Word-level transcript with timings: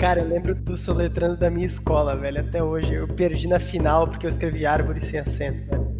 Cara, 0.00 0.22
eu 0.22 0.28
lembro 0.28 0.54
do 0.54 0.78
soletrando 0.78 1.36
da 1.36 1.50
minha 1.50 1.66
escola, 1.66 2.16
velho, 2.16 2.40
até 2.40 2.64
hoje. 2.64 2.94
Eu 2.94 3.06
perdi 3.06 3.46
na 3.46 3.60
final 3.60 4.08
porque 4.08 4.24
eu 4.24 4.30
escrevi 4.30 4.64
árvore 4.64 4.98
sem 5.04 5.20
acento, 5.20 5.68
velho. 5.68 5.94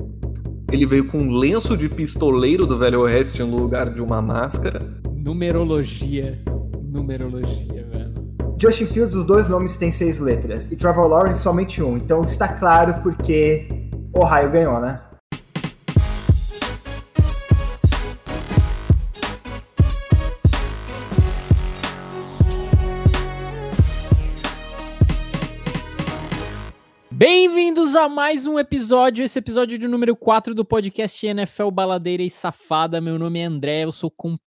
Ele 0.72 0.86
veio 0.86 1.06
com 1.06 1.18
um 1.18 1.36
lenço 1.36 1.76
de 1.76 1.86
pistoleiro 1.86 2.66
do 2.66 2.78
Velho 2.78 3.00
Oeste 3.00 3.42
no 3.42 3.58
lugar 3.58 3.92
de 3.92 4.00
uma 4.00 4.22
máscara. 4.22 4.80
Numerologia. 5.12 6.38
Numerologia, 6.82 7.86
velho. 7.92 8.14
Justin 8.58 8.86
Fields, 8.86 9.16
os 9.16 9.26
dois 9.26 9.46
nomes 9.50 9.76
têm 9.76 9.93
seis 9.93 10.19
letras. 10.19 10.73
E 10.73 10.77
Trevor 10.77 11.07
Lawrence 11.07 11.43
somente 11.43 11.82
um. 11.82 11.98
Então 11.98 12.23
está 12.23 12.48
claro 12.48 13.03
porque 13.03 13.69
Ohio 14.14 14.51
ganhou, 14.51 14.80
né? 14.80 14.98
Bem-vindos 27.90 27.96
a 27.96 28.14
mais 28.14 28.46
um 28.46 28.57
episódio, 28.57 29.25
esse 29.25 29.36
episódio 29.36 29.76
de 29.76 29.89
número 29.89 30.14
4 30.14 30.54
do 30.54 30.64
podcast 30.64 31.26
NFL 31.26 31.72
Baladeira 31.72 32.22
e 32.22 32.30
Safada. 32.30 33.00
Meu 33.00 33.19
nome 33.19 33.41
é 33.41 33.44
André, 33.44 33.83
eu 33.83 33.91
sou 33.91 34.14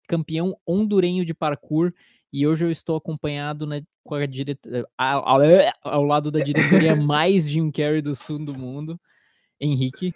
campeão 0.09 0.57
hondurenho 0.67 1.25
de 1.25 1.33
parkour 1.33 1.93
e 2.33 2.45
hoje 2.45 2.65
eu 2.65 2.73
estou 2.73 2.97
acompanhado 2.97 3.69
né, 3.69 3.83
com 4.03 4.17
a 4.17 4.27
diretoria, 4.27 4.85
ao, 4.99 5.41
ao, 5.85 6.03
lado 6.03 6.33
da 6.33 6.41
diretoria 6.41 6.97
mais 6.97 7.49
Jim 7.49 7.71
Carrey 7.71 8.03
do 8.03 8.17
sul 8.17 8.45
do 8.45 8.53
mundo, 8.53 9.01
Henrique. 9.61 10.13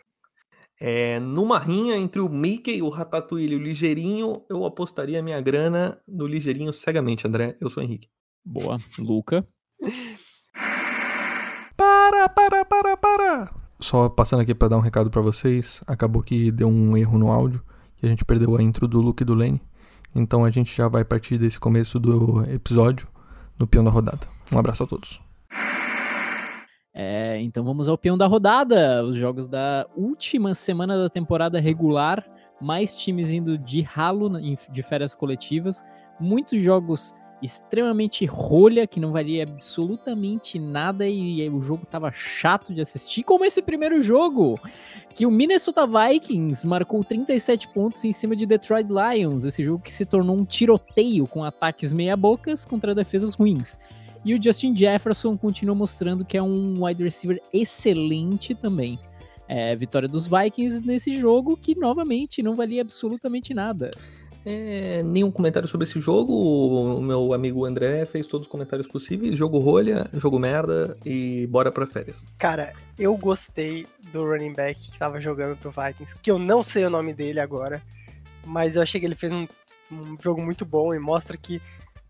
É, 0.80 1.20
numa 1.20 1.60
rinha 1.60 1.96
entre 1.96 2.20
o 2.20 2.28
Mickey, 2.28 2.82
o 2.82 2.88
Ratatouille 2.88 3.52
e 3.52 3.56
o 3.56 3.62
Ligeirinho, 3.62 4.44
eu 4.50 4.64
apostaria 4.64 5.22
minha 5.22 5.40
grana 5.40 5.96
no 6.08 6.26
Ligeirinho 6.26 6.72
cegamente, 6.72 7.28
André. 7.28 7.56
Eu 7.60 7.70
sou 7.70 7.80
o 7.80 7.86
Henrique. 7.86 8.08
Boa. 8.44 8.80
Luca. 8.98 9.46
Para, 12.04 12.28
para, 12.28 12.64
para, 12.66 12.96
para. 12.98 13.50
Só 13.80 14.10
passando 14.10 14.40
aqui 14.40 14.54
para 14.54 14.68
dar 14.68 14.76
um 14.76 14.80
recado 14.80 15.08
para 15.08 15.22
vocês. 15.22 15.82
Acabou 15.86 16.22
que 16.22 16.52
deu 16.52 16.68
um 16.68 16.94
erro 16.98 17.16
no 17.16 17.32
áudio. 17.32 17.62
Que 17.96 18.04
a 18.04 18.08
gente 18.10 18.26
perdeu 18.26 18.54
a 18.54 18.62
intro 18.62 18.86
do 18.86 19.00
Luke 19.00 19.22
e 19.22 19.24
do 19.24 19.32
Lane. 19.32 19.58
Então 20.14 20.44
a 20.44 20.50
gente 20.50 20.76
já 20.76 20.86
vai 20.86 21.02
partir 21.02 21.38
desse 21.38 21.58
começo 21.58 21.98
do 21.98 22.44
episódio 22.44 23.08
no 23.58 23.66
peão 23.66 23.82
da 23.82 23.90
rodada. 23.90 24.20
Um 24.52 24.58
abraço 24.58 24.82
a 24.82 24.86
todos. 24.86 25.18
É, 26.92 27.40
então 27.40 27.64
vamos 27.64 27.88
ao 27.88 27.96
peão 27.96 28.18
da 28.18 28.26
rodada. 28.26 29.02
Os 29.02 29.16
jogos 29.16 29.46
da 29.46 29.86
última 29.96 30.54
semana 30.54 30.98
da 30.98 31.08
temporada 31.08 31.58
regular. 31.58 32.22
Mais 32.60 32.98
times 32.98 33.30
indo 33.30 33.56
de 33.56 33.80
ralo 33.80 34.30
de 34.70 34.82
férias 34.82 35.14
coletivas. 35.14 35.82
Muitos 36.20 36.60
jogos 36.60 37.14
extremamente 37.44 38.24
rolha, 38.24 38.86
que 38.86 38.98
não 38.98 39.12
valia 39.12 39.42
absolutamente 39.44 40.58
nada 40.58 41.06
e, 41.06 41.42
e 41.42 41.50
o 41.50 41.60
jogo 41.60 41.86
tava 41.86 42.10
chato 42.10 42.72
de 42.72 42.80
assistir, 42.80 43.22
como 43.22 43.44
esse 43.44 43.60
primeiro 43.60 44.00
jogo, 44.00 44.54
que 45.14 45.26
o 45.26 45.30
Minnesota 45.30 45.86
Vikings 45.86 46.66
marcou 46.66 47.04
37 47.04 47.68
pontos 47.68 48.04
em 48.04 48.12
cima 48.12 48.34
de 48.34 48.46
Detroit 48.46 48.88
Lions, 48.88 49.44
esse 49.44 49.62
jogo 49.62 49.82
que 49.82 49.92
se 49.92 50.06
tornou 50.06 50.36
um 50.36 50.44
tiroteio 50.44 51.26
com 51.26 51.44
ataques 51.44 51.92
meia-bocas 51.92 52.64
contra 52.64 52.94
defesas 52.94 53.34
ruins. 53.34 53.78
E 54.24 54.34
o 54.34 54.42
Justin 54.42 54.74
Jefferson 54.74 55.36
continua 55.36 55.74
mostrando 55.74 56.24
que 56.24 56.36
é 56.36 56.42
um 56.42 56.84
wide 56.84 57.04
receiver 57.04 57.40
excelente 57.52 58.54
também. 58.54 58.98
É, 59.46 59.76
vitória 59.76 60.08
dos 60.08 60.26
Vikings 60.26 60.84
nesse 60.84 61.18
jogo 61.18 61.54
que 61.54 61.78
novamente 61.78 62.42
não 62.42 62.56
valia 62.56 62.80
absolutamente 62.80 63.52
nada. 63.52 63.90
É, 64.44 65.02
nenhum 65.02 65.30
comentário 65.30 65.66
sobre 65.66 65.86
esse 65.86 65.98
jogo. 66.00 66.32
O 66.32 67.00
meu 67.00 67.32
amigo 67.32 67.64
André 67.64 68.04
fez 68.04 68.26
todos 68.26 68.46
os 68.46 68.50
comentários 68.50 68.86
possíveis. 68.86 69.38
Jogo 69.38 69.58
rolha, 69.58 70.06
jogo 70.12 70.38
merda 70.38 70.96
e 71.04 71.46
bora 71.46 71.72
pra 71.72 71.86
férias. 71.86 72.22
Cara, 72.38 72.72
eu 72.98 73.16
gostei 73.16 73.86
do 74.12 74.24
running 74.24 74.52
back 74.52 74.90
que 74.90 74.98
tava 74.98 75.20
jogando 75.20 75.56
pro 75.56 75.70
Vikings, 75.70 76.14
que 76.20 76.30
eu 76.30 76.38
não 76.38 76.62
sei 76.62 76.84
o 76.84 76.90
nome 76.90 77.14
dele 77.14 77.40
agora, 77.40 77.82
mas 78.44 78.76
eu 78.76 78.82
achei 78.82 79.00
que 79.00 79.06
ele 79.06 79.14
fez 79.14 79.32
um, 79.32 79.46
um 79.90 80.16
jogo 80.20 80.42
muito 80.42 80.64
bom 80.66 80.94
e 80.94 80.98
mostra 80.98 81.36
que, 81.38 81.60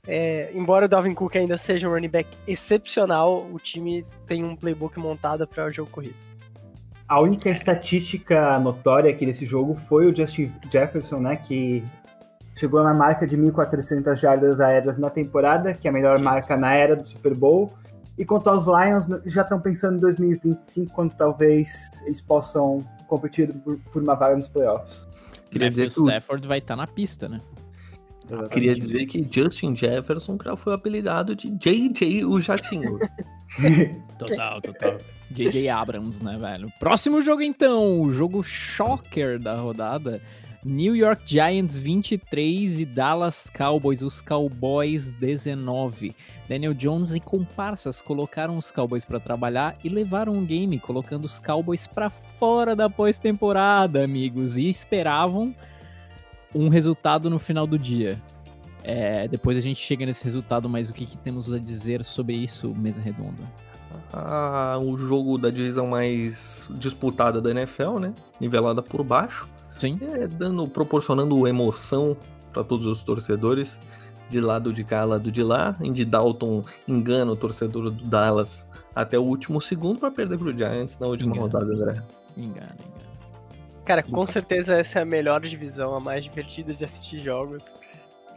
é, 0.07 0.51
embora 0.55 0.87
o 0.87 0.89
Dalvin 0.89 1.15
Cook 1.15 1.37
ainda 1.37 1.57
seja 1.57 1.89
um 1.89 1.93
running 1.93 2.09
back 2.09 2.29
excepcional, 2.49 3.47
o 3.53 3.59
time 3.59 4.05
tem 4.27 4.43
um 4.43 4.57
playbook 4.57 4.99
montado 4.99 5.47
para 5.47 5.67
o 5.67 5.73
jogo 5.73 5.91
corrido. 5.91 6.17
A 7.07 7.21
única 7.21 7.51
estatística 7.51 8.59
notória 8.59 9.11
aqui 9.11 9.27
desse 9.27 9.45
jogo 9.47 9.75
foi 9.75 10.11
o 10.11 10.17
Justin 10.17 10.51
Jefferson, 10.73 11.21
né, 11.21 11.37
que 11.37 11.85
chegou 12.57 12.83
na 12.83 12.95
marca 12.95 13.27
de 13.27 13.37
1.400 13.37 14.17
jardas 14.17 14.61
aéreas 14.61 14.99
na 14.99 15.11
temporada, 15.11 15.75
que 15.75 15.89
é 15.89 15.91
a 15.91 15.95
melhor 15.95 16.21
marca 16.21 16.57
na 16.57 16.75
era 16.75 16.97
do 16.97 17.07
Super 17.07 17.37
Bowl. 17.37 17.73
E 18.17 18.25
quanto 18.25 18.49
aos 18.49 18.67
Lions, 18.67 19.09
já 19.27 19.43
estão 19.43 19.61
pensando 19.61 19.97
em 19.97 20.01
2025, 20.01 20.93
quando 20.93 21.15
talvez 21.15 21.89
eles 22.05 22.21
possam 22.21 22.85
competir 23.09 23.53
por, 23.53 23.77
por 23.93 24.03
uma 24.03 24.15
vaga 24.15 24.37
nos 24.37 24.47
playoffs. 24.47 25.09
Queria 25.51 25.69
dizer 25.69 25.93
que 25.93 26.01
o 26.01 26.05
Stafford 26.05 26.47
vai 26.47 26.59
estar 26.59 26.77
tá 26.77 26.83
na 26.83 26.87
pista, 26.87 27.29
né? 27.29 27.41
Exatamente. 28.25 28.53
Queria 28.53 28.75
dizer 28.75 29.07
que 29.07 29.29
Justin 29.31 29.77
Jefferson 29.77 30.39
já 30.43 30.57
foi 30.57 30.75
apelidado 30.75 31.35
de 31.37 31.51
JJ 31.51 32.25
o 32.25 32.41
Jatinho. 32.41 32.99
total, 34.19 34.63
total. 34.63 34.97
JJ 35.31 35.69
Abrams, 35.69 36.23
né, 36.23 36.39
velho? 36.39 36.73
Próximo 36.79 37.21
jogo 37.21 37.43
então, 37.43 38.01
o 38.01 38.11
jogo 38.13 38.43
shocker 38.43 39.39
da 39.39 39.57
rodada. 39.57 40.23
New 40.65 40.97
York 40.97 41.23
Giants 41.27 41.77
23 41.77 42.81
e 42.81 42.87
Dallas 42.87 43.51
Cowboys, 43.55 44.01
os 44.01 44.23
Cowboys 44.23 45.13
19. 45.13 46.17
Daniel 46.49 46.73
Jones 46.73 47.15
e 47.15 47.21
comparsas 47.21 48.01
colocaram 48.01 48.57
os 48.57 48.73
Cowboys 48.73 49.05
para 49.05 49.21
trabalhar 49.21 49.77
e 49.85 49.91
levaram 49.91 50.33
o 50.39 50.41
game, 50.41 50.81
colocando 50.81 51.27
os 51.27 51.39
Cowboys 51.39 51.87
para 51.87 52.09
fora 52.09 52.75
da 52.75 52.89
pós-temporada, 52.89 54.03
amigos, 54.03 54.57
e 54.57 54.67
esperavam 54.67 55.55
um 56.55 56.71
resultado 56.71 57.29
no 57.29 57.39
final 57.39 57.67
do 57.67 57.79
dia. 57.79 58.23
É, 58.83 59.29
depois 59.29 59.59
a 59.59 59.61
gente 59.61 59.81
chega 59.81 60.07
nesse 60.07 60.25
resultado, 60.25 60.67
mas 60.67 60.89
o 60.89 60.95
que, 60.95 61.05
que 61.05 61.19
temos 61.19 61.53
a 61.53 61.59
dizer 61.59 62.03
sobre 62.03 62.37
isso, 62.37 62.75
mesa 62.75 63.03
redonda? 63.03 63.43
Ah, 64.11 64.79
o 64.83 64.97
jogo 64.97 65.37
da 65.37 65.51
divisão 65.51 65.87
mais 65.87 66.69
disputada 66.73 67.41
da 67.41 67.51
NFL, 67.51 67.99
né? 67.99 68.15
Nivelada 68.41 68.81
por 68.83 69.05
baixo. 69.05 69.47
Sim. 69.85 69.99
É, 70.01 70.27
dando, 70.27 70.67
proporcionando 70.67 71.47
emoção 71.47 72.17
para 72.53 72.65
todos 72.65 72.87
os 72.87 73.03
torcedores, 73.03 73.79
de 74.29 74.41
lado 74.41 74.73
de 74.73 74.83
cá, 74.83 75.05
lado 75.05 75.31
de 75.31 75.43
lá. 75.43 75.77
Andy 75.81 76.05
Dalton 76.05 76.63
engana 76.89 77.33
o 77.33 77.37
torcedor 77.37 77.91
do 77.91 78.05
Dallas 78.05 78.67
até 78.95 79.19
o 79.19 79.23
último 79.23 79.61
segundo 79.61 80.01
para 80.01 80.11
perder 80.11 80.39
pro 80.39 80.53
Giants 80.53 80.99
na 80.99 81.07
última 81.07 81.37
engana. 81.37 81.53
rodada, 81.53 81.75
André. 81.75 82.03
Engana, 82.37 82.77
engana. 82.81 83.15
Cara, 83.85 84.03
com 84.03 84.27
certeza 84.27 84.75
essa 84.75 85.01
é 85.01 85.03
a 85.03 85.05
melhor 85.05 85.43
divisão, 85.43 85.95
a 85.95 86.01
mais 86.01 86.25
divertida 86.25 86.73
de 86.73 86.85
assistir 86.85 87.21
jogos. 87.21 87.75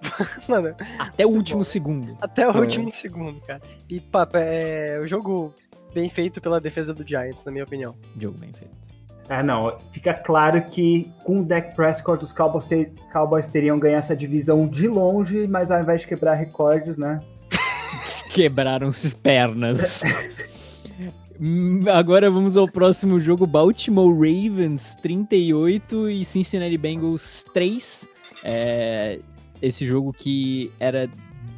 Mano, 0.48 0.76
até 1.00 1.26
o 1.26 1.30
último 1.30 1.60
bom. 1.60 1.64
segundo. 1.64 2.18
Até 2.20 2.46
o 2.46 2.52
é. 2.52 2.60
último 2.60 2.92
segundo, 2.92 3.40
cara. 3.42 3.62
E 3.88 4.02
papo, 4.02 4.36
é 4.38 5.00
o 5.00 5.08
jogo 5.08 5.54
bem 5.94 6.10
feito 6.10 6.42
pela 6.42 6.60
defesa 6.60 6.94
do 6.94 7.08
Giants, 7.08 7.46
na 7.46 7.52
minha 7.52 7.64
opinião. 7.64 7.96
Jogo 8.18 8.38
bem 8.38 8.52
feito. 8.52 8.87
É, 9.30 9.44
não, 9.44 9.78
fica 9.92 10.14
claro 10.14 10.62
que 10.70 11.12
com 11.24 11.42
o 11.42 11.46
Dak 11.46 11.76
Prescott 11.76 12.24
os 12.24 12.32
Cowboys, 12.32 12.66
ter, 12.66 12.94
Cowboys 13.12 13.48
teriam 13.50 13.78
ganho 13.78 13.98
essa 13.98 14.16
divisão 14.16 14.66
de 14.68 14.88
longe, 14.88 15.48
mas 15.48 15.70
ao 15.70 15.82
invés 15.82 16.02
de 16.02 16.08
quebrar 16.08 16.36
recordes, 16.36 16.98
né? 16.98 17.20
Quebraram-se 18.34 19.14
pernas. 19.16 20.02
Agora 21.94 22.32
vamos 22.32 22.56
ao 22.56 22.68
próximo 22.68 23.20
jogo: 23.20 23.46
Baltimore 23.46 24.12
Ravens 24.12 24.96
38 24.96 26.10
e 26.10 26.26
Cincinnati 26.26 26.78
Bengals 26.78 27.46
3. 27.54 28.08
É, 28.44 29.20
esse 29.62 29.86
jogo 29.86 30.14
que 30.14 30.72
era 30.80 31.10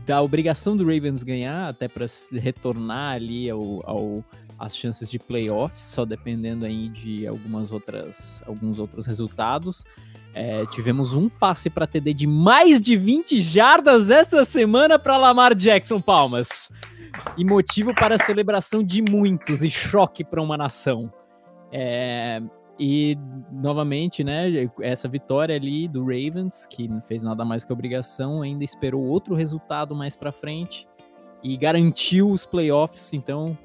da 0.06 0.22
obrigação 0.22 0.76
do 0.76 0.84
Ravens 0.84 1.22
ganhar, 1.22 1.70
até 1.70 1.88
para 1.88 2.06
retornar 2.34 3.14
ali 3.14 3.50
ao, 3.50 3.82
ao 3.88 4.24
as 4.60 4.76
chances 4.76 5.10
de 5.10 5.18
playoffs, 5.18 5.82
só 5.82 6.04
dependendo 6.04 6.66
aí 6.66 6.90
de 6.90 7.26
algumas 7.26 7.72
outras, 7.72 8.44
alguns 8.46 8.78
outros 8.78 9.06
resultados. 9.06 9.86
É, 10.34 10.66
tivemos 10.68 11.16
um 11.16 11.30
passe 11.30 11.70
para 11.70 11.88
TD 11.88 12.14
de 12.14 12.28
mais 12.28 12.82
de 12.82 12.96
20 12.96 13.40
jardas 13.40 14.12
essa 14.12 14.44
semana 14.46 15.00
para 15.00 15.18
Lamar 15.18 15.56
Jackson 15.56 16.02
Palmas. 16.02 16.70
E 17.38 17.44
motivo 17.44 17.94
para 17.96 18.18
celebração 18.18 18.84
de 18.84 19.02
muitos 19.02 19.64
e 19.64 19.72
choque 19.72 20.24
para 20.24 20.42
uma 20.42 20.58
nação. 20.58 21.12
É, 21.72 22.42
e 22.80 23.18
novamente, 23.58 24.24
né, 24.24 24.70
essa 24.82 25.08
vitória 25.08 25.56
ali 25.56 25.88
do 25.88 26.02
Ravens, 26.02 26.66
que 26.68 26.88
não 26.88 27.02
fez 27.02 27.24
nada 27.24 27.44
mais 27.44 27.66
que 27.66 27.74
obrigação, 27.74 28.42
ainda 28.42 28.64
esperou 28.64 29.04
outro 29.04 29.36
resultado 29.36 29.96
mais 29.96 30.16
para 30.16 30.32
frente 30.32 30.88
e 31.44 31.58
garantiu 31.58 32.30
os 32.30 32.46
playoffs. 32.46 33.14
Então, 33.14 33.58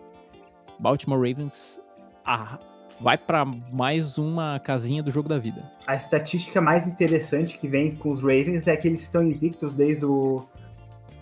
Baltimore 0.78 1.18
Ravens 1.18 1.80
ah, 2.24 2.58
vai 3.00 3.18
para 3.18 3.44
mais 3.72 4.18
uma 4.18 4.58
casinha 4.60 5.02
do 5.02 5.10
jogo 5.10 5.28
da 5.28 5.38
vida. 5.38 5.62
A 5.86 5.94
estatística 5.94 6.60
mais 6.60 6.86
interessante 6.86 7.58
que 7.58 7.68
vem 7.68 7.94
com 7.94 8.10
os 8.10 8.20
Ravens 8.20 8.66
é 8.66 8.76
que 8.76 8.88
eles 8.88 9.02
estão 9.02 9.22
invictos 9.22 9.72
desde 9.74 10.04
o 10.04 10.44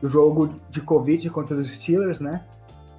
do 0.00 0.08
jogo 0.08 0.56
de 0.68 0.80
Covid 0.80 1.30
contra 1.30 1.56
os 1.56 1.70
Steelers, 1.70 2.18
né? 2.18 2.44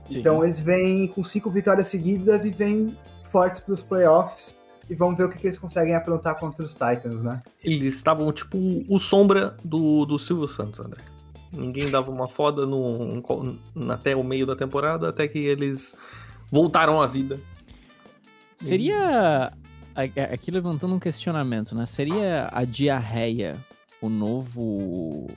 Sim. 0.10 0.20
Então 0.20 0.42
eles 0.42 0.60
vêm 0.60 1.08
com 1.08 1.22
cinco 1.22 1.50
vitórias 1.50 1.88
seguidas 1.88 2.46
e 2.46 2.50
vêm 2.50 2.98
fortes 3.30 3.60
para 3.60 3.74
os 3.74 3.82
playoffs. 3.82 4.56
E 4.90 4.96
vamos 4.96 5.18
ver 5.18 5.26
o 5.26 5.30
que, 5.30 5.38
que 5.38 5.48
eles 5.48 5.60
conseguem 5.60 5.96
aprontar 5.96 6.40
contra 6.40 6.66
os 6.66 6.74
Titans, 6.74 7.24
né? 7.24 7.40
Eles 7.64 7.96
estavam 7.96 8.32
tipo 8.32 8.58
o 8.90 9.00
sombra 9.00 9.56
do, 9.64 10.06
do 10.06 10.18
Silvio 10.18 10.48
Santos, 10.48 10.80
André. 10.80 11.02
Ninguém 11.52 11.90
dava 11.90 12.10
uma 12.10 12.28
foda 12.28 12.66
no, 12.66 13.24
até 13.92 14.16
o 14.16 14.24
meio 14.24 14.46
da 14.46 14.56
temporada, 14.56 15.10
até 15.10 15.28
que 15.28 15.40
eles 15.40 15.96
voltaram 16.52 17.02
à 17.02 17.08
vida. 17.08 17.40
Seria. 18.56 19.52
Aqui 20.32 20.50
levantando 20.50 20.96
um 20.96 21.00
questionamento, 21.00 21.76
né? 21.76 21.86
Seria 21.86 22.50
a 22.52 22.66
diarreia 22.66 23.54
o 24.02 24.10
novo. 24.10 25.28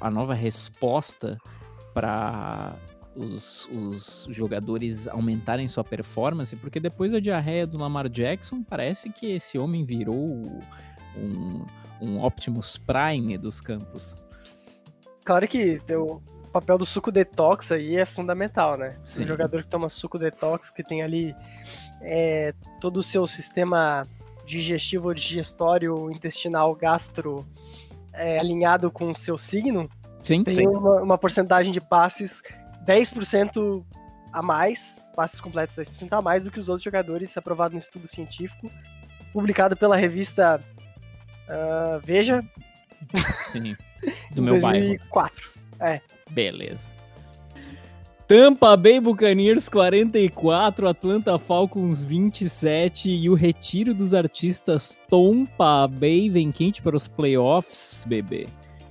a 0.00 0.10
nova 0.10 0.34
resposta 0.34 1.38
para 1.94 2.76
os, 3.14 3.68
os, 3.72 4.26
jogadores 4.28 5.08
aumentarem 5.08 5.66
sua 5.66 5.82
performance, 5.82 6.54
porque 6.56 6.78
depois 6.78 7.12
da 7.12 7.18
diarreia 7.18 7.66
do 7.66 7.78
Lamar 7.78 8.08
Jackson, 8.08 8.62
parece 8.62 9.08
que 9.10 9.32
esse 9.32 9.58
homem 9.58 9.84
virou 9.84 10.14
um, 10.14 11.64
um 12.02 12.22
Optimus 12.22 12.76
Prime 12.76 13.38
dos 13.38 13.60
campos. 13.60 14.16
Claro 15.24 15.48
que 15.48 15.80
o 15.90 16.20
papel 16.60 16.78
do 16.78 16.86
suco 16.86 17.12
detox 17.12 17.70
aí 17.70 17.96
é 17.96 18.06
fundamental, 18.06 18.78
né? 18.78 18.96
Sim. 19.04 19.24
Um 19.24 19.26
jogador 19.26 19.62
que 19.62 19.68
toma 19.68 19.90
suco 19.90 20.18
detox, 20.18 20.70
que 20.70 20.82
tem 20.82 21.02
ali 21.02 21.34
é, 22.00 22.54
todo 22.80 22.98
o 22.98 23.02
seu 23.02 23.26
sistema 23.26 24.02
digestivo, 24.46 25.14
digestório, 25.14 26.10
intestinal, 26.10 26.74
gastro 26.74 27.46
é, 28.12 28.38
alinhado 28.38 28.90
com 28.90 29.10
o 29.10 29.14
seu 29.14 29.36
signo, 29.36 29.90
sim, 30.22 30.42
tem 30.42 30.54
sim. 30.54 30.66
Uma, 30.66 31.02
uma 31.02 31.18
porcentagem 31.18 31.72
de 31.72 31.80
passes 31.80 32.42
10% 32.86 33.84
a 34.32 34.40
mais, 34.40 34.96
passes 35.14 35.40
completos 35.40 35.76
10% 35.76 36.08
a 36.12 36.22
mais 36.22 36.44
do 36.44 36.50
que 36.50 36.58
os 36.58 36.68
outros 36.68 36.84
jogadores, 36.84 37.36
aprovado 37.36 37.74
no 37.74 37.80
estudo 37.80 38.08
científico, 38.08 38.70
publicado 39.32 39.76
pela 39.76 39.96
revista 39.96 40.58
uh, 41.48 42.00
Veja. 42.02 42.42
Sim. 43.52 43.76
Do 44.32 44.42
meu 44.42 44.58
2004. 44.58 45.50
bairro. 45.78 45.94
É. 45.94 46.15
Beleza. 46.30 46.88
Tampa 48.28 48.76
Bay 48.76 48.98
Buccaneers 48.98 49.68
44, 49.68 50.88
Atlanta 50.88 51.38
Falcons 51.38 52.02
27 52.02 53.08
e 53.08 53.30
o 53.30 53.34
retiro 53.34 53.94
dos 53.94 54.12
artistas 54.12 54.98
Tompa 55.08 55.86
Bay 55.86 56.28
vem 56.28 56.50
quente 56.50 56.82
para 56.82 56.96
os 56.96 57.06
playoffs, 57.06 58.04
bebê. 58.08 58.48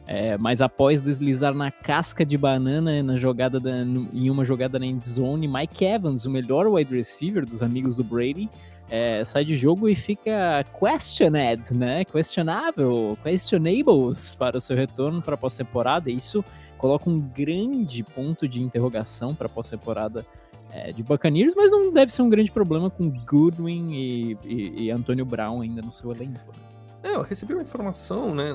É, 0.08 0.38
mas 0.38 0.62
após 0.62 1.02
deslizar 1.02 1.54
na 1.54 1.70
casca 1.70 2.26
de 2.26 2.38
banana 2.38 3.04
na 3.04 3.18
jogada 3.18 3.60
da, 3.60 3.72
em 4.14 4.30
uma 4.30 4.46
jogada 4.46 4.80
na 4.80 4.86
endzone, 4.86 5.48
Mike 5.50 5.84
Evans, 5.84 6.26
o 6.26 6.30
melhor 6.30 6.68
wide 6.68 6.96
receiver 6.96 7.46
dos 7.46 7.62
amigos 7.62 7.98
do 7.98 8.06
Brady, 8.06 8.50
é, 8.90 9.26
sai 9.26 9.44
de 9.44 9.56
jogo 9.56 9.90
e 9.90 9.96
fica 9.96 10.64
questioned, 10.80 11.74
né? 11.74 12.06
Questionável, 12.06 13.18
questionables 13.24 14.36
para 14.36 14.58
o 14.58 14.62
seu 14.62 14.78
retorno 14.78 15.22
para 15.22 15.34
a 15.34 15.38
pós-temporada. 15.38 16.10
Isso 16.12 16.46
coloca 16.78 17.10
um 17.10 17.20
grande 17.20 18.04
ponto 18.04 18.48
de 18.48 18.62
interrogação 18.62 19.34
para 19.34 19.48
a 19.48 19.50
pós-temporada 19.50 20.26
é, 20.72 20.92
de 20.92 21.04
Buccaneers, 21.04 21.54
mas 21.56 21.72
não 21.72 21.92
deve 21.92 22.12
ser 22.12 22.22
um 22.22 22.30
grande 22.30 22.52
problema 22.52 22.90
com 22.90 23.10
Goodwin 23.10 23.94
e, 23.94 24.38
e, 24.46 24.84
e 24.86 24.92
Antônio 24.92 25.26
Brown 25.26 25.62
ainda 25.62 25.82
no 25.82 25.92
seu 25.92 26.12
elenco. 26.12 26.40
Né? 26.58 26.66
É, 27.12 27.16
eu 27.16 27.22
recebi 27.22 27.54
uma 27.54 27.62
informação, 27.62 28.34
né, 28.34 28.48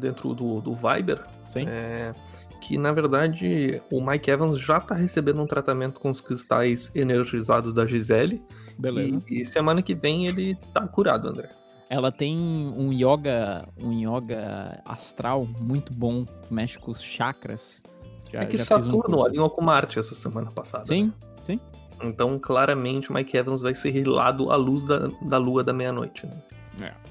dentro 0.00 0.34
do, 0.34 0.62
do 0.62 0.72
Viber, 0.72 1.22
é, 1.54 2.14
que 2.60 2.78
na 2.78 2.90
verdade 2.90 3.82
o 3.92 4.04
Mike 4.04 4.30
Evans 4.30 4.58
já 4.58 4.80
tá 4.80 4.94
recebendo 4.94 5.42
um 5.42 5.46
tratamento 5.46 6.00
com 6.00 6.10
os 6.10 6.20
cristais 6.20 6.90
energizados 6.96 7.74
da 7.74 7.86
Gisele. 7.86 8.42
Beleza. 8.78 9.18
E, 9.28 9.42
e 9.42 9.44
semana 9.44 9.82
que 9.82 9.94
vem 9.94 10.26
ele 10.26 10.56
tá 10.72 10.88
curado, 10.88 11.28
André. 11.28 11.50
Ela 11.90 12.12
tem 12.12 12.36
um 12.36 12.92
yoga, 12.92 13.66
um 13.78 13.92
yoga 13.92 14.80
astral 14.84 15.48
muito 15.60 15.92
bom, 15.94 16.26
mexe 16.50 16.78
com 16.78 16.90
os 16.90 17.02
chakras. 17.02 17.82
Já, 18.30 18.42
é 18.42 18.46
que 18.46 18.58
Saturno 18.58 19.20
um 19.20 19.24
alinhou 19.24 19.48
com 19.48 19.62
Marte 19.62 19.98
essa 19.98 20.14
semana 20.14 20.50
passada. 20.50 20.86
Sim, 20.86 21.06
né? 21.06 21.12
sim. 21.44 21.58
Então, 22.02 22.38
claramente, 22.38 23.10
o 23.10 23.14
Mike 23.14 23.36
Evans 23.36 23.60
vai 23.62 23.74
ser 23.74 23.90
rilado 23.90 24.52
à 24.52 24.56
luz 24.56 24.82
da, 24.82 25.10
da 25.22 25.38
lua 25.38 25.64
da 25.64 25.72
meia-noite. 25.72 26.26
Né? 26.26 26.92
É 26.94 27.08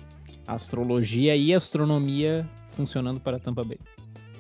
astrologia 0.48 1.36
e 1.36 1.54
astronomia 1.54 2.48
funcionando 2.70 3.20
para 3.20 3.38
Tampa 3.38 3.64
Bay. 3.64 3.78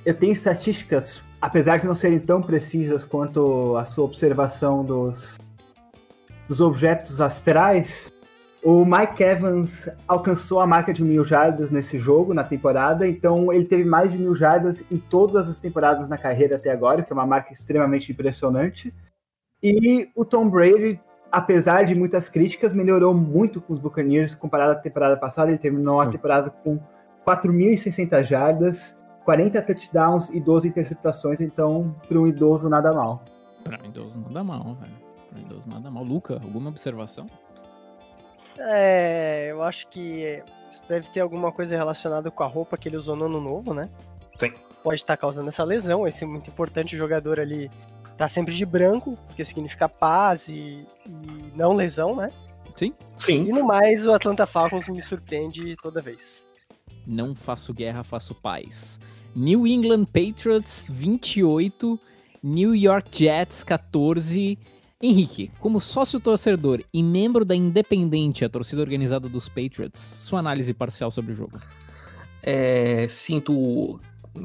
Eu 0.05 0.13
tenho 0.13 0.31
estatísticas, 0.31 1.21
apesar 1.41 1.77
de 1.77 1.85
não 1.85 1.93
serem 1.93 2.19
tão 2.19 2.41
precisas 2.41 3.03
quanto 3.03 3.75
a 3.75 3.83
sua 3.83 4.05
observação 4.05 4.85
dos, 4.85 5.37
dos 6.47 6.61
objetos 6.61 7.19
astrais. 7.19 8.09
O 8.69 8.83
Mike 8.83 9.23
Evans 9.23 9.89
alcançou 10.05 10.59
a 10.59 10.67
marca 10.67 10.93
de 10.93 11.01
mil 11.01 11.23
jardas 11.23 11.71
nesse 11.71 11.97
jogo, 11.97 12.33
na 12.33 12.43
temporada, 12.43 13.07
então 13.07 13.53
ele 13.53 13.63
teve 13.63 13.85
mais 13.85 14.11
de 14.11 14.17
mil 14.17 14.35
jardas 14.35 14.83
em 14.91 14.97
todas 14.97 15.47
as 15.47 15.61
temporadas 15.61 16.09
na 16.09 16.17
carreira 16.17 16.57
até 16.57 16.69
agora, 16.69 17.01
que 17.01 17.09
é 17.09 17.15
uma 17.15 17.25
marca 17.25 17.53
extremamente 17.53 18.11
impressionante. 18.11 18.93
E 19.63 20.09
o 20.13 20.25
Tom 20.25 20.49
Brady 20.49 20.99
apesar 21.31 21.83
de 21.83 21.95
muitas 21.95 22.27
críticas, 22.27 22.73
melhorou 22.73 23.13
muito 23.13 23.61
com 23.61 23.71
os 23.71 23.79
Buccaneers 23.79 24.35
comparado 24.35 24.73
à 24.73 24.75
temporada 24.75 25.15
passada. 25.15 25.49
Ele 25.49 25.57
terminou 25.57 26.01
a 26.01 26.05
hum. 26.05 26.11
temporada 26.11 26.49
com 26.49 26.77
4.600 27.25 28.23
jardas, 28.25 29.01
40 29.23 29.61
touchdowns 29.61 30.29
e 30.29 30.41
12 30.41 30.67
interceptações. 30.67 31.39
Então, 31.39 31.95
para 32.05 32.19
um 32.19 32.27
idoso, 32.27 32.67
nada 32.67 32.91
mal. 32.91 33.23
Para 33.63 33.81
um 33.81 33.85
idoso, 33.85 34.19
nada 34.19 34.43
mal, 34.43 34.75
velho. 34.75 35.07
Para 35.29 35.39
um 35.39 35.41
idoso, 35.41 35.69
nada 35.69 35.89
mal. 35.89 36.03
Luca, 36.03 36.33
alguma 36.35 36.69
observação? 36.69 37.27
É, 38.59 39.51
eu 39.51 39.61
acho 39.63 39.87
que 39.87 40.43
isso 40.69 40.81
deve 40.87 41.07
ter 41.09 41.19
alguma 41.19 41.51
coisa 41.51 41.75
relacionada 41.75 42.29
com 42.31 42.43
a 42.43 42.47
roupa 42.47 42.77
que 42.77 42.89
ele 42.89 42.97
usou 42.97 43.15
no 43.15 43.25
ano 43.25 43.39
novo, 43.39 43.73
né? 43.73 43.89
Sim. 44.37 44.51
Pode 44.83 45.01
estar 45.01 45.17
causando 45.17 45.49
essa 45.49 45.63
lesão. 45.63 46.07
Esse 46.07 46.23
é 46.23 46.27
muito 46.27 46.49
importante 46.49 46.95
jogador 46.95 47.39
ali 47.39 47.69
tá 48.17 48.27
sempre 48.27 48.53
de 48.55 48.65
branco, 48.65 49.15
porque 49.27 49.45
significa 49.45 49.87
paz 49.87 50.47
e, 50.47 50.85
e 51.05 51.51
não 51.55 51.75
lesão, 51.75 52.15
né? 52.15 52.31
Sim. 52.75 52.93
Sim. 53.17 53.45
E 53.45 53.51
no 53.51 53.65
mais, 53.65 54.05
o 54.05 54.13
Atlanta 54.13 54.45
Falcons 54.45 54.87
me 54.87 55.03
surpreende 55.03 55.75
toda 55.77 56.01
vez. 56.01 56.41
Não 57.05 57.35
faço 57.35 57.73
guerra, 57.73 58.03
faço 58.03 58.33
paz. 58.35 58.99
New 59.35 59.67
England 59.67 60.05
Patriots 60.05 60.87
28, 60.89 61.99
New 62.41 62.75
York 62.75 63.23
Jets 63.23 63.63
14. 63.63 64.57
Henrique, 65.01 65.51
como 65.59 65.79
sócio 65.79 66.19
torcedor 66.19 66.81
e 66.91 67.03
membro 67.03 67.45
da 67.45 67.55
Independente, 67.55 68.43
a 68.43 68.49
torcida 68.49 68.81
organizada 68.81 69.29
dos 69.29 69.47
Patriots, 69.47 69.99
sua 69.99 70.39
análise 70.39 70.73
parcial 70.73 71.11
sobre 71.11 71.33
o 71.33 71.35
jogo. 71.35 71.59
É, 72.41 73.07
sinto 73.07 73.99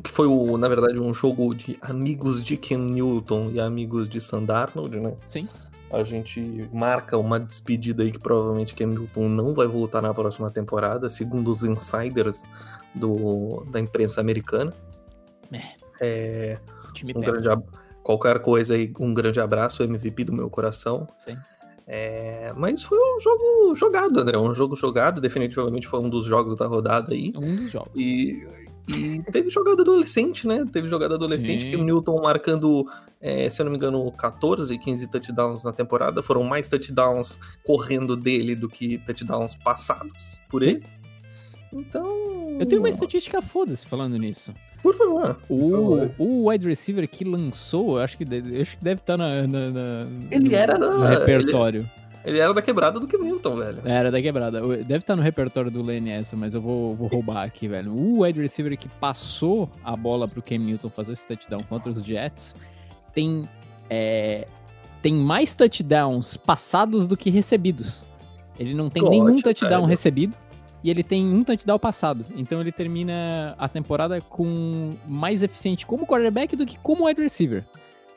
que 0.05 0.11
foi, 0.11 0.27
o, 0.27 0.59
na 0.59 0.69
verdade, 0.69 0.99
um 1.01 1.13
jogo 1.15 1.55
de 1.55 1.79
amigos 1.81 2.43
de 2.43 2.57
Ken 2.57 2.79
Newton 2.79 3.51
e 3.51 3.61
amigos 3.61 4.09
de 4.09 4.21
Sandarnold, 4.21 5.01
né? 5.01 5.15
Sim. 5.31 5.49
A 5.91 6.05
gente 6.05 6.69
marca 6.73 7.17
uma 7.17 7.39
despedida 7.39 8.03
aí 8.03 8.11
que 8.11 8.19
provavelmente 8.19 8.75
Ken 8.75 8.87
Newton 8.87 9.29
não 9.29 9.55
vai 9.55 9.67
voltar 9.67 10.03
na 10.03 10.13
próxima 10.13 10.51
temporada, 10.51 11.09
segundo 11.09 11.51
os 11.51 11.65
insiders 11.65 12.43
do, 12.95 13.65
da 13.71 13.81
imprensa 13.81 14.21
americana. 14.21 14.73
É. 15.51 15.63
é 16.01 16.59
um 17.15 17.21
grande, 17.21 17.49
qualquer 18.03 18.41
coisa 18.41 18.75
aí, 18.75 18.93
um 18.99 19.15
grande 19.15 19.41
abraço, 19.41 19.83
MVP 19.83 20.25
do 20.25 20.33
meu 20.33 20.51
coração. 20.51 21.07
Sim. 21.21 21.37
É, 21.87 22.53
mas 22.57 22.83
foi 22.83 22.99
um 22.99 23.21
jogo 23.21 23.75
jogado, 23.75 24.19
André. 24.19 24.39
Um 24.39 24.55
jogo 24.55 24.77
jogado, 24.77 25.21
definitivamente 25.21 25.87
foi 25.87 26.01
um 26.01 26.09
dos 26.09 26.25
jogos 26.25 26.57
da 26.57 26.67
rodada 26.67 27.13
aí. 27.13 27.33
Um 27.37 27.57
dos 27.57 27.71
jogos. 27.71 27.93
E, 27.95 28.35
e 28.89 29.23
teve 29.31 29.51
jogada 29.51 29.83
adolescente, 29.83 30.47
né? 30.47 30.65
Teve 30.73 30.89
jogada 30.89 31.17
adolescente, 31.17 31.63
Sim. 31.63 31.71
que 31.71 31.77
o 31.77 31.85
Newton 31.85 32.21
marcando, 32.23 32.87
é, 33.21 33.51
se 33.51 33.61
eu 33.61 33.65
não 33.65 33.71
me 33.71 33.77
engano, 33.77 34.11
14, 34.13 34.79
15 34.79 35.07
touchdowns 35.09 35.65
na 35.65 35.73
temporada. 35.73 36.23
Foram 36.23 36.45
mais 36.45 36.69
touchdowns 36.69 37.39
correndo 37.65 38.17
dele 38.17 38.55
do 38.55 38.69
que 38.69 38.99
touchdowns 38.99 39.55
passados 39.57 40.41
por 40.49 40.63
ele. 40.63 40.83
Então. 41.73 42.07
Eu 42.61 42.67
tenho 42.67 42.81
uma 42.81 42.89
estatística 42.89 43.43
foda-se 43.43 43.87
falando 43.87 44.17
nisso. 44.17 44.55
Por 44.83 44.95
favor. 44.95 45.39
O, 45.49 46.11
o 46.19 46.49
wide 46.49 46.67
receiver 46.67 47.09
que 47.09 47.25
lançou, 47.25 47.99
acho 47.99 48.19
que 48.19 48.25
deve, 48.25 48.61
acho 48.61 48.77
que 48.77 48.85
deve 48.85 49.01
estar 49.01 49.17
na, 49.17 49.47
na, 49.47 49.71
na 49.71 50.07
ele 50.31 50.55
era 50.55 50.77
no 50.77 51.03
repertório. 51.03 51.81
Ele... 51.81 52.03
Ele 52.25 52.39
era 52.39 52.55
da 52.55 52.63
quebrada 52.63 53.01
do 53.01 53.19
Newton, 53.19 53.57
velho. 53.57 53.83
Era 53.85 54.11
da 54.11 54.23
quebrada. 54.23 54.61
Deve 54.61 54.99
estar 54.99 55.17
no 55.17 55.23
repertório 55.23 55.71
do 55.71 55.83
Lane 55.83 56.11
essa, 56.11 56.37
mas 56.37 56.55
eu 56.55 56.61
vou, 56.61 56.95
vou 56.95 57.09
roubar 57.09 57.43
aqui, 57.43 57.67
velho. 57.67 57.93
O 57.93 58.23
wide 58.23 58.41
receiver 58.41 58.77
que 58.79 58.89
passou 58.89 59.69
a 59.83 59.97
bola 59.97 60.29
pro 60.29 60.41
Cam 60.41 60.59
Newton 60.59 60.89
fazer 60.89 61.13
esse 61.13 61.27
touchdown 61.27 61.63
contra 61.69 61.91
os 61.91 62.05
Jets 62.05 62.55
tem, 63.13 63.49
é, 63.91 64.47
tem 65.01 65.15
mais 65.15 65.57
touchdowns 65.57 66.37
passados 66.37 67.09
do 67.09 67.17
que 67.17 67.29
recebidos. 67.29 68.05
Ele 68.59 68.75
não 68.75 68.89
tem 68.89 69.03
nenhum 69.03 69.41
touchdown 69.41 69.71
velho. 69.71 69.87
recebido 69.87 70.37
e 70.83 70.91
ele 70.91 71.03
tem 71.03 71.27
um 71.27 71.45
touchdown 71.45 71.79
passado. 71.79 72.25
Então 72.35 72.61
ele 72.61 72.73
termina 72.73 73.55
a 73.59 73.69
temporada 73.69 74.21
com 74.21 74.91
mais 75.07 75.43
eficiente 75.43 75.87
como 75.87 76.07
quarterback 76.07 76.57
do 76.57 76.67
que 76.67 76.79
como 76.79 77.07
wide 77.07 77.23
receiver. 77.23 77.65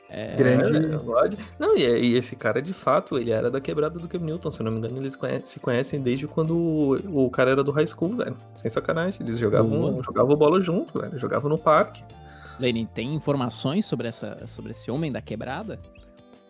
É, 0.08 0.36
Grande. 0.36 0.76
É, 0.76 1.36
não, 1.58 1.76
e, 1.76 1.82
e, 1.82 2.16
esse 2.16 2.36
cara, 2.36 2.62
de 2.62 2.72
fato, 2.72 3.18
ele 3.18 3.32
era 3.32 3.50
da 3.50 3.60
quebrada 3.60 3.98
do 3.98 4.06
Cam 4.06 4.20
Newton, 4.20 4.50
se 4.52 4.60
eu 4.60 4.64
não 4.64 4.70
me 4.70 4.78
engano, 4.78 4.98
eles 4.98 5.16
conhecem, 5.16 5.44
se 5.44 5.58
conhecem 5.58 6.00
desde 6.00 6.28
quando 6.28 6.56
o, 6.56 7.24
o, 7.24 7.30
cara 7.30 7.50
era 7.50 7.64
do 7.64 7.72
high 7.72 7.86
school, 7.86 8.14
velho. 8.16 8.36
Sem 8.54 8.70
sacanagem. 8.70 9.26
Eles 9.26 9.38
jogavam, 9.38 10.00
jogavam 10.02 10.36
bola 10.36 10.60
junto, 10.60 11.00
velho. 11.00 11.18
Jogavam 11.18 11.50
no 11.50 11.58
parque. 11.58 12.04
Lenny, 12.58 12.86
tem 12.86 13.14
informações 13.14 13.84
sobre, 13.84 14.06
essa, 14.06 14.38
sobre 14.46 14.70
esse 14.70 14.90
homem 14.90 15.10
da 15.10 15.20
quebrada? 15.20 15.78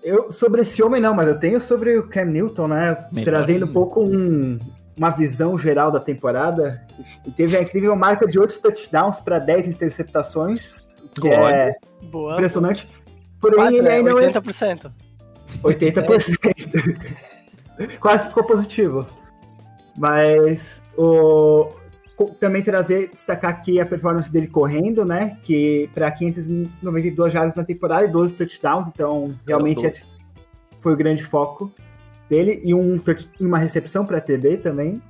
Eu, 0.04 0.30
sobre 0.30 0.60
esse 0.60 0.82
homem 0.82 1.00
não, 1.00 1.14
mas 1.14 1.26
eu 1.26 1.38
tenho 1.38 1.60
sobre 1.60 1.96
o 1.96 2.06
Cam 2.08 2.26
Newton, 2.26 2.68
né? 2.68 3.08
Melhor 3.10 3.24
trazendo 3.24 3.64
ainda. 3.64 3.66
um 3.66 3.72
pouco 3.72 4.02
um, 4.02 4.58
uma 4.96 5.10
visão 5.10 5.58
geral 5.58 5.90
da 5.90 6.00
temporada. 6.00 6.82
E 7.24 7.30
teve 7.30 7.56
a 7.56 7.62
incrível 7.62 7.94
marca 7.94 8.26
de 8.26 8.38
8 8.38 8.60
touchdowns 8.60 9.20
para 9.20 9.38
10 9.38 9.68
interceptações, 9.68 10.82
que 11.20 11.28
é 11.28 11.74
Boa, 12.10 12.34
impressionante. 12.34 12.88
Porém, 13.40 13.58
Quase, 13.58 13.76
ele 13.76 13.88
né? 13.88 13.94
ainda 13.96 14.10
80%. 14.12 14.92
É... 14.92 15.58
80%. 15.58 17.16
Quase 18.00 18.28
ficou 18.28 18.44
positivo. 18.44 19.06
Mas 19.98 20.82
o 20.96 21.70
também 22.40 22.62
trazer, 22.62 23.10
destacar 23.14 23.50
aqui 23.50 23.78
a 23.78 23.84
performance 23.84 24.32
dele 24.32 24.46
correndo, 24.46 25.04
né? 25.04 25.36
Que 25.42 25.90
para 25.92 26.10
592 26.10 27.32
jardas 27.32 27.54
na 27.54 27.62
temporada 27.62 28.06
e 28.06 28.08
12 28.08 28.34
touchdowns, 28.34 28.88
então 28.88 29.34
realmente 29.46 29.84
esse 29.84 30.02
foi 30.80 30.94
o 30.94 30.96
grande 30.96 31.22
foco 31.22 31.70
dele 32.28 32.60
e 32.64 32.74
um, 32.74 33.00
uma 33.40 33.58
recepção 33.58 34.04
para 34.04 34.20
TD 34.20 34.58
também. 34.58 35.00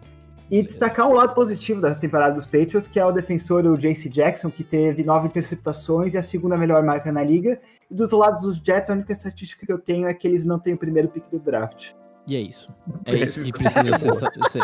E 0.49 0.63
destacar 0.63 1.09
um 1.09 1.13
lado 1.13 1.35
positivo 1.35 1.81
da 1.81 1.93
temporada 1.93 2.35
dos 2.37 2.47
Patriots, 2.47 2.87
que 2.87 3.01
é 3.01 3.05
o 3.05 3.11
defensor 3.11 3.67
o 3.67 3.77
JC 3.77 4.09
Jackson, 4.09 4.49
que 4.49 4.63
teve 4.63 5.03
nove 5.03 5.27
interceptações 5.27 6.15
e 6.15 6.19
a 6.19 6.23
segunda 6.23 6.57
melhor 6.57 6.85
marca 6.85 7.11
na 7.11 7.25
liga. 7.25 7.59
E 7.91 7.95
dos 7.95 8.11
lados 8.13 8.43
dos 8.43 8.59
Jets, 8.59 8.91
a 8.91 8.93
única 8.93 9.13
estatística 9.13 9.67
que 9.67 9.73
eu 9.73 9.79
tenho 9.79 10.07
é 10.07 10.15
que 10.15 10.27
eles 10.27 10.45
não 10.45 10.59
têm 10.59 10.75
o 10.75 10.79
primeiro 10.79 11.09
pick 11.09 11.25
do 11.31 11.41
draft. 11.41 11.91
E 12.29 12.35
é 12.35 12.41
isso. 12.41 12.73
É 13.05 13.15
isso 13.17 13.45
que 13.45 13.53
precisa 13.53 13.99
ser, 13.99 14.13
ser, 14.51 14.63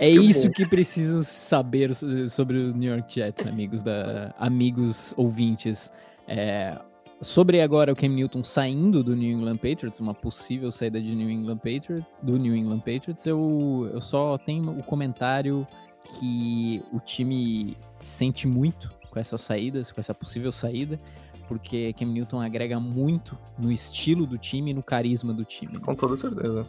É 0.00 0.08
isso 0.08 0.50
que 0.50 0.66
precisam 0.66 1.22
saber 1.22 1.94
sobre 1.94 2.56
o 2.58 2.74
New 2.74 2.90
York 2.90 3.14
Jets, 3.14 3.46
amigos 3.46 3.82
da 3.82 4.34
amigos 4.38 5.12
ouvintes. 5.18 5.92
É, 6.26 6.78
sobre 7.20 7.60
agora 7.60 7.92
o 7.92 7.96
Cam 7.96 8.08
Newton 8.08 8.44
saindo 8.44 9.02
do 9.02 9.16
New 9.16 9.30
England 9.30 9.56
Patriots, 9.56 10.00
uma 10.00 10.14
possível 10.14 10.70
saída 10.70 11.00
de 11.00 11.14
New 11.14 11.30
England 11.30 11.58
Patriots, 11.58 12.04
do 12.22 12.36
New 12.38 12.54
England 12.54 12.80
Patriots, 12.80 13.26
eu, 13.26 13.90
eu 13.92 14.00
só 14.00 14.38
tenho 14.38 14.70
o 14.70 14.82
comentário 14.82 15.66
que 16.18 16.82
o 16.92 17.00
time 17.00 17.76
sente 18.00 18.46
muito 18.46 18.90
com 19.10 19.18
essas 19.18 19.40
saídas, 19.40 19.90
com 19.90 20.00
essa 20.00 20.14
possível 20.14 20.52
saída 20.52 21.00
porque 21.48 21.92
Cam 21.92 22.06
Newton 22.06 22.40
agrega 22.40 22.78
muito 22.78 23.38
no 23.58 23.70
estilo 23.70 24.26
do 24.26 24.36
time 24.36 24.70
e 24.70 24.74
no 24.74 24.82
carisma 24.82 25.32
do 25.32 25.44
time. 25.44 25.74
Né? 25.74 25.80
Com 25.80 25.94
toda 25.94 26.16
certeza. 26.16 26.66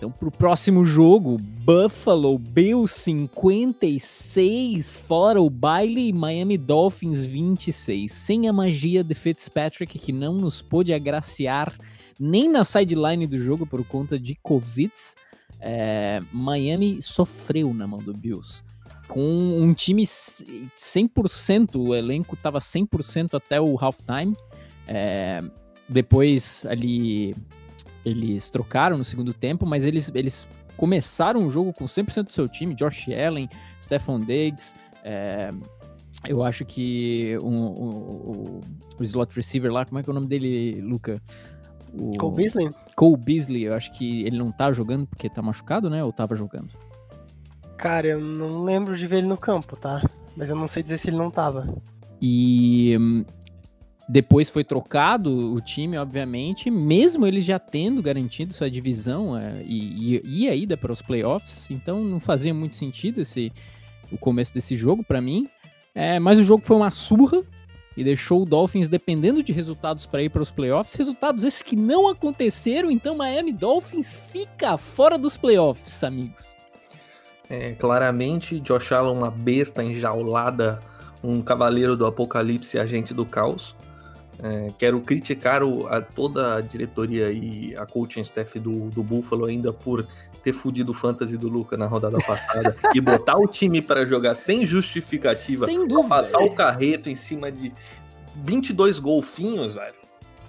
Então, 0.00 0.10
pro 0.10 0.30
próximo 0.30 0.82
jogo, 0.82 1.36
Buffalo 1.36 2.38
Bills 2.38 2.88
56, 3.00 4.96
fora 4.96 5.42
o 5.42 5.50
baile, 5.50 6.10
Miami 6.10 6.56
Dolphins 6.56 7.26
26. 7.26 8.10
Sem 8.10 8.48
a 8.48 8.52
magia 8.52 9.04
de 9.04 9.14
Fitzpatrick, 9.14 9.98
que 9.98 10.10
não 10.10 10.32
nos 10.32 10.62
pôde 10.62 10.94
agraciar 10.94 11.78
nem 12.18 12.50
na 12.50 12.64
sideline 12.64 13.26
do 13.26 13.36
jogo 13.36 13.66
por 13.66 13.84
conta 13.84 14.18
de 14.18 14.34
Covid, 14.36 14.90
é, 15.60 16.22
Miami 16.32 17.02
sofreu 17.02 17.74
na 17.74 17.86
mão 17.86 17.98
do 17.98 18.14
Bills 18.14 18.64
com 19.06 19.20
um 19.20 19.74
time 19.74 20.04
100%, 20.04 21.76
o 21.76 21.94
elenco 21.94 22.36
estava 22.36 22.58
100% 22.58 23.34
até 23.34 23.60
o 23.60 23.76
halftime. 23.76 24.34
É, 24.88 25.40
depois 25.90 26.64
ali 26.64 27.36
eles 28.04 28.50
trocaram 28.50 28.96
no 28.96 29.04
segundo 29.04 29.32
tempo, 29.32 29.66
mas 29.68 29.84
eles, 29.84 30.10
eles 30.14 30.48
começaram 30.76 31.46
o 31.46 31.50
jogo 31.50 31.72
com 31.72 31.84
100% 31.84 32.24
do 32.24 32.32
seu 32.32 32.48
time, 32.48 32.74
Josh 32.74 33.08
Allen, 33.08 33.48
Stephon 33.80 34.20
Diggs, 34.20 34.74
é, 35.04 35.52
eu 36.26 36.42
acho 36.44 36.64
que 36.64 37.36
o, 37.40 37.48
o, 37.48 38.60
o, 38.98 39.02
slot 39.02 39.34
receiver 39.34 39.72
lá, 39.72 39.84
como 39.84 39.98
é 39.98 40.02
que 40.02 40.10
é 40.10 40.12
o 40.12 40.14
nome 40.14 40.26
dele, 40.26 40.80
Luca? 40.80 41.20
O 41.94 42.16
Cole 42.18 42.36
Beasley? 42.36 42.70
Cole 42.94 43.16
Beasley, 43.16 43.64
eu 43.64 43.74
acho 43.74 43.90
que 43.92 44.22
ele 44.24 44.38
não 44.38 44.52
tá 44.52 44.72
jogando 44.72 45.06
porque 45.06 45.28
tá 45.28 45.40
machucado, 45.40 45.88
né? 45.88 46.04
Ou 46.04 46.12
tava 46.12 46.36
jogando? 46.36 46.68
Cara, 47.76 48.06
eu 48.06 48.20
não 48.20 48.62
lembro 48.62 48.96
de 48.96 49.06
ver 49.06 49.18
ele 49.18 49.26
no 49.26 49.38
campo, 49.38 49.76
tá? 49.76 50.02
Mas 50.36 50.50
eu 50.50 50.56
não 50.56 50.68
sei 50.68 50.82
dizer 50.82 50.98
se 50.98 51.08
ele 51.08 51.16
não 51.16 51.30
tava. 51.30 51.66
E 52.20 52.96
hum, 53.00 53.24
depois 54.12 54.50
foi 54.50 54.64
trocado 54.64 55.54
o 55.54 55.60
time, 55.60 55.96
obviamente, 55.96 56.68
mesmo 56.68 57.28
eles 57.28 57.44
já 57.44 57.60
tendo 57.60 58.02
garantido 58.02 58.52
sua 58.52 58.68
divisão 58.68 59.38
é, 59.38 59.62
e, 59.64 60.16
e, 60.16 60.22
e, 60.24 60.48
a 60.48 60.54
ida 60.54 60.76
para 60.76 60.90
os 60.90 61.00
playoffs, 61.00 61.70
então 61.70 62.02
não 62.02 62.18
fazia 62.18 62.52
muito 62.52 62.74
sentido 62.74 63.20
esse 63.20 63.52
o 64.10 64.18
começo 64.18 64.52
desse 64.52 64.76
jogo 64.76 65.04
para 65.04 65.20
mim. 65.20 65.48
É, 65.94 66.18
mas 66.18 66.40
o 66.40 66.42
jogo 66.42 66.64
foi 66.64 66.76
uma 66.76 66.90
surra 66.90 67.44
e 67.96 68.02
deixou 68.02 68.42
o 68.42 68.44
Dolphins 68.44 68.88
dependendo 68.88 69.44
de 69.44 69.52
resultados 69.52 70.06
para 70.06 70.24
ir 70.24 70.28
para 70.28 70.42
os 70.42 70.50
playoffs. 70.50 70.96
Resultados 70.96 71.44
esses 71.44 71.62
que 71.62 71.76
não 71.76 72.08
aconteceram, 72.08 72.90
então 72.90 73.16
Miami 73.16 73.52
Dolphins 73.52 74.18
fica 74.32 74.76
fora 74.76 75.16
dos 75.16 75.36
playoffs, 75.36 76.02
amigos. 76.02 76.56
É, 77.48 77.74
claramente, 77.74 78.58
Josh 78.58 78.90
Allen 78.90 79.12
uma 79.12 79.30
besta 79.30 79.84
enjaulada, 79.84 80.80
um 81.22 81.40
cavaleiro 81.40 81.96
do 81.96 82.06
apocalipse 82.06 82.76
agente 82.76 83.14
do 83.14 83.24
caos. 83.24 83.78
É, 84.42 84.72
quero 84.78 85.00
criticar 85.00 85.62
o, 85.62 85.86
a, 85.86 86.00
toda 86.00 86.56
a 86.56 86.60
diretoria 86.60 87.30
e 87.30 87.76
a 87.76 87.84
coaching 87.84 88.20
staff 88.20 88.58
do, 88.58 88.88
do 88.88 89.02
Buffalo 89.02 89.44
ainda 89.44 89.72
por 89.72 90.06
ter 90.42 90.52
fudido 90.52 90.92
o 90.92 90.94
fantasy 90.94 91.36
do 91.36 91.48
Luca 91.48 91.76
na 91.76 91.86
rodada 91.86 92.18
passada 92.18 92.74
e 92.94 93.00
botar 93.00 93.36
o 93.36 93.46
time 93.46 93.82
para 93.82 94.06
jogar 94.06 94.34
sem 94.34 94.64
justificativa, 94.64 95.66
sem 95.66 95.86
dúvida. 95.86 96.08
passar 96.08 96.40
o 96.40 96.54
carreto 96.54 97.10
em 97.10 97.16
cima 97.16 97.52
de 97.52 97.72
22 98.36 98.98
golfinhos, 98.98 99.74
velho. 99.74 100.00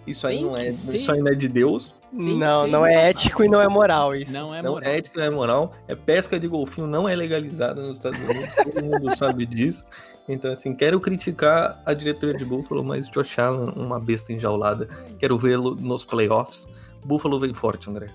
Isso 0.07 0.25
aí, 0.25 0.41
não 0.41 0.55
é, 0.55 0.67
isso 0.67 1.11
aí 1.11 1.19
não 1.19 1.31
é 1.31 1.35
de 1.35 1.47
Deus. 1.47 1.95
Não, 2.11 2.67
não 2.67 2.85
é 2.85 3.09
ético 3.09 3.43
e 3.43 3.47
não 3.47 3.61
é 3.61 3.67
moral 3.67 4.13
isso. 4.13 4.33
Não 4.33 4.53
é 4.53 4.61
não 4.61 4.73
moral. 4.73 4.89
é 4.89 4.97
ético 4.97 5.17
e 5.17 5.19
não 5.19 5.25
é 5.25 5.29
moral. 5.29 5.71
É 5.87 5.95
pesca 5.95 6.39
de 6.39 6.47
golfinho 6.47 6.85
não 6.85 7.07
é 7.07 7.15
legalizada 7.15 7.81
nos 7.81 7.97
Estados 7.97 8.19
Unidos. 8.19 8.53
todo 8.55 8.83
mundo 8.83 9.15
sabe 9.15 9.45
disso. 9.45 9.85
Então, 10.27 10.51
assim, 10.51 10.75
quero 10.75 10.99
criticar 10.99 11.81
a 11.85 11.93
diretoria 11.93 12.35
de 12.35 12.45
Buffalo, 12.45 12.83
mas 12.83 13.07
Josh 13.07 13.39
Allen, 13.39 13.73
uma 13.75 13.99
besta 13.99 14.33
enjaulada. 14.33 14.87
Quero 15.17 15.37
vê-lo 15.37 15.75
nos 15.75 16.03
playoffs. 16.03 16.69
Buffalo 17.05 17.39
vem 17.39 17.53
forte, 17.53 17.89
André. 17.89 18.07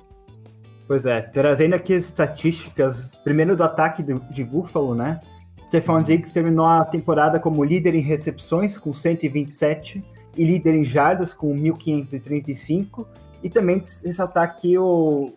Pois 0.87 1.05
é, 1.05 1.21
trazendo 1.21 1.75
aqui 1.75 1.95
as 1.95 2.05
estatísticas, 2.05 3.17
primeiro 3.25 3.57
do 3.57 3.65
ataque 3.65 4.03
de 4.03 4.45
Buffalo, 4.45 4.95
né? 4.95 5.21
Stephon 5.67 6.03
Diggs 6.03 6.33
terminou 6.33 6.67
a 6.67 6.85
temporada 6.85 7.41
como 7.41 7.65
líder 7.65 7.95
em 7.97 8.01
recepções, 8.01 8.79
com 8.79 8.95
127, 8.95 10.01
e 10.37 10.45
líder 10.45 10.75
em 10.75 10.85
jardas, 10.85 11.33
com 11.33 11.53
1.535 11.57 13.07
e 13.43 13.51
também 13.51 13.83
ressaltar 14.05 14.45
aqui 14.45 14.79
o, 14.79 15.33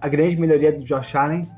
a 0.00 0.08
grande 0.08 0.36
melhoria 0.36 0.72
do 0.72 0.84
Josh 0.84 1.14
Allen, 1.14 1.48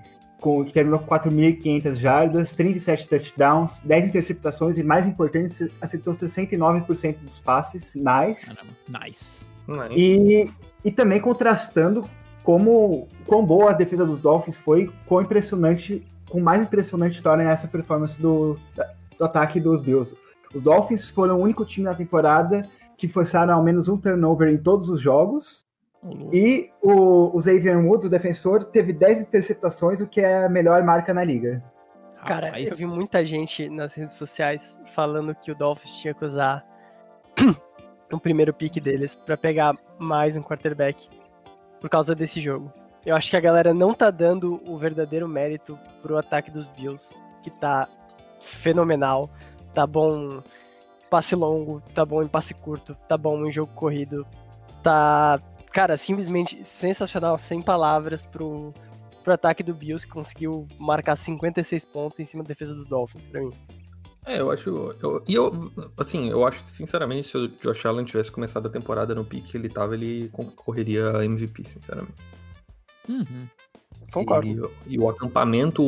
com, 0.40 0.64
que 0.64 0.72
terminou 0.72 0.98
com 0.98 1.06
4.500 1.06 1.94
jardas, 1.94 2.52
37 2.52 3.08
touchdowns, 3.08 3.80
10 3.84 4.08
interceptações 4.08 4.76
e, 4.76 4.82
mais 4.82 5.06
importante, 5.06 5.72
acertou 5.80 6.12
69% 6.12 7.18
dos 7.18 7.38
passes. 7.38 7.94
Nice. 7.94 8.54
nice. 8.88 9.46
nice. 9.68 9.94
E, 9.96 10.50
e 10.84 10.90
também 10.90 11.20
contrastando 11.20 12.02
como 12.42 13.06
quão 13.24 13.46
boa 13.46 13.70
a 13.70 13.74
defesa 13.74 14.04
dos 14.04 14.18
Dolphins 14.18 14.56
foi, 14.56 14.90
quão 15.06 15.22
impressionante, 15.22 16.04
com 16.28 16.40
mais 16.40 16.62
impressionante 16.62 17.22
torna 17.22 17.44
essa 17.44 17.68
performance 17.68 18.20
do, 18.20 18.58
do 19.16 19.24
ataque 19.24 19.60
dos 19.60 19.80
Bills. 19.80 20.16
Os 20.52 20.62
Dolphins 20.62 21.08
foram 21.08 21.38
o 21.38 21.42
único 21.42 21.64
time 21.64 21.84
na 21.84 21.94
temporada 21.94 22.62
que 22.96 23.08
forçaram 23.08 23.54
ao 23.54 23.62
menos 23.62 23.88
um 23.88 23.96
turnover 23.96 24.48
em 24.48 24.58
todos 24.58 24.88
os 24.88 25.00
jogos, 25.00 25.64
e 26.32 26.70
o, 26.82 27.36
o 27.36 27.40
Xavier 27.40 27.78
Woods, 27.78 28.06
o 28.06 28.10
defensor, 28.10 28.64
teve 28.64 28.92
10 28.92 29.22
interceptações, 29.22 30.00
o 30.00 30.08
que 30.08 30.20
é 30.20 30.44
a 30.44 30.48
melhor 30.48 30.82
marca 30.82 31.14
na 31.14 31.22
liga. 31.22 31.62
Cara, 32.26 32.46
Rapaz. 32.46 32.70
eu 32.70 32.76
vi 32.76 32.86
muita 32.86 33.24
gente 33.24 33.68
nas 33.68 33.94
redes 33.94 34.14
sociais 34.14 34.76
falando 34.94 35.34
que 35.34 35.50
o 35.50 35.54
Dolphins 35.54 35.90
tinha 35.96 36.14
que 36.14 36.24
usar 36.24 36.64
o 38.12 38.18
primeiro 38.18 38.52
pick 38.52 38.80
deles 38.80 39.14
para 39.14 39.36
pegar 39.36 39.76
mais 39.98 40.36
um 40.36 40.42
quarterback 40.42 41.08
por 41.80 41.90
causa 41.90 42.14
desse 42.14 42.40
jogo. 42.40 42.72
Eu 43.04 43.16
acho 43.16 43.28
que 43.28 43.36
a 43.36 43.40
galera 43.40 43.74
não 43.74 43.92
tá 43.92 44.10
dando 44.10 44.60
o 44.68 44.78
verdadeiro 44.78 45.28
mérito 45.28 45.76
pro 46.00 46.16
ataque 46.16 46.50
dos 46.50 46.68
Bills, 46.68 47.12
que 47.42 47.50
tá 47.50 47.88
fenomenal. 48.40 49.28
Tá 49.74 49.86
bom 49.86 50.42
passe 51.10 51.34
longo, 51.34 51.82
tá 51.94 52.04
bom 52.06 52.22
em 52.22 52.28
passe 52.28 52.54
curto, 52.54 52.94
tá 53.08 53.18
bom 53.18 53.44
em 53.44 53.52
jogo 53.52 53.72
corrido, 53.74 54.26
tá 54.82 55.38
cara, 55.72 55.96
simplesmente 55.96 56.64
sensacional, 56.64 57.38
sem 57.38 57.62
palavras 57.62 58.26
pro, 58.26 58.72
pro 59.24 59.34
ataque 59.34 59.62
do 59.62 59.74
Bills, 59.74 60.06
que 60.06 60.12
conseguiu 60.12 60.66
marcar 60.78 61.16
56 61.16 61.84
pontos 61.86 62.20
em 62.20 62.26
cima 62.26 62.42
da 62.42 62.48
defesa 62.48 62.74
do 62.74 62.84
Dolphins, 62.84 63.26
pra 63.26 63.40
mim. 63.40 63.52
É, 64.24 64.40
eu 64.40 64.50
acho. 64.50 64.70
Eu, 65.02 65.22
e 65.26 65.34
eu, 65.34 65.70
assim, 65.96 66.30
eu 66.30 66.46
acho 66.46 66.62
que, 66.64 66.70
sinceramente, 66.70 67.28
se 67.28 67.36
o 67.36 67.48
Josh 67.48 67.84
Allen 67.86 68.04
tivesse 68.04 68.30
começado 68.30 68.66
a 68.66 68.70
temporada 68.70 69.14
no 69.14 69.24
pique 69.24 69.50
que 69.50 69.56
ele 69.56 69.68
tava, 69.68 69.94
ele 69.94 70.28
concorreria 70.28 71.10
a 71.16 71.24
MVP, 71.24 71.64
sinceramente. 71.64 72.22
Uhum. 73.08 73.48
Concordo. 74.12 74.70
E, 74.86 74.94
e, 74.94 74.98
o 74.98 75.08
acampamento 75.08 75.82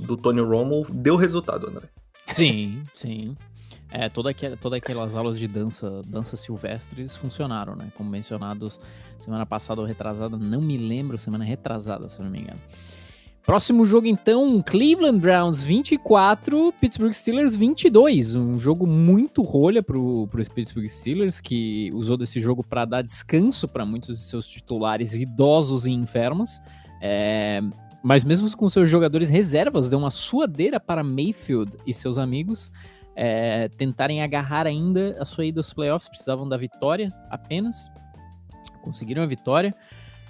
do 0.00 0.16
Tony 0.16 0.40
Romo 0.40 0.86
deu 0.90 1.16
resultado, 1.16 1.68
André. 1.68 1.88
Sim, 2.32 2.82
sim. 2.94 3.36
É, 3.96 4.08
toda 4.08 4.30
aquela, 4.30 4.56
todas 4.56 4.78
aquelas 4.78 5.14
aulas 5.14 5.38
de 5.38 5.46
dança, 5.46 6.02
dança 6.08 6.36
silvestres 6.36 7.16
funcionaram, 7.16 7.76
né? 7.76 7.92
Como 7.96 8.10
mencionados 8.10 8.80
semana 9.16 9.46
passada 9.46 9.80
ou 9.80 9.86
retrasada, 9.86 10.36
não 10.36 10.60
me 10.60 10.76
lembro, 10.76 11.16
semana 11.16 11.44
retrasada, 11.44 12.08
se 12.08 12.20
não 12.20 12.28
me 12.28 12.40
engano. 12.40 12.58
Próximo 13.46 13.84
jogo, 13.84 14.08
então, 14.08 14.60
Cleveland 14.66 15.20
Browns 15.20 15.62
24, 15.62 16.74
Pittsburgh 16.80 17.12
Steelers 17.12 17.54
22. 17.54 18.34
Um 18.34 18.58
jogo 18.58 18.84
muito 18.84 19.42
rolha 19.42 19.80
pro, 19.80 20.26
pro 20.26 20.44
Pittsburgh 20.50 20.88
Steelers, 20.88 21.40
que 21.40 21.88
usou 21.94 22.16
desse 22.16 22.40
jogo 22.40 22.66
para 22.66 22.84
dar 22.84 23.02
descanso 23.02 23.68
para 23.68 23.86
muitos 23.86 24.18
de 24.18 24.24
seus 24.24 24.48
titulares 24.48 25.14
idosos 25.14 25.86
e 25.86 25.92
enfermos. 25.92 26.58
É, 27.00 27.60
mas 28.02 28.24
mesmo 28.24 28.50
com 28.56 28.68
seus 28.68 28.90
jogadores 28.90 29.28
reservas, 29.28 29.88
deu 29.88 30.00
uma 30.00 30.10
suadeira 30.10 30.80
para 30.80 31.04
Mayfield 31.04 31.76
e 31.86 31.94
seus 31.94 32.18
amigos 32.18 32.72
é, 33.16 33.68
tentarem 33.68 34.22
agarrar 34.22 34.66
ainda 34.66 35.16
a 35.20 35.24
sua 35.24 35.46
ida 35.46 35.60
aos 35.60 35.72
playoffs. 35.72 36.08
Precisavam 36.08 36.48
da 36.48 36.56
vitória 36.56 37.08
apenas. 37.30 37.90
Conseguiram 38.82 39.22
a 39.22 39.26
vitória. 39.26 39.74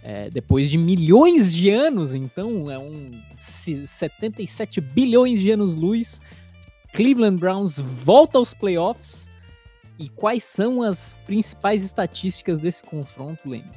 É, 0.03 0.29
depois 0.29 0.71
de 0.71 0.77
milhões 0.77 1.53
de 1.53 1.71
anos, 1.71 2.15
então 2.15 2.71
é 2.71 2.79
um 2.79 3.11
77 3.37 4.79
bilhões 4.79 5.41
de 5.41 5.51
anos-luz, 5.51 6.21
Cleveland 6.93 7.39
Browns 7.39 7.79
volta 7.79 8.37
aos 8.37 8.53
playoffs. 8.53 9.31
E 9.99 10.09
quais 10.09 10.45
são 10.45 10.83
as 10.83 11.17
principais 11.25 11.83
estatísticas 11.83 12.61
desse 12.61 12.83
confronto, 12.83 13.49
Lene? 13.49 13.71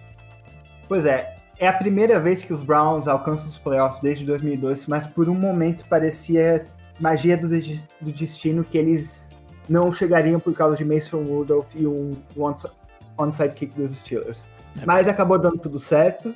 Pois 0.88 1.06
é, 1.06 1.38
é 1.60 1.68
a 1.68 1.74
primeira 1.74 2.20
vez 2.20 2.44
que 2.44 2.52
os 2.52 2.62
Browns 2.62 3.08
alcançam 3.08 3.48
os 3.48 3.58
playoffs 3.58 4.02
desde 4.02 4.26
2012, 4.26 4.90
mas 4.90 5.08
por 5.08 5.30
um 5.30 5.36
momento 5.36 5.86
parecia 5.88 6.68
magia 7.00 7.38
do, 7.38 7.48
do 7.48 8.12
destino 8.12 8.63
que 8.63 8.77
eles 8.77 9.36
não 9.68 9.94
chegariam 9.94 10.39
por 10.39 10.54
causa 10.54 10.75
de 10.75 10.86
Mason 10.86 11.24
Rudolph 11.24 11.75
e 11.75 11.86
um 11.86 12.16
onside 13.18 13.54
kick 13.54 13.75
dos 13.75 13.92
Steelers. 13.92 14.48
É. 14.82 14.86
Mas 14.86 15.08
acabou 15.08 15.38
dando 15.38 15.58
tudo 15.58 15.80
certo. 15.80 16.34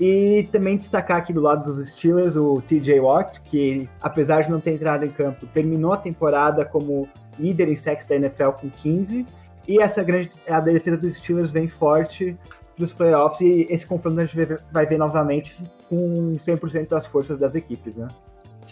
E 0.00 0.48
também 0.50 0.76
destacar 0.76 1.18
aqui 1.18 1.32
do 1.32 1.40
lado 1.40 1.64
dos 1.64 1.86
Steelers 1.90 2.34
o 2.34 2.60
TJ 2.62 2.98
Watt, 2.98 3.40
que 3.42 3.88
apesar 4.00 4.42
de 4.42 4.50
não 4.50 4.58
ter 4.58 4.72
entrado 4.72 5.04
em 5.04 5.10
campo, 5.10 5.46
terminou 5.46 5.92
a 5.92 5.96
temporada 5.96 6.64
como 6.64 7.08
líder 7.38 7.68
em 7.68 7.76
sacks 7.76 8.06
da 8.06 8.16
NFL 8.16 8.50
com 8.60 8.70
15. 8.70 9.26
E 9.68 9.80
essa 9.80 10.02
grande 10.02 10.30
a 10.48 10.60
defesa 10.60 10.96
dos 10.96 11.14
Steelers 11.14 11.50
vem 11.50 11.68
forte 11.68 12.36
dos 12.76 12.92
playoffs 12.92 13.40
e 13.42 13.66
esse 13.70 13.86
confronto 13.86 14.18
a 14.18 14.24
gente 14.24 14.58
vai 14.72 14.86
ver 14.86 14.98
novamente 14.98 15.56
com 15.88 16.32
100% 16.32 16.88
das 16.88 17.06
forças 17.06 17.38
das 17.38 17.54
equipes, 17.54 17.96
né? 17.96 18.08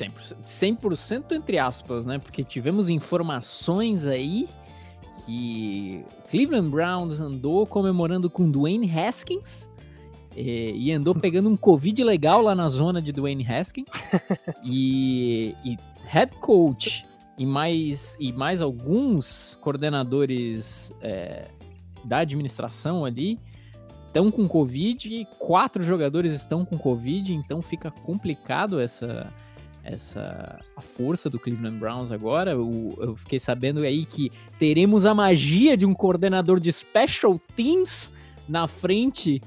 100%, 0.05 0.37
100% 0.47 1.33
entre 1.33 1.59
aspas, 1.59 2.07
né? 2.07 2.19
Porque 2.19 2.45
tivemos 2.45 2.89
informações 2.89 4.07
aí 4.07 4.49
que 5.25 6.05
Cleveland 6.29 6.71
Browns 6.71 7.21
andou 7.21 7.67
comemorando 7.67 8.31
com 8.31 8.51
Dwayne 8.51 8.91
Haskins 8.91 9.69
e, 10.37 10.89
e 10.89 10.93
andou 10.93 11.15
pegando 11.19 11.49
um 11.49 11.57
Covid 11.57 12.03
legal 12.05 12.41
lá 12.41 12.55
na 12.55 12.69
zona 12.69 13.03
de 13.03 13.13
Dwayne 13.13 13.47
Haskins. 13.47 13.89
e, 14.65 15.55
e 15.65 15.77
head 16.07 16.33
coach 16.41 17.05
e 17.39 17.47
mais, 17.47 18.17
e 18.21 18.33
mais 18.33 18.61
alguns 18.61 19.59
coordenadores 19.63 20.95
é, 21.01 21.49
da 22.05 22.19
administração 22.19 23.05
ali 23.05 23.39
estão 24.07 24.31
com 24.31 24.49
Covid, 24.49 25.27
quatro 25.39 25.83
jogadores 25.83 26.33
estão 26.33 26.65
com 26.65 26.77
Covid, 26.77 27.33
então 27.33 27.63
fica 27.63 27.91
complicado 27.91 28.81
essa 28.81 29.33
essa 29.83 30.61
a 30.77 30.81
força 30.81 31.29
do 31.29 31.39
Cleveland 31.39 31.79
Browns 31.79 32.11
agora. 32.11 32.53
Eu, 32.53 32.95
eu, 32.99 33.17
fiquei 33.17 33.39
sabendo 33.39 33.81
aí 33.81 34.05
que 34.05 34.31
teremos 34.59 35.05
a 35.05 35.15
magia 35.15 35.77
de 35.77 35.87
um 35.87 35.95
coordenador 35.95 36.61
de 36.61 36.73
special 36.73 37.39
teams 37.57 38.13
na 38.49 38.67
frente 38.67 39.41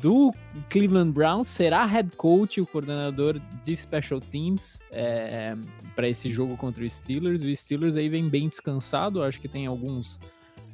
do 0.00 0.32
Cleveland 0.70 1.12
Browns. 1.12 1.48
Será 1.48 1.84
head 1.84 2.16
coach 2.16 2.60
o 2.60 2.66
coordenador 2.66 3.40
de 3.62 3.76
special 3.76 4.20
teams 4.20 4.78
é, 4.90 5.54
para 5.94 6.08
esse 6.08 6.28
jogo 6.28 6.56
contra 6.56 6.84
os 6.84 6.92
Steelers. 6.92 7.42
O 7.42 7.54
Steelers 7.54 7.96
aí 7.96 8.08
vem 8.08 8.28
bem 8.28 8.48
descansado. 8.48 9.22
Acho 9.22 9.40
que 9.40 9.48
tem 9.48 9.66
alguns 9.66 10.20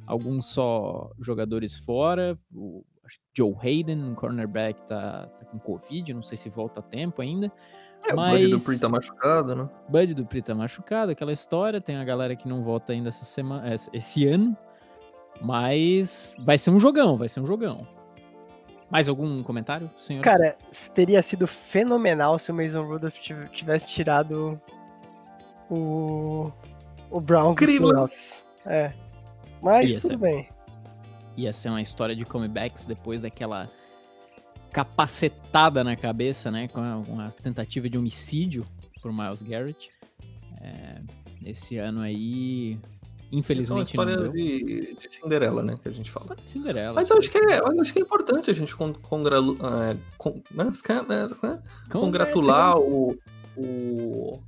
alguns 0.05 0.47
só 0.47 1.11
jogadores 1.19 1.77
fora. 1.77 2.33
O, 2.53 2.83
Joe 3.35 3.55
Hayden, 3.61 4.13
cornerback, 4.15 4.85
tá, 4.85 5.27
tá 5.27 5.45
com 5.45 5.59
Covid, 5.59 6.13
não 6.13 6.21
sei 6.21 6.37
se 6.37 6.49
volta 6.49 6.79
a 6.79 6.83
tempo 6.83 7.21
ainda. 7.21 7.51
É, 8.07 8.13
Mas... 8.13 8.45
o 8.45 8.49
Bud 8.49 8.57
do 8.57 8.59
Pri 8.61 8.79
tá 8.79 8.89
machucado, 8.89 9.55
né? 9.55 9.69
Bud 9.87 10.13
do 10.13 10.25
Pri 10.25 10.41
tá 10.41 10.55
machucado, 10.55 11.11
aquela 11.11 11.33
história. 11.33 11.81
Tem 11.81 11.97
a 11.97 12.03
galera 12.03 12.35
que 12.35 12.47
não 12.47 12.63
volta 12.63 12.93
ainda 12.93 13.09
essa 13.09 13.25
semana, 13.25 13.73
esse 13.93 14.27
ano. 14.27 14.55
Mas 15.41 16.35
vai 16.39 16.57
ser 16.57 16.71
um 16.71 16.79
jogão, 16.79 17.17
vai 17.17 17.29
ser 17.29 17.39
um 17.39 17.45
jogão. 17.45 17.85
Mais 18.89 19.07
algum 19.07 19.43
comentário, 19.43 19.89
senhor? 19.97 20.23
Cara, 20.23 20.57
teria 20.95 21.21
sido 21.21 21.45
fenomenal 21.45 22.39
se 22.39 22.51
o 22.51 22.55
Mason 22.55 22.83
Rudolph 22.83 23.15
tivesse 23.51 23.87
tirado 23.87 24.59
o, 25.69 26.51
o 27.11 27.21
Browns 27.21 27.51
Incrível. 27.51 28.07
dos 28.07 28.43
É. 28.65 28.91
Mas 29.61 29.91
Ia 29.91 29.99
tudo 29.99 30.11
ser. 30.13 30.17
bem. 30.17 30.49
Ia 31.37 31.53
ser 31.53 31.69
uma 31.69 31.81
história 31.81 32.15
de 32.15 32.25
comebacks 32.25 32.85
depois 32.85 33.21
daquela 33.21 33.69
capacetada 34.71 35.83
na 35.83 35.95
cabeça, 35.95 36.51
né? 36.51 36.67
Com 36.67 36.81
uma 36.81 37.29
tentativa 37.29 37.89
de 37.89 37.97
homicídio 37.97 38.65
por 39.01 39.11
Miles 39.11 39.41
Garrett. 39.41 39.89
É, 40.61 41.01
esse 41.45 41.77
ano 41.77 42.01
aí, 42.01 42.77
infelizmente 43.31 43.95
é 43.95 43.99
uma 43.99 44.09
história 44.09 44.29
de, 44.29 44.95
de, 44.95 45.13
Cinderela, 45.13 45.63
né? 45.63 45.77
Que 45.81 45.89
a 45.89 45.91
gente 45.91 46.11
fala. 46.11 46.35
Cinderela. 46.45 46.93
Mas 46.93 47.09
eu 47.09 47.17
acho 47.17 47.29
que 47.29 47.37
é, 47.37 47.59
eu 47.59 47.81
acho 47.81 47.93
que 47.93 47.99
é 47.99 48.01
importante 48.01 48.51
a 48.51 48.53
gente 48.53 48.75
con, 48.75 48.93
congratu, 48.93 49.57
é, 49.65 49.97
con, 50.17 50.41
né, 50.51 50.65
né, 51.43 51.63
congratular 51.89 52.77
o, 52.77 53.17
o, 53.55 54.43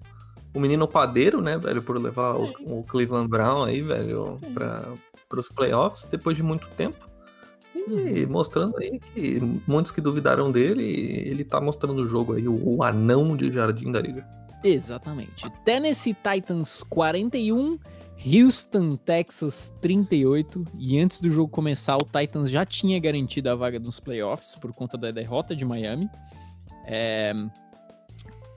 o 0.54 0.60
menino 0.60 0.88
padeiro, 0.88 1.42
né, 1.42 1.58
velho, 1.58 1.82
por 1.82 1.98
levar 1.98 2.36
o, 2.36 2.52
o 2.68 2.84
Cleveland 2.84 3.30
Brown 3.30 3.64
aí, 3.64 3.82
velho, 3.82 4.38
para 4.54 5.40
os 5.40 5.48
playoffs 5.48 6.06
depois 6.06 6.36
de 6.36 6.44
muito 6.44 6.68
tempo. 6.70 7.11
E 7.76 8.24
uhum. 8.24 8.32
mostrando 8.32 8.78
aí 8.78 9.00
que 9.00 9.40
muitos 9.66 9.92
que 9.92 10.02
duvidaram 10.02 10.52
dele, 10.52 10.84
ele 11.26 11.44
tá 11.44 11.60
mostrando 11.60 12.04
o 12.04 12.08
jogo 12.08 12.34
aí, 12.34 12.48
o, 12.48 12.78
o 12.78 12.84
anão 12.84 13.36
de 13.36 13.52
jardim 13.52 13.92
da 13.92 14.02
liga. 14.02 14.28
Exatamente. 14.64 15.50
Tennessee 15.66 16.14
Titans 16.16 16.84
41, 16.84 17.80
Houston, 18.26 18.92
Texas 18.92 19.74
38. 19.82 20.66
E 20.78 21.00
antes 21.00 21.20
do 21.20 21.32
jogo 21.32 21.50
começar, 21.50 21.98
o 21.98 22.06
Titans 22.06 22.50
já 22.50 22.66
tinha 22.66 23.00
garantido 23.00 23.50
a 23.50 23.56
vaga 23.56 23.80
nos 23.80 24.00
playoffs 24.00 24.56
por 24.56 24.72
conta 24.74 24.98
da 24.98 25.12
derrota 25.12 25.56
de 25.56 25.66
Miami. 25.66 26.10
É... 26.86 27.34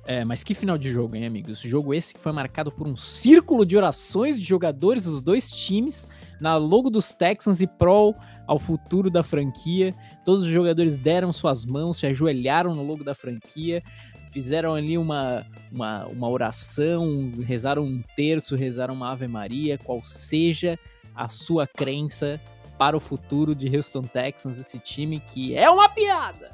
É, 0.06 0.22
mas 0.22 0.44
que 0.44 0.52
final 0.52 0.76
de 0.76 0.92
jogo, 0.92 1.16
hein, 1.16 1.24
amigos? 1.24 1.60
Jogo 1.60 1.94
esse 1.94 2.12
que 2.12 2.20
foi 2.20 2.30
marcado 2.30 2.70
por 2.70 2.86
um 2.86 2.94
círculo 2.94 3.64
de 3.64 3.74
orações 3.74 4.38
de 4.38 4.44
jogadores 4.44 5.04
dos 5.04 5.22
dois 5.22 5.50
times 5.50 6.06
na 6.38 6.56
logo 6.56 6.90
dos 6.90 7.14
Texans 7.14 7.62
e 7.62 7.66
pro 7.66 8.14
ao 8.46 8.58
futuro 8.58 9.10
da 9.10 9.22
franquia. 9.22 9.94
Todos 10.24 10.42
os 10.42 10.48
jogadores 10.48 10.96
deram 10.96 11.32
suas 11.32 11.64
mãos, 11.64 11.98
se 11.98 12.06
ajoelharam 12.06 12.74
no 12.74 12.82
logo 12.82 13.04
da 13.04 13.14
franquia, 13.14 13.82
fizeram 14.30 14.74
ali 14.74 14.98
uma, 14.98 15.46
uma, 15.72 16.06
uma 16.06 16.28
oração, 16.28 17.32
rezaram 17.42 17.84
um 17.84 18.02
terço, 18.16 18.56
rezaram 18.56 18.94
uma 18.94 19.12
Ave 19.12 19.28
Maria, 19.28 19.78
qual 19.78 20.02
seja 20.04 20.78
a 21.14 21.28
sua 21.28 21.66
crença 21.66 22.40
para 22.76 22.96
o 22.96 23.00
futuro 23.00 23.54
de 23.54 23.74
Houston 23.74 24.02
Texans, 24.02 24.58
esse 24.58 24.78
time 24.78 25.20
que 25.20 25.56
é 25.56 25.70
uma 25.70 25.88
piada. 25.88 26.50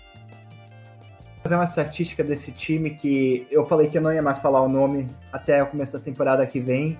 Fazer 1.42 1.54
uma 1.54 1.64
estatística 1.64 2.22
desse 2.22 2.52
time 2.52 2.90
que 2.90 3.46
eu 3.50 3.64
falei 3.64 3.88
que 3.88 3.96
eu 3.96 4.02
não 4.02 4.12
ia 4.12 4.20
mais 4.20 4.38
falar 4.38 4.60
o 4.60 4.68
nome 4.68 5.08
até 5.32 5.62
o 5.62 5.66
começo 5.66 5.94
da 5.94 6.00
temporada 6.00 6.46
que 6.46 6.60
vem, 6.60 6.98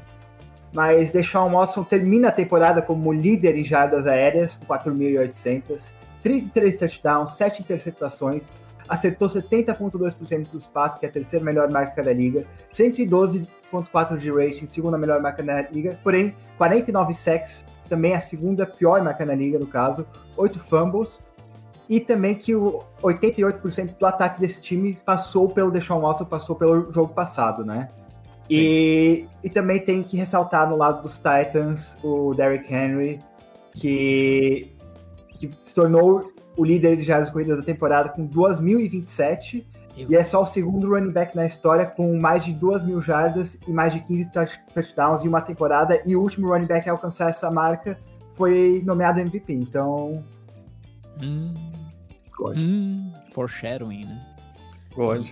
mas 0.73 1.13
Deshaun 1.13 1.51
Watson 1.51 1.83
termina 1.85 2.29
a 2.29 2.33
temporada 2.33 2.81
como 2.81 3.13
líder 3.13 3.57
em 3.57 3.65
jardas 3.65 4.07
aéreas, 4.07 4.55
com 4.55 4.67
4.800, 4.67 5.93
33 6.23 6.79
touchdowns, 6.79 7.33
7 7.33 7.63
interceptações, 7.63 8.49
acertou 8.89 9.29
70,2% 9.29 10.51
dos 10.51 10.67
passes, 10.67 10.99
que 10.99 11.07
é 11.07 11.09
a 11.09 11.13
terceira 11.13 11.45
melhor 11.45 11.71
marca 11.71 12.03
da 12.03 12.13
liga, 12.13 12.45
112,4 12.73 14.17
de 14.19 14.31
rating, 14.31 14.67
segunda 14.67 14.99
melhor 14.99 15.21
marca 15.23 15.43
da 15.43 15.63
liga, 15.63 15.99
porém 16.03 16.35
49 16.59 17.13
sacks, 17.15 17.65
também 17.89 18.15
a 18.15 18.21
segunda 18.21 18.67
pior 18.67 19.03
marca 19.03 19.25
na 19.25 19.35
liga, 19.35 19.59
no 19.59 19.67
caso, 19.67 20.07
8 20.37 20.59
fumbles, 20.61 21.23
E 21.89 21.99
também 21.99 22.37
que 22.37 22.55
o 22.55 22.85
88% 23.03 23.99
do 23.99 24.07
ataque 24.07 24.41
desse 24.41 24.61
time 24.61 24.95
passou 25.05 25.49
pelo 25.49 25.73
Deshaun 25.73 25.99
Watson, 25.99 26.25
passou 26.25 26.55
pelo 26.55 26.93
jogo 26.93 27.13
passado, 27.13 27.65
né? 27.65 27.89
E, 28.51 29.27
e 29.45 29.51
também 29.51 29.79
tem 29.81 30.03
que 30.03 30.17
ressaltar 30.17 30.69
no 30.69 30.77
lado 30.77 31.03
dos 31.03 31.17
Titans 31.17 31.97
o 32.03 32.33
Derrick 32.35 32.73
Henry, 32.73 33.19
que, 33.73 34.73
que 35.39 35.51
se 35.63 35.75
tornou 35.75 36.33
o 36.57 36.65
líder 36.65 36.97
de 36.97 37.05
jardas 37.05 37.31
corridas 37.31 37.59
da 37.59 37.65
temporada 37.65 38.09
com 38.09 38.27
2.027 38.29 39.65
e 40.09 40.17
é 40.17 40.25
só 40.25 40.43
o 40.43 40.47
segundo 40.47 40.89
running 40.89 41.11
back 41.11 41.37
na 41.37 41.45
história 41.47 41.87
com 41.87 42.19
mais 42.19 42.45
de 42.45 42.53
2 42.53 42.85
mil 42.85 43.03
jardas 43.03 43.59
e 43.67 43.73
mais 43.73 43.93
de 43.93 44.01
15 44.01 44.31
touchdowns 44.73 45.25
em 45.25 45.29
uma 45.29 45.41
temporada. 45.41 46.01
E 46.07 46.17
o 46.17 46.23
último 46.23 46.49
running 46.49 46.67
back 46.67 46.89
a 46.89 46.93
alcançar 46.93 47.29
essa 47.29 47.51
marca 47.51 47.99
foi 48.33 48.83
nomeado 48.85 49.21
MVP. 49.21 49.53
Então. 49.53 50.25
Hum, 51.23 51.53
hum, 52.41 53.13
foreshadowing, 53.33 54.07
né? 54.07 54.21
God. 54.95 55.29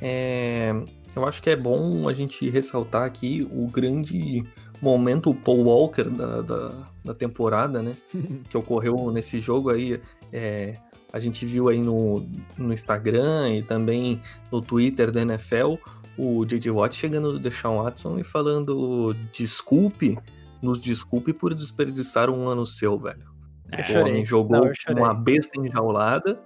É, 0.00 0.72
eu 1.16 1.24
acho 1.26 1.42
que 1.42 1.50
é 1.50 1.56
bom 1.56 2.08
a 2.08 2.12
gente 2.12 2.48
ressaltar 2.50 3.04
aqui 3.04 3.48
o 3.50 3.66
grande 3.66 4.44
momento 4.80 5.34
Paul 5.34 5.64
Walker 5.64 6.04
da, 6.04 6.42
da, 6.42 6.84
da 7.04 7.14
temporada, 7.14 7.82
né? 7.82 7.96
que 8.48 8.56
ocorreu 8.56 9.10
nesse 9.10 9.40
jogo 9.40 9.70
aí. 9.70 10.00
É, 10.32 10.74
a 11.12 11.18
gente 11.18 11.46
viu 11.46 11.68
aí 11.68 11.80
no, 11.80 12.28
no 12.58 12.72
Instagram 12.72 13.54
e 13.54 13.62
também 13.62 14.20
no 14.52 14.60
Twitter 14.60 15.10
da 15.10 15.22
NFL 15.22 15.76
o 16.18 16.44
J.J. 16.44 16.70
Watt 16.70 16.94
chegando 16.94 17.32
do 17.32 17.38
Deshaun 17.38 17.82
Watson 17.82 18.18
e 18.18 18.24
falando 18.24 19.14
desculpe, 19.32 20.18
nos 20.62 20.80
desculpe 20.80 21.32
por 21.32 21.54
desperdiçar 21.54 22.28
um 22.28 22.48
ano 22.48 22.66
seu, 22.66 22.98
velho. 22.98 23.24
É, 23.72 23.98
o 23.98 24.02
homem 24.02 24.24
jogou 24.24 24.60
não, 24.60 24.96
uma 24.96 25.14
besta 25.14 25.58
enjaulada 25.58 26.38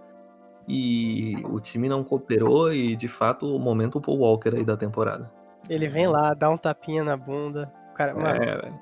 e 0.70 1.36
o 1.44 1.58
time 1.58 1.88
não 1.88 2.04
cooperou 2.04 2.72
e 2.72 2.94
de 2.94 3.08
fato 3.08 3.54
o 3.54 3.58
momento 3.58 4.00
Paul 4.00 4.18
Walker 4.18 4.54
aí 4.54 4.64
da 4.64 4.76
temporada. 4.76 5.30
Ele 5.68 5.88
vem 5.88 6.06
lá, 6.06 6.32
dá 6.32 6.48
um 6.48 6.56
tapinha 6.56 7.02
na 7.02 7.16
bunda. 7.16 7.72
O 7.92 7.94
cara, 7.94 8.14
mano, 8.14 8.42
é, 8.42 8.56
velho. 8.56 8.80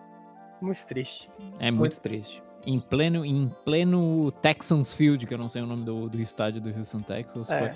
Muito 0.60 0.84
triste. 0.86 1.30
É 1.58 1.70
muito, 1.70 1.78
muito 1.78 2.00
triste 2.00 2.42
em 2.66 2.78
pleno, 2.78 3.24
em 3.24 3.50
pleno 3.64 4.30
Texans 4.42 4.92
Field, 4.92 5.26
que 5.26 5.32
eu 5.32 5.38
não 5.38 5.48
sei 5.48 5.62
o 5.62 5.66
nome 5.66 5.84
do, 5.84 6.08
do 6.08 6.20
estádio 6.20 6.60
do 6.60 6.68
Houston, 6.76 7.00
Texas. 7.00 7.50
É. 7.50 7.74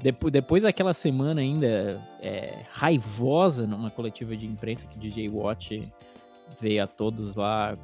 Depois, 0.00 0.32
depois 0.32 0.62
daquela 0.64 0.92
semana 0.92 1.40
ainda 1.40 2.02
é, 2.20 2.64
raivosa 2.72 3.66
numa 3.66 3.90
coletiva 3.90 4.36
de 4.36 4.46
imprensa 4.46 4.86
que 4.86 4.98
DJ 4.98 5.28
Watt 5.28 5.92
veio 6.60 6.82
a 6.82 6.86
todos 6.86 7.36
lá. 7.36 7.76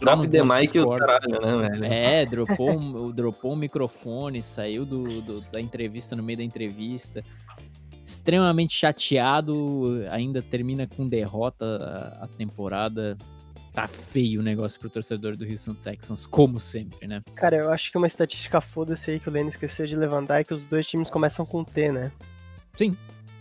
Drop 0.00 0.28
the 0.28 0.42
mic 0.42 0.74
e 0.74 0.80
os 0.80 0.88
caralho, 0.88 1.40
né, 1.40 1.68
velho? 1.68 1.84
É, 1.84 2.26
dropou, 2.26 3.12
dropou 3.12 3.52
o 3.52 3.56
microfone, 3.56 4.42
saiu 4.42 4.84
do, 4.84 5.22
do, 5.22 5.40
da 5.52 5.60
entrevista 5.60 6.16
no 6.16 6.22
meio 6.22 6.38
da 6.38 6.44
entrevista. 6.44 7.22
Extremamente 8.04 8.74
chateado, 8.74 10.04
ainda 10.10 10.42
termina 10.42 10.86
com 10.86 11.06
derrota 11.06 12.12
a, 12.20 12.24
a 12.24 12.28
temporada 12.28 13.16
tá 13.74 13.88
feio 13.88 14.40
o 14.40 14.42
negócio 14.42 14.78
pro 14.78 14.88
torcedor 14.88 15.36
do 15.36 15.44
Houston 15.44 15.74
Texans, 15.74 16.26
como 16.26 16.60
sempre, 16.60 17.08
né? 17.08 17.22
Cara, 17.34 17.56
eu 17.56 17.72
acho 17.72 17.90
que 17.90 17.98
uma 17.98 18.06
estatística 18.06 18.60
foda-se 18.60 19.10
aí 19.10 19.18
que 19.18 19.28
o 19.28 19.32
Lenny 19.32 19.48
esqueceu 19.48 19.84
de 19.84 19.96
levantar 19.96 20.40
é 20.40 20.44
que 20.44 20.54
os 20.54 20.64
dois 20.66 20.86
times 20.86 21.10
começam 21.10 21.44
com 21.44 21.64
T, 21.64 21.90
né? 21.90 22.12
Sim. 22.76 22.96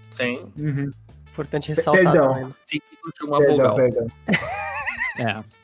Sim. 0.10 0.52
Uhum. 0.60 0.90
Importante 1.32 1.70
ressaltar. 1.70 2.04
Perdão. 2.04 2.56
Seguido 2.64 3.14
de 3.16 3.26
uma 3.26 3.38
perdão, 3.38 3.56
vogal. 3.56 3.76
Perdão. 3.76 4.08
é. 5.20 5.44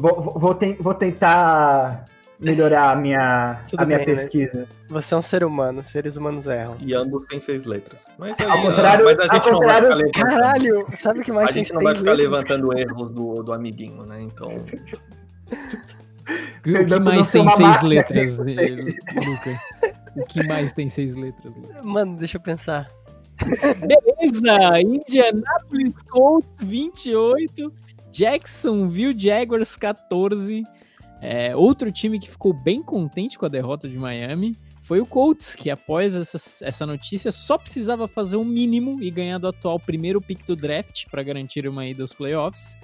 Vou, 0.00 0.22
vou, 0.22 0.58
vou 0.80 0.94
tentar 0.94 2.04
melhorar 2.40 2.92
a 2.92 2.96
minha, 2.96 3.60
a 3.76 3.84
minha 3.84 3.98
bem, 3.98 4.06
né? 4.06 4.14
pesquisa. 4.14 4.58
Né? 4.58 4.66
Você 4.88 5.14
é 5.14 5.16
um 5.16 5.22
ser 5.22 5.44
humano, 5.44 5.84
seres 5.84 6.16
humanos 6.16 6.46
erram. 6.46 6.76
E 6.80 6.94
ambos 6.94 7.26
têm 7.26 7.40
seis 7.40 7.64
letras. 7.64 8.10
Mas, 8.18 8.38
aí, 8.40 8.62
contrário, 8.62 9.04
mas 9.04 9.18
a 9.18 9.26
gente 9.26 9.50
não 9.50 9.60
vai 9.60 9.82
ficar 9.82 9.94
levantando. 9.94 10.12
Caralho, 10.12 10.86
sabe 10.96 11.20
o 11.20 11.22
que 11.22 11.32
mais 11.32 11.48
A 11.48 11.52
gente 11.52 11.72
não 11.72 11.82
vai 11.82 11.94
ficar 11.94 12.12
letras? 12.12 12.30
levantando 12.30 12.78
erros 12.78 13.10
do, 13.10 13.42
do 13.42 13.52
amiguinho, 13.52 14.04
né? 14.06 14.20
Então. 14.22 14.48
o 16.60 16.86
que 16.86 17.00
mais 17.00 17.30
tem 17.30 17.50
seis 17.50 17.82
letras, 17.82 18.38
Luca? 18.38 19.60
O 20.16 20.24
que 20.24 20.46
mais 20.46 20.72
tem 20.72 20.88
seis 20.88 21.16
letras? 21.16 21.52
Mano, 21.84 22.16
deixa 22.16 22.36
eu 22.36 22.40
pensar. 22.40 22.88
Beleza! 23.80 24.80
Indianapolis 24.80 26.02
Colts 26.08 26.58
28, 26.62 27.72
Jacksonville 28.16 29.14
Jaguars 29.18 29.76
14. 29.76 30.64
É, 31.20 31.54
outro 31.54 31.92
time 31.92 32.18
que 32.18 32.30
ficou 32.30 32.54
bem 32.54 32.82
contente 32.82 33.38
com 33.38 33.44
a 33.44 33.48
derrota 33.48 33.86
de 33.86 33.98
Miami 33.98 34.56
foi 34.80 35.00
o 35.00 35.06
Colts, 35.06 35.54
que 35.54 35.68
após 35.68 36.14
essa, 36.14 36.64
essa 36.64 36.86
notícia 36.86 37.30
só 37.30 37.58
precisava 37.58 38.08
fazer 38.08 38.36
o 38.36 38.40
um 38.40 38.44
mínimo 38.44 39.02
e 39.02 39.10
ganhar 39.10 39.36
do 39.36 39.48
atual 39.48 39.78
primeiro 39.78 40.18
pick 40.18 40.46
do 40.46 40.56
draft 40.56 41.04
para 41.10 41.22
garantir 41.22 41.68
uma 41.68 41.84
ida 41.84 42.02
aos 42.02 42.14
playoffs. 42.14 42.78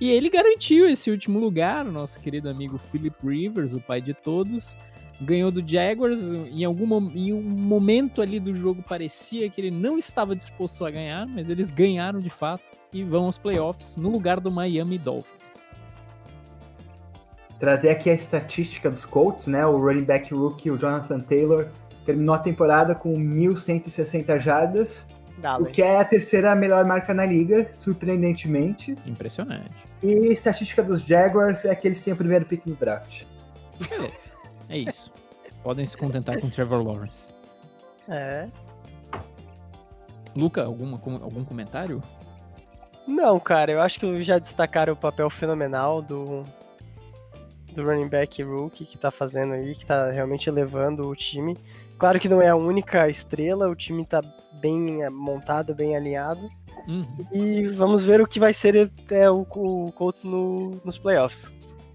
E 0.00 0.10
ele 0.10 0.28
garantiu 0.28 0.88
esse 0.88 1.12
último 1.12 1.38
lugar, 1.38 1.86
o 1.86 1.92
nosso 1.92 2.18
querido 2.18 2.50
amigo 2.50 2.76
Philip 2.76 3.16
Rivers, 3.24 3.72
o 3.72 3.80
pai 3.80 4.00
de 4.00 4.14
todos, 4.14 4.76
ganhou 5.20 5.52
do 5.52 5.62
Jaguars. 5.64 6.20
Em 6.22 6.64
algum 6.64 7.08
em 7.14 7.32
um 7.32 7.40
momento 7.40 8.20
ali 8.20 8.40
do 8.40 8.52
jogo 8.52 8.82
parecia 8.82 9.48
que 9.48 9.60
ele 9.60 9.70
não 9.70 9.96
estava 9.96 10.34
disposto 10.34 10.84
a 10.84 10.90
ganhar, 10.90 11.24
mas 11.24 11.48
eles 11.48 11.70
ganharam 11.70 12.18
de 12.18 12.30
fato 12.30 12.75
e 13.00 13.04
vão 13.04 13.26
aos 13.26 13.38
playoffs 13.38 13.96
no 13.96 14.10
lugar 14.10 14.40
do 14.40 14.50
Miami 14.50 14.98
Dolphins 14.98 15.36
trazer 17.58 17.90
aqui 17.90 18.10
a 18.10 18.14
estatística 18.14 18.90
dos 18.90 19.04
Colts, 19.04 19.46
né? 19.46 19.64
O 19.66 19.78
running 19.78 20.04
back 20.04 20.32
rookie, 20.34 20.70
o 20.70 20.78
Jonathan 20.78 21.20
Taylor, 21.20 21.68
terminou 22.04 22.34
a 22.34 22.38
temporada 22.38 22.94
com 22.94 23.14
1.160 23.14 24.38
jardas, 24.40 25.08
Dale. 25.38 25.64
o 25.64 25.66
que 25.66 25.82
é 25.82 25.98
a 25.98 26.04
terceira 26.04 26.54
melhor 26.54 26.84
marca 26.84 27.12
na 27.12 27.24
liga, 27.24 27.68
surpreendentemente. 27.72 28.96
Impressionante. 29.06 29.70
E 30.02 30.28
a 30.28 30.32
estatística 30.32 30.82
dos 30.82 31.02
Jaguars 31.02 31.64
é 31.64 31.74
que 31.74 31.88
eles 31.88 32.02
têm 32.02 32.14
o 32.14 32.16
primeiro 32.16 32.44
pick 32.44 32.64
no 32.66 32.74
draft. 32.74 33.24
Beleza, 33.78 34.32
é 34.68 34.78
isso. 34.78 35.12
Podem 35.62 35.84
se 35.84 35.96
contentar 35.96 36.40
com 36.40 36.48
Trevor 36.48 36.82
Lawrence. 36.82 37.32
É. 38.08 38.48
Luca, 40.34 40.64
alguma, 40.64 41.00
algum 41.22 41.44
comentário? 41.44 42.02
Não, 43.06 43.38
cara, 43.38 43.72
eu 43.72 43.80
acho 43.80 44.00
que 44.00 44.22
já 44.22 44.38
destacaram 44.38 44.92
o 44.92 44.96
papel 44.96 45.30
fenomenal 45.30 46.02
do, 46.02 46.44
do 47.72 47.84
running 47.84 48.08
back 48.08 48.42
rookie 48.42 48.84
que 48.84 48.98
tá 48.98 49.10
fazendo 49.10 49.52
aí, 49.52 49.74
que 49.74 49.86
tá 49.86 50.10
realmente 50.10 50.50
levando 50.50 51.08
o 51.08 51.14
time. 51.14 51.56
Claro 51.98 52.18
que 52.18 52.28
não 52.28 52.42
é 52.42 52.48
a 52.48 52.56
única 52.56 53.08
estrela, 53.08 53.68
o 53.68 53.76
time 53.76 54.04
tá 54.04 54.20
bem 54.60 55.02
eh, 55.02 55.10
montado, 55.10 55.74
bem 55.74 55.96
alinhado. 55.96 56.50
Uhum. 56.86 57.26
E 57.32 57.66
vamos 57.68 58.04
ver 58.04 58.20
o 58.20 58.26
que 58.26 58.38
vai 58.38 58.52
ser 58.52 58.90
até 59.04 59.30
o, 59.30 59.46
o 59.54 59.92
Colts 59.92 60.22
no, 60.22 60.80
nos 60.84 60.98
playoffs. 60.98 61.50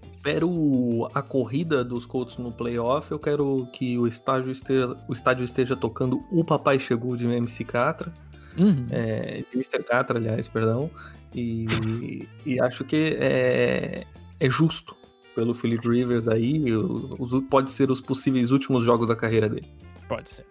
Espero 0.08 1.08
a 1.14 1.20
corrida 1.20 1.84
dos 1.84 2.06
Colts 2.06 2.38
no 2.38 2.52
playoff. 2.52 3.10
Eu 3.10 3.18
quero 3.18 3.66
que 3.72 3.98
o 3.98 4.06
estádio 4.06 4.52
esteja, 4.52 4.96
o 5.08 5.12
estádio 5.12 5.44
esteja 5.44 5.76
tocando 5.76 6.24
O 6.30 6.44
Papai 6.44 6.78
Chegou 6.78 7.16
de 7.16 7.26
MC 7.26 7.64
Catra. 7.64 8.12
Uhum. 8.56 8.86
É, 8.90 9.44
de 9.50 9.54
Mr. 9.54 9.82
Catra, 9.82 10.18
aliás, 10.18 10.48
perdão. 10.48 10.90
E, 11.34 12.28
e 12.44 12.60
acho 12.60 12.84
que 12.84 13.16
é, 13.18 14.04
é 14.38 14.50
justo 14.50 14.94
pelo 15.34 15.54
Philip 15.54 15.88
Rivers 15.88 16.28
aí, 16.28 16.74
os, 16.74 17.42
pode 17.48 17.70
ser 17.70 17.90
os 17.90 18.00
possíveis 18.00 18.50
últimos 18.50 18.84
jogos 18.84 19.08
da 19.08 19.16
carreira 19.16 19.48
dele. 19.48 19.68
Pode 20.08 20.30
ser. 20.30 20.46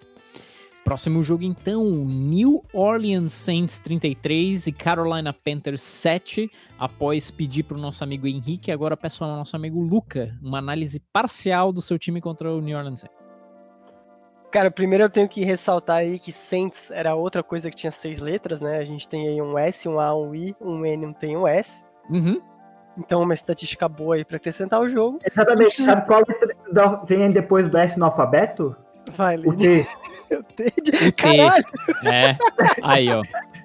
Próximo 0.84 1.22
jogo 1.22 1.44
então, 1.44 1.86
New 2.06 2.64
Orleans 2.74 3.32
Saints 3.34 3.78
33 3.80 4.66
e 4.66 4.72
Carolina 4.72 5.32
Panthers 5.32 5.82
7. 5.82 6.50
Após 6.80 7.30
pedir 7.30 7.64
para 7.64 7.78
o 7.78 7.80
nosso 7.80 8.04
amigo 8.04 8.28
Henrique, 8.28 8.72
agora 8.72 8.98
peço 8.98 9.24
ao 9.24 9.36
nosso 9.36 9.56
amigo 9.56 9.80
Luca 9.80 10.36
uma 10.42 10.58
análise 10.58 11.00
parcial 11.14 11.72
do 11.72 11.82
seu 11.82 12.00
time 12.00 12.20
contra 12.20 12.52
o 12.52 12.60
New 12.60 12.76
Orleans 12.76 13.02
Saints. 13.02 13.31
Cara, 14.52 14.70
primeiro 14.70 15.06
eu 15.06 15.10
tenho 15.10 15.30
que 15.30 15.46
ressaltar 15.46 15.98
aí 15.98 16.20
que 16.20 16.32
Saints 16.32 16.92
era 16.92 17.16
outra 17.16 17.42
coisa 17.42 17.70
que 17.70 17.76
tinha 17.76 17.92
seis 17.92 18.20
letras, 18.20 18.60
né? 18.60 18.78
A 18.78 18.86
gente 18.86 19.08
tem 19.08 19.28
aí 19.28 19.42
um 19.42 19.58
S, 19.58 19.88
um 19.88 20.00
A, 20.00 20.16
um 20.16 20.36
I, 20.36 20.56
um 20.60 20.86
N, 20.86 21.08
não 21.08 21.14
tem 21.14 21.38
um 21.38 21.48
S. 21.48 21.86
Uhum. 22.10 22.42
Então, 22.98 23.22
uma 23.22 23.34
estatística 23.34 23.88
boa 23.88 24.16
aí 24.16 24.26
para 24.26 24.36
acrescentar 24.36 24.82
o 24.82 24.90
jogo. 24.90 25.20
Exatamente. 25.26 25.82
Sabe 25.82 26.06
qual 26.06 26.24
vem 27.08 27.32
depois 27.32 27.70
do 27.70 27.78
S 27.78 27.98
no 27.98 28.06
alfabeto? 28.06 28.76
Vai, 29.16 29.38
O 29.38 29.56
T. 29.56 29.88
o 30.32 30.44
T. 30.44 30.74
De... 30.84 30.92
O 30.92 31.00
T. 31.00 31.12
Caralho. 31.14 31.66
É. 32.04 32.36
Aí, 32.84 33.08
ó. 33.10 33.22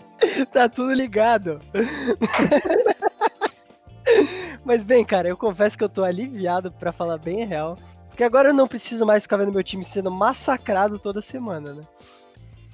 tá 0.53 0.69
tudo 0.69 0.95
ligado. 0.95 1.59
Mas 4.65 4.85
bem, 4.85 5.05
cara, 5.05 5.29
eu 5.29 5.37
confesso 5.37 5.77
que 5.77 5.83
eu 5.83 5.89
tô 5.89 6.05
aliviado 6.05 6.71
para 6.71 6.93
falar 6.93 7.19
bem 7.19 7.45
real. 7.45 7.77
Porque 8.17 8.25
agora 8.25 8.49
eu 8.49 8.55
não 8.55 8.67
preciso 8.67 9.05
mais 9.05 9.25
ficar 9.25 9.37
vendo 9.37 9.53
meu 9.53 9.63
time 9.63 9.85
sendo 9.85 10.11
massacrado 10.11 10.99
toda 10.99 11.21
semana, 11.21 11.75
né? 11.75 11.83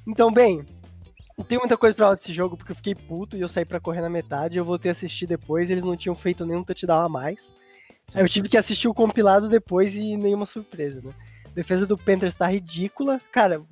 Então, 0.07 0.31
bem, 0.31 0.65
não 1.37 1.45
tem 1.45 1.59
muita 1.59 1.77
coisa 1.77 1.97
pra 1.97 2.05
falar 2.05 2.15
desse 2.15 2.33
jogo, 2.33 2.57
porque 2.57 2.71
eu 2.71 2.77
fiquei 2.77 2.95
puto 2.95 3.37
e 3.37 3.41
eu 3.41 3.49
saí 3.49 3.65
pra 3.65 3.81
correr 3.81 4.01
na 4.01 4.09
metade. 4.09 4.57
Eu 4.57 4.65
voltei 4.65 4.89
a 4.89 4.93
assistir 4.93 5.27
depois 5.27 5.69
eles 5.69 5.83
não 5.83 5.97
tinham 5.97 6.15
feito 6.15 6.47
nenhum 6.47 6.63
touchdown 6.63 7.07
a 7.07 7.09
mais. 7.09 7.53
Aí 8.15 8.23
eu 8.23 8.29
tive 8.29 8.49
que 8.49 8.57
assistir 8.57 8.87
o 8.87 8.95
compilado 8.95 9.49
depois 9.49 9.97
e 9.97 10.17
nenhuma 10.17 10.47
surpresa, 10.47 11.03
né? 11.03 11.11
A 11.47 11.55
defesa 11.57 11.89
do 11.89 11.99
Panthers 11.99 12.37
tá 12.37 12.47
ridícula. 12.47 13.21
Cara, 13.33 13.63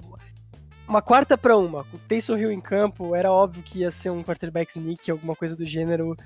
uma 0.88 1.00
quarta 1.00 1.38
para 1.38 1.56
uma. 1.56 1.85
Com 1.85 1.98
o 1.98 2.00
Taysom 2.00 2.37
Hill 2.37 2.50
em 2.50 2.61
campo, 2.61 3.14
era 3.14 3.30
óbvio 3.30 3.62
que 3.62 3.78
ia 3.78 3.92
ser 3.92 4.11
um 4.11 4.24
quarterback 4.24 4.72
sneak, 4.72 5.09
alguma 5.09 5.37
coisa 5.37 5.54
do 5.54 5.64
gênero. 5.64 6.16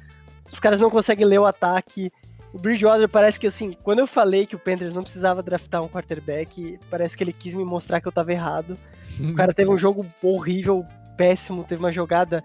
Os 0.50 0.58
caras 0.58 0.80
não 0.80 0.88
conseguem 0.88 1.26
ler 1.26 1.38
o 1.38 1.44
ataque. 1.44 2.10
O 2.54 2.58
Bridgewater 2.58 3.08
parece 3.08 3.38
que, 3.38 3.48
assim, 3.48 3.76
quando 3.82 3.98
eu 3.98 4.06
falei 4.06 4.46
que 4.46 4.54
o 4.54 4.58
Panthers 4.60 4.94
não 4.94 5.02
precisava 5.02 5.42
draftar 5.42 5.82
um 5.82 5.88
quarterback, 5.88 6.78
parece 6.88 7.16
que 7.16 7.24
ele 7.24 7.32
quis 7.32 7.52
me 7.52 7.64
mostrar 7.64 8.00
que 8.00 8.06
eu 8.06 8.12
tava 8.12 8.30
errado. 8.30 8.78
O 9.18 9.34
cara 9.34 9.52
teve 9.52 9.72
um 9.72 9.76
jogo 9.76 10.06
horrível, 10.22 10.86
péssimo, 11.16 11.64
teve 11.64 11.82
uma 11.82 11.90
jogada 11.90 12.44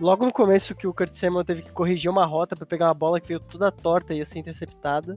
logo 0.00 0.26
no 0.26 0.32
começo 0.32 0.74
que 0.74 0.88
o 0.88 0.92
Kurt 0.92 1.12
Samuel 1.12 1.44
teve 1.44 1.62
que 1.62 1.70
corrigir 1.70 2.10
uma 2.10 2.26
rota 2.26 2.56
para 2.56 2.66
pegar 2.66 2.86
uma 2.86 2.94
bola 2.94 3.20
que 3.20 3.28
veio 3.28 3.38
toda 3.38 3.70
torta 3.70 4.12
e 4.12 4.18
ia 4.18 4.26
ser 4.26 4.40
interceptada. 4.40 5.16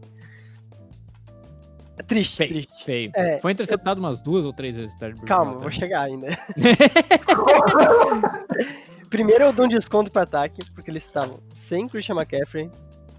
É 1.97 2.03
triste, 2.03 2.37
Feio, 2.37 2.51
triste. 2.51 2.85
feio. 2.85 3.11
É, 3.15 3.39
Foi 3.39 3.51
interceptado 3.51 3.99
umas 3.99 4.21
duas 4.21 4.45
ou 4.45 4.53
três 4.53 4.77
vezes. 4.77 4.93
Ted 4.93 5.19
Calma, 5.23 5.57
vou 5.57 5.71
chegar 5.71 6.03
ainda. 6.03 6.37
Primeiro 9.09 9.45
eu 9.45 9.53
dou 9.53 9.65
um 9.65 9.67
desconto 9.67 10.11
para 10.11 10.21
ataque, 10.21 10.61
porque 10.75 10.91
eles 10.91 11.03
estavam 11.03 11.39
sem 11.55 11.87
Christian 11.87 12.13
McCaffrey 12.13 12.69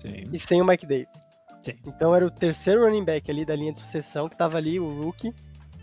Sim. 0.00 0.24
e 0.32 0.38
sem 0.38 0.60
o 0.60 0.64
Mike 0.64 0.86
Davis. 0.86 1.08
Sim. 1.62 1.74
Então 1.86 2.14
era 2.14 2.26
o 2.26 2.30
terceiro 2.30 2.84
running 2.84 3.04
back 3.04 3.30
ali 3.30 3.44
da 3.44 3.54
linha 3.54 3.72
de 3.72 3.80
sucessão 3.80 4.28
que 4.28 4.36
tava 4.36 4.56
ali, 4.56 4.80
o 4.80 5.02
rookie, 5.02 5.34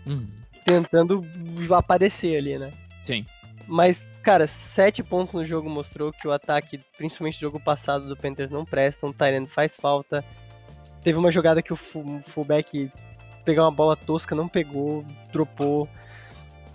Hum, 0.06 0.26
tentando 0.64 1.24
aparecer 1.74 2.36
ali, 2.36 2.58
né? 2.58 2.72
Sim. 3.04 3.24
Mas, 3.66 4.04
cara, 4.22 4.46
sete 4.46 5.02
pontos 5.02 5.34
no 5.34 5.44
jogo 5.44 5.68
mostrou 5.68 6.10
que 6.12 6.26
o 6.26 6.32
ataque, 6.32 6.78
principalmente 6.96 7.34
no 7.36 7.40
jogo 7.40 7.60
passado 7.60 8.08
do 8.08 8.16
Panthers, 8.16 8.50
não 8.50 8.64
presta. 8.64 9.06
Um 9.06 9.12
Tyrant 9.12 9.46
faz 9.48 9.76
falta. 9.76 10.24
Teve 11.02 11.18
uma 11.18 11.30
jogada 11.30 11.60
que 11.62 11.72
o 11.72 11.76
fu- 11.76 12.20
fullback 12.26 12.90
pegou 13.44 13.64
uma 13.64 13.70
bola 13.70 13.94
tosca, 13.96 14.34
não 14.34 14.48
pegou, 14.48 15.04
dropou. 15.30 15.86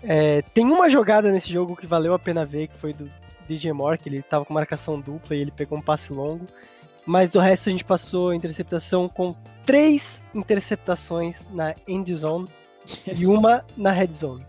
É, 0.02 0.42
tem 0.42 0.66
uma 0.66 0.88
jogada 0.88 1.32
nesse 1.32 1.52
jogo 1.52 1.74
que 1.76 1.86
valeu 1.86 2.14
a 2.14 2.18
pena 2.18 2.44
ver, 2.46 2.68
que 2.68 2.78
foi 2.78 2.92
do 2.92 3.10
DJ 3.48 3.72
Moore, 3.72 3.98
que 3.98 4.08
ele 4.08 4.22
tava 4.22 4.44
com 4.44 4.54
marcação 4.54 5.00
dupla 5.00 5.34
e 5.34 5.40
ele 5.40 5.50
pegou 5.50 5.78
um 5.78 5.82
passe 5.82 6.12
longo. 6.12 6.46
Mas 7.06 7.30
do 7.30 7.38
resto 7.38 7.68
a 7.68 7.72
gente 7.72 7.84
passou 7.84 8.30
a 8.30 8.36
interceptação 8.36 9.08
com 9.08 9.34
três 9.64 10.22
interceptações 10.34 11.46
na 11.52 11.74
end 11.86 12.14
zone 12.14 12.46
e 13.06 13.26
uma 13.26 13.64
na 13.76 13.90
red 13.90 14.12
zone. 14.14 14.44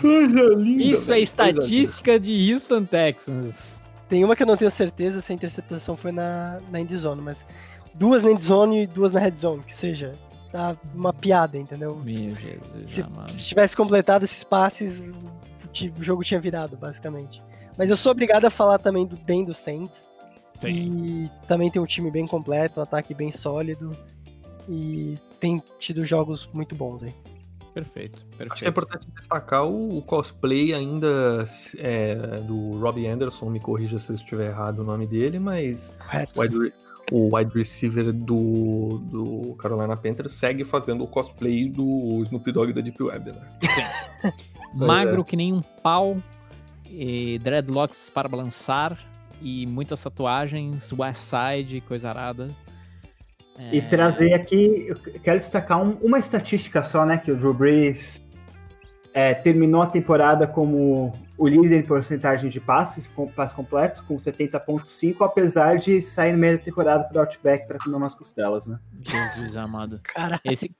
Coisa 0.00 0.54
linda. 0.54 0.82
Isso 0.82 1.10
é 1.10 1.14
velho, 1.14 1.24
estatística 1.24 2.18
de 2.18 2.52
Houston 2.52 2.84
Texans. 2.84 3.82
Tem 4.08 4.24
uma 4.24 4.34
que 4.36 4.42
eu 4.42 4.46
não 4.46 4.56
tenho 4.56 4.70
certeza 4.70 5.20
se 5.20 5.32
a 5.32 5.34
interceptação 5.34 5.96
foi 5.96 6.12
na, 6.12 6.60
na 6.70 6.80
end 6.80 6.96
zone, 6.96 7.20
mas 7.20 7.46
duas 7.94 8.22
na 8.22 8.30
end 8.30 8.42
zone 8.42 8.82
e 8.82 8.86
duas 8.86 9.12
na 9.12 9.20
red 9.20 9.36
zone, 9.36 9.62
que 9.62 9.74
seja, 9.74 10.14
tá 10.52 10.76
uma 10.94 11.12
piada, 11.12 11.56
entendeu? 11.56 11.96
Meu 11.96 12.34
Jesus 12.36 12.90
Se, 12.90 13.02
amado. 13.02 13.32
se 13.32 13.44
tivesse 13.44 13.76
completado 13.76 14.24
esses 14.24 14.44
passes, 14.44 15.00
o, 15.00 16.00
o 16.00 16.04
jogo 16.04 16.22
tinha 16.22 16.40
virado, 16.40 16.76
basicamente. 16.76 17.42
Mas 17.78 17.90
eu 17.90 17.96
sou 17.96 18.12
obrigado 18.12 18.44
a 18.44 18.50
falar 18.50 18.78
também 18.78 19.06
do 19.06 19.16
bem 19.16 19.44
do 19.44 19.54
Saints. 19.54 20.08
E 20.64 21.28
também 21.46 21.70
tem 21.70 21.80
um 21.80 21.86
time 21.86 22.10
bem 22.10 22.26
completo, 22.26 22.80
um 22.80 22.82
ataque 22.82 23.12
bem 23.14 23.32
sólido. 23.32 23.96
E 24.68 25.18
tem 25.40 25.62
tido 25.78 26.04
jogos 26.04 26.48
muito 26.52 26.74
bons 26.74 27.02
aí. 27.02 27.14
Perfeito, 27.74 28.24
Acho 28.24 28.36
que 28.36 28.42
é 28.42 28.46
perfeito. 28.46 28.68
importante 28.70 29.08
destacar 29.18 29.66
o, 29.66 29.98
o 29.98 30.02
cosplay 30.02 30.72
ainda 30.72 31.44
é, 31.78 32.14
do 32.42 32.78
Robbie 32.78 33.08
Anderson, 33.08 33.50
me 33.50 33.58
corrija 33.58 33.98
se 33.98 34.10
eu 34.10 34.14
estiver 34.16 34.46
errado 34.50 34.78
o 34.78 34.84
nome 34.84 35.08
dele, 35.08 35.40
mas 35.40 35.96
Correto. 35.98 36.40
wide, 36.40 36.56
re- 36.56 36.72
o 37.10 37.36
wide 37.36 37.52
receiver 37.52 38.12
do, 38.12 38.98
do 39.10 39.54
Carolina 39.56 39.96
Panthers 39.96 40.34
segue 40.34 40.62
fazendo 40.62 41.02
o 41.02 41.08
cosplay 41.08 41.68
do 41.68 42.22
Snoop 42.22 42.52
Dogg 42.52 42.72
da 42.72 42.80
Deep 42.80 43.02
Web, 43.02 43.32
né? 43.32 43.58
Magro 44.72 45.24
que 45.24 45.34
nem 45.36 45.52
um 45.52 45.60
pau, 45.60 46.16
e 46.88 47.40
dreadlocks 47.40 48.08
para 48.08 48.28
balançar, 48.28 48.96
e 49.44 49.66
muitas 49.66 50.02
tatuagens, 50.02 50.90
West 50.92 51.20
Side, 51.30 51.82
coisa 51.82 52.08
arada. 52.08 52.48
E 53.70 53.78
É, 53.78 53.82
trazer 53.82 54.32
aqui, 54.32 54.86
eu 54.88 54.96
quero 54.96 55.38
destacar 55.38 55.80
um- 55.80 55.98
uma 56.02 56.18
estatística 56.18 56.82
só, 56.82 57.04
né? 57.04 57.18
Que 57.18 57.30
o 57.30 57.36
Drew 57.36 57.52
Brees 57.54 58.20
é, 59.12 59.32
terminou 59.34 59.80
a 59.82 59.86
temporada 59.86 60.44
como 60.44 61.12
o 61.38 61.46
líder 61.46 61.78
em 61.78 61.86
porcentagem 61.86 62.50
de 62.50 62.60
passes, 62.60 63.06
com 63.06 63.28
passes 63.28 63.54
completos, 63.54 64.00
com 64.00 64.18
70,5, 64.18 65.22
apesar 65.22 65.78
de 65.78 66.00
sair 66.02 66.32
no 66.32 66.38
meio 66.38 66.58
da 66.58 66.64
temporada 66.64 67.04
para 67.04 67.20
Outback 67.20 67.68
para 67.68 67.78
comer 67.78 67.94
umas 67.94 68.14
costelas, 68.14 68.66
né? 68.66 68.76
Jesus 69.02 69.56
amado. 69.56 70.00
Cara, 70.02 70.40
Esse, 70.44 70.74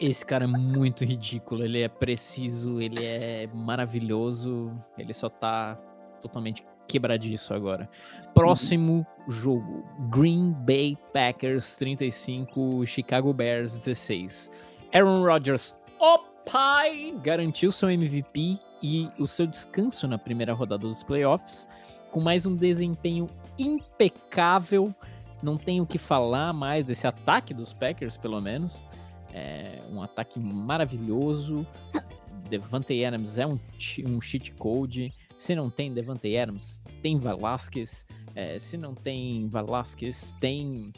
esse 0.00 0.26
cara 0.26 0.42
é 0.42 0.48
muito 0.48 1.04
ridículo. 1.04 1.62
Ele 1.64 1.82
é 1.82 1.88
preciso, 1.88 2.80
ele 2.80 3.04
é 3.04 3.46
maravilhoso. 3.54 4.72
Ele 4.98 5.12
só 5.14 5.28
tá 5.28 5.76
totalmente 6.20 6.64
quebradiço 6.92 7.54
agora. 7.54 7.88
Próximo 8.34 9.06
jogo: 9.26 9.84
Green 10.10 10.52
Bay 10.52 10.96
Packers 11.12 11.76
35, 11.76 12.86
Chicago 12.86 13.32
Bears 13.32 13.78
16. 13.78 14.50
Aaron 14.92 15.22
Rodgers, 15.22 15.74
o 15.98 16.18
pai, 16.50 17.14
garantiu 17.22 17.72
seu 17.72 17.90
MVP 17.90 18.58
e 18.82 19.08
o 19.18 19.26
seu 19.26 19.46
descanso 19.46 20.06
na 20.06 20.18
primeira 20.18 20.52
rodada 20.52 20.86
dos 20.86 21.02
playoffs, 21.02 21.66
com 22.10 22.20
mais 22.20 22.44
um 22.44 22.54
desempenho 22.54 23.26
impecável. 23.58 24.94
Não 25.42 25.56
tenho 25.56 25.84
o 25.84 25.86
que 25.86 25.98
falar 25.98 26.52
mais 26.52 26.84
desse 26.84 27.06
ataque 27.06 27.54
dos 27.54 27.72
Packers, 27.72 28.16
pelo 28.16 28.40
menos. 28.40 28.84
É 29.32 29.80
um 29.90 30.02
ataque 30.02 30.38
maravilhoso. 30.38 31.66
Devante 32.50 33.02
Adams 33.02 33.38
é 33.38 33.46
um, 33.46 33.58
um 34.06 34.20
cheat 34.20 34.52
code. 34.54 35.12
Se 35.42 35.56
não 35.56 35.68
tem 35.68 35.92
Devante 35.92 36.38
Adams, 36.38 36.80
tem 37.02 37.18
Velasquez. 37.18 38.06
É, 38.36 38.60
se 38.60 38.76
não 38.76 38.94
tem 38.94 39.48
Velasquez, 39.48 40.32
tem 40.38 40.92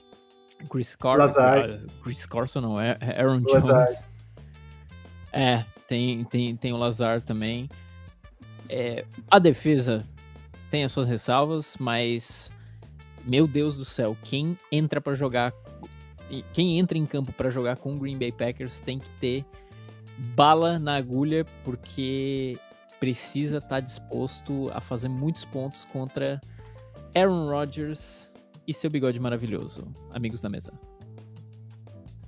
Chris 0.69 0.95
Carson. 0.95 1.41
Ah, 1.41 1.81
Chris 2.03 2.27
Carson 2.27 2.61
não, 2.61 2.79
é 2.79 2.99
é 3.01 3.23
Aaron 3.23 3.41
Lazard. 3.41 3.67
Jones. 3.67 4.07
É, 5.33 5.65
tem, 5.89 6.25
tem, 6.25 6.55
tem 6.57 6.75
o 6.75 6.77
Lazar 6.77 7.23
também. 7.23 7.71
É, 8.69 9.07
a 9.31 9.39
defesa 9.39 10.05
tem 10.71 10.85
as 10.85 10.93
suas 10.93 11.07
ressalvas, 11.07 11.79
mas 11.81 12.53
meu 13.25 13.47
Deus 13.47 13.79
do 13.79 13.85
céu, 13.87 14.15
quem 14.25 14.59
entra 14.71 15.01
pra 15.01 15.15
jogar, 15.15 15.55
quem 16.53 16.79
entra 16.79 16.99
em 16.99 17.07
campo 17.07 17.33
pra 17.33 17.49
jogar 17.49 17.77
com 17.77 17.95
o 17.95 17.99
Green 17.99 18.19
Bay 18.19 18.31
Packers 18.31 18.79
tem 18.81 18.99
que 18.99 19.09
ter 19.13 19.43
bala 20.37 20.79
na 20.79 20.97
agulha, 20.97 21.47
porque 21.65 22.59
precisa 23.01 23.59
estar 23.59 23.81
disposto 23.81 24.71
a 24.73 24.81
fazer 24.81 25.09
muitos 25.09 25.45
pontos 25.45 25.85
contra 25.85 26.41
Aaron 27.15 27.47
Rodgers 27.49 28.33
e 28.67 28.73
seu 28.73 28.91
bigode 28.91 29.21
maravilhoso, 29.21 29.87
amigos 30.11 30.41
da 30.41 30.49
mesa. 30.49 30.73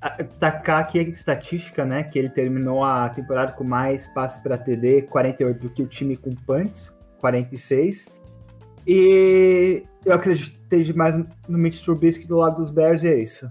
A- 0.01 0.23
Destacar 0.23 0.81
aqui 0.81 0.99
a 0.99 1.03
estatística, 1.03 1.85
né? 1.85 2.03
Que 2.05 2.19
ele 2.19 2.29
terminou 2.29 2.85
a 2.85 3.09
temporada 3.09 3.53
com 3.53 3.65
mais 3.65 4.07
passes 4.09 4.39
para 4.43 4.59
TD, 4.59 5.03
48 5.03 5.61
do 5.61 5.71
que 5.71 5.83
o 5.83 5.87
time 5.87 6.17
com 6.17 6.31
punts, 6.31 6.95
46. 7.21 8.09
E 8.87 9.83
eu 10.05 10.15
acreditei 10.15 10.93
mais 10.93 11.17
no 11.17 11.59
Mitch 11.59 11.83
Trubisky 11.83 12.27
do 12.27 12.37
lado 12.37 12.57
dos 12.57 12.71
Bears 12.71 13.03
e 13.03 13.09
é 13.09 13.17
isso. 13.17 13.51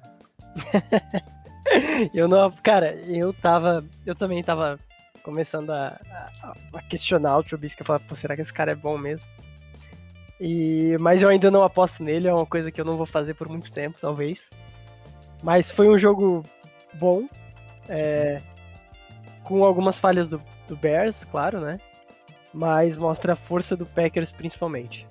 eu 2.13 2.27
não. 2.27 2.49
Cara, 2.63 2.93
eu 3.07 3.33
tava. 3.33 3.83
Eu 4.05 4.15
também 4.15 4.41
tava 4.43 4.79
começando 5.25 5.71
a, 5.71 5.99
a- 6.43 6.53
a 6.75 6.81
questionar 6.83 7.37
o 7.37 7.43
Trubisky. 7.43 7.81
Eu 7.81 7.85
falava, 7.87 8.05
pô, 8.07 8.15
será 8.15 8.35
que 8.35 8.43
esse 8.43 8.53
cara 8.53 8.71
é 8.71 8.75
bom 8.75 8.95
mesmo? 8.97 9.27
E, 10.39 10.95
mas 10.99 11.23
eu 11.23 11.29
ainda 11.29 11.49
não 11.49 11.63
aposto 11.63 12.03
nele, 12.03 12.27
é 12.27 12.33
uma 12.33 12.45
coisa 12.45 12.71
que 12.71 12.79
eu 12.79 12.85
não 12.85 12.95
vou 12.95 13.05
fazer 13.07 13.33
por 13.33 13.49
muito 13.49 13.71
tempo, 13.71 13.97
talvez. 13.99 14.49
Mas 15.41 15.71
foi 15.71 15.89
um 15.89 15.97
jogo 15.97 16.43
bom. 16.93 17.27
é, 17.89 18.41
com 19.43 19.63
algumas 19.63 19.99
falhas 19.99 20.27
do, 20.27 20.41
do 20.67 20.75
Bears, 20.75 21.23
claro, 21.25 21.59
né? 21.61 21.79
Mas 22.53 22.95
mostra 22.97 23.33
a 23.33 23.35
força 23.35 23.75
do 23.75 23.85
Packers 23.85 24.31
principalmente. 24.31 25.05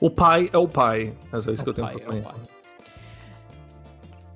O 0.00 0.10
pai 0.10 0.48
é 0.52 0.58
o 0.58 0.66
pai, 0.68 1.14
mas 1.30 1.46
é 1.46 1.52
isso 1.52 1.62
que 1.62 1.70
eu 1.70 1.74
tenho 1.74 1.86
Pai, 1.86 1.96
pra 1.98 2.14
é 2.16 2.20
o. 2.20 2.59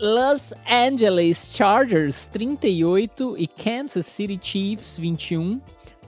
Los 0.00 0.52
Angeles 0.68 1.50
Chargers 1.54 2.26
38 2.26 3.36
e 3.38 3.46
Kansas 3.46 4.06
City 4.06 4.38
Chiefs 4.40 4.98
21. 4.98 5.60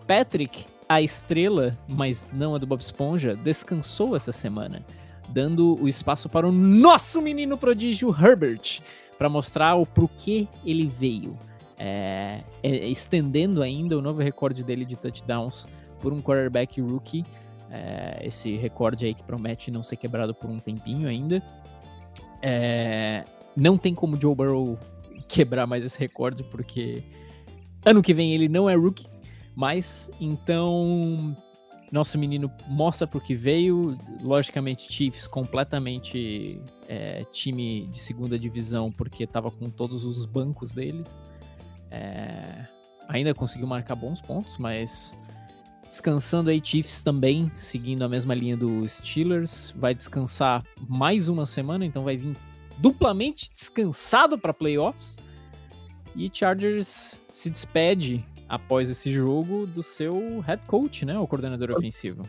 Patrick, 0.06 0.66
a 0.88 1.00
estrela, 1.00 1.76
mas 1.88 2.26
não 2.32 2.54
a 2.54 2.58
do 2.58 2.66
Bob 2.66 2.80
Esponja, 2.80 3.36
descansou 3.36 4.14
essa 4.14 4.32
semana, 4.32 4.84
dando 5.28 5.80
o 5.80 5.88
espaço 5.88 6.28
para 6.28 6.48
o 6.48 6.52
nosso 6.52 7.20
menino 7.20 7.56
prodígio 7.56 8.10
Herbert 8.10 8.80
para 9.18 9.28
mostrar 9.28 9.76
o 9.76 9.86
porquê 9.86 10.46
ele 10.64 10.86
veio. 10.86 11.38
É, 11.78 12.42
é, 12.62 12.88
estendendo 12.88 13.62
ainda 13.62 13.98
o 13.98 14.02
novo 14.02 14.20
recorde 14.20 14.64
dele 14.64 14.84
de 14.84 14.96
touchdowns 14.96 15.66
por 16.00 16.12
um 16.12 16.22
quarterback 16.22 16.80
rookie. 16.80 17.24
É, 17.70 18.20
esse 18.24 18.56
recorde 18.56 19.06
aí 19.06 19.14
que 19.14 19.22
promete 19.22 19.70
não 19.70 19.82
ser 19.82 19.96
quebrado 19.96 20.34
por 20.34 20.50
um 20.50 20.58
tempinho 20.58 21.08
ainda. 21.08 21.42
É, 22.40 23.24
não 23.56 23.78
tem 23.78 23.94
como 23.94 24.20
Joe 24.20 24.34
Burrow 24.34 24.78
quebrar 25.28 25.66
mais 25.66 25.84
esse 25.84 25.98
recorde, 25.98 26.44
porque 26.44 27.02
Ano 27.86 28.02
que 28.02 28.12
vem 28.12 28.34
ele 28.34 28.48
não 28.48 28.68
é 28.68 28.74
rookie, 28.74 29.06
mas 29.54 30.10
então 30.20 31.36
nosso 31.92 32.18
menino 32.18 32.50
mostra 32.66 33.06
pro 33.06 33.20
que 33.20 33.36
veio. 33.36 33.96
Logicamente, 34.20 34.92
Chiefs 34.92 35.28
completamente 35.28 36.60
é, 36.88 37.22
time 37.30 37.86
de 37.86 38.00
segunda 38.00 38.36
divisão, 38.36 38.90
porque 38.90 39.24
tava 39.24 39.52
com 39.52 39.70
todos 39.70 40.04
os 40.04 40.26
bancos 40.26 40.72
deles. 40.72 41.06
É, 41.88 42.64
ainda 43.06 43.32
conseguiu 43.32 43.68
marcar 43.68 43.94
bons 43.94 44.20
pontos, 44.20 44.58
mas 44.58 45.14
descansando 45.88 46.50
aí 46.50 46.60
Chiefs 46.60 47.04
também, 47.04 47.52
seguindo 47.54 48.02
a 48.02 48.08
mesma 48.08 48.34
linha 48.34 48.56
do 48.56 48.84
Steelers. 48.88 49.72
Vai 49.76 49.94
descansar 49.94 50.64
mais 50.88 51.28
uma 51.28 51.46
semana, 51.46 51.86
então 51.86 52.02
vai 52.02 52.16
vir 52.16 52.36
duplamente 52.78 53.50
descansado 53.52 54.38
para 54.38 54.52
playoffs. 54.52 55.18
E 56.14 56.30
Chargers 56.32 57.20
se 57.30 57.50
despede 57.50 58.24
após 58.48 58.88
esse 58.88 59.12
jogo 59.12 59.66
do 59.66 59.82
seu 59.82 60.40
head 60.40 60.64
coach, 60.66 61.04
né? 61.04 61.18
O 61.18 61.26
coordenador 61.26 61.70
ofensivo. 61.72 62.24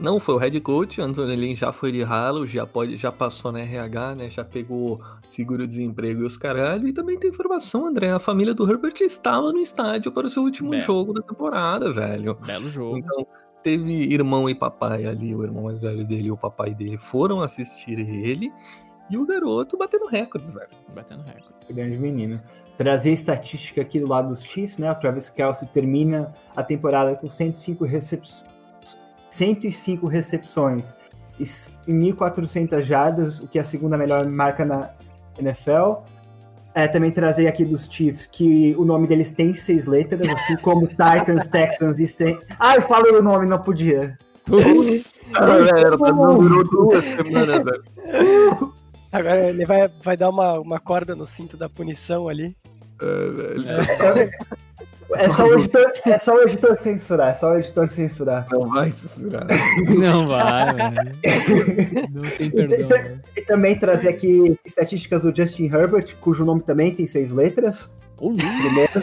Não, 0.00 0.18
foi 0.18 0.34
o 0.34 0.38
head 0.38 0.58
coach, 0.60 1.00
Antônio 1.00 1.34
Lin 1.34 1.54
já 1.54 1.70
foi 1.70 1.92
de 1.92 2.02
ralo, 2.02 2.46
já, 2.46 2.66
pode, 2.66 2.96
já 2.96 3.12
passou 3.12 3.52
na 3.52 3.60
RH, 3.60 4.14
né? 4.16 4.30
Já 4.30 4.44
pegou 4.44 5.00
seguro-desemprego 5.28 6.22
e 6.22 6.26
os 6.26 6.36
caralho. 6.36 6.88
E 6.88 6.92
também 6.92 7.18
tem 7.18 7.30
informação, 7.30 7.86
André. 7.86 8.10
A 8.10 8.18
família 8.18 8.52
do 8.52 8.68
Herbert 8.68 9.00
estava 9.02 9.52
no 9.52 9.60
estádio 9.60 10.10
para 10.10 10.26
o 10.26 10.30
seu 10.30 10.42
último 10.42 10.70
Belo. 10.70 10.82
jogo 10.82 11.12
da 11.12 11.22
temporada, 11.22 11.92
velho. 11.92 12.34
Belo 12.34 12.68
jogo. 12.68 12.98
Então, 12.98 13.26
teve 13.62 13.92
irmão 14.12 14.48
e 14.50 14.54
papai 14.54 15.06
ali, 15.06 15.34
o 15.34 15.44
irmão 15.44 15.64
mais 15.64 15.78
velho 15.78 16.04
dele 16.04 16.28
e 16.28 16.32
o 16.32 16.36
papai 16.36 16.74
dele 16.74 16.98
foram 16.98 17.40
assistir 17.40 17.98
ele. 18.00 18.52
E 19.10 19.18
o 19.18 19.26
garoto 19.26 19.76
batendo 19.76 20.06
recordes, 20.06 20.52
velho. 20.52 20.68
Batendo 20.94 21.22
recordes. 21.22 21.70
Grande 21.70 21.98
menino 21.98 22.40
trazer 22.76 23.12
estatística 23.12 23.80
aqui 23.80 24.00
do 24.00 24.08
lado 24.08 24.28
dos 24.28 24.42
Chiefs, 24.42 24.78
né? 24.78 24.90
O 24.90 24.94
Travis 24.94 25.28
Kelsey 25.28 25.68
termina 25.68 26.32
a 26.56 26.62
temporada 26.62 27.14
com 27.14 27.28
105, 27.28 27.84
recep 27.84 28.26
105 29.30 30.06
recepções 30.06 30.96
e 31.38 31.44
1.400 31.44 32.82
jardas, 32.82 33.38
o 33.40 33.48
que 33.48 33.58
é 33.58 33.62
a 33.62 33.64
segunda 33.64 33.96
melhor 33.96 34.28
marca 34.30 34.64
na 34.64 34.90
NFL. 35.38 36.02
É, 36.74 36.88
também 36.88 37.12
trazer 37.12 37.46
aqui 37.46 37.64
dos 37.64 37.86
Chiefs 37.86 38.24
que 38.24 38.74
o 38.78 38.84
nome 38.84 39.06
deles 39.06 39.30
tem 39.30 39.54
seis 39.54 39.86
letras, 39.86 40.26
assim 40.28 40.56
como 40.56 40.86
Titans, 40.86 41.46
Texans 41.46 42.00
e 42.00 42.06
Saints. 42.06 42.46
Ah, 42.58 42.76
eu 42.76 42.82
falei 42.82 43.12
o 43.12 43.22
nome, 43.22 43.46
não 43.46 43.58
podia. 43.58 44.16
Ah, 45.34 45.46
durou 46.10 46.64
duas 46.64 47.04
semanas, 47.04 47.62
velho. 47.62 48.72
Agora 49.12 49.50
ele 49.50 49.66
vai, 49.66 49.88
vai 50.02 50.16
dar 50.16 50.30
uma, 50.30 50.58
uma 50.58 50.80
corda 50.80 51.14
no 51.14 51.26
cinto 51.26 51.54
da 51.56 51.68
punição 51.68 52.28
ali. 52.28 52.56
É, 53.02 54.30
é, 55.24 55.28
só 55.28 55.44
o 55.44 55.54
editor, 55.54 55.92
é 56.06 56.18
só 56.18 56.34
o 56.34 56.42
editor 56.42 56.76
censurar, 56.76 57.28
é 57.28 57.34
só 57.34 57.52
o 57.52 57.58
editor 57.58 57.90
censurar. 57.90 58.46
Não 58.50 58.64
vai 58.64 58.90
censurar. 58.90 59.46
Não 59.98 60.26
vai, 60.26 60.74
velho. 60.74 61.12
Não 62.14 62.30
tem 62.30 62.50
perdão. 62.50 62.98
E, 63.36 63.40
e, 63.40 63.44
também 63.44 63.78
trazer 63.78 64.08
aqui 64.08 64.58
estatísticas 64.64 65.22
do 65.22 65.36
Justin 65.36 65.64
Herbert, 65.64 66.16
cujo 66.20 66.44
nome 66.44 66.62
também 66.62 66.94
tem 66.94 67.06
seis 67.06 67.32
letras. 67.32 67.92
Oh, 68.18 68.30
Primeiro. 68.30 69.02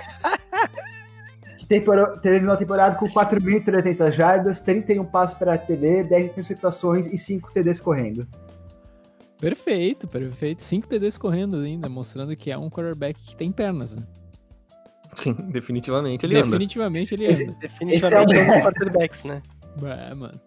terminou 2.21 2.53
a 2.53 2.57
temporada 2.57 2.95
com 2.95 3.07
4.300 3.07 4.11
jardas, 4.11 4.61
31 4.61 5.05
passos 5.05 5.37
para 5.37 5.57
TD, 5.57 6.05
10 6.05 6.27
interceptações 6.27 7.05
e 7.05 7.17
5 7.17 7.51
TDs 7.51 7.79
correndo. 7.79 8.25
Perfeito, 9.39 10.07
perfeito. 10.07 10.61
5 10.61 10.87
TDs 10.87 11.17
correndo 11.17 11.57
ainda, 11.57 11.87
mostrando 11.87 12.35
que 12.35 12.51
é 12.51 12.57
um 12.57 12.69
quarterback 12.69 13.19
que 13.21 13.35
tem 13.35 13.51
pernas, 13.51 13.95
né? 13.95 14.03
Sim, 15.15 15.33
definitivamente 15.33 16.25
ele 16.25 16.35
definitivamente 16.35 17.15
anda. 17.15 17.23
Ele 17.23 17.33
anda. 17.33 17.57
definitivamente 17.59 18.35
é 18.35 18.57
um 18.57 18.61
quarterbacks, 18.61 19.23
né? 19.23 19.41
É, 19.81 20.13
mano. 20.13 20.39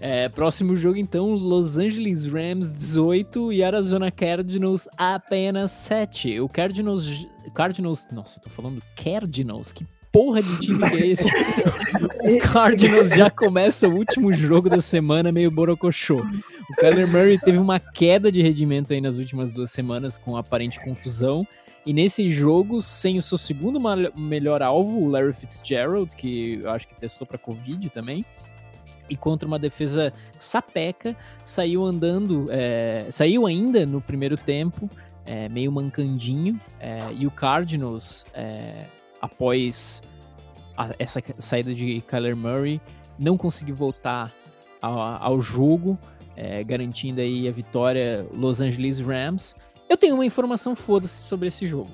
É, 0.00 0.28
próximo 0.28 0.76
jogo, 0.76 0.96
então, 0.96 1.32
Los 1.32 1.76
Angeles 1.76 2.24
Rams 2.24 2.72
18 2.72 3.52
e 3.52 3.64
Arizona 3.64 4.10
Cardinals 4.12 4.88
apenas 4.96 5.72
7. 5.72 6.40
O 6.40 6.48
Cardinals. 6.48 7.26
Cardinals. 7.54 8.06
Nossa, 8.12 8.38
eu 8.38 8.42
tô 8.44 8.50
falando 8.50 8.80
Cardinals. 8.94 9.72
Que 9.72 9.84
porra 10.12 10.40
de 10.40 10.60
time 10.60 10.88
que 10.88 10.96
é 10.96 11.06
esse? 11.08 11.28
o 11.28 12.38
Cardinals 12.52 13.08
já 13.08 13.28
começa 13.28 13.88
o 13.88 13.94
último 13.94 14.32
jogo 14.32 14.70
da 14.70 14.80
semana 14.80 15.32
meio 15.32 15.50
borocochô. 15.50 16.24
O 16.70 16.74
Kyler 16.74 17.08
Murray 17.08 17.38
teve 17.38 17.56
uma 17.58 17.80
queda 17.80 18.30
de 18.30 18.42
rendimento 18.42 18.92
aí 18.92 19.00
nas 19.00 19.16
últimas 19.16 19.52
duas 19.52 19.70
semanas 19.70 20.18
com 20.18 20.36
aparente 20.36 20.78
contusão. 20.84 21.46
E 21.86 21.94
nesse 21.94 22.30
jogo, 22.30 22.82
sem 22.82 23.16
o 23.16 23.22
seu 23.22 23.38
segundo 23.38 23.80
melhor 24.14 24.60
alvo, 24.60 25.00
o 25.00 25.08
Larry 25.08 25.32
Fitzgerald, 25.32 26.14
que 26.14 26.60
eu 26.62 26.70
acho 26.70 26.86
que 26.86 26.94
testou 26.94 27.26
para 27.26 27.38
Covid 27.38 27.88
também, 27.88 28.22
e 29.08 29.16
contra 29.16 29.48
uma 29.48 29.58
defesa 29.58 30.12
sapeca, 30.38 31.16
saiu 31.42 31.84
andando, 31.84 32.46
é, 32.50 33.06
saiu 33.10 33.46
ainda 33.46 33.86
no 33.86 34.02
primeiro 34.02 34.36
tempo, 34.36 34.90
é, 35.24 35.48
meio 35.48 35.72
mancandinho, 35.72 36.60
é, 36.78 37.00
e 37.14 37.26
o 37.26 37.30
Cardinals, 37.30 38.26
é, 38.34 38.84
após 39.22 40.02
a, 40.76 40.90
essa 40.98 41.22
saída 41.38 41.74
de 41.74 42.02
Kyler 42.02 42.36
Murray, 42.36 42.78
não 43.18 43.38
conseguiu 43.38 43.74
voltar 43.74 44.30
ao, 44.82 44.98
ao 44.98 45.40
jogo, 45.40 45.98
é, 46.38 46.62
garantindo 46.62 47.20
aí 47.20 47.48
a 47.48 47.50
vitória 47.50 48.24
Los 48.32 48.60
Angeles 48.60 49.00
Rams. 49.00 49.56
Eu 49.88 49.96
tenho 49.96 50.14
uma 50.14 50.24
informação 50.24 50.76
foda-se 50.76 51.22
sobre 51.24 51.48
esse 51.48 51.66
jogo. 51.66 51.90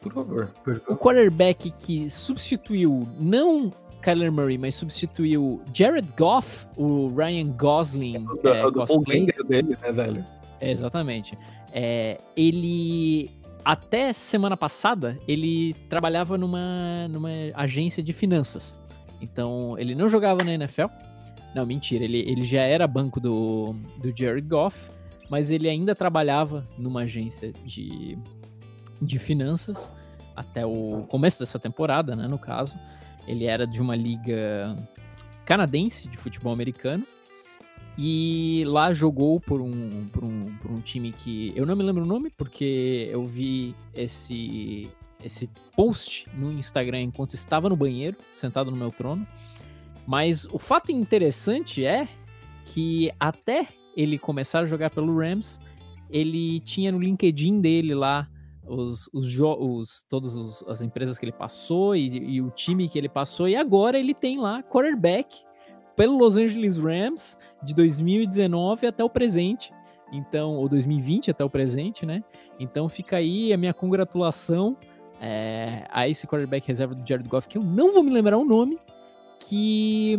Por 0.00 0.12
favor, 0.12 0.52
por 0.64 0.80
favor. 0.80 0.94
O 0.94 0.96
quarterback 0.96 1.70
que 1.70 2.08
substituiu 2.08 3.06
não 3.20 3.70
Kyler 4.00 4.32
Murray, 4.32 4.56
mas 4.56 4.74
substituiu 4.74 5.60
Jared 5.72 6.08
Goff, 6.16 6.66
o 6.78 7.08
Ryan 7.08 7.50
Gosling. 7.52 8.26
É, 8.44 8.60
é, 8.60 8.70
do 8.70 9.44
dele, 9.44 9.76
né, 9.82 9.92
velho? 9.92 10.24
É, 10.60 10.70
exatamente. 10.70 11.36
É, 11.72 12.18
ele 12.34 13.30
até 13.64 14.12
semana 14.12 14.56
passada 14.56 15.18
ele 15.26 15.74
trabalhava 15.88 16.38
numa, 16.38 17.08
numa 17.08 17.30
agência 17.54 18.02
de 18.02 18.12
finanças. 18.14 18.78
Então 19.20 19.76
ele 19.78 19.94
não 19.94 20.08
jogava 20.08 20.42
na 20.44 20.54
NFL, 20.54 20.86
não, 21.54 21.64
mentira. 21.64 22.04
Ele, 22.04 22.18
ele 22.18 22.42
já 22.42 22.62
era 22.62 22.86
banco 22.86 23.20
do, 23.20 23.74
do 23.98 24.12
Jared 24.16 24.46
Goff, 24.48 24.90
mas 25.30 25.50
ele 25.50 25.68
ainda 25.68 25.94
trabalhava 25.94 26.68
numa 26.76 27.02
agência 27.02 27.52
de, 27.64 28.18
de 29.00 29.18
finanças 29.18 29.92
até 30.34 30.66
o 30.66 31.06
começo 31.08 31.38
dessa 31.38 31.58
temporada, 31.58 32.16
né? 32.16 32.26
No 32.26 32.38
caso, 32.38 32.76
ele 33.26 33.44
era 33.44 33.66
de 33.66 33.80
uma 33.80 33.94
liga 33.94 34.76
canadense 35.44 36.08
de 36.08 36.16
futebol 36.16 36.52
americano 36.52 37.06
e 37.96 38.64
lá 38.66 38.92
jogou 38.92 39.40
por 39.40 39.60
um, 39.60 40.06
por 40.06 40.24
um, 40.24 40.56
por 40.56 40.70
um 40.70 40.80
time 40.80 41.12
que 41.12 41.52
eu 41.54 41.64
não 41.64 41.76
me 41.76 41.84
lembro 41.84 42.02
o 42.02 42.06
nome 42.06 42.30
porque 42.30 43.08
eu 43.10 43.24
vi 43.24 43.74
esse 43.94 44.90
esse 45.22 45.48
post 45.74 46.26
no 46.34 46.52
Instagram 46.52 47.00
enquanto 47.00 47.34
estava 47.34 47.68
no 47.68 47.76
banheiro, 47.76 48.16
sentado 48.32 48.70
no 48.70 48.76
meu 48.76 48.90
trono. 48.90 49.26
Mas 50.06 50.44
o 50.46 50.58
fato 50.58 50.92
interessante 50.92 51.84
é 51.84 52.06
que 52.64 53.12
até 53.18 53.66
ele 53.96 54.18
começar 54.18 54.60
a 54.60 54.66
jogar 54.66 54.90
pelo 54.90 55.18
Rams, 55.18 55.60
ele 56.10 56.60
tinha 56.60 56.90
no 56.92 56.98
LinkedIn 56.98 57.60
dele 57.60 57.94
lá 57.94 58.28
os, 58.66 59.08
os, 59.12 59.38
os 59.40 60.04
todas 60.08 60.62
as 60.64 60.82
empresas 60.82 61.18
que 61.18 61.24
ele 61.24 61.32
passou 61.32 61.94
e, 61.94 62.36
e, 62.36 62.40
o 62.40 62.50
time 62.50 62.88
que 62.88 62.98
ele 62.98 63.08
passou, 63.08 63.48
e 63.48 63.56
agora 63.56 63.98
ele 63.98 64.14
tem 64.14 64.38
lá 64.38 64.62
quarterback 64.62 65.42
pelo 65.94 66.16
Los 66.16 66.36
Angeles 66.36 66.76
Rams 66.76 67.38
de 67.62 67.74
2019 67.74 68.86
até 68.86 69.04
o 69.04 69.10
presente. 69.10 69.72
Então, 70.12 70.56
ou 70.56 70.68
2020 70.68 71.30
até 71.30 71.44
o 71.44 71.50
presente, 71.50 72.06
né? 72.06 72.22
Então 72.58 72.88
fica 72.88 73.16
aí 73.16 73.52
a 73.52 73.56
minha 73.56 73.74
congratulação 73.74 74.76
é, 75.20 75.86
a 75.90 76.08
esse 76.08 76.26
quarterback 76.26 76.66
reserva 76.66 76.94
do 76.94 77.06
Jared 77.06 77.28
Goff, 77.28 77.48
que 77.48 77.58
eu 77.58 77.62
não 77.62 77.92
vou 77.92 78.02
me 78.02 78.10
lembrar 78.10 78.36
o 78.36 78.44
nome, 78.44 78.78
que 79.38 80.18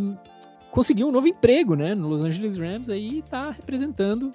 conseguiu 0.72 1.08
um 1.08 1.12
novo 1.12 1.28
emprego, 1.28 1.76
né, 1.76 1.96
no 1.96 2.08
Los 2.08 2.22
Angeles 2.22 2.58
Rams, 2.58 2.90
aí 2.90 3.22
tá 3.24 3.52
representando, 3.52 4.32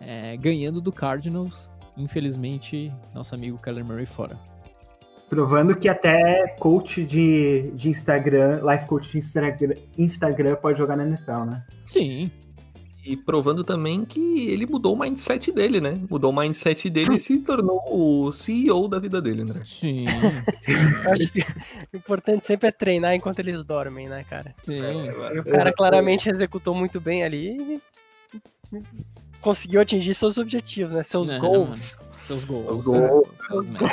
é, 0.00 0.36
ganhando 0.36 0.80
do 0.80 0.92
Cardinals. 0.92 1.70
Infelizmente, 1.96 2.92
nosso 3.12 3.34
amigo 3.34 3.60
Kyler 3.60 3.84
Murray 3.84 4.06
fora. 4.06 4.38
Provando 5.28 5.76
que 5.76 5.88
até 5.88 6.48
coach 6.58 7.04
de, 7.04 7.70
de 7.74 7.90
Instagram, 7.90 8.60
life 8.64 8.86
coach 8.86 9.10
de 9.10 9.18
Instagram, 9.18 9.74
Instagram 9.98 10.56
pode 10.56 10.78
jogar 10.78 10.96
na 10.96 11.04
NFL, 11.04 11.44
né? 11.44 11.64
Sim, 11.86 12.30
e 13.08 13.16
provando 13.16 13.64
também 13.64 14.04
que 14.04 14.50
ele 14.50 14.66
mudou 14.66 14.94
o 14.94 14.98
mindset 14.98 15.50
dele, 15.50 15.80
né? 15.80 15.94
Mudou 16.10 16.30
o 16.30 16.36
mindset 16.36 16.90
dele 16.90 17.16
e 17.16 17.20
se 17.20 17.38
tornou 17.40 17.82
o 17.90 18.30
CEO 18.30 18.86
da 18.86 18.98
vida 18.98 19.22
dele, 19.22 19.42
André. 19.42 19.62
Sim. 19.64 20.04
acho 21.10 21.32
que 21.32 21.40
o 21.40 21.96
importante 21.96 22.46
sempre 22.46 22.68
é 22.68 22.70
treinar 22.70 23.14
enquanto 23.14 23.38
eles 23.38 23.64
dormem, 23.64 24.08
né, 24.08 24.22
cara? 24.28 24.54
Sim. 24.62 24.82
E 25.34 25.38
o 25.38 25.44
cara 25.44 25.72
claramente 25.72 26.28
executou 26.28 26.74
muito 26.74 27.00
bem 27.00 27.24
ali 27.24 27.80
e 28.72 28.82
conseguiu 29.40 29.80
atingir 29.80 30.14
seus 30.14 30.36
objetivos, 30.36 30.94
né? 30.94 31.02
Seus 31.02 31.28
Não, 31.28 31.40
goals. 31.40 31.96
Seus 32.24 32.44
gols. 32.44 32.78
Os 32.78 32.84
gols. 32.84 33.28
Seus 33.48 33.66
metas. 33.70 33.88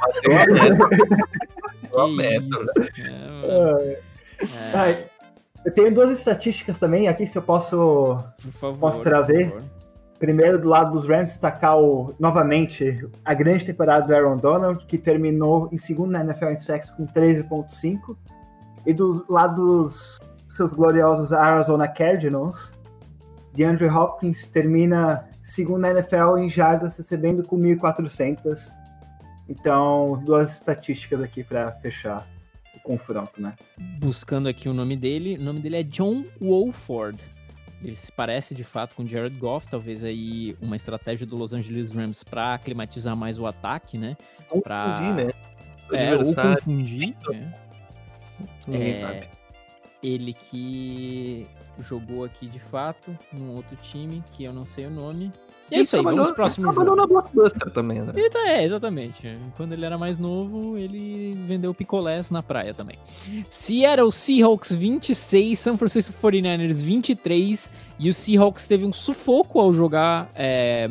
Bateu 0.00 0.38
a 0.38 0.46
meta. 0.46 0.88
Bateu 1.82 2.00
a 2.00 2.08
meta, 2.08 2.58
né? 2.58 2.88
é. 3.44 4.02
É, 4.74 5.09
eu 5.64 5.72
tenho 5.72 5.94
duas 5.94 6.10
estatísticas 6.10 6.78
também 6.78 7.08
aqui, 7.08 7.26
se 7.26 7.36
eu 7.36 7.42
posso 7.42 8.22
favor. 8.52 8.78
posso 8.78 9.02
trazer? 9.02 9.52
Primeiro, 10.18 10.58
do 10.58 10.68
lado 10.68 10.90
dos 10.90 11.08
Rams, 11.08 11.30
destacar 11.30 11.78
o, 11.78 12.14
novamente 12.18 13.08
a 13.24 13.32
grande 13.32 13.64
temporada 13.64 14.06
do 14.06 14.14
Aaron 14.14 14.36
Donald, 14.36 14.84
que 14.86 14.98
terminou 14.98 15.68
em 15.72 15.78
segundo 15.78 16.10
na 16.12 16.20
NFL 16.20 16.46
em 16.46 16.56
sacks 16.56 16.90
com 16.90 17.06
13.5. 17.06 18.16
E 18.86 18.92
do 18.92 19.24
lado 19.28 19.84
dos 19.84 20.18
seus 20.48 20.72
gloriosos 20.72 21.32
Arizona 21.32 21.88
Cardinals, 21.88 22.78
DeAndre 23.54 23.88
Hopkins 23.88 24.46
termina 24.46 25.28
segundo 25.42 25.80
na 25.80 25.90
NFL 25.90 26.38
em 26.38 26.48
jardas, 26.50 26.96
recebendo 26.96 27.46
com 27.46 27.58
1.400. 27.58 28.70
Então, 29.48 30.20
duas 30.24 30.52
estatísticas 30.52 31.20
aqui 31.20 31.42
para 31.42 31.72
fechar 31.80 32.26
confronto, 32.96 33.40
né? 33.40 33.54
Buscando 33.98 34.48
aqui 34.48 34.68
o 34.68 34.74
nome 34.74 34.96
dele, 34.96 35.36
o 35.38 35.42
nome 35.42 35.60
dele 35.60 35.76
é 35.76 35.82
John 35.82 36.24
Wolford. 36.40 37.24
Ele 37.82 37.96
se 37.96 38.12
parece 38.12 38.54
de 38.54 38.62
fato 38.64 38.94
com 38.94 39.06
Jared 39.06 39.36
Goff, 39.38 39.66
talvez 39.68 40.04
aí 40.04 40.54
uma 40.60 40.76
estratégia 40.76 41.26
do 41.26 41.36
Los 41.36 41.52
Angeles 41.52 41.92
Rams 41.94 42.22
para 42.22 42.54
aclimatizar 42.54 43.16
mais 43.16 43.38
o 43.38 43.46
ataque, 43.46 43.96
né? 43.96 44.16
Pra- 44.62 44.94
Confundi, 44.94 45.12
né? 45.24 45.30
O 45.90 45.94
É, 45.96 46.16
ou 46.16 46.34
confundir. 46.34 47.16
é. 47.32 47.52
Ninguém 48.66 48.90
É, 48.90 48.94
sabe. 48.94 49.28
Ele 50.02 50.34
que 50.34 51.44
jogou 51.78 52.24
aqui 52.24 52.46
de 52.46 52.58
fato 52.58 53.16
num 53.32 53.54
outro 53.54 53.76
time 53.76 54.22
que 54.32 54.44
eu 54.44 54.52
não 54.52 54.66
sei 54.66 54.86
o 54.86 54.90
nome. 54.90 55.30
E 55.70 55.76
é 55.76 55.80
isso 55.80 55.96
aí, 55.96 56.02
vamos 56.02 56.16
trabalhou- 56.16 56.26
pro 56.26 56.34
próximo 56.34 56.66
ele 56.66 56.74
Trabalhou 56.74 56.96
jogo. 56.98 57.14
na 57.14 57.20
Blockbuster 57.22 57.70
também. 57.72 57.98
Ele 57.98 58.30
tá- 58.30 58.48
é, 58.48 58.64
exatamente. 58.64 59.38
Quando 59.56 59.72
ele 59.72 59.84
era 59.84 59.96
mais 59.96 60.18
novo, 60.18 60.76
ele 60.76 61.32
vendeu 61.46 61.72
picolés 61.72 62.30
na 62.30 62.42
praia 62.42 62.74
também. 62.74 62.98
Seattle 63.50 64.10
Seahawks 64.10 64.72
26, 64.74 65.58
San 65.58 65.76
Francisco 65.76 66.12
49ers 66.20 66.82
23. 66.82 67.70
E 67.98 68.08
o 68.08 68.14
Seahawks 68.14 68.66
teve 68.66 68.84
um 68.84 68.92
sufoco 68.92 69.60
ao 69.60 69.72
jogar 69.72 70.30
é, 70.34 70.90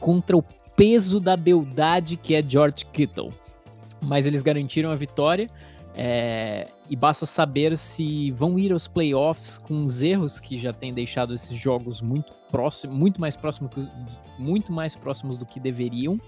contra 0.00 0.36
o 0.36 0.42
peso 0.76 1.18
da 1.20 1.36
beldade 1.36 2.16
que 2.16 2.34
é 2.34 2.42
George 2.46 2.84
Kittle. 2.92 3.30
Mas 4.04 4.26
eles 4.26 4.42
garantiram 4.42 4.90
a 4.90 4.94
vitória. 4.96 5.48
é, 6.00 6.68
e 6.88 6.94
basta 6.94 7.26
saber 7.26 7.76
se 7.76 8.30
vão 8.30 8.56
ir 8.56 8.72
aos 8.72 8.86
playoffs 8.86 9.58
com 9.58 9.80
os 9.80 10.00
erros 10.00 10.38
que 10.38 10.56
já 10.56 10.72
têm 10.72 10.94
deixado 10.94 11.34
esses 11.34 11.58
jogos 11.58 12.00
muito 12.00 12.32
próximos, 12.50 12.96
muito 12.96 13.20
mais 13.20 13.36
os- 13.36 13.88
muito 14.38 14.72
mais 14.72 14.94
próximos 14.94 15.36
do 15.36 15.46
que 15.46 15.60
deveriam. 15.60 16.20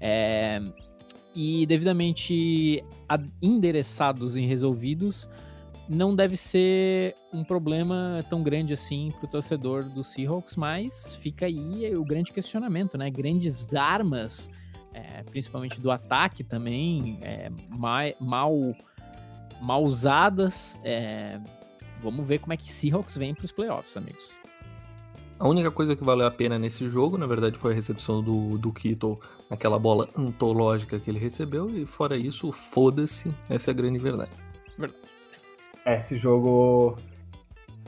É, 0.00 0.60
e 1.34 1.66
devidamente 1.66 2.84
endereçados 3.40 4.36
e 4.36 4.40
resolvidos, 4.44 5.28
não 5.88 6.14
deve 6.14 6.36
ser 6.36 7.14
um 7.32 7.44
problema 7.44 8.24
tão 8.28 8.42
grande 8.42 8.74
assim 8.74 9.12
para 9.16 9.24
o 9.24 9.28
torcedor 9.28 9.84
do 9.84 10.02
Seahawks, 10.02 10.56
mas 10.56 11.16
fica 11.16 11.46
aí 11.46 11.94
o 11.96 12.04
grande 12.04 12.32
questionamento, 12.32 12.98
né? 12.98 13.08
Grandes 13.08 13.72
armas, 13.74 14.50
é, 14.92 15.22
principalmente 15.22 15.80
do 15.80 15.90
ataque 15.90 16.42
também, 16.44 17.18
é, 17.22 17.50
mal, 18.20 18.52
mal 19.60 19.84
usadas. 19.84 20.78
é, 20.84 21.40
vamos 22.02 22.26
ver 22.26 22.38
como 22.40 22.52
é 22.52 22.56
que 22.56 22.70
Seahawks 22.70 23.16
vem 23.16 23.34
para 23.34 23.44
os 23.44 23.52
playoffs, 23.52 23.96
amigos. 23.96 24.34
A 25.38 25.46
única 25.46 25.70
coisa 25.70 25.94
que 25.94 26.02
valeu 26.02 26.26
a 26.26 26.30
pena 26.30 26.58
nesse 26.58 26.88
jogo, 26.88 27.16
na 27.16 27.26
verdade, 27.26 27.56
foi 27.56 27.72
a 27.72 27.74
recepção 27.74 28.20
do, 28.22 28.58
do 28.58 28.72
Kittle 28.72 29.20
naquela 29.48 29.78
bola 29.78 30.08
antológica 30.16 30.98
que 30.98 31.08
ele 31.08 31.18
recebeu. 31.18 31.70
E 31.70 31.86
fora 31.86 32.16
isso, 32.16 32.50
foda-se. 32.50 33.32
Essa 33.48 33.70
é 33.70 33.72
a 33.72 33.74
grande 33.74 33.98
verdade. 33.98 34.32
Esse 35.86 36.18
jogo. 36.18 36.96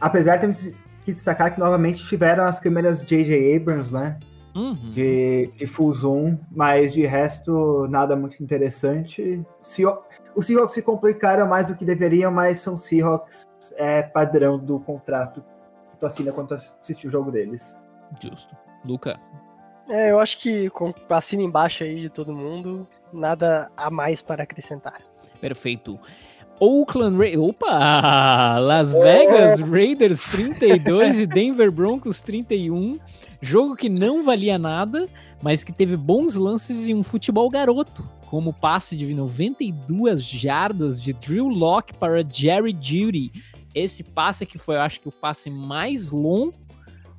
Apesar 0.01 0.37
de 0.37 0.41
termos 0.43 0.61
que 1.05 1.13
destacar 1.13 1.53
que 1.53 1.59
novamente 1.59 2.07
tiveram 2.07 2.45
as 2.45 2.61
câmeras 2.61 3.03
J.J. 3.03 3.57
Abrams, 3.57 3.93
né? 3.93 4.19
Uhum. 4.55 4.93
De, 4.93 5.53
de 5.59 5.67
full 5.67 5.93
zoom, 5.95 6.39
mas 6.51 6.93
de 6.93 7.05
resto, 7.07 7.87
nada 7.89 8.17
muito 8.17 8.43
interessante. 8.43 9.43
Seah- 9.61 9.99
Os 10.35 10.47
Seahawks 10.47 10.75
se 10.75 10.83
complicaram 10.83 11.47
mais 11.49 11.67
do 11.67 11.75
que 11.77 11.85
deveriam, 11.85 12.33
mas 12.33 12.59
são 12.59 12.77
Seahawks 12.79 13.45
é, 13.77 14.03
padrão 14.03 14.59
do 14.59 14.81
contrato 14.81 15.43
tu 16.01 16.07
assina 16.07 16.33
quando 16.33 16.49
tu 16.49 16.55
assiste 16.55 17.07
o 17.07 17.11
jogo 17.11 17.31
deles. 17.31 17.79
Justo. 18.21 18.57
Luca. 18.85 19.21
É, 19.89 20.11
eu 20.11 20.19
acho 20.19 20.39
que 20.39 20.71
com 20.71 20.93
assina 21.09 21.43
embaixo 21.43 21.85
aí 21.85 22.01
de 22.01 22.09
todo 22.09 22.33
mundo, 22.33 22.87
nada 23.13 23.71
a 23.77 23.91
mais 23.91 24.23
para 24.23 24.45
acrescentar. 24.45 25.01
Perfeito. 25.41 25.99
Oakland 26.61 27.17
Raiders. 27.17 27.43
Opa! 27.43 28.59
Las 28.59 28.93
Vegas 28.93 29.61
Raiders 29.61 30.23
32 30.25 31.21
e 31.21 31.27
Denver 31.27 31.73
Broncos 31.73 32.21
31. 32.21 32.99
Jogo 33.41 33.75
que 33.75 33.89
não 33.89 34.23
valia 34.23 34.59
nada, 34.59 35.09
mas 35.43 35.65
que 35.65 35.73
teve 35.73 35.97
bons 35.97 36.35
lances 36.35 36.87
e 36.87 36.95
um 36.95 37.03
futebol 37.03 37.49
garoto. 37.49 38.05
Como 38.27 38.51
o 38.51 38.55
passe 38.55 38.95
de 38.95 39.13
92 39.13 40.23
jardas 40.23 41.01
de 41.01 41.15
Drew 41.15 41.49
Locke 41.49 41.95
para 41.95 42.23
Jerry 42.23 42.77
Judy. 42.79 43.33
Esse 43.75 44.03
passe 44.03 44.45
que 44.45 44.59
foi, 44.59 44.77
eu 44.77 44.81
acho 44.81 45.01
que, 45.01 45.09
o 45.09 45.13
passe 45.13 45.51
mais 45.51 46.11
longo 46.11 46.53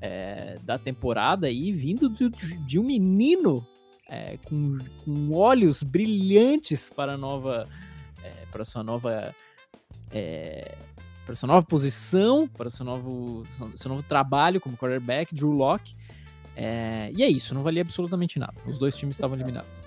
é, 0.02 0.58
da 0.64 0.78
temporada 0.78 1.48
aí, 1.48 1.72
vindo 1.72 2.10
de, 2.10 2.30
de 2.30 2.80
um 2.80 2.84
menino 2.84 3.66
é, 4.10 4.38
com, 4.44 4.80
com 5.06 5.32
olhos 5.34 5.84
brilhantes 5.84 6.90
para 6.90 7.14
a 7.14 7.18
nova 7.18 7.68
é, 8.24 8.46
para 8.52 8.66
sua 8.66 8.84
nova 8.84 9.34
é, 10.12 10.76
para 11.26 11.36
sua 11.36 11.48
nova 11.48 11.66
posição, 11.66 12.48
para 12.48 12.70
seu 12.70 12.86
novo 12.86 13.44
seu 13.76 13.90
novo 13.90 14.04
trabalho 14.04 14.60
como 14.60 14.76
quarterback, 14.76 15.34
Drew 15.34 15.52
Locke. 15.52 15.96
É, 16.56 17.12
e 17.16 17.24
é 17.24 17.30
isso, 17.30 17.54
não 17.54 17.64
valia 17.64 17.82
absolutamente 17.82 18.38
nada. 18.38 18.56
Os 18.66 18.78
dois 18.78 18.98
times 18.98 19.16
estavam 19.16 19.38
eliminados. 19.38 19.82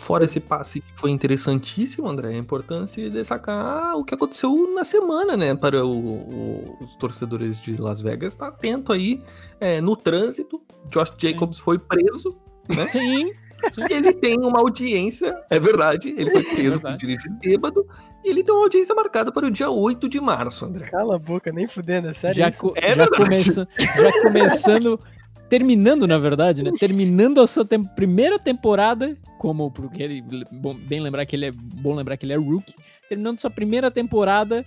Fora 0.00 0.24
esse 0.24 0.40
passe 0.40 0.80
que 0.80 0.92
foi 0.96 1.10
interessantíssimo, 1.10 2.08
André, 2.08 2.32
é 2.34 2.38
importante 2.38 3.10
destacar 3.10 3.96
o 3.96 4.04
que 4.04 4.14
aconteceu 4.14 4.72
na 4.74 4.84
semana, 4.84 5.36
né? 5.36 5.54
Para 5.54 5.84
o- 5.84 5.90
o- 5.98 6.78
os 6.80 6.96
torcedores 6.96 7.60
de 7.60 7.76
Las 7.80 8.00
Vegas 8.00 8.32
estar 8.32 8.48
atento 8.48 8.92
aí 8.92 9.22
é, 9.60 9.80
no 9.80 9.96
trânsito. 9.96 10.62
Josh 10.90 11.12
Jacobs 11.18 11.58
foi 11.58 11.78
preso, 11.78 12.30
né? 12.68 12.86
Sim, 12.88 13.32
E 13.76 13.92
ele 13.92 14.12
tem 14.12 14.38
uma 14.38 14.60
audiência, 14.60 15.34
é 15.50 15.58
verdade, 15.58 16.14
ele 16.16 16.30
foi 16.30 16.44
preso 16.44 16.74
por 16.80 16.82
verdade. 16.90 16.98
dirigir 16.98 17.32
bêbado, 17.40 17.84
e 18.24 18.30
ele 18.30 18.44
tem 18.44 18.54
uma 18.54 18.62
audiência 18.62 18.94
marcada 18.94 19.32
para 19.32 19.46
o 19.46 19.50
dia 19.50 19.68
8 19.68 20.08
de 20.08 20.20
março, 20.20 20.64
André. 20.64 20.86
Cala 20.86 21.16
a 21.16 21.18
boca, 21.18 21.50
nem 21.50 21.66
fudendo, 21.66 22.06
é 22.08 22.14
sério 22.14 22.36
já, 22.36 22.52
co- 22.52 22.72
É 22.76 22.90
já, 22.90 22.94
verdade. 22.94 23.24
começa, 23.24 23.68
já 24.00 24.22
começando, 24.22 25.00
terminando 25.48 26.06
na 26.06 26.18
verdade, 26.18 26.62
né? 26.62 26.70
Terminando 26.78 27.40
a 27.40 27.46
sua 27.46 27.64
tem- 27.64 27.82
primeira 27.82 28.38
temporada, 28.38 29.16
como 29.38 29.70
porque 29.70 30.02
ele 30.02 30.22
bom, 30.52 30.74
bem 30.74 31.00
lembrar 31.00 31.24
que 31.26 31.34
ele 31.36 31.46
é 31.46 31.50
bom 31.52 31.94
lembrar 31.94 32.16
que 32.16 32.26
ele 32.26 32.32
é 32.32 32.36
rookie, 32.36 32.74
terminando 33.08 33.38
sua 33.38 33.50
primeira 33.50 33.90
temporada 33.90 34.64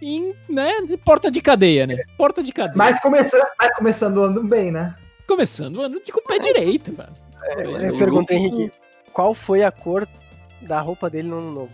em, 0.00 0.32
né, 0.48 0.72
porta 1.04 1.30
de 1.30 1.40
cadeia, 1.40 1.86
né? 1.86 1.96
Porta 2.16 2.42
de 2.42 2.52
cadeia. 2.52 2.76
Mas 2.76 3.00
começando, 3.00 3.44
mas 3.60 3.74
começando 3.74 4.16
o 4.18 4.22
ano 4.24 4.44
bem, 4.44 4.70
né? 4.70 4.94
Começando 5.26 5.76
o 5.76 5.82
ano 5.82 6.00
de 6.02 6.12
com 6.12 6.20
o 6.20 6.22
pé 6.24 6.38
direito, 6.38 6.92
velho. 6.92 7.12
Eu 7.84 7.94
o 7.94 7.98
pergunto, 7.98 8.32
Luke- 8.32 8.34
Henrique, 8.34 8.70
qual 9.12 9.34
foi 9.34 9.62
a 9.64 9.70
cor 9.72 10.06
da 10.62 10.80
roupa 10.80 11.10
dele 11.10 11.28
no 11.28 11.38
ano 11.38 11.52
novo? 11.52 11.72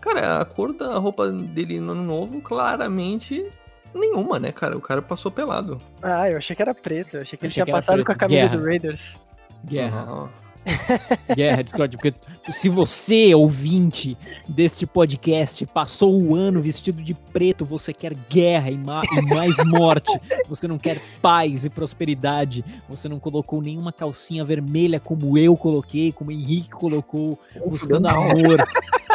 Cara, 0.00 0.40
a 0.40 0.44
cor 0.44 0.72
da 0.72 0.98
roupa 0.98 1.30
dele 1.32 1.80
no 1.80 1.92
ano 1.92 2.04
novo, 2.04 2.40
claramente 2.40 3.48
nenhuma, 3.96 4.38
né, 4.38 4.52
cara? 4.52 4.76
O 4.76 4.80
cara 4.80 5.00
passou 5.02 5.30
pelado. 5.30 5.78
Ah, 6.02 6.30
eu 6.30 6.38
achei 6.38 6.54
que 6.54 6.62
era 6.62 6.74
preto, 6.74 7.16
eu 7.16 7.22
achei 7.22 7.38
que 7.38 7.44
ele 7.44 7.50
Achei 7.50 7.64
tinha 7.64 7.66
que 7.66 7.72
passado 7.72 8.04
com 8.04 8.12
a 8.12 8.14
preto. 8.14 8.18
camisa 8.18 8.42
Guerra. 8.48 8.56
do 8.56 8.64
Raiders. 8.64 9.18
Guerra, 9.64 10.04
Não. 10.06 10.30
guerra, 11.34 11.62
Discord. 11.62 11.96
Porque 11.96 12.14
se 12.50 12.68
você, 12.68 13.34
ouvinte 13.34 14.16
deste 14.48 14.86
podcast, 14.86 15.64
passou 15.66 16.20
o 16.22 16.34
ano 16.34 16.60
vestido 16.60 17.02
de 17.02 17.14
preto, 17.14 17.64
você 17.64 17.92
quer 17.92 18.14
guerra 18.28 18.70
e, 18.70 18.76
ma- 18.78 19.02
e 19.12 19.22
mais 19.22 19.56
morte. 19.64 20.12
Você 20.48 20.68
não 20.68 20.78
quer 20.78 21.02
paz 21.20 21.64
e 21.64 21.70
prosperidade. 21.70 22.64
Você 22.88 23.08
não 23.08 23.18
colocou 23.18 23.60
nenhuma 23.60 23.92
calcinha 23.92 24.44
vermelha 24.44 25.00
como 25.00 25.36
eu 25.36 25.56
coloquei, 25.56 26.12
como 26.12 26.30
o 26.30 26.32
Henrique 26.32 26.70
colocou, 26.70 27.38
buscando 27.66 28.06
amor. 28.06 28.64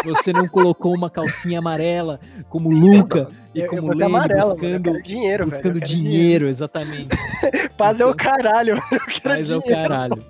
Você 0.04 0.34
não 0.34 0.47
colocou 0.47 0.93
uma 0.93 1.10
calcinha 1.10 1.60
amarela 1.60 2.20
como 2.49 2.70
o 2.70 2.72
Luca 2.74 3.28
e 3.56 3.60
Eu, 3.60 3.66
eu 3.66 3.70
como 3.70 3.93
o 3.93 4.10
mano, 4.10 4.34
buscando, 4.36 5.02
dinheiro, 5.02 5.45
buscando 5.45 5.80
quero 5.80 5.86
dinheiro, 5.86 6.47
exatamente. 6.47 7.10
Paz 7.78 8.02
é 8.02 8.06
o 8.06 8.14
caralho, 8.14 8.76
eu 8.91 8.99
quero 9.06 9.36
Mas 9.36 9.49
é 9.49 9.56
o 9.56 9.62
dinheiro. 9.62 9.82
caralho. 9.89 10.26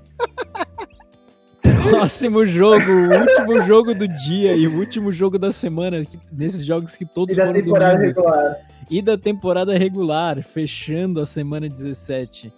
Próximo 1.89 2.45
jogo, 2.45 2.91
o 2.91 3.19
último 3.19 3.61
jogo 3.65 3.93
do 3.93 4.07
dia 4.07 4.55
e 4.55 4.67
o 4.67 4.77
último 4.77 5.11
jogo 5.11 5.37
da 5.39 5.51
semana, 5.51 6.03
que- 6.05 6.19
nesses 6.31 6.63
jogos 6.65 6.95
que 6.95 7.05
todos 7.05 7.33
E 7.35 7.37
da 7.37 7.47
foram 7.47 7.59
temporada 7.61 7.97
domingos. 7.97 8.17
regular. 8.17 8.57
E 8.89 9.01
da 9.01 9.17
temporada 9.17 9.77
regular, 9.77 10.43
fechando 10.43 11.19
a 11.21 11.25
semana 11.25 11.67
17. 11.69 12.51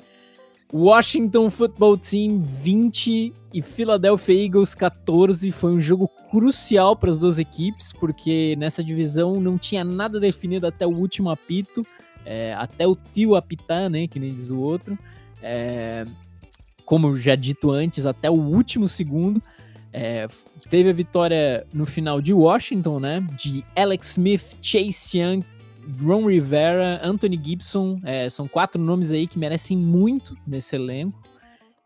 Washington 0.73 1.51
Football 1.51 1.97
Team 1.99 2.39
20 2.41 3.31
e 3.53 3.61
Philadelphia 3.61 4.45
Eagles 4.45 4.73
14 4.73 5.51
foi 5.51 5.71
um 5.71 5.79
jogo 5.79 6.07
crucial 6.31 6.95
para 6.95 7.11
as 7.11 7.19
duas 7.19 7.37
equipes, 7.37 7.93
porque 7.93 8.55
nessa 8.57 8.83
divisão 8.83 9.39
não 9.39 9.57
tinha 9.57 9.83
nada 9.83 10.19
definido 10.19 10.65
até 10.65 10.87
o 10.87 10.89
último 10.95 11.29
apito, 11.29 11.85
é, 12.25 12.55
até 12.55 12.87
o 12.87 12.95
tio 13.13 13.35
apitar, 13.35 13.87
né, 13.87 14.07
que 14.07 14.19
nem 14.19 14.33
diz 14.33 14.49
o 14.49 14.59
outro. 14.59 14.97
É, 15.43 16.05
como 16.93 17.17
já 17.17 17.33
dito 17.33 17.71
antes, 17.71 18.05
até 18.05 18.29
o 18.29 18.35
último 18.35 18.87
segundo. 18.87 19.41
É, 19.91 20.27
teve 20.69 20.91
a 20.91 20.93
vitória 20.93 21.65
no 21.73 21.87
final 21.87 22.21
de 22.21 22.31
Washington, 22.31 22.99
né? 22.99 23.19
De 23.35 23.65
Alex 23.75 24.11
Smith, 24.11 24.55
Chase 24.61 25.17
Young, 25.17 25.43
Ron 25.99 26.27
Rivera, 26.27 27.01
Anthony 27.03 27.35
Gibson. 27.43 27.99
É, 28.03 28.29
são 28.29 28.47
quatro 28.47 28.79
nomes 28.79 29.11
aí 29.11 29.25
que 29.25 29.39
merecem 29.39 29.75
muito 29.75 30.37
nesse 30.45 30.75
elenco 30.75 31.19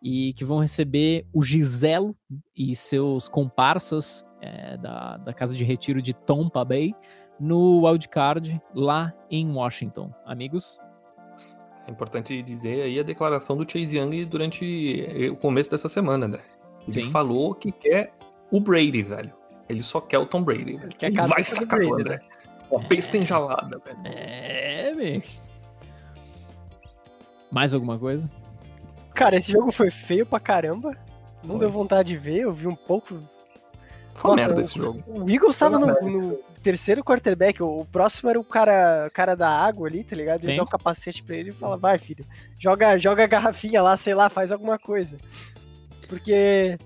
e 0.03 0.33
que 0.33 0.43
vão 0.43 0.59
receber 0.59 1.25
o 1.33 1.41
Giselo 1.41 2.13
e 2.53 2.75
seus 2.75 3.29
comparsas 3.29 4.25
é, 4.41 4.75
da, 4.75 5.15
da 5.15 5.33
casa 5.33 5.55
de 5.55 5.63
retiro 5.63 6.01
de 6.01 6.13
Tampa 6.13 6.65
Bay 6.65 6.93
no 7.39 7.87
wildcard 7.87 8.61
lá 8.75 9.13
em 9.31 9.49
Washington. 9.53 10.11
Amigos? 10.25 10.77
É 11.87 11.91
importante 11.91 12.41
dizer 12.43 12.81
aí 12.81 12.99
a 12.99 13.03
declaração 13.03 13.55
do 13.55 13.69
Chase 13.69 13.97
Young 13.97 14.25
durante 14.25 15.07
o 15.31 15.37
começo 15.37 15.71
dessa 15.71 15.87
semana, 15.87 16.27
né? 16.27 16.39
Ele 16.87 17.03
Sim. 17.03 17.11
falou 17.11 17.55
que 17.55 17.71
quer 17.71 18.13
o 18.51 18.59
Brady, 18.59 19.01
velho. 19.01 19.31
Ele 19.69 19.81
só 19.81 19.99
quer 20.01 20.19
o 20.19 20.25
Tom 20.25 20.43
Brady, 20.43 20.75
velho. 20.77 20.93
Ele 21.01 21.21
vai 21.21 21.43
sacar 21.43 21.81
o 21.81 21.95
André. 21.95 22.17
Né? 22.17 22.21
Uma 22.69 22.83
é... 22.83 22.87
besta 22.87 23.17
enjalada, 23.17 23.81
velho. 23.85 23.99
É, 24.03 24.93
bicho. 24.93 25.41
Mais 27.51 27.73
alguma 27.73 27.97
coisa? 27.97 28.29
Cara, 29.13 29.37
esse 29.37 29.51
jogo 29.51 29.71
foi 29.71 29.89
feio 29.89 30.25
pra 30.25 30.39
caramba. 30.39 30.95
Não 31.41 31.51
foi. 31.51 31.59
deu 31.59 31.71
vontade 31.71 32.09
de 32.09 32.17
ver, 32.17 32.41
eu 32.41 32.51
vi 32.51 32.67
um 32.67 32.75
pouco. 32.75 33.17
Foi 34.13 34.31
Nossa, 34.31 34.47
merda 34.47 34.61
esse 34.61 34.77
jogo. 34.77 35.03
O 35.07 35.29
Eagles 35.29 35.57
tava 35.57 35.79
no, 35.79 35.87
no, 35.87 36.39
terceiro 36.61 37.03
quarterback, 37.03 37.61
o 37.61 37.85
próximo 37.91 38.29
era 38.29 38.39
o 38.39 38.43
cara, 38.43 39.09
cara 39.13 39.35
da 39.35 39.49
água 39.49 39.87
ali, 39.87 40.03
tá 40.03 40.15
ligado? 40.15 40.43
Ele 40.43 40.53
Sim. 40.53 40.57
dá 40.57 40.63
um 40.63 40.67
capacete 40.67 41.23
pra 41.23 41.35
ele 41.35 41.49
e 41.49 41.53
fala, 41.53 41.77
vai 41.77 41.97
filho, 41.97 42.25
joga, 42.59 42.97
joga 42.97 43.23
a 43.23 43.27
garrafinha 43.27 43.81
lá, 43.81 43.95
sei 43.95 44.13
lá, 44.13 44.29
faz 44.29 44.51
alguma 44.51 44.77
coisa. 44.77 45.17
Porque 46.07 46.77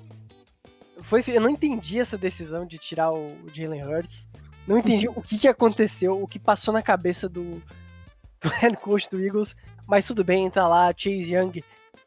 foi, 1.02 1.24
eu 1.28 1.42
não 1.42 1.50
entendi 1.50 2.00
essa 2.00 2.18
decisão 2.18 2.66
de 2.66 2.78
tirar 2.78 3.10
o 3.10 3.28
Jalen 3.54 3.84
Hurts. 3.86 4.28
Não 4.68 4.78
entendi 4.78 5.08
o 5.08 5.22
que, 5.22 5.38
que 5.38 5.48
aconteceu, 5.48 6.22
o 6.22 6.28
que 6.28 6.40
passou 6.40 6.74
na 6.74 6.82
cabeça 6.82 7.28
do, 7.28 7.62
do 8.40 8.50
head 8.62 8.78
coach 8.78 9.10
do 9.10 9.24
Eagles. 9.24 9.56
Mas 9.88 10.06
tudo 10.06 10.24
bem, 10.24 10.50
tá 10.50 10.68
lá, 10.68 10.94
Chase 10.96 11.34
Young, 11.34 11.64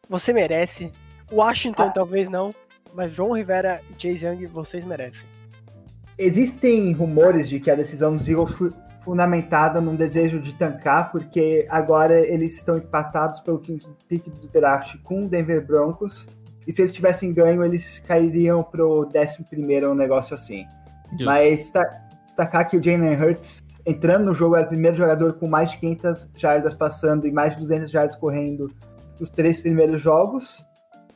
você 0.09 0.33
merece. 0.33 0.91
Washington 1.31 1.85
ah. 1.85 1.91
talvez 1.91 2.29
não, 2.29 2.55
mas 2.95 3.13
João 3.13 3.33
Rivera 3.33 3.83
e 3.91 4.01
Chase 4.01 4.25
Young, 4.25 4.47
vocês 4.47 4.85
merecem. 4.85 5.27
Existem 6.19 6.93
rumores 6.93 7.49
de 7.49 7.59
que 7.59 7.71
a 7.71 7.75
decisão 7.75 8.15
dos 8.15 8.29
Eagles 8.29 8.53
foi 8.53 8.71
fundamentada 9.05 9.81
num 9.81 9.95
desejo 9.95 10.41
de 10.41 10.55
tancar, 10.55 11.13
porque 11.13 11.67
agora 11.69 12.19
eles 12.19 12.57
estão 12.57 12.79
empatados 12.79 13.41
pelo 13.41 13.59
quinto 13.59 13.95
pick 14.09 14.25
do 14.29 14.49
draft 14.49 14.97
com 15.03 15.25
o 15.25 15.29
Denver 15.29 15.65
Broncos 15.67 16.27
e 16.67 16.73
se 16.73 16.83
eles 16.83 16.93
tivessem 16.93 17.33
ganho, 17.33 17.65
eles 17.65 17.99
cairiam 17.99 18.63
pro 18.63 19.07
11 19.15 19.45
primeiro, 19.49 19.93
um 19.93 19.95
negócio 19.95 20.35
assim. 20.35 20.67
Just. 21.13 21.25
Mas 21.25 21.73
destacar 22.25 22.69
que 22.69 22.77
o 22.77 22.83
Jalen 22.83 23.15
Hurts, 23.17 23.63
entrando 23.85 24.27
no 24.27 24.35
jogo, 24.35 24.57
era 24.57 24.65
o 24.65 24.69
primeiro 24.69 24.97
jogador 24.97 25.35
com 25.35 25.47
mais 25.47 25.73
de 25.73 25.79
500 25.79 26.31
jardas 26.39 26.75
passando 26.75 27.27
e 27.27 27.33
mais 27.33 27.53
de 27.53 27.61
200 27.61 27.91
jardas 27.91 28.17
correndo 28.17 28.71
nos 29.21 29.29
três 29.29 29.61
primeiros 29.61 30.01
jogos. 30.01 30.67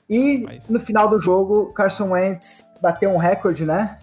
E 0.09 0.39
Mas... 0.39 0.69
no 0.69 0.81
final 0.81 1.09
do 1.09 1.21
jogo, 1.21 1.73
Carson 1.73 2.11
Wentz 2.11 2.63
bateu 2.81 3.11
um 3.11 3.19
recorde, 3.19 3.65
né? 3.65 3.99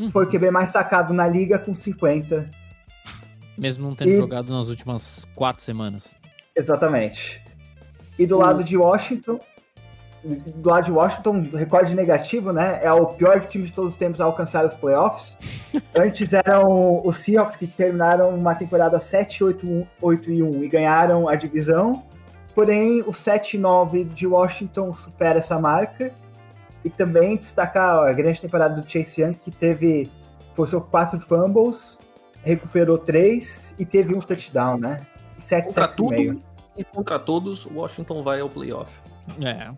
Uhum. 0.00 0.10
Foi 0.10 0.24
o 0.24 0.28
QB 0.28 0.50
mais 0.50 0.70
sacado 0.70 1.12
na 1.12 1.28
liga 1.28 1.58
com 1.58 1.74
50. 1.74 2.48
Mesmo 3.58 3.88
não 3.88 3.94
tendo 3.94 4.10
e... 4.10 4.16
jogado 4.16 4.50
nas 4.50 4.68
últimas 4.68 5.26
quatro 5.34 5.62
semanas. 5.62 6.16
Exatamente. 6.56 7.42
E 8.18 8.24
do 8.24 8.36
o... 8.36 8.38
lado 8.38 8.64
de 8.64 8.76
Washington, 8.78 9.38
do 10.24 10.68
lado 10.68 10.84
de 10.84 10.92
Washington, 10.92 11.42
recorde 11.54 11.94
negativo, 11.94 12.52
né? 12.52 12.80
É 12.82 12.90
o 12.90 13.06
pior 13.06 13.46
time 13.46 13.66
de 13.66 13.72
todos 13.72 13.92
os 13.92 13.98
tempos 13.98 14.20
a 14.20 14.24
alcançar 14.24 14.64
os 14.64 14.74
playoffs. 14.74 15.36
Antes 15.94 16.32
eram 16.32 17.02
os 17.04 17.18
Seahawks 17.18 17.56
que 17.56 17.66
terminaram 17.66 18.30
uma 18.30 18.54
temporada 18.54 18.98
7-8 18.98 19.86
e 20.28 20.42
1 20.42 20.64
e 20.64 20.68
ganharam 20.68 21.28
a 21.28 21.34
divisão. 21.34 22.02
Porém, 22.54 23.00
o 23.02 23.12
7-9 23.12 24.04
de 24.04 24.26
Washington 24.26 24.94
supera 24.94 25.38
essa 25.38 25.58
marca. 25.58 26.12
E 26.84 26.90
também 26.90 27.36
destacar 27.36 27.98
a 28.06 28.12
grande 28.12 28.40
temporada 28.40 28.80
do 28.80 28.90
Chase 28.90 29.20
Young, 29.20 29.34
que 29.34 29.50
teve 29.50 30.10
forçou 30.54 30.80
quatro 30.80 31.20
fumbles, 31.20 31.98
recuperou 32.42 32.98
três 32.98 33.74
e 33.78 33.84
teve 33.84 34.14
um 34.14 34.20
touchdown, 34.20 34.78
né? 34.78 35.06
Sete, 35.38 35.66
contra 35.66 35.88
tudo 35.88 36.10
meio. 36.10 36.38
e 36.76 36.84
contra 36.84 37.18
todos, 37.18 37.66
Washington 37.66 38.22
vai 38.22 38.40
ao 38.40 38.48
playoff. 38.48 39.00
É, 39.42 39.72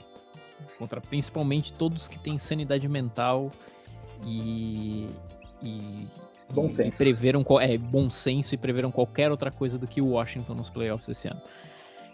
contra 0.78 1.00
principalmente 1.00 1.72
todos 1.72 2.08
que 2.08 2.18
têm 2.18 2.38
sanidade 2.38 2.88
mental 2.88 3.50
e. 4.24 5.08
e 5.62 6.08
bom 6.50 6.68
senso. 6.68 6.88
E 6.88 6.96
preveram, 6.96 7.44
é, 7.60 7.78
bom 7.78 8.10
senso 8.10 8.54
e 8.54 8.58
preveram 8.58 8.90
qualquer 8.90 9.30
outra 9.30 9.50
coisa 9.50 9.78
do 9.78 9.86
que 9.86 10.00
o 10.00 10.08
Washington 10.10 10.54
nos 10.54 10.70
playoffs 10.70 11.08
esse 11.08 11.28
ano. 11.28 11.40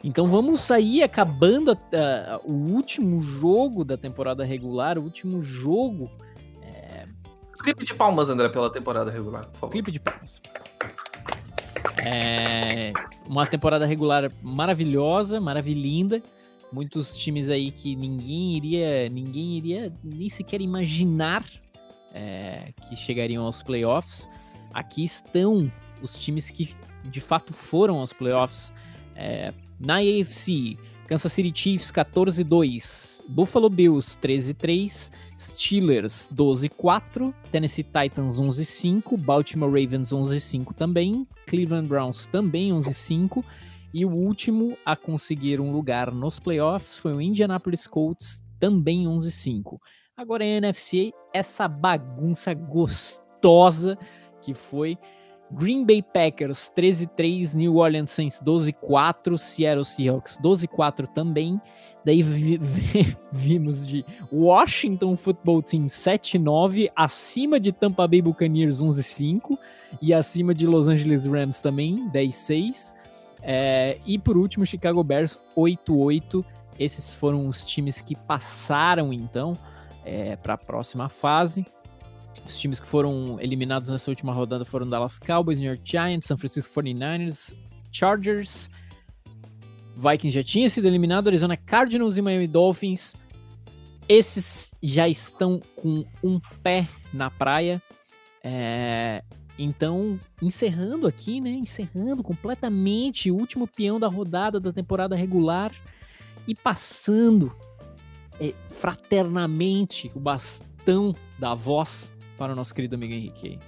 Então 0.02 0.28
vamos 0.28 0.60
sair 0.60 1.02
acabando 1.02 1.72
a, 1.72 1.76
a, 2.34 2.38
o 2.44 2.52
último 2.52 3.20
jogo 3.20 3.84
da 3.84 3.96
temporada 3.96 4.44
regular, 4.44 4.98
o 4.98 5.02
último 5.02 5.42
jogo. 5.42 6.10
É... 6.62 7.04
Clipe 7.60 7.84
de 7.84 7.94
palmas, 7.94 8.28
André, 8.28 8.48
pela 8.48 8.70
temporada 8.70 9.10
regular, 9.10 9.46
por 9.46 9.58
favor. 9.58 9.72
Clipe 9.72 9.90
de 9.90 10.00
palmas. 10.00 10.40
É 12.04 12.92
uma 13.26 13.46
temporada 13.46 13.84
regular 13.84 14.30
maravilhosa, 14.42 15.40
maravilhinda 15.40 16.22
muitos 16.72 17.16
times 17.16 17.48
aí 17.50 17.70
que 17.70 17.96
ninguém 17.96 18.56
iria, 18.56 19.08
ninguém 19.08 19.56
iria 19.56 19.92
nem 20.02 20.28
sequer 20.28 20.60
imaginar 20.60 21.44
é, 22.12 22.72
que 22.88 22.96
chegariam 22.96 23.44
aos 23.44 23.62
playoffs. 23.62 24.28
Aqui 24.72 25.04
estão 25.04 25.70
os 26.02 26.16
times 26.16 26.50
que 26.50 26.74
de 27.04 27.20
fato 27.20 27.52
foram 27.52 27.98
aos 27.98 28.12
playoffs. 28.12 28.72
É, 29.14 29.52
na 29.78 29.96
AFC, 29.96 30.76
Kansas 31.06 31.32
City 31.32 31.52
Chiefs 31.54 31.90
14-2, 31.90 33.22
Buffalo 33.28 33.70
Bills 33.70 34.18
13-3, 34.20 35.10
Steelers 35.38 36.28
12-4, 36.34 37.32
Tennessee 37.50 37.84
Titans 37.84 38.38
11-5, 38.38 39.16
Baltimore 39.18 39.70
Ravens 39.70 40.10
11-5 40.10 40.74
também, 40.74 41.26
Cleveland 41.46 41.88
Browns 41.88 42.26
também 42.26 42.72
11-5 42.72 43.42
e 43.94 44.04
o 44.04 44.10
último 44.10 44.76
a 44.84 44.94
conseguir 44.94 45.60
um 45.60 45.72
lugar 45.72 46.12
nos 46.12 46.38
playoffs 46.38 46.98
foi 46.98 47.14
o 47.14 47.20
Indianapolis 47.20 47.86
Colts, 47.86 48.44
também 48.58 49.04
11-5. 49.04 49.78
Agora 50.16 50.44
em 50.44 50.56
NFC, 50.56 51.12
essa 51.32 51.66
bagunça 51.66 52.52
gostosa 52.52 53.96
que 54.42 54.52
foi 54.52 54.98
Green 55.50 55.84
Bay 55.84 56.02
Packers 56.02 56.70
13-3, 56.76 57.54
New 57.54 57.76
Orleans 57.76 58.10
Saints 58.10 58.40
12-4, 58.44 59.38
Seattle 59.38 59.84
Seahawks 59.84 60.38
12-4 60.42 61.06
também. 61.06 61.60
Daí 62.04 62.22
vi, 62.22 62.58
vi, 62.58 63.16
vimos 63.32 63.86
de 63.86 64.04
Washington 64.32 65.16
Football 65.16 65.62
Team 65.62 65.86
7-9, 65.86 66.90
acima 66.94 67.58
de 67.58 67.72
Tampa 67.72 68.06
Bay 68.06 68.22
Buccaneers 68.22 68.82
11-5 68.82 69.58
e 70.02 70.12
acima 70.12 70.54
de 70.54 70.66
Los 70.66 70.88
Angeles 70.88 71.26
Rams 71.26 71.60
também 71.60 72.10
10-6. 72.10 72.94
É, 73.42 73.98
e 74.04 74.18
por 74.18 74.36
último, 74.36 74.66
Chicago 74.66 75.02
Bears 75.02 75.38
8-8. 75.56 76.44
Esses 76.78 77.12
foram 77.12 77.48
os 77.48 77.64
times 77.64 78.00
que 78.00 78.14
passaram 78.14 79.12
então 79.12 79.58
é, 80.04 80.36
para 80.36 80.54
a 80.54 80.58
próxima 80.58 81.08
fase. 81.08 81.66
Os 82.46 82.58
times 82.58 82.80
que 82.80 82.86
foram 82.86 83.38
eliminados 83.40 83.90
nessa 83.90 84.10
última 84.10 84.32
rodada 84.32 84.64
foram 84.64 84.88
Dallas 84.88 85.18
Cowboys, 85.18 85.58
New 85.58 85.68
York 85.68 85.82
Giants, 85.84 86.26
San 86.26 86.36
Francisco 86.36 86.80
49ers, 86.80 87.54
Chargers. 87.92 88.70
Vikings 89.96 90.34
já 90.34 90.44
tinha 90.44 90.70
sido 90.70 90.86
eliminado, 90.86 91.28
Arizona 91.28 91.56
Cardinals 91.56 92.16
e 92.16 92.22
Miami 92.22 92.46
Dolphins. 92.46 93.14
Esses 94.08 94.72
já 94.82 95.08
estão 95.08 95.60
com 95.76 96.04
um 96.22 96.40
pé 96.62 96.88
na 97.12 97.30
praia. 97.30 97.82
É, 98.42 99.22
então, 99.58 100.18
encerrando 100.40 101.06
aqui, 101.06 101.40
né? 101.40 101.50
Encerrando 101.50 102.22
completamente 102.22 103.30
o 103.30 103.36
último 103.36 103.66
peão 103.66 103.98
da 103.98 104.06
rodada 104.06 104.60
da 104.60 104.72
temporada 104.72 105.16
regular 105.16 105.72
e 106.46 106.54
passando 106.54 107.54
é, 108.40 108.54
fraternamente 108.68 110.10
o 110.14 110.20
bastão 110.20 111.14
da 111.38 111.54
voz 111.54 112.12
para 112.38 112.52
o 112.52 112.56
nosso 112.56 112.72
querido 112.72 112.94
amigo 112.94 113.12
Henrique. 113.12 113.58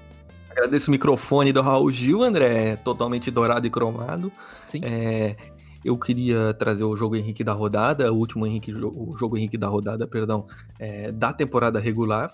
Agradeço 0.49 0.89
o 0.89 0.91
microfone 0.93 1.53
do 1.53 1.61
Raul 1.61 1.91
Gil, 1.91 2.23
André, 2.23 2.77
totalmente 2.77 3.31
dourado 3.31 3.66
e 3.66 3.71
cromado. 3.71 4.33
Sim. 4.68 4.81
É, 4.85 5.37
eu 5.85 5.99
queria 5.99 6.55
trazer 6.55 6.85
o 6.85 6.97
jogo 6.97 7.16
Henrique 7.16 7.43
da 7.43 7.53
rodada, 7.53 8.12
o 8.12 8.16
último 8.16 8.47
Henrique, 8.47 8.73
o 8.73 9.16
jogo 9.16 9.37
Henrique 9.37 9.59
da 9.59 9.68
rodada, 9.68 10.07
perdão, 10.07 10.47
é, 10.79 11.11
da 11.11 11.33
temporada 11.33 11.79
regular. 11.81 12.31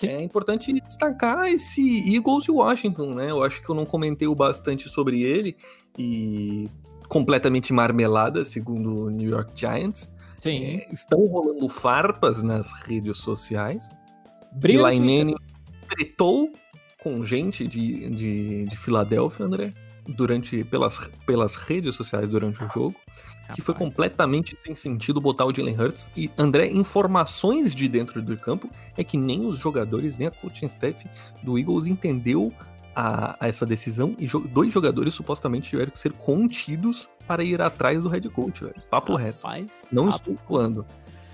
Sim. 0.00 0.08
É 0.08 0.22
importante 0.22 0.72
destacar 0.72 1.46
esse 1.46 2.14
Eagles 2.14 2.46
e 2.46 2.50
Washington, 2.50 3.14
né? 3.14 3.30
Eu 3.30 3.42
acho 3.44 3.62
que 3.62 3.68
eu 3.68 3.74
não 3.74 3.86
comentei 3.86 4.26
o 4.26 4.34
bastante 4.34 4.88
sobre 4.88 5.22
ele 5.22 5.56
e 5.98 6.68
completamente 7.08 7.72
marmelada, 7.72 8.44
segundo 8.44 9.04
o 9.04 9.10
New 9.10 9.30
York 9.30 9.52
Giants. 9.54 10.10
Sim. 10.38 10.64
É, 10.64 10.92
estão 10.92 11.24
rolando 11.26 11.68
farpas 11.68 12.42
nas 12.42 12.72
redes 12.72 13.18
sociais. 13.18 13.88
Eli 14.62 15.00
Manning 15.00 15.34
tretou 15.94 16.52
com 17.02 17.24
gente 17.24 17.66
de, 17.66 18.08
de, 18.10 18.64
de 18.64 18.76
Filadélfia, 18.76 19.44
André, 19.44 19.70
durante, 20.06 20.64
pelas, 20.64 21.10
pelas 21.26 21.54
redes 21.54 21.94
sociais 21.94 22.28
durante 22.28 22.64
o 22.64 22.68
jogo. 22.68 22.96
Rapaz. 23.42 23.56
Que 23.56 23.60
foi 23.60 23.74
completamente 23.74 24.56
sem 24.56 24.74
sentido 24.74 25.20
botar 25.20 25.44
o 25.44 25.54
Jalen 25.54 25.78
Hurts. 25.78 26.10
E, 26.16 26.30
André, 26.38 26.66
informações 26.68 27.74
de 27.74 27.86
dentro 27.88 28.22
do 28.22 28.36
campo 28.38 28.70
é 28.96 29.04
que 29.04 29.18
nem 29.18 29.46
os 29.46 29.58
jogadores, 29.58 30.16
nem 30.16 30.28
a 30.28 30.30
coaching 30.30 30.66
staff 30.66 31.06
do 31.42 31.58
Eagles 31.58 31.86
entendeu 31.86 32.52
a, 32.96 33.36
a 33.44 33.48
essa 33.48 33.66
decisão. 33.66 34.16
E 34.18 34.26
jo 34.26 34.40
dois 34.48 34.72
jogadores 34.72 35.12
supostamente 35.12 35.68
tiveram 35.68 35.90
que 35.90 35.98
ser 35.98 36.12
contidos 36.12 37.08
para 37.26 37.44
ir 37.44 37.60
atrás 37.60 38.00
do 38.00 38.08
head 38.08 38.26
coach, 38.30 38.64
velho. 38.64 38.82
Papo 38.90 39.14
Rapaz, 39.14 39.70
reto. 39.70 39.94
Não 39.94 40.08
estou 40.08 40.36
falando 40.48 40.86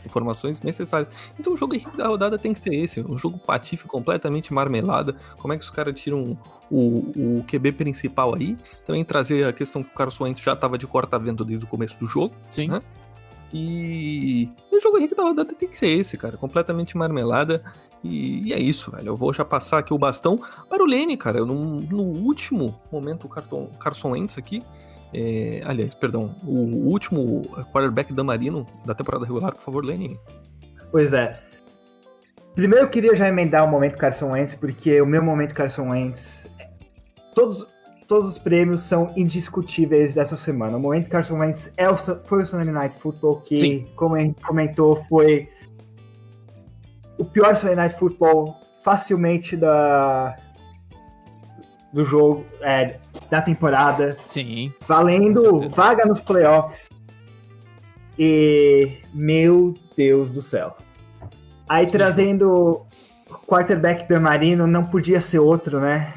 informações 0.04 0.62
necessárias. 0.62 1.12
Então 1.38 1.52
o 1.52 1.56
jogo 1.56 1.74
Henrique 1.74 1.96
da 1.96 2.06
rodada 2.06 2.38
tem 2.38 2.52
que 2.52 2.60
ser 2.60 2.74
esse, 2.74 3.00
um 3.00 3.18
jogo 3.18 3.38
patife 3.38 3.86
completamente 3.86 4.52
marmelada. 4.52 5.16
Como 5.38 5.52
é 5.52 5.58
que 5.58 5.64
os 5.64 5.70
caras 5.70 5.98
tiram 6.00 6.38
o, 6.70 7.38
o 7.38 7.44
QB 7.44 7.72
principal 7.72 8.34
aí? 8.34 8.56
Também 8.84 9.04
trazer 9.04 9.46
a 9.46 9.52
questão 9.52 9.82
que 9.82 9.90
o 9.90 9.94
Carlos 9.94 10.20
Wentz 10.20 10.42
já 10.42 10.52
estava 10.52 10.76
de 10.78 10.86
corta-vento 10.86 11.44
desde 11.44 11.64
o 11.64 11.68
começo 11.68 11.98
do 11.98 12.06
jogo. 12.06 12.34
Sim. 12.50 12.68
Né? 12.68 12.80
E 13.52 14.48
o 14.70 14.80
jogo 14.80 14.96
Henrique 14.96 15.14
da 15.14 15.24
rodada 15.24 15.52
tem 15.52 15.68
que 15.68 15.76
ser 15.76 15.88
esse, 15.88 16.16
cara, 16.16 16.36
completamente 16.36 16.96
marmelada. 16.96 17.62
E, 18.02 18.48
e, 18.48 18.52
é 18.52 18.58
isso, 18.58 18.90
velho. 18.90 19.08
Eu 19.08 19.16
vou 19.16 19.32
já 19.32 19.44
passar 19.44 19.78
aqui 19.78 19.92
o 19.92 19.98
bastão 19.98 20.40
para 20.68 20.82
o 20.82 20.86
Lene, 20.86 21.16
cara. 21.16 21.44
No, 21.44 21.80
no 21.80 22.02
último 22.02 22.80
momento, 22.90 23.26
o 23.26 23.28
Carton, 23.28 23.66
Carson 23.78 24.10
Wentz 24.10 24.38
aqui 24.38 24.62
é, 25.12 25.60
aliás, 25.64 25.94
perdão, 25.94 26.34
o 26.44 26.88
último 26.88 27.42
quarterback 27.72 28.12
da 28.12 28.22
Marino 28.22 28.66
da 28.84 28.94
temporada 28.94 29.24
regular, 29.24 29.54
por 29.54 29.62
favor, 29.62 29.84
Lenny. 29.84 30.18
Pois 30.90 31.12
é. 31.12 31.40
Primeiro 32.54 32.84
eu 32.84 32.88
queria 32.88 33.14
já 33.14 33.28
emendar 33.28 33.64
o 33.64 33.68
momento 33.68 33.96
Carson 33.96 34.32
Wentz, 34.32 34.54
porque 34.54 35.00
o 35.00 35.06
meu 35.06 35.22
momento 35.22 35.54
Carson 35.54 35.90
Wentz. 35.90 36.50
Todos, 37.34 37.66
todos 38.06 38.28
os 38.28 38.38
prêmios 38.38 38.82
são 38.82 39.12
indiscutíveis 39.16 40.14
dessa 40.14 40.36
semana. 40.36 40.76
O 40.76 40.80
momento 40.80 41.08
Carson 41.08 41.38
Wentz 41.38 41.72
é 41.76 41.88
o, 41.88 41.96
foi 41.96 42.42
o 42.42 42.46
Sunday 42.46 42.72
Night 42.72 42.98
Football, 42.98 43.40
que, 43.40 43.56
Sim. 43.56 43.86
como 43.94 44.16
a 44.16 44.20
gente 44.20 44.40
comentou, 44.42 44.96
foi 44.96 45.48
o 47.18 47.24
pior 47.24 47.56
Sunday 47.56 47.76
Night 47.76 47.98
Football 47.98 48.56
facilmente 48.82 49.56
da, 49.56 50.36
do 51.92 52.04
jogo, 52.04 52.44
é, 52.60 52.98
da 53.30 53.42
temporada. 53.42 54.16
Sim. 54.28 54.72
Valendo 54.86 55.68
vaga 55.70 56.04
nos 56.04 56.20
playoffs. 56.20 56.88
E 58.18 58.98
meu 59.12 59.74
Deus 59.96 60.30
do 60.30 60.42
céu. 60.42 60.76
Aí 61.68 61.84
Sim. 61.84 61.90
trazendo 61.92 62.86
o 63.30 63.46
quarterback 63.46 64.08
do 64.08 64.20
Marino, 64.20 64.66
não 64.66 64.84
podia 64.84 65.20
ser 65.20 65.38
outro, 65.38 65.80
né? 65.80 66.12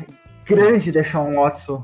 Grande 0.45 0.91
Deshaun 0.91 1.35
Watson. 1.35 1.83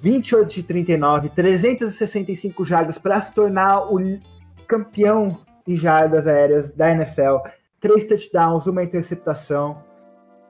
28 0.00 0.54
de 0.54 0.62
39, 0.62 1.28
365 1.30 2.64
jardas 2.64 2.98
para 2.98 3.20
se 3.20 3.34
tornar 3.34 3.92
o 3.92 3.98
campeão 4.66 5.38
em 5.66 5.76
jardas 5.76 6.26
aéreas 6.26 6.72
da 6.72 6.90
NFL. 6.90 7.38
Três 7.80 8.06
touchdowns, 8.06 8.66
uma 8.66 8.82
interceptação 8.82 9.82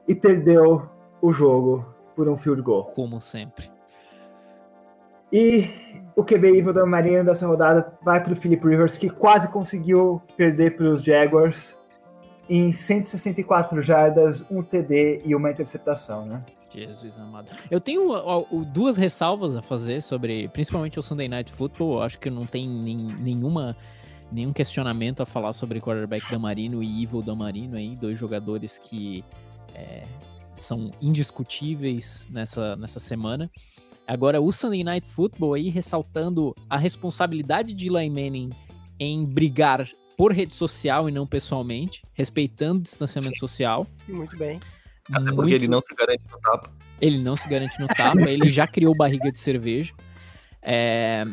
e 0.07 0.15
perdeu 0.15 0.87
o 1.21 1.31
jogo 1.31 1.85
por 2.19 2.27
um 2.27 2.35
field 2.35 2.61
goal. 2.61 2.83
Como 2.83 3.21
sempre. 3.21 3.71
E 5.31 5.69
o 6.17 6.21
QB 6.21 6.57
Evil 6.57 6.73
da 6.73 6.85
Marinha 6.85 7.23
dessa 7.23 7.47
rodada 7.47 7.97
vai 8.03 8.21
para 8.21 8.33
o 8.33 8.35
Philip 8.35 8.67
Rivers, 8.67 8.97
que 8.97 9.09
quase 9.09 9.47
conseguiu 9.47 10.21
perder 10.35 10.75
para 10.75 10.89
os 10.89 11.01
Jaguars 11.01 11.79
em 12.49 12.73
164 12.73 13.81
jardas, 13.81 14.45
um 14.51 14.61
TD 14.61 15.21
e 15.23 15.33
uma 15.33 15.49
interceptação, 15.49 16.25
né? 16.25 16.43
Jesus 16.69 17.17
amado. 17.17 17.51
Eu 17.71 17.79
tenho 17.79 18.11
duas 18.73 18.97
ressalvas 18.97 19.55
a 19.55 19.61
fazer 19.61 20.01
sobre, 20.01 20.49
principalmente 20.49 20.99
o 20.99 21.01
Sunday 21.01 21.29
Night 21.29 21.49
Football. 21.53 21.93
Eu 21.93 22.01
acho 22.01 22.19
que 22.19 22.29
não 22.29 22.45
tem 22.45 22.67
nem, 22.67 22.97
nenhuma 22.97 23.77
nenhum 24.29 24.51
questionamento 24.51 25.23
a 25.23 25.25
falar 25.25 25.53
sobre 25.53 25.79
quarterback 25.79 26.29
da 26.29 26.37
Marino 26.37 26.83
e 26.83 27.01
Evil 27.01 27.21
da 27.21 27.33
Marino 27.33 27.77
aí, 27.77 27.95
dois 27.95 28.19
jogadores 28.19 28.77
que 28.77 29.23
é, 29.73 30.03
são 30.61 30.91
indiscutíveis 31.01 32.27
nessa, 32.29 32.75
nessa 32.75 32.99
semana. 32.99 33.49
Agora, 34.07 34.41
o 34.41 34.51
Sunday 34.51 34.83
Night 34.83 35.07
Football 35.07 35.53
aí 35.53 35.69
ressaltando 35.69 36.55
a 36.69 36.77
responsabilidade 36.77 37.73
de 37.73 37.87
Eli 37.87 38.09
Manning 38.09 38.49
em 38.99 39.23
brigar 39.23 39.87
por 40.17 40.33
rede 40.33 40.53
social 40.53 41.07
e 41.07 41.11
não 41.11 41.27
pessoalmente, 41.27 42.03
respeitando 42.13 42.79
o 42.79 42.83
distanciamento 42.83 43.35
Sim. 43.35 43.39
social. 43.39 43.87
Muito 44.07 44.35
bem. 44.35 44.59
Até 45.11 45.25
porque 45.25 45.41
Muito... 45.41 45.53
ele 45.53 45.67
não 45.67 45.81
se 45.81 45.93
garante 45.95 46.23
no 46.29 46.39
tapa. 46.39 46.71
Ele 46.99 47.19
não 47.19 47.35
se 47.35 47.47
garante 47.47 47.79
no 47.79 47.87
tapa, 47.87 48.29
ele 48.29 48.49
já 48.49 48.67
criou 48.67 48.95
barriga 48.95 49.31
de 49.31 49.39
cerveja. 49.39 49.93
É... 50.61 51.23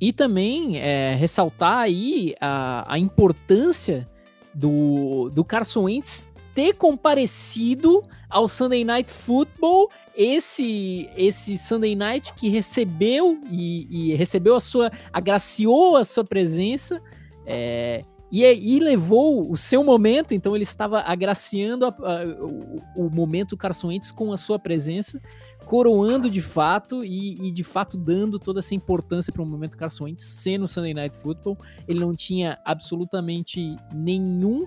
E 0.00 0.10
também 0.10 0.78
é, 0.78 1.14
ressaltar 1.14 1.80
aí 1.80 2.34
a, 2.40 2.94
a 2.94 2.98
importância 2.98 4.08
do, 4.54 5.28
do 5.34 5.44
Carson 5.44 5.82
Wentz 5.82 6.29
ter 6.60 6.74
comparecido 6.74 8.02
ao 8.28 8.46
Sunday 8.46 8.84
Night 8.84 9.10
Football, 9.10 9.88
esse 10.14 11.08
esse 11.16 11.56
Sunday 11.56 11.96
Night 11.96 12.34
que 12.34 12.50
recebeu 12.50 13.40
e, 13.50 14.10
e 14.10 14.14
recebeu 14.14 14.54
a 14.54 14.60
sua, 14.60 14.92
agraciou 15.10 15.96
a 15.96 16.04
sua 16.04 16.22
presença 16.22 17.00
é, 17.46 18.02
e, 18.30 18.44
e, 18.44 18.78
levou 18.78 19.50
o 19.50 19.56
seu 19.56 19.82
momento, 19.82 20.34
então 20.34 20.54
ele 20.54 20.64
estava 20.64 21.00
agraciando 21.00 21.86
a, 21.86 21.88
a, 21.88 22.24
o, 22.44 23.06
o, 23.06 23.10
momento 23.10 23.56
Carson 23.56 23.88
Wentz 23.88 24.12
com 24.12 24.30
a 24.30 24.36
sua 24.36 24.58
presença, 24.58 25.18
coroando 25.64 26.30
de 26.30 26.42
fato 26.42 27.02
e, 27.02 27.48
e 27.48 27.50
de 27.50 27.64
fato 27.64 27.96
dando 27.96 28.38
toda 28.38 28.58
essa 28.58 28.74
importância 28.74 29.32
para 29.32 29.42
o 29.42 29.46
momento 29.46 29.78
Carson 29.78 30.04
Wentz 30.04 30.24
ser 30.24 30.58
no 30.58 30.68
Sunday 30.68 30.92
Night 30.92 31.16
Football. 31.16 31.56
Ele 31.88 32.00
não 32.00 32.14
tinha 32.14 32.58
absolutamente 32.66 33.74
nenhum 33.94 34.66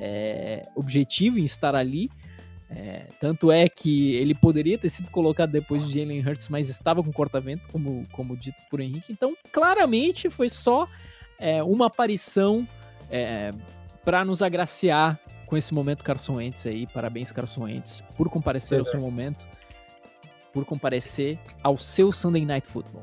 é, 0.00 0.62
objetivo 0.74 1.38
em 1.38 1.44
estar 1.44 1.74
ali. 1.74 2.10
É, 2.70 3.06
tanto 3.18 3.50
é 3.50 3.68
que 3.68 4.14
ele 4.14 4.34
poderia 4.34 4.78
ter 4.78 4.88
sido 4.88 5.10
colocado 5.10 5.50
depois 5.50 5.86
de 5.86 5.98
Jalen 5.98 6.20
Hurts, 6.20 6.48
mas 6.48 6.68
estava 6.68 7.02
com 7.02 7.12
corta-vento, 7.12 7.68
como, 7.68 8.04
como 8.12 8.36
dito 8.36 8.62
por 8.70 8.80
Henrique. 8.80 9.12
Então, 9.12 9.36
claramente 9.52 10.30
foi 10.30 10.48
só 10.48 10.88
é, 11.38 11.62
uma 11.62 11.86
aparição 11.86 12.66
é, 13.10 13.50
para 14.04 14.24
nos 14.24 14.40
agraciar 14.40 15.18
com 15.46 15.56
esse 15.56 15.74
momento 15.74 16.04
Carson 16.04 16.36
Wentz 16.36 16.64
aí. 16.64 16.86
Parabéns, 16.86 17.32
Carson 17.32 17.64
Wentz, 17.64 18.04
por 18.16 18.30
comparecer 18.30 18.78
ao 18.78 18.84
seu 18.84 19.00
momento, 19.00 19.48
por 20.52 20.64
comparecer 20.64 21.38
ao 21.62 21.76
seu 21.76 22.12
Sunday 22.12 22.46
Night 22.46 22.68
Football. 22.68 23.02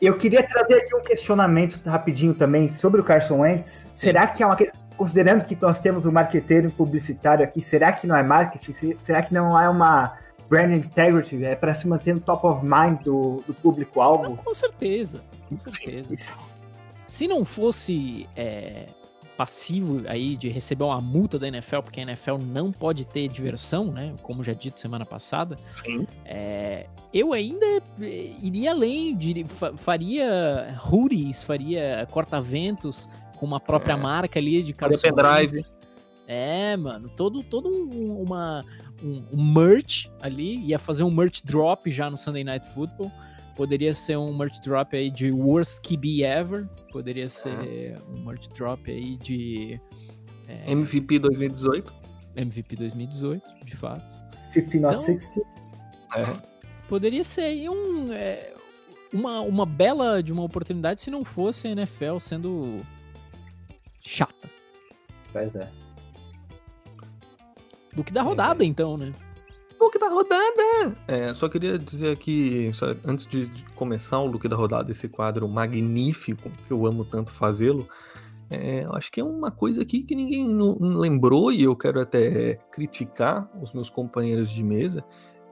Eu 0.00 0.14
queria 0.14 0.46
trazer 0.46 0.76
aqui 0.76 0.94
um 0.94 1.02
questionamento 1.02 1.84
rapidinho 1.84 2.32
também 2.32 2.68
sobre 2.68 3.00
o 3.00 3.04
Carson 3.04 3.40
Wentz. 3.40 3.90
Será 3.92 4.28
que 4.28 4.42
é 4.42 4.46
uma 4.46 4.56
questão 4.56 4.80
considerando 5.00 5.46
que 5.46 5.56
nós 5.58 5.78
temos 5.78 6.04
um 6.04 6.12
marqueteiro 6.12 6.70
publicitário 6.70 7.42
aqui, 7.42 7.62
será 7.62 7.90
que 7.90 8.06
não 8.06 8.14
é 8.14 8.22
marketing? 8.22 8.98
Será 9.02 9.22
que 9.22 9.32
não 9.32 9.58
é 9.58 9.66
uma 9.66 10.14
brand 10.46 10.70
integrity? 10.72 11.42
É 11.42 11.56
para 11.56 11.72
se 11.72 11.88
manter 11.88 12.16
no 12.16 12.20
top 12.20 12.46
of 12.46 12.62
mind 12.62 13.00
do, 13.00 13.42
do 13.46 13.54
público-alvo? 13.54 14.36
Com 14.36 14.52
certeza, 14.52 15.22
com 15.48 15.58
certeza. 15.58 16.34
Se 17.06 17.26
não 17.26 17.46
fosse 17.46 18.28
é, 18.36 18.88
passivo 19.38 20.02
aí 20.06 20.36
de 20.36 20.50
receber 20.50 20.84
uma 20.84 21.00
multa 21.00 21.38
da 21.38 21.48
NFL, 21.48 21.80
porque 21.80 22.00
a 22.00 22.02
NFL 22.02 22.36
não 22.36 22.70
pode 22.70 23.06
ter 23.06 23.26
diversão, 23.26 23.86
né? 23.86 24.14
Como 24.20 24.44
já 24.44 24.52
dito 24.52 24.78
semana 24.78 25.06
passada. 25.06 25.56
Sim. 25.70 26.06
É, 26.26 26.86
eu 27.10 27.32
ainda 27.32 27.64
é, 28.02 28.32
iria 28.42 28.72
além, 28.72 29.16
de, 29.16 29.46
faria 29.78 30.78
hoodies, 30.92 31.42
faria 31.42 32.06
corta-ventos, 32.10 33.08
com 33.40 33.46
uma 33.46 33.58
própria 33.58 33.94
é. 33.94 33.96
marca 33.96 34.38
ali 34.38 34.62
de 34.62 34.74
cada 34.74 34.98
pendrive. 34.98 35.64
É, 36.28 36.76
mano, 36.76 37.08
todo, 37.08 37.42
todo 37.42 37.70
um, 37.70 38.22
uma, 38.22 38.62
um, 39.02 39.24
um, 39.32 39.52
merch 39.52 40.10
ali, 40.20 40.58
ia 40.58 40.78
fazer 40.78 41.04
um 41.04 41.10
merch 41.10 41.42
drop 41.42 41.90
já 41.90 42.10
no 42.10 42.18
Sunday 42.18 42.44
Night 42.44 42.66
Football. 42.74 43.10
Poderia 43.56 43.94
ser 43.94 44.18
um 44.18 44.36
merch 44.36 44.60
drop 44.60 44.94
aí 44.94 45.10
de 45.10 45.32
Worst 45.32 45.80
QB 45.80 46.22
Ever. 46.22 46.68
Poderia 46.92 47.30
ser 47.30 47.98
um 48.10 48.26
merch 48.26 48.46
drop 48.50 48.90
aí 48.90 49.16
de. 49.16 49.78
É, 50.46 50.70
MVP 50.70 51.18
2018. 51.18 51.94
MVP 52.36 52.76
2018, 52.76 53.64
de 53.64 53.76
fato. 53.76 54.22
50 54.52 54.78
not 54.78 54.94
então, 54.94 55.18
60. 55.18 55.40
É. 56.14 56.24
Poderia 56.88 57.24
ser 57.24 57.42
aí 57.42 57.68
um. 57.70 58.12
É, 58.12 58.52
uma, 59.12 59.40
uma 59.40 59.66
bela 59.66 60.22
de 60.22 60.32
uma 60.32 60.44
oportunidade 60.44 61.00
se 61.00 61.10
não 61.10 61.24
fosse 61.24 61.66
a 61.66 61.70
NFL 61.72 62.18
sendo 62.18 62.84
chata. 64.00 64.50
Pois 65.32 65.54
é. 65.54 65.70
Do 67.94 68.04
que 68.04 68.12
da 68.12 68.22
rodada, 68.22 68.64
então, 68.64 68.96
né? 68.96 69.12
Look 69.80 69.98
da 69.98 70.08
rodada! 70.08 70.94
É, 71.08 71.32
só 71.32 71.48
queria 71.48 71.78
dizer 71.78 72.12
aqui, 72.12 72.70
só 72.74 72.94
antes 73.04 73.26
de, 73.26 73.48
de 73.48 73.64
começar 73.70 74.18
o 74.18 74.26
look 74.26 74.46
da 74.46 74.54
rodada, 74.54 74.92
esse 74.92 75.08
quadro 75.08 75.48
magnífico, 75.48 76.50
que 76.50 76.70
eu 76.70 76.86
amo 76.86 77.02
tanto 77.02 77.32
fazê-lo, 77.32 77.88
é, 78.50 78.84
eu 78.84 78.92
acho 78.94 79.10
que 79.10 79.20
é 79.20 79.24
uma 79.24 79.50
coisa 79.50 79.80
aqui 79.80 80.02
que 80.02 80.14
ninguém 80.14 80.46
não 80.46 80.76
lembrou 80.80 81.50
e 81.50 81.62
eu 81.62 81.74
quero 81.74 82.00
até 82.00 82.56
criticar 82.70 83.48
os 83.62 83.72
meus 83.72 83.88
companheiros 83.88 84.50
de 84.50 84.62
mesa, 84.62 85.02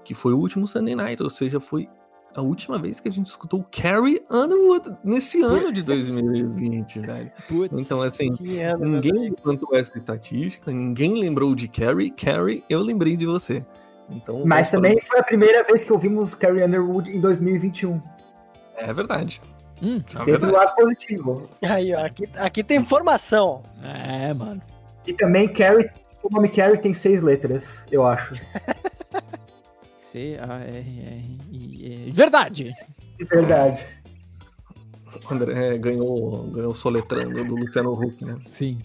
que 0.05 0.13
foi 0.13 0.35
o 0.35 0.39
último 0.39 0.69
Sunday 0.69 0.95
Night, 0.95 1.23
ou 1.23 1.31
seja, 1.31 1.59
foi 1.59 1.89
a 2.37 2.41
última 2.41 2.79
vez 2.79 3.01
que 3.01 3.09
a 3.09 3.13
gente 3.13 3.27
escutou 3.27 3.65
Carrie 3.71 4.23
Underwood 4.31 4.97
nesse 5.03 5.43
ano 5.43 5.73
de 5.73 5.83
2020, 5.83 7.01
velho. 7.01 7.33
Putz. 7.49 7.81
Então, 7.81 8.01
assim, 8.03 8.35
meu 8.41 8.79
ninguém 8.79 9.31
levantou 9.31 9.75
essa 9.77 9.99
estatística, 9.99 10.71
ninguém 10.71 11.19
lembrou 11.21 11.55
de 11.55 11.67
Carrie. 11.69 12.11
Carrie, 12.11 12.63
eu 12.69 12.81
lembrei 12.81 13.17
de 13.17 13.27
você. 13.27 13.65
Então, 14.11 14.43
Mas 14.47 14.71
também 14.71 15.01
foi 15.01 15.19
a 15.21 15.23
primeira 15.23 15.63
vez 15.65 15.85
que 15.85 15.93
ouvimos 15.93 16.35
Carrie 16.35 16.65
Underwood 16.65 17.11
em 17.11 17.21
2021. 17.21 17.99
falar- 18.01 18.19
É 18.77 18.93
verdade. 18.93 19.41
Hum, 19.83 20.03
É 20.07 20.11
Sempre 20.19 20.33
o 20.37 20.41
verdade. 20.41 20.53
lado 20.53 20.75
positivo. 20.77 21.51
Aí, 21.63 21.93
ó, 21.95 22.05
aqui, 22.05 22.25
aqui 22.37 22.65
tem 22.65 22.79
informação. 22.79 23.63
é, 23.83 24.33
mano. 24.33 24.63
E 25.07 25.13
também 25.13 25.49
Carrie, 25.49 25.91
o 26.23 26.29
nome 26.35 26.49
Carrie 26.49 26.79
tem 26.79 26.93
seis 26.95 27.23
letras, 27.23 27.87
eu 27.91 28.07
acho. 28.07 28.35
C-A-R-R-I-E. 30.11 32.11
Verdade! 32.13 32.75
De 33.19 33.25
verdade. 33.25 33.85
O 35.29 35.35
André 35.35 35.75
é, 35.75 35.79
ganhou, 35.79 36.45
ganhou 36.51 36.75
soletrando 36.75 37.45
do 37.45 37.55
Luciano 37.55 37.93
Huck, 37.93 38.25
né? 38.25 38.39
Sim. 38.41 38.79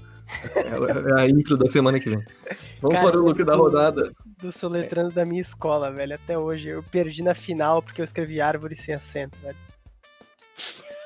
É, 0.55 1.11
é 1.11 1.21
a 1.21 1.29
intro 1.29 1.57
da 1.57 1.67
semana 1.67 1.99
que 1.99 2.09
vem. 2.09 2.23
Vamos 2.81 2.99
Cara, 2.99 3.11
para 3.11 3.21
o 3.21 3.23
look 3.23 3.43
da 3.43 3.55
rodada. 3.55 4.11
Do 4.39 4.51
soletrando 4.51 5.13
da 5.13 5.25
minha 5.25 5.41
escola, 5.41 5.91
velho. 5.91 6.15
Até 6.15 6.37
hoje. 6.37 6.69
Eu 6.69 6.83
perdi 6.83 7.23
na 7.23 7.33
final 7.33 7.81
porque 7.81 8.01
eu 8.01 8.05
escrevi 8.05 8.41
árvore 8.41 8.75
sem 8.75 8.93
acento, 8.93 9.37
velho. 9.41 9.55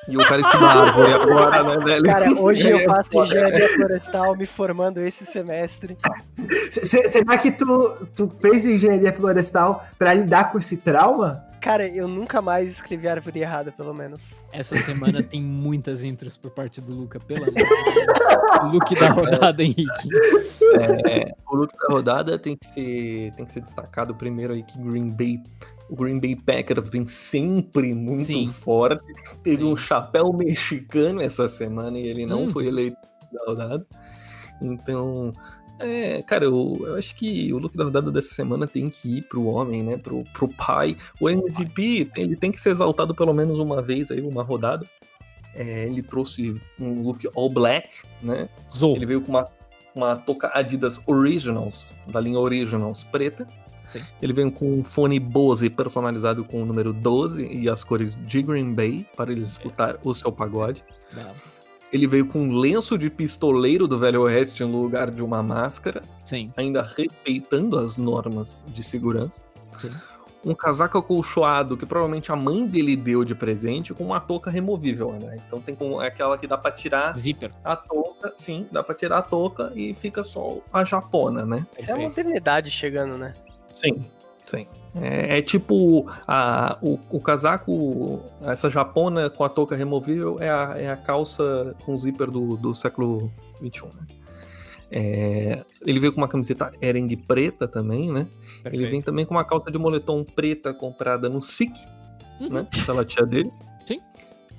E 0.07 0.15
o 0.15 0.19
cara 0.19 0.41
a 0.41 0.85
árvore 0.85 1.13
agora, 1.13 1.63
né, 1.63 1.77
velho? 1.83 2.03
Cara, 2.03 2.31
hoje 2.33 2.69
eu 2.69 2.85
faço 2.85 3.23
engenharia 3.23 3.69
florestal, 3.69 4.35
me 4.35 4.45
formando 4.45 4.99
esse 4.99 5.25
semestre. 5.25 5.97
Será 6.83 7.37
que 7.37 7.51
tu, 7.51 8.07
tu 8.15 8.31
fez 8.39 8.65
engenharia 8.65 9.11
florestal 9.11 9.85
pra 9.97 10.13
lidar 10.13 10.51
com 10.51 10.59
esse 10.59 10.77
trauma? 10.77 11.45
Cara, 11.59 11.87
eu 11.87 12.07
nunca 12.07 12.41
mais 12.41 12.73
escrevi 12.73 13.07
árvore 13.09 13.41
errada, 13.41 13.71
pelo 13.71 13.93
menos. 13.93 14.35
Essa 14.53 14.77
semana 14.77 15.21
tem 15.23 15.41
muitas 15.41 16.03
intros 16.03 16.37
por 16.37 16.51
parte 16.51 16.79
do 16.79 16.93
Luca, 16.93 17.19
pelo 17.19 17.43
amor 17.43 17.53
de. 17.53 18.73
Look 18.73 18.95
da 18.95 19.09
rodada, 19.09 19.63
Henrique. 19.63 20.09
É, 21.09 21.33
o 21.49 21.55
look 21.55 21.73
da 21.77 21.93
rodada 21.93 22.39
tem 22.39 22.55
que 22.55 22.67
ser, 22.67 23.31
tem 23.35 23.45
que 23.45 23.51
ser 23.51 23.61
destacado 23.61 24.15
primeiro 24.15 24.53
aí 24.53 24.63
que 24.63 24.79
Green 24.79 25.09
Bay, 25.09 25.41
o 25.89 25.95
Green 25.95 26.19
Bay 26.19 26.35
Packers 26.35 26.89
vem 26.89 27.07
sempre 27.07 27.93
muito 27.93 28.23
Sim. 28.23 28.47
forte. 28.47 29.03
Teve 29.43 29.63
Sim. 29.63 29.71
um 29.73 29.77
chapéu 29.77 30.31
mexicano 30.33 31.21
essa 31.21 31.47
semana 31.47 31.97
e 31.97 32.07
ele 32.07 32.25
não 32.25 32.43
Hum. 32.43 32.49
foi 32.49 32.67
eleito 32.67 32.97
da 33.31 33.45
rodada. 33.45 33.85
Então, 34.61 35.31
é, 35.79 36.21
cara, 36.23 36.45
eu, 36.45 36.77
eu 36.81 36.95
acho 36.95 37.15
que 37.15 37.53
o 37.53 37.57
look 37.59 37.77
da 37.77 37.83
rodada 37.83 38.11
dessa 38.11 38.33
semana 38.33 38.65
tem 38.65 38.89
que 38.89 39.19
ir 39.19 39.21
pro 39.23 39.45
homem, 39.45 39.83
né? 39.83 39.97
Pro, 39.97 40.23
pro 40.33 40.49
pai. 40.49 40.97
O 41.19 41.29
MVP, 41.29 42.11
ele 42.17 42.35
tem 42.35 42.51
que 42.51 42.59
ser 42.59 42.71
exaltado 42.71 43.13
pelo 43.13 43.33
menos 43.33 43.59
uma 43.59 43.81
vez 43.81 44.09
aí, 44.11 44.21
uma 44.21 44.43
rodada. 44.43 44.85
É, 45.53 45.85
ele 45.85 46.01
trouxe 46.01 46.55
um 46.79 47.01
look 47.01 47.27
all 47.35 47.49
black, 47.49 47.89
né? 48.21 48.49
Zou. 48.73 48.95
Ele 48.95 49.05
veio 49.05 49.21
com 49.21 49.29
uma, 49.29 49.45
uma 49.93 50.15
touca 50.15 50.51
Adidas 50.53 50.99
Originals, 51.07 51.93
da 52.07 52.19
linha 52.19 52.39
Originals 52.39 53.03
preta. 53.03 53.47
Sim. 53.87 54.01
Ele 54.21 54.33
veio 54.33 54.51
com 54.51 54.79
um 54.79 54.83
fone 54.83 55.19
Bose 55.19 55.69
personalizado 55.69 56.43
com 56.43 56.61
o 56.61 56.65
número 56.65 56.93
12 56.93 57.45
e 57.45 57.69
as 57.69 57.83
cores 57.83 58.17
de 58.25 58.41
Green 58.41 58.73
Bay 58.73 59.05
para 59.15 59.31
eles 59.31 59.49
escutar 59.49 59.97
o 60.03 60.13
seu 60.13 60.31
pagode. 60.31 60.83
Não. 61.13 61.31
Ele 61.91 62.05
veio 62.05 62.25
com 62.25 62.39
um 62.39 62.57
lenço 62.57 62.97
de 62.97 63.09
pistoleiro 63.09 63.87
do 63.87 63.97
Velho 63.97 64.23
Oeste 64.23 64.63
no 64.65 64.81
lugar 64.81 65.09
de 65.09 65.21
uma 65.21 65.41
máscara, 65.41 66.03
Sim. 66.25 66.51
ainda 66.57 66.81
respeitando 66.81 67.77
as 67.77 67.95
normas 67.95 68.63
de 68.67 68.83
segurança. 68.83 69.41
Sim. 69.79 69.91
Um 70.45 70.53
casaco 70.53 70.97
acolchoado 70.97 71.75
que 71.75 71.85
provavelmente 71.85 72.31
a 72.31 72.35
mãe 72.35 72.65
dele 72.65 72.95
deu 72.95 73.23
de 73.23 73.33
presente 73.33 73.93
com 73.93 74.03
uma 74.03 74.19
touca 74.19 74.51
removível, 74.51 75.13
né? 75.13 75.41
Então 75.45 75.59
tem 75.59 75.75
com 75.75 76.01
é 76.01 76.07
aquela 76.07 76.37
que 76.37 76.45
dá 76.45 76.57
pra 76.57 76.71
tirar 76.71 77.17
Zíper. 77.17 77.51
a 77.63 77.75
touca, 77.75 78.31
sim, 78.35 78.67
dá 78.71 78.83
pra 78.83 78.93
tirar 78.93 79.17
a 79.17 79.21
touca 79.21 79.71
e 79.73 79.93
fica 79.93 80.23
só 80.23 80.59
a 80.71 80.83
japona, 80.83 81.45
né? 81.45 81.65
Isso 81.77 81.89
é 81.89 81.93
a 81.93 81.97
modernidade 81.97 82.69
chegando, 82.69 83.17
né? 83.17 83.33
Sim, 83.77 84.01
sim. 84.45 84.67
É, 84.95 85.37
é 85.37 85.41
tipo 85.41 86.09
a, 86.27 86.77
o, 86.81 86.99
o 87.09 87.21
casaco, 87.21 88.23
essa 88.41 88.69
japona 88.69 89.29
com 89.29 89.43
a 89.43 89.49
touca 89.49 89.75
removível 89.75 90.37
é 90.39 90.49
a, 90.49 90.73
é 90.77 90.89
a 90.89 90.97
calça 90.97 91.75
com 91.85 91.95
zíper 91.95 92.31
do, 92.31 92.57
do 92.57 92.73
século 92.73 93.31
XXI, 93.57 93.85
né? 93.95 94.07
É, 94.89 95.65
ele 95.85 95.99
veio 95.99 96.13
com 96.13 96.21
uma 96.21 96.29
camiseta 96.29 96.71
Ering 96.81 97.13
preta 97.17 97.67
também, 97.67 98.11
né? 98.11 98.25
Ele 98.65 98.89
vem 98.89 99.01
também 99.01 99.25
com 99.25 99.33
uma 99.33 99.43
calça 99.43 99.69
de 99.69 99.77
moletom 99.77 100.23
preta 100.23 100.73
comprada 100.73 101.27
no 101.27 101.41
SIC, 101.41 101.73
Uhum. 102.39 102.49
né? 102.49 102.67
Pela 102.85 103.03
tia 103.03 103.25
dele. 103.25 103.51
Sim. 103.85 103.99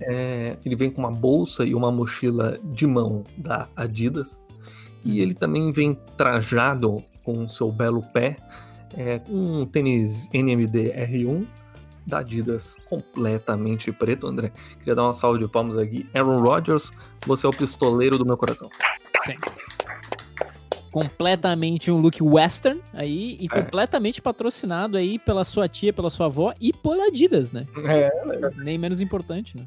É, 0.01 0.57
ele 0.64 0.77
vem 0.77 0.91
com 0.91 1.01
uma 1.01 1.11
bolsa 1.11 1.64
e 1.64 1.75
uma 1.75 1.91
mochila 1.91 2.59
de 2.64 2.87
mão 2.87 3.25
da 3.37 3.69
Adidas. 3.77 4.41
Uhum. 5.05 5.12
E 5.12 5.21
ele 5.21 5.35
também 5.35 5.73
vem 5.73 5.95
trajado 6.16 7.03
com 7.25 7.45
o 7.45 7.49
seu 7.49 7.71
belo 7.71 8.03
pé, 8.12 8.37
é, 8.99 9.21
um 9.29 9.65
tênis 9.65 10.29
NMD 10.35 10.93
R1 10.93 11.47
da 12.05 12.19
Adidas 12.19 12.77
completamente 12.89 13.93
preto, 13.93 14.27
André. 14.27 14.51
Queria 14.81 14.95
dar 14.97 15.05
uma 15.05 15.15
salva 15.15 15.39
de 15.39 15.47
palmas 15.47 15.77
aqui. 15.77 16.09
Aaron 16.13 16.41
Rodgers, 16.41 16.91
você 17.25 17.47
é 17.47 17.49
o 17.49 17.53
pistoleiro 17.53 18.19
do 18.19 18.27
meu 18.27 18.37
coração. 18.37 18.69
Sim. 19.25 19.37
Completamente 20.91 21.91
um 21.93 22.01
look 22.01 22.21
western 22.21 22.81
aí 22.93 23.37
e 23.39 23.45
É. 23.45 23.63
completamente 23.63 24.21
patrocinado 24.21 24.97
aí 24.97 25.19
pela 25.19 25.45
sua 25.45 25.69
tia, 25.69 25.93
pela 25.93 26.11
sua 26.11 26.27
avó 26.27 26.53
e 26.61 26.73
por 26.73 26.99
Adidas, 26.99 27.53
né? 27.53 27.67
É, 27.87 28.11
Nem 28.57 28.79
menos 28.79 29.01
importante, 29.01 29.57
né? 29.57 29.65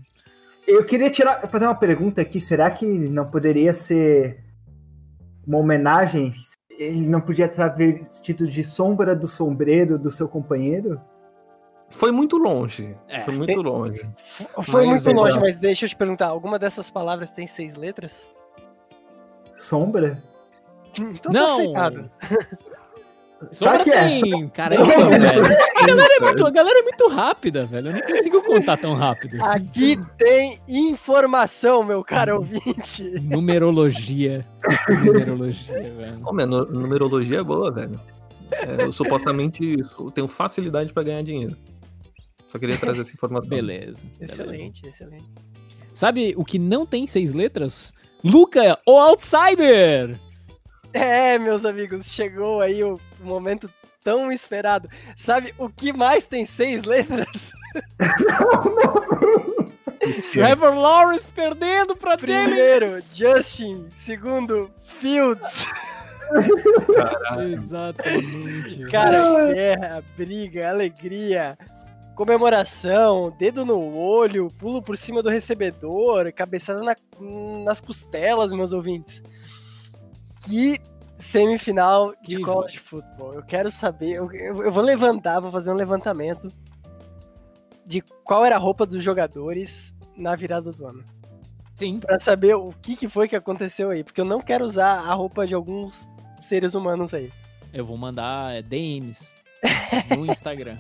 Eu 0.68 0.84
queria 0.84 1.10
tirar, 1.10 1.48
fazer 1.50 1.66
uma 1.66 1.76
pergunta 1.76 2.22
aqui. 2.22 2.42
Será 2.42 2.70
que 2.70 2.86
não 2.86 3.30
poderia 3.30 3.74
ser 3.74 4.44
uma 5.46 5.60
homenagem? 5.60 6.34
Ele 6.82 7.08
não 7.08 7.22
podia 7.22 7.46
estar 7.46 7.68
vestido 7.70 8.48
de 8.48 8.64
sombra 8.64 9.16
do 9.16 9.28
sombreiro 9.28 10.00
do 10.00 10.10
seu 10.10 10.28
companheiro? 10.28 11.00
Foi 11.92 12.12
muito 12.12 12.38
longe. 12.38 12.98
É. 13.08 13.22
Foi 13.22 13.36
muito 13.36 13.62
longe. 13.62 14.10
Foi 14.64 14.88
Mas, 14.88 15.04
muito 15.06 15.16
longe, 15.20 15.30
então- 15.32 15.42
mas 15.42 15.56
deixa 15.58 15.86
eu 15.86 15.90
te 15.90 15.96
perguntar, 15.96 16.28
alguma 16.28 16.58
dessas 16.58 16.90
palavras 16.90 17.30
tem 17.30 17.46
seis 17.46 17.76
letras? 17.76 18.32
Sombra? 19.56 20.24
Então 20.98 21.32
Não. 21.32 21.46
tá 21.74 21.88
aceitado. 21.88 22.12
Sombra 23.52 23.82
é? 23.82 23.84
tem! 24.20 24.48
Caramba, 24.50 24.86
velho. 24.86 25.46
A 25.82 25.86
galera, 25.88 26.14
é 26.16 26.20
muito, 26.20 26.46
a 26.46 26.50
galera 26.52 26.80
é 26.80 26.84
muito 26.84 27.08
rápida, 27.08 27.66
velho. 27.66 27.90
Eu 27.90 27.94
não 27.94 28.02
consigo 28.02 28.44
contar 28.44 28.78
tão 28.78 28.94
rápido 28.94 29.42
assim. 29.42 29.58
Aqui 29.58 30.00
tem 30.18 30.60
informação, 30.68 31.84
meu 31.84 32.04
caro 32.04 32.38
ouvinte. 32.38 33.04
Numerologia. 33.22 34.42
Numerologia, 34.90 35.74
velho. 35.92 36.18
Ó, 36.24 36.32
minha 36.32 36.46
nu- 36.46 36.66
numerologia 36.68 37.40
é 37.40 37.44
boa, 37.44 37.72
velho. 37.72 38.00
É, 38.52 38.84
eu 38.84 38.94
supostamente 38.94 39.78
tenho 40.14 40.28
facilidade 40.28 40.94
pra 40.94 41.02
ganhar 41.04 41.24
dinheiro. 41.24 41.58
Só 42.50 42.60
queria 42.60 42.78
trazer 42.78 43.02
essa 43.02 43.14
informação. 43.14 43.50
Beleza. 43.50 44.06
beleza. 44.20 44.44
Excelente, 44.44 44.88
excelente. 44.88 45.26
Sabe 45.94 46.34
o 46.38 46.46
que 46.46 46.60
não 46.60 46.86
tem 46.86 47.08
seis 47.08 47.34
letras? 47.34 47.94
Luca, 48.24 48.78
o 48.86 49.00
Outsider! 49.00 50.20
É, 50.94 51.40
meus 51.40 51.66
amigos, 51.66 52.08
chegou 52.12 52.60
aí 52.62 52.84
o 52.84 53.00
momento 53.26 53.70
tão 54.04 54.32
esperado. 54.32 54.90
Sabe 55.18 55.54
o 55.58 55.70
que 55.70 55.92
mais 55.94 56.26
tem 56.26 56.46
seis 56.46 56.84
letras? 56.84 57.52
Trevor 60.32 60.74
Lawrence 60.76 61.32
perdendo 61.32 61.96
pra 61.96 62.18
Jalen. 62.18 62.46
Primeiro, 62.46 63.02
Justin. 63.14 63.88
Segundo, 63.92 64.72
Fields. 65.00 65.66
Exatamente. 67.52 68.84
Cara, 68.90 69.54
guerra, 69.54 70.04
briga, 70.18 70.70
alegria, 70.70 71.58
comemoração, 72.16 73.36
dedo 73.38 73.66
no 73.66 73.98
olho, 74.00 74.48
pulo 74.60 74.82
por 74.82 74.98
cima 74.98 75.22
do 75.22 75.30
recebedor, 75.30 76.32
cabeçada 76.34 76.82
na- 76.82 76.96
nas 77.66 77.80
costelas, 77.80 78.52
meus 78.52 78.72
ouvintes. 78.72 79.22
Que 80.46 80.80
semifinal 81.22 82.14
de 82.22 82.38
Que 82.38 82.42
college 82.42 82.80
football. 82.80 83.34
Eu 83.36 83.44
quero 83.44 83.72
saber, 83.72 84.12
eu, 84.14 84.32
eu- 84.34 84.72
vou 84.72 84.84
levantar, 84.84 85.40
vou 85.40 85.52
fazer 85.52 85.72
um 85.72 85.76
levantamento. 85.76 86.48
de 87.86 88.02
qual 88.24 88.46
era 88.46 88.56
a 88.56 88.60
roupa 88.60 88.86
dos 88.86 89.04
jogadores 89.04 89.94
na 90.16 90.36
virada 90.36 90.72
do 90.72 90.86
ano. 90.86 91.04
Sim. 91.76 92.00
Pra 92.00 92.20
saber 92.20 92.56
o 92.56 92.72
que, 92.82 92.96
que 92.96 93.10
foi 93.10 93.28
que 93.28 93.36
aconteceu 93.36 93.90
aí. 93.90 94.04
Porque 94.04 94.22
eu 94.22 94.26
não 94.26 94.40
quero 94.40 94.64
usar 94.66 95.00
a 95.00 95.14
roupa 95.14 95.46
de 95.48 95.54
alguns 95.56 96.08
seres 96.40 96.74
humanos 96.74 97.14
aí. 97.14 97.32
Eu 97.74 97.86
vou 97.86 97.98
mandar 97.98 98.54
é, 98.56 98.62
DMs 98.62 99.34
no 100.18 100.26
Instagram. 100.32 100.78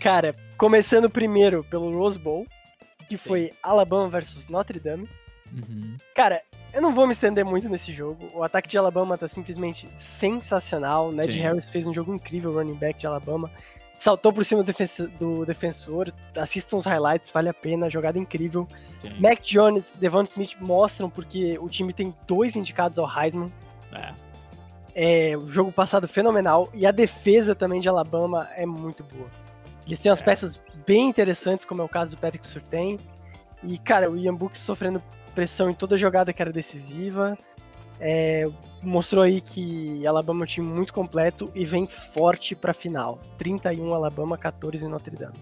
Cara, 0.00 0.32
começando 0.58 1.08
primeiro 1.10 1.64
pelo 1.64 1.90
Rose 1.96 2.18
Bowl, 2.18 2.46
que 3.08 3.16
foi 3.16 3.52
Alabama 3.62 4.08
versus 4.08 4.46
Notre 4.48 4.78
Dame. 4.78 5.08
Uhum. 5.52 5.96
Cara, 6.14 6.42
eu 6.72 6.82
não 6.82 6.94
vou 6.94 7.06
me 7.06 7.12
estender 7.12 7.44
muito 7.44 7.68
nesse 7.68 7.92
jogo. 7.92 8.28
O 8.34 8.42
ataque 8.42 8.68
de 8.68 8.76
Alabama 8.76 9.16
tá 9.16 9.26
simplesmente 9.28 9.88
sensacional. 9.96 11.10
Ned 11.12 11.32
Sim. 11.32 11.40
Harris 11.40 11.70
fez 11.70 11.86
um 11.86 11.94
jogo 11.94 12.14
incrível, 12.14 12.52
running 12.52 12.74
back 12.74 12.98
de 12.98 13.06
Alabama. 13.06 13.50
Saltou 13.98 14.30
por 14.32 14.44
cima 14.44 14.62
do, 14.62 14.72
do 15.18 15.46
defensor. 15.46 16.12
Assistam 16.36 16.76
os 16.76 16.84
highlights, 16.84 17.30
vale 17.30 17.48
a 17.48 17.54
pena. 17.54 17.88
Jogada 17.88 18.18
incrível. 18.18 18.66
Sim. 19.00 19.14
Mac 19.18 19.40
Jones, 19.42 19.92
Devon 19.98 20.24
Smith 20.24 20.56
mostram 20.60 21.08
porque 21.08 21.58
o 21.58 21.68
time 21.68 21.92
tem 21.92 22.14
dois 22.26 22.56
indicados 22.56 22.98
ao 22.98 23.08
Heisman. 23.08 23.48
É. 23.92 24.12
É, 24.94 25.36
o 25.36 25.46
jogo 25.48 25.72
passado 25.72 26.06
fenomenal. 26.06 26.68
E 26.74 26.86
a 26.86 26.90
defesa 26.90 27.54
também 27.54 27.80
de 27.80 27.88
Alabama 27.88 28.48
é 28.54 28.66
muito 28.66 29.02
boa. 29.04 29.30
Eles 29.86 30.00
têm 30.00 30.10
umas 30.10 30.20
É. 30.20 30.24
peças 30.24 30.60
bem 30.86 31.08
interessantes, 31.08 31.64
como 31.64 31.80
é 31.80 31.84
o 31.84 31.88
caso 31.88 32.16
do 32.16 32.18
Patrick 32.18 32.46
Surtain. 32.46 32.98
E, 33.62 33.78
cara, 33.78 34.10
o 34.10 34.16
Ian 34.16 34.34
Book 34.34 34.58
sofrendo 34.58 35.02
pressão 35.36 35.68
em 35.70 35.74
toda 35.74 35.96
jogada 35.98 36.32
que 36.32 36.40
era 36.42 36.50
decisiva. 36.50 37.38
É, 38.00 38.46
mostrou 38.82 39.22
aí 39.22 39.40
que 39.40 40.06
Alabama 40.06 40.40
é 40.40 40.44
um 40.44 40.46
time 40.46 40.66
muito 40.66 40.92
completo 40.92 41.50
e 41.54 41.64
vem 41.64 41.86
forte 41.86 42.54
pra 42.56 42.72
final. 42.74 43.20
31 43.38 43.94
Alabama, 43.94 44.36
14 44.36 44.86
Notre 44.88 45.14
Dame. 45.16 45.34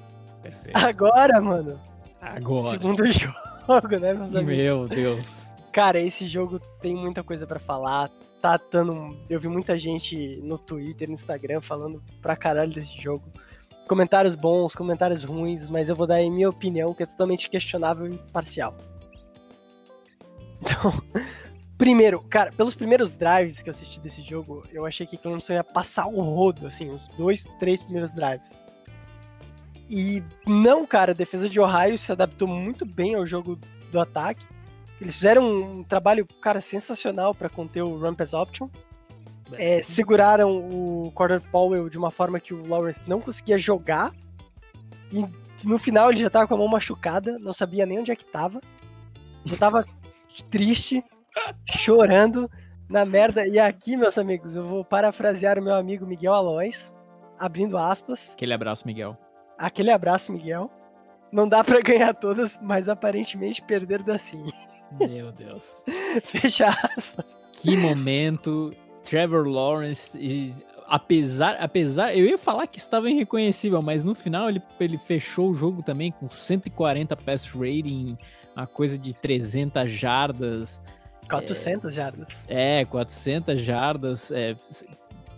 Perfeito. 0.43 0.77
Agora, 0.77 1.41
mano, 1.41 1.81
Agora. 2.21 2.71
segundo 2.71 3.05
jogo, 3.11 3.97
né, 4.01 4.15
meus 4.15 4.35
amigos? 4.35 4.57
Meu 4.57 4.87
Deus. 4.87 5.55
Cara, 5.73 5.99
esse 6.01 6.27
jogo 6.29 6.61
tem 6.81 6.95
muita 6.95 7.23
coisa 7.23 7.47
pra 7.47 7.59
falar. 7.59 8.11
Tá 8.41 8.59
dando. 8.71 8.93
um- 8.93 9.19
Eu 9.31 9.41
vi 9.41 9.49
muita 9.49 9.79
gente 9.79 10.39
no 10.43 10.59
Twitter, 10.59 11.09
no 11.09 11.15
Instagram, 11.15 11.61
falando 11.61 12.03
pra 12.21 12.37
caralho 12.37 12.73
desse 12.73 13.01
jogo. 13.01 13.25
Comentários 13.89 14.35
bons, 14.35 14.75
comentários 14.75 15.25
ruins, 15.25 15.69
mas 15.69 15.89
eu 15.89 15.97
vou 15.97 16.07
dar 16.07 16.17
aí 16.17 16.31
minha 16.31 16.49
opinião, 16.49 16.95
que 16.95 17.03
é 17.03 17.07
totalmente 17.07 17.51
questionável 17.51 18.07
e 18.07 18.17
parcial. 18.33 18.75
Então, 20.65 21.03
primeiro, 21.77 22.21
cara, 22.23 22.51
pelos 22.51 22.75
primeiros 22.75 23.15
drives 23.15 23.63
que 23.63 23.69
eu 23.69 23.73
assisti 23.73 24.01
desse 24.01 24.23
jogo, 24.23 24.63
eu 24.73 24.87
achei 24.87 25.07
que 25.07 25.19
Clemson 25.19 25.53
ia 25.53 25.65
passar 25.65 26.07
o 26.07 26.21
rodo, 26.21 26.67
assim, 26.67 26.91
os 26.91 27.07
dois, 27.09 27.45
três 27.59 27.83
primeiros 27.83 28.13
drives. 28.15 28.61
E 29.89 30.23
não, 30.47 30.87
cara, 30.87 31.13
a 31.13 31.15
defesa 31.15 31.49
de 31.49 31.61
Ohio 31.61 31.99
se 31.99 32.11
adaptou 32.11 32.49
muito 32.49 32.87
bem 32.87 33.15
ao 33.15 33.27
jogo 33.27 33.59
do 33.93 34.01
ataque. 34.01 34.47
Eles 35.01 35.15
fizeram 35.15 35.47
um 35.47 35.85
trabalho, 35.85 36.27
cara, 36.41 36.61
sensacional 36.61 37.35
para 37.35 37.51
conter 37.51 37.83
o 37.83 37.99
run 37.99 38.15
pass 38.15 38.33
option. 38.33 38.69
É, 39.53 39.83
seguraram 39.83 40.51
o 40.51 41.13
Corner 41.13 41.43
Powell 41.51 41.91
de 41.91 41.99
uma 41.99 42.11
forma 42.11 42.41
que 42.41 42.55
o 42.55 42.67
Lawrence 42.67 43.03
não 43.07 43.21
conseguia 43.21 43.59
jogar. 43.59 44.13
E 45.13 45.25
no 45.63 45.79
final 45.79 46.11
ele 46.11 46.21
já 46.21 46.31
tava 46.31 46.49
com 46.49 46.55
a 46.55 46.59
mão 46.59 46.69
machucada, 46.69 47.39
não 47.39 47.53
sabia 47.53 47.85
nem 47.85 47.99
onde 47.99 48.11
é 48.11 48.17
que 48.17 48.25
tava. 48.25 48.61
Já 49.45 49.57
tava 49.57 49.85
triste, 50.43 51.05
chorando 51.71 52.51
na 52.89 53.05
merda. 53.05 53.47
E 53.47 53.59
aqui, 53.59 53.97
meus 53.97 54.19
amigos, 54.19 54.57
eu 54.57 54.65
vou 54.65 54.85
parafrasear 54.85 55.59
o 55.59 55.63
meu 55.63 55.75
amigo 55.75 56.07
Miguel 56.07 56.35
Alois, 56.35 56.93
abrindo 57.39 57.79
aspas. 57.79 58.33
Aquele 58.33 58.55
abraço, 58.55 58.87
Miguel. 58.87 59.17
Aquele 59.59 59.91
abraço, 59.91 60.33
Miguel. 60.33 60.71
Não 61.33 61.49
dá 61.49 61.63
pra 61.65 61.81
ganhar 61.81 62.15
todas, 62.15 62.59
mas 62.63 62.89
aparentemente 62.89 63.63
perder 63.63 64.03
dá 64.03 64.19
sim. 64.19 64.45
Meu 64.99 65.33
Deus. 65.33 65.83
Fecha 66.25 66.69
aspas. 66.97 67.37
Que 67.53 67.77
momento. 67.77 68.73
Trevor 69.03 69.47
Lawrence 69.47 70.17
e 70.19 70.55
apesar, 70.87 71.57
apesar, 71.61 72.17
eu 72.17 72.25
ia 72.27 72.39
falar 72.39 72.67
que 72.67 72.79
estava 72.79 73.11
irreconhecível, 73.11 73.83
mas 73.83 74.05
no 74.05 74.15
final 74.15 74.49
ele, 74.49 74.63
ele 74.81 74.99
fechou 74.99 75.51
o 75.51 75.55
jogo 75.55 75.83
também 75.83 76.13
com 76.13 76.29
140 76.29 77.17
pass 77.17 77.47
rating, 77.49 78.17
uma 78.57 78.67
coisa 78.67 78.97
de 78.97 79.13
300 79.13 79.91
jardas, 79.91 80.83
400 81.29 81.95
jardas. 81.95 82.45
é, 82.49 82.85
400 82.85 83.61
jardas, 83.61 84.31
é, 84.31 84.55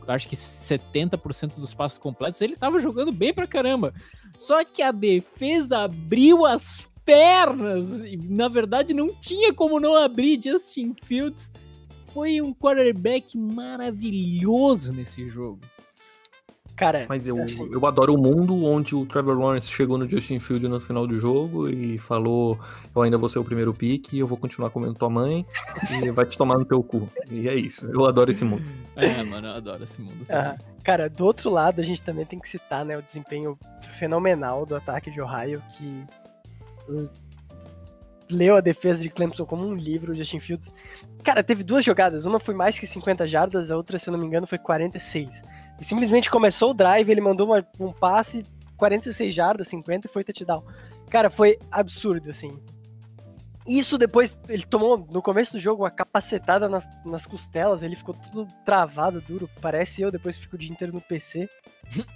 acho 0.08 0.28
que 0.28 0.36
70% 0.36 1.58
dos 1.58 1.74
passos 1.74 1.98
completos, 1.98 2.40
ele 2.40 2.56
tava 2.56 2.80
jogando 2.80 3.12
bem 3.12 3.32
pra 3.32 3.46
caramba. 3.46 3.92
Só 4.36 4.64
que 4.64 4.82
a 4.82 4.92
defesa 4.92 5.84
abriu 5.84 6.44
as 6.44 6.88
pernas 7.04 8.00
e 8.00 8.18
na 8.28 8.48
verdade 8.48 8.92
não 8.92 9.14
tinha 9.14 9.54
como 9.54 9.78
não 9.78 9.94
abrir 9.94 10.40
Justin 10.42 10.94
Fields 11.00 11.52
foi 12.12 12.40
um 12.40 12.52
quarterback 12.52 13.36
maravilhoso 13.38 14.92
nesse 14.92 15.28
jogo. 15.28 15.60
Cara, 16.76 17.06
Mas 17.08 17.26
eu, 17.26 17.42
assim, 17.42 17.66
eu 17.72 17.86
adoro 17.86 18.14
o 18.14 18.18
mundo 18.18 18.62
onde 18.66 18.94
o 18.94 19.06
Trevor 19.06 19.38
Lawrence 19.38 19.66
chegou 19.66 19.96
no 19.96 20.06
Justin 20.06 20.38
Field 20.38 20.68
no 20.68 20.78
final 20.78 21.06
do 21.06 21.18
jogo 21.18 21.70
e 21.70 21.96
falou: 21.96 22.60
Eu 22.94 23.00
ainda 23.00 23.16
vou 23.16 23.30
ser 23.30 23.38
o 23.38 23.44
primeiro 23.44 23.72
pick, 23.72 24.12
eu 24.12 24.26
vou 24.26 24.36
continuar 24.36 24.68
comendo 24.68 24.92
tua 24.92 25.08
mãe 25.08 25.46
e 25.90 26.10
vai 26.10 26.26
te 26.26 26.36
tomar 26.36 26.58
no 26.58 26.66
teu 26.66 26.82
cu. 26.82 27.08
E 27.30 27.48
é 27.48 27.54
isso, 27.54 27.90
eu 27.90 28.04
adoro 28.04 28.30
esse 28.30 28.44
mundo. 28.44 28.70
É, 28.94 29.22
mano, 29.22 29.46
eu 29.48 29.54
adoro 29.54 29.82
esse 29.84 30.02
mundo 30.02 30.26
também. 30.26 30.42
ah, 30.42 30.58
cara, 30.84 31.08
do 31.08 31.24
outro 31.24 31.48
lado 31.48 31.80
a 31.80 31.84
gente 31.84 32.02
também 32.02 32.26
tem 32.26 32.38
que 32.38 32.48
citar 32.48 32.84
né, 32.84 32.96
o 32.98 33.02
desempenho 33.02 33.58
fenomenal 33.98 34.66
do 34.66 34.76
ataque 34.76 35.10
de 35.10 35.18
Ohio, 35.18 35.62
que 35.78 36.04
leu 38.28 38.56
a 38.56 38.60
defesa 38.60 39.00
de 39.00 39.08
Clemson 39.08 39.46
como 39.46 39.66
um 39.66 39.74
livro, 39.74 40.12
o 40.12 40.14
Justin 40.14 40.40
Fields. 40.40 40.72
Cara, 41.22 41.42
teve 41.42 41.62
duas 41.62 41.84
jogadas, 41.84 42.24
uma 42.24 42.38
foi 42.38 42.54
mais 42.54 42.78
que 42.78 42.86
50 42.86 43.26
jardas, 43.26 43.70
a 43.70 43.76
outra, 43.76 43.98
se 43.98 44.08
eu 44.08 44.12
não 44.12 44.18
me 44.18 44.26
engano, 44.26 44.46
foi 44.46 44.58
46. 44.58 45.42
E 45.80 45.84
simplesmente 45.84 46.30
começou 46.30 46.70
o 46.70 46.74
drive, 46.74 47.08
ele 47.10 47.20
mandou 47.20 47.46
uma- 47.48 47.66
um 47.78 47.92
passe, 47.92 48.42
46 48.76 49.34
jardas, 49.34 49.68
50 49.68 50.06
e 50.06 50.10
foi 50.10 50.24
touchdown. 50.24 50.64
Cara, 51.10 51.30
foi 51.30 51.58
absurdo, 51.70 52.30
assim. 52.30 52.58
Isso 53.66 53.98
depois, 53.98 54.38
ele 54.48 54.64
tomou 54.64 54.96
no 55.10 55.20
começo 55.20 55.52
do 55.52 55.58
jogo 55.58 55.82
uma 55.82 55.90
capacetada 55.90 56.68
nas, 56.68 56.88
nas 57.04 57.26
costelas, 57.26 57.82
ele 57.82 57.96
ficou 57.96 58.14
tudo 58.14 58.46
travado, 58.64 59.20
duro. 59.20 59.50
Parece 59.60 60.02
eu, 60.02 60.10
depois 60.10 60.38
fico 60.38 60.54
o 60.54 60.58
dia 60.58 60.70
inteiro 60.70 60.92
no 60.92 61.00
PC. 61.00 61.48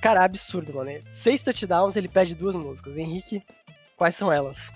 Cara, 0.00 0.24
absurdo, 0.24 0.72
mano. 0.74 0.90
Seis 1.12 1.42
touchdowns, 1.42 1.96
ele 1.96 2.08
pede 2.08 2.34
duas 2.34 2.54
músicas. 2.54 2.96
Henrique, 2.96 3.42
quais 3.96 4.14
são 4.14 4.30
elas? 4.30 4.70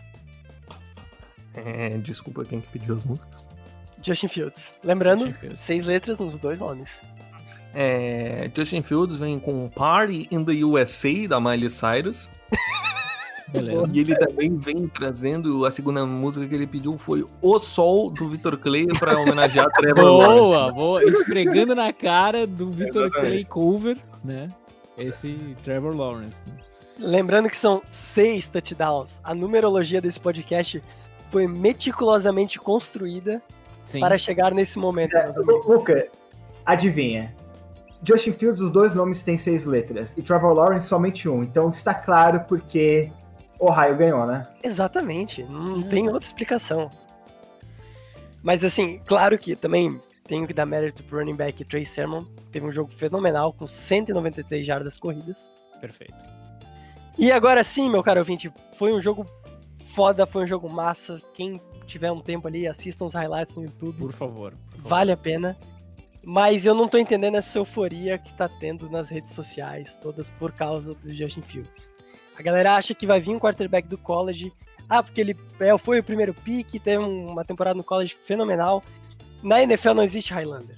É, 1.55 1.91
desculpa 1.99 2.45
quem 2.45 2.61
que 2.61 2.69
pediu 2.69 2.97
as 2.97 3.05
músicas. 3.05 3.47
Justin 4.03 4.29
Fields. 4.29 4.71
Lembrando, 4.83 5.27
Justin 5.27 5.41
Fields. 5.41 5.61
seis 5.61 5.87
letras 5.87 6.19
nos 6.21 6.39
dois 6.41 6.59
nomes. 6.59 7.01
É, 7.75 8.51
Justin 8.55 8.83
Fields 8.83 9.19
vem 9.19 9.39
com 9.39 9.69
Party 9.69 10.27
in 10.31 10.45
the 10.45 10.65
USA 10.65 11.29
da 11.29 11.41
Miley 11.41 11.71
Cyrus. 11.71 12.31
Beleza. 13.49 13.91
E 13.95 14.01
ele 14.01 14.15
também 14.17 14.59
vem 14.59 14.87
trazendo 14.89 15.65
a 15.65 15.73
segunda 15.73 16.05
música 16.05 16.47
que 16.47 16.55
ele 16.55 16.67
pediu 16.67 16.99
foi 16.99 17.25
O 17.41 17.59
Sol 17.59 18.11
do 18.11 18.29
Vitor 18.29 18.59
Clay 18.59 18.87
para 18.99 19.19
homenagear 19.19 19.71
Trevor 19.73 20.05
Lawrence. 20.05 20.41
Boa, 20.43 20.73
boa. 20.73 21.05
Esfregando 21.05 21.75
na 21.75 21.91
cara 21.93 22.47
do 22.47 22.71
Victor 22.71 23.07
Exatamente. 23.07 23.31
Clay 23.31 23.45
Cover, 23.47 23.97
né? 24.23 24.49
Esse 24.99 25.57
Trevor 25.63 25.97
Lawrence. 25.97 26.43
né? 26.47 26.55
Lembrando 26.99 27.49
que 27.49 27.57
são 27.57 27.81
seis 27.91 28.49
touchdowns. 28.49 29.19
A 29.25 29.35
numerologia 29.35 30.01
desse 30.01 30.21
podcast 30.21 30.83
foi 31.31 31.47
meticulosamente 31.47 32.59
construída 32.59 33.41
Sim. 33.87 34.01
para 34.01 34.19
chegar 34.19 34.53
nesse 34.53 34.79
momento, 34.79 35.17
É, 35.17 35.33
Luca, 35.65 36.09
adivinha. 36.67 37.35
Justin 38.03 38.33
Fields, 38.33 38.63
os 38.63 38.71
dois 38.71 38.95
nomes 38.95 39.23
têm 39.23 39.37
seis 39.37 39.65
letras. 39.65 40.17
E 40.17 40.23
Trevor 40.23 40.53
Lawrence, 40.53 40.89
somente 40.89 41.29
um. 41.29 41.43
Então 41.43 41.69
está 41.69 41.95
claro 41.95 42.45
porque 42.49 43.11
Ohio 43.61 43.97
ganhou, 43.97 44.27
né? 44.27 44.45
Exatamente, 44.63 45.45
não 45.45 45.83
tem 45.83 46.09
outra 46.09 46.27
explicação. 46.27 46.89
Mas 48.43 48.65
assim, 48.65 49.01
claro 49.05 49.37
que 49.37 49.57
também 49.57 50.01
tenho 50.25 50.47
que 50.47 50.55
dar 50.55 50.67
mérito 50.67 51.03
pro 51.05 51.19
running 51.19 51.35
back 51.35 51.65
Trey 51.65 51.85
Sermon. 51.85 52.23
Teve 52.53 52.67
um 52.67 52.73
jogo 52.73 52.93
fenomenal 52.93 53.53
com 53.53 53.67
193 53.67 54.65
jardas 54.65 54.99
corridas. 54.99 55.51
Perfeito. 55.81 56.15
E 57.17 57.33
agora 57.33 57.65
sim, 57.65 57.91
meu 57.91 58.03
caro 58.03 58.21
ouvinte, 58.21 58.53
foi 58.79 58.93
um 58.95 59.01
jogo 59.01 59.27
foda, 59.79 60.25
foi 60.27 60.45
um 60.45 60.47
jogo 60.47 60.71
massa. 60.71 61.19
Quem 61.35 61.61
tiver 61.87 62.13
um 62.13 62.21
tempo 62.21 62.47
ali, 62.47 62.69
assistam 62.69 63.07
os 63.07 63.15
highlights 63.15 63.57
no 63.57 63.65
YouTube. 63.65 63.99
Por 63.99 64.13
favor. 64.13 64.53
por 64.53 64.77
favor. 64.77 64.89
Vale 64.89 65.11
a 65.11 65.17
pena. 65.17 65.57
Mas 66.31 66.67
eu 66.67 66.75
não 66.75 66.87
tô 66.87 66.99
entendendo 66.99 67.37
essa 67.37 67.59
euforia 67.59 68.19
que 68.19 68.35
tá 68.35 68.51
tendo 68.51 68.91
nas 68.91 69.09
redes 69.09 69.33
sociais, 69.33 69.95
todas 69.95 70.29
por 70.29 70.53
causa 70.53 70.93
do 70.93 71.15
Justin 71.15 71.41
Fields. 71.41 71.91
A 72.39 72.43
galera 72.43 72.75
acha 72.75 72.95
que 72.95 73.07
vai 73.07 73.19
vir 73.19 73.31
um 73.35 73.39
quarterback 73.39 73.89
do 73.89 73.97
college. 73.97 74.53
Ah, 74.87 75.03
porque 75.03 75.23
ele 75.23 75.35
é, 75.59 75.77
foi 75.79 76.01
o 76.01 76.05
primeiro 76.05 76.35
pick, 76.35 76.79
teve 76.83 76.99
um- 77.03 77.31
uma 77.31 77.47
temporada 77.47 77.75
no 77.79 77.83
college 77.83 78.15
fenomenal. 78.25 78.85
Na 79.43 79.63
NFL 79.63 79.95
não 79.95 80.03
existe 80.03 80.35
Highlander. 80.35 80.77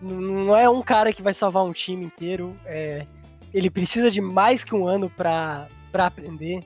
Não 0.00 0.56
é 0.56 0.66
um 0.66 0.80
cara 0.80 1.12
que 1.12 1.22
vai 1.22 1.34
salvar 1.34 1.62
um 1.62 1.72
time 1.74 2.06
inteiro. 2.06 2.56
é, 2.64 3.06
ele 3.52 3.68
precisa 3.68 4.10
de 4.10 4.22
mais 4.22 4.64
que 4.64 4.74
um 4.74 4.88
ano 4.88 5.10
para 5.10 5.68
aprender. 5.92 6.60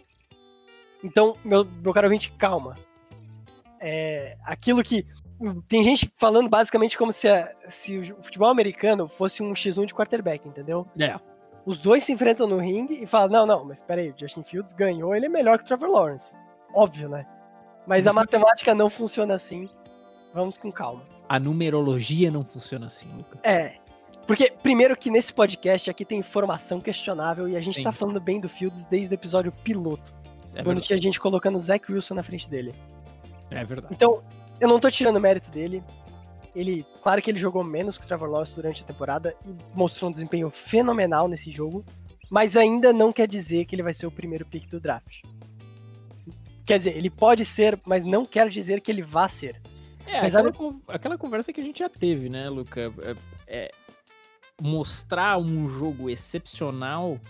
Então, 1.03 1.37
meu, 1.45 1.65
meu 1.65 1.93
caro 1.93 2.07
ouvinte, 2.07 2.31
calma. 2.39 2.77
É, 3.81 4.37
aquilo 4.45 4.85
que. 4.85 5.05
Tem 5.69 5.83
gente 5.83 6.11
falando 6.17 6.49
basicamente 6.49 6.97
como 6.97 7.13
se, 7.13 7.29
a, 7.29 7.53
se 7.67 7.99
o 7.99 8.23
futebol 8.23 8.49
americano 8.49 9.09
fosse 9.09 9.43
um 9.43 9.53
X1 9.53 9.87
de 9.87 9.95
quarterback, 9.95 10.47
entendeu? 10.49 10.87
É. 10.99 11.19
Os 11.65 11.79
dois 11.79 12.05
se 12.05 12.13
enfrentam 12.13 12.47
no 12.47 12.59
ringue 12.59 13.03
e 13.03 13.07
falam: 13.07 13.29
não, 13.29 13.47
não, 13.47 13.65
mas 13.65 13.83
peraí, 13.83 14.11
o 14.11 14.15
Justin 14.17 14.45
Fields 14.45 14.73
ganhou, 14.73 15.15
ele 15.15 15.27
é 15.27 15.29
melhor 15.29 15.59
que 15.59 15.65
o 15.65 15.67
Trevor 15.67 15.91
Lawrence. 15.91 16.37
Óbvio, 16.73 17.09
né? 17.09 17.27
Mas 17.87 18.07
a 18.07 18.13
matemática 18.13 18.75
não 18.75 18.91
funciona 18.91 19.35
assim. 19.35 19.69
Vamos 20.35 20.59
com 20.59 20.71
calma. 20.71 21.03
A 21.29 21.39
numerologia 21.39 22.31
não 22.31 22.45
funciona 22.45 22.87
assim, 22.87 23.09
Luca. 23.17 23.39
É. 23.43 23.77
Porque, 24.27 24.53
primeiro, 24.63 24.97
que 24.97 25.09
nesse 25.11 25.33
podcast 25.33 25.89
aqui 25.89 26.05
tem 26.05 26.19
informação 26.19 26.81
questionável 26.81 27.49
e 27.49 27.57
a 27.57 27.61
gente 27.61 27.77
Sim. 27.77 27.85
tá 27.85 27.93
falando 27.93 28.21
bem 28.21 28.41
do 28.41 28.49
Fields 28.49 28.85
desde 28.87 29.15
o 29.15 29.17
episódio 29.17 29.53
piloto, 29.53 30.13
É 30.53 30.57
quando 30.57 30.67
verdade. 30.67 30.87
tinha 30.87 30.99
gente 30.99 31.21
colocando 31.21 31.57
o 31.57 31.61
Zach 31.61 31.91
Wilson 31.91 32.15
na 32.15 32.23
frente 32.23 32.51
dele. 32.51 32.75
É 33.51 33.65
verdade. 33.65 33.95
Então, 33.95 34.23
eu 34.61 34.69
não 34.69 34.79
tô 34.81 34.91
tirando 34.91 35.17
o 35.17 35.21
mérito 35.21 35.51
dele. 35.51 35.83
Ele, 36.55 36.87
claro 37.03 37.21
que 37.21 37.31
ele 37.31 37.39
jogou 37.39 37.63
menos 37.63 37.99
que 37.99 38.05
o 38.05 38.07
Trevor 38.09 38.31
Lawrence 38.31 38.55
durante 38.55 38.83
a 38.83 38.87
temporada 38.87 39.35
e 39.45 39.55
mostrou 39.77 40.09
um 40.09 40.13
desempenho 40.13 40.49
fenomenal 40.51 41.29
nesse 41.29 41.53
jogo, 41.53 41.85
mas 42.31 42.57
ainda 42.57 42.93
não 42.95 43.13
quer 43.13 43.29
dizer 43.29 43.67
que 43.67 43.75
ele 43.75 43.83
vai 43.83 43.93
ser 43.93 44.07
o 44.07 44.11
primeiro 44.11 44.47
pick 44.47 44.67
do 44.69 44.81
draft. 44.81 45.21
Quer 46.65 46.79
dizer, 46.79 46.97
ele 46.97 47.11
pode 47.11 47.45
ser, 47.45 47.79
mas 47.85 48.07
não 48.07 48.25
quer 48.25 48.49
dizer 48.49 48.81
que 48.81 48.91
ele 48.91 49.03
vá 49.03 49.29
ser. 49.29 49.61
É, 50.07 50.19
Apesar 50.19 50.39
aquela, 50.41 50.53
con- 50.53 50.81
aquela 50.89 51.19
conversa 51.19 51.53
que 51.53 51.61
a 51.61 51.65
gente 51.65 51.81
já 51.81 51.89
teve, 51.89 52.29
né, 52.29 52.49
Luca? 52.49 52.93
É, 53.03 53.17
é, 53.47 53.71
mostrar 54.61 55.37
um 55.39 55.69
jogo 55.69 56.09
excepcional 56.09 57.21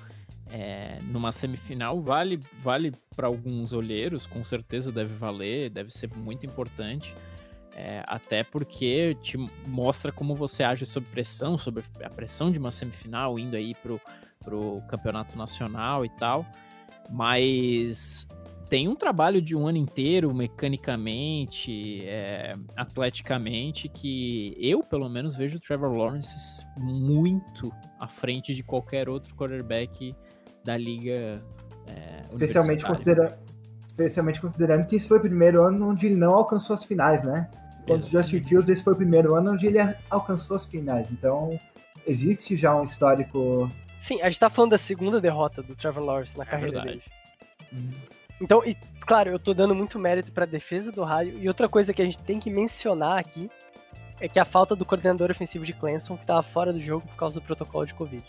é, 0.49 0.99
numa 1.05 1.33
semifinal 1.33 2.01
vale 2.01 2.39
vale 2.61 2.93
para 3.15 3.27
alguns 3.27 3.73
olheiros, 3.73 4.27
com 4.27 4.45
certeza 4.45 4.93
deve 4.93 5.15
valer, 5.15 5.71
deve 5.71 5.91
ser 5.91 6.09
muito 6.17 6.47
importante. 6.47 7.15
é, 7.77 8.03
até 8.09 8.43
porque 8.43 9.15
te 9.21 9.37
mostra 9.67 10.11
como 10.11 10.35
você 10.35 10.65
age 10.65 10.87
sob 10.87 11.07
pressão, 11.11 11.59
sobre 11.59 11.85
a 12.03 12.09
pressão 12.09 12.51
de 12.51 12.59
uma 12.59 12.71
semifinal, 12.71 13.39
indo 13.39 13.55
aí 13.55 13.75
pro, 13.75 14.01
pro 14.43 14.81
campeonato 14.89 15.37
nacional 15.37 16.03
e 16.03 16.09
tal. 16.09 16.47
Mas 17.11 18.27
tem 18.71 18.89
um 18.89 18.97
trabalho 18.97 19.43
de 19.43 19.55
um 19.55 19.69
ano 19.69 19.77
inteiro, 19.77 20.35
mecanicamente, 20.35 22.03
é, 22.07 22.57
atleticamente, 22.75 23.91
que 23.91 24.57
eu, 24.59 24.83
pelo 24.83 25.09
menos, 25.11 25.37
vejo 25.37 25.59
o 25.59 25.61
Trevor 25.61 25.93
Lawrence 25.93 26.65
muito 26.79 27.71
à 28.01 28.09
frente 28.09 28.55
de 28.55 28.63
qualquer 28.63 29.07
outro 29.07 29.35
quarterback 29.35 30.17
da 30.67 30.77
liga. 30.77 31.43
É, 31.87 32.25
Especialmente, 32.31 32.85
considera... 32.85 33.39
Especialmente 33.87 34.43
considerando 34.43 34.87
que 34.87 34.97
esse 34.97 35.09
foi 35.09 35.17
o 35.17 35.21
primeiro 35.23 35.63
ano 35.63 35.89
onde 35.89 36.05
ele 36.05 36.17
não 36.17 36.29
alcançou 36.29 36.75
as 36.75 36.85
finais, 36.85 37.25
né? 37.25 37.49
Quanto 37.87 38.05
o 38.07 38.11
Justin. 38.11 38.43
Fields, 38.43 38.69
esse 38.69 38.85
foi 38.85 38.93
o 38.93 38.97
primeiro 38.97 39.35
ano 39.35 39.53
onde 39.53 39.67
ele 39.67 39.79
alcançou 40.11 40.55
as 40.55 40.67
finais. 40.67 41.11
Então, 41.11 41.59
existe 42.07 42.59
já 42.59 42.77
um 42.77 42.83
histórico. 42.83 43.71
Sim, 43.99 44.21
a 44.21 44.27
gente 44.29 44.39
tá 44.39 44.51
falando 44.51 44.73
da 44.73 44.79
segunda 44.79 45.19
derrota 45.19 45.63
do 45.63 45.75
Trevor 45.75 46.05
Lawrence 46.05 46.37
na 46.37 46.45
carreira 46.45 46.83
verdade. 46.83 47.03
dele. 47.71 47.97
Então, 48.39 48.63
e, 48.67 48.77
claro, 49.01 49.31
eu 49.31 49.39
tô 49.39 49.55
dando 49.55 49.75
muito 49.75 49.99
mérito 49.99 50.31
pra 50.31 50.45
defesa 50.45 50.93
do 50.93 51.03
Raio. 51.03 51.39
E 51.39 51.49
outra 51.49 51.67
coisa 51.67 51.95
que 51.95 52.03
a 52.03 52.05
gente 52.05 52.19
tem 52.19 52.39
que 52.39 52.51
mencionar 52.51 53.19
aqui 53.19 53.51
é 54.21 54.29
que 54.29 54.39
a 54.39 54.45
falta 54.45 54.77
do 54.77 54.85
coordenador 54.85 55.31
ofensivo 55.31 55.65
de 55.65 55.73
Clemson, 55.73 56.19
que 56.19 56.27
tava 56.27 56.43
fora 56.43 56.71
do 56.71 56.79
jogo 56.79 57.07
por 57.07 57.17
causa 57.17 57.41
do 57.41 57.47
protocolo 57.47 57.87
de 57.87 57.95
Covid. 57.95 58.27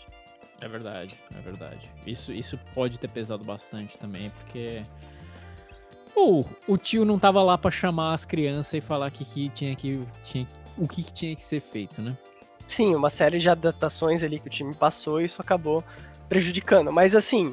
É 0.60 0.68
verdade, 0.68 1.18
é 1.36 1.40
verdade. 1.40 1.90
Isso, 2.06 2.32
isso 2.32 2.58
pode 2.74 2.98
ter 2.98 3.08
pesado 3.10 3.44
bastante 3.44 3.96
também, 3.96 4.30
porque. 4.30 4.82
O, 6.14 6.44
o 6.66 6.76
tio 6.76 7.04
não 7.04 7.18
tava 7.18 7.40
lá 7.42 7.56
pra 7.56 7.70
chamar 7.70 8.12
as 8.12 8.24
crianças 8.24 8.74
e 8.74 8.80
falar 8.80 9.10
que, 9.10 9.24
que 9.24 9.48
tinha 9.50 9.76
que. 9.76 10.04
Tinha, 10.22 10.46
o 10.76 10.88
que, 10.88 11.02
que 11.02 11.12
tinha 11.12 11.36
que 11.36 11.44
ser 11.44 11.60
feito, 11.60 12.02
né? 12.02 12.16
Sim, 12.68 12.94
uma 12.94 13.08
série 13.08 13.38
de 13.38 13.48
adaptações 13.48 14.22
ali 14.22 14.38
que 14.38 14.48
o 14.48 14.50
time 14.50 14.74
passou 14.74 15.20
e 15.20 15.24
isso 15.24 15.40
acabou 15.40 15.82
prejudicando. 16.28 16.92
Mas 16.92 17.14
assim, 17.14 17.52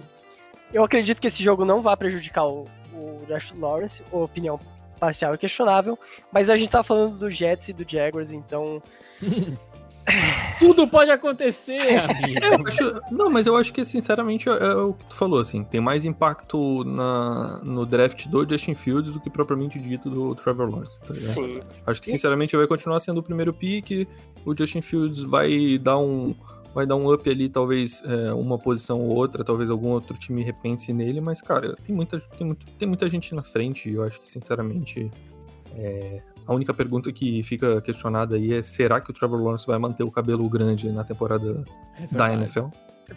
eu 0.73 0.83
acredito 0.83 1.21
que 1.21 1.27
esse 1.27 1.41
jogo 1.41 1.63
não 1.63 1.81
vai 1.81 1.95
prejudicar 1.95 2.45
o, 2.45 2.65
o 2.93 3.25
Josh 3.27 3.53
Lawrence, 3.57 4.03
a 4.11 4.17
opinião 4.17 4.59
parcial 4.99 5.35
e 5.35 5.37
questionável, 5.37 5.97
mas 6.31 6.49
a 6.49 6.57
gente 6.57 6.69
tá 6.69 6.83
falando 6.83 7.17
do 7.17 7.31
Jets 7.31 7.69
e 7.69 7.73
do 7.73 7.89
Jaguars, 7.89 8.31
então 8.31 8.81
Tudo 10.59 10.87
pode 10.87 11.11
acontecer, 11.11 11.79
amigo. 11.97 12.39
Eu 12.43 12.67
acho- 12.67 13.01
não, 13.11 13.29
mas 13.29 13.47
eu 13.47 13.55
acho 13.57 13.73
que, 13.73 13.83
sinceramente, 13.83 14.47
é, 14.49 14.53
é 14.53 14.75
o 14.75 14.93
que 14.93 15.05
tu 15.07 15.15
falou, 15.15 15.39
assim. 15.39 15.63
Tem 15.63 15.81
mais 15.81 16.05
impacto 16.05 16.83
na, 16.83 17.61
no 17.63 17.85
draft 17.85 18.27
do 18.27 18.47
Justin 18.47 18.75
Fields 18.75 19.11
do 19.11 19.19
que 19.19 19.29
propriamente 19.29 19.79
dito 19.79 20.09
do 20.09 20.33
Trevor 20.35 20.69
Lawrence, 20.69 20.99
tá 21.01 21.13
ligado? 21.13 21.33
sim. 21.33 21.61
Acho 21.85 22.01
que, 22.01 22.11
sinceramente, 22.11 22.55
vai 22.55 22.67
continuar 22.67 22.99
sendo 22.99 23.19
o 23.19 23.23
primeiro 23.23 23.53
pick. 23.53 24.07
O 24.45 24.55
Justin 24.55 24.81
Fields 24.81 25.23
vai 25.23 25.77
dar 25.79 25.97
um, 25.97 26.35
vai 26.73 26.85
dar 26.85 26.95
um 26.95 27.11
up 27.11 27.27
ali, 27.29 27.49
talvez 27.49 28.03
é, 28.05 28.31
uma 28.33 28.57
posição 28.59 28.99
ou 29.01 29.15
outra, 29.15 29.43
talvez 29.43 29.69
algum 29.69 29.89
outro 29.89 30.15
time 30.17 30.43
repense 30.43 30.93
nele, 30.93 31.19
mas, 31.21 31.41
cara, 31.41 31.75
tem 31.83 31.95
muita, 31.95 32.19
tem 32.19 32.45
muito, 32.45 32.65
tem 32.77 32.87
muita 32.87 33.09
gente 33.09 33.33
na 33.33 33.41
frente 33.41 33.89
e 33.89 33.95
eu 33.95 34.03
acho 34.03 34.19
que, 34.19 34.29
sinceramente, 34.29 35.09
é, 35.75 36.21
a 36.47 36.53
única 36.53 36.73
pergunta 36.73 37.11
que 37.11 37.41
fica 37.43 37.81
questionada 37.81 38.35
aí 38.35 38.53
é 38.53 38.63
será 38.63 39.01
que 39.01 39.09
o 39.09 39.13
Trevor 39.13 39.41
Lawrence 39.41 39.65
vai 39.65 39.77
manter 39.77 40.03
o 40.03 40.11
cabelo 40.11 40.47
grande 40.49 40.89
na 40.91 41.03
temporada 41.03 41.63
É 41.99 42.07
da. 42.15 42.33
NFL? 42.33 42.67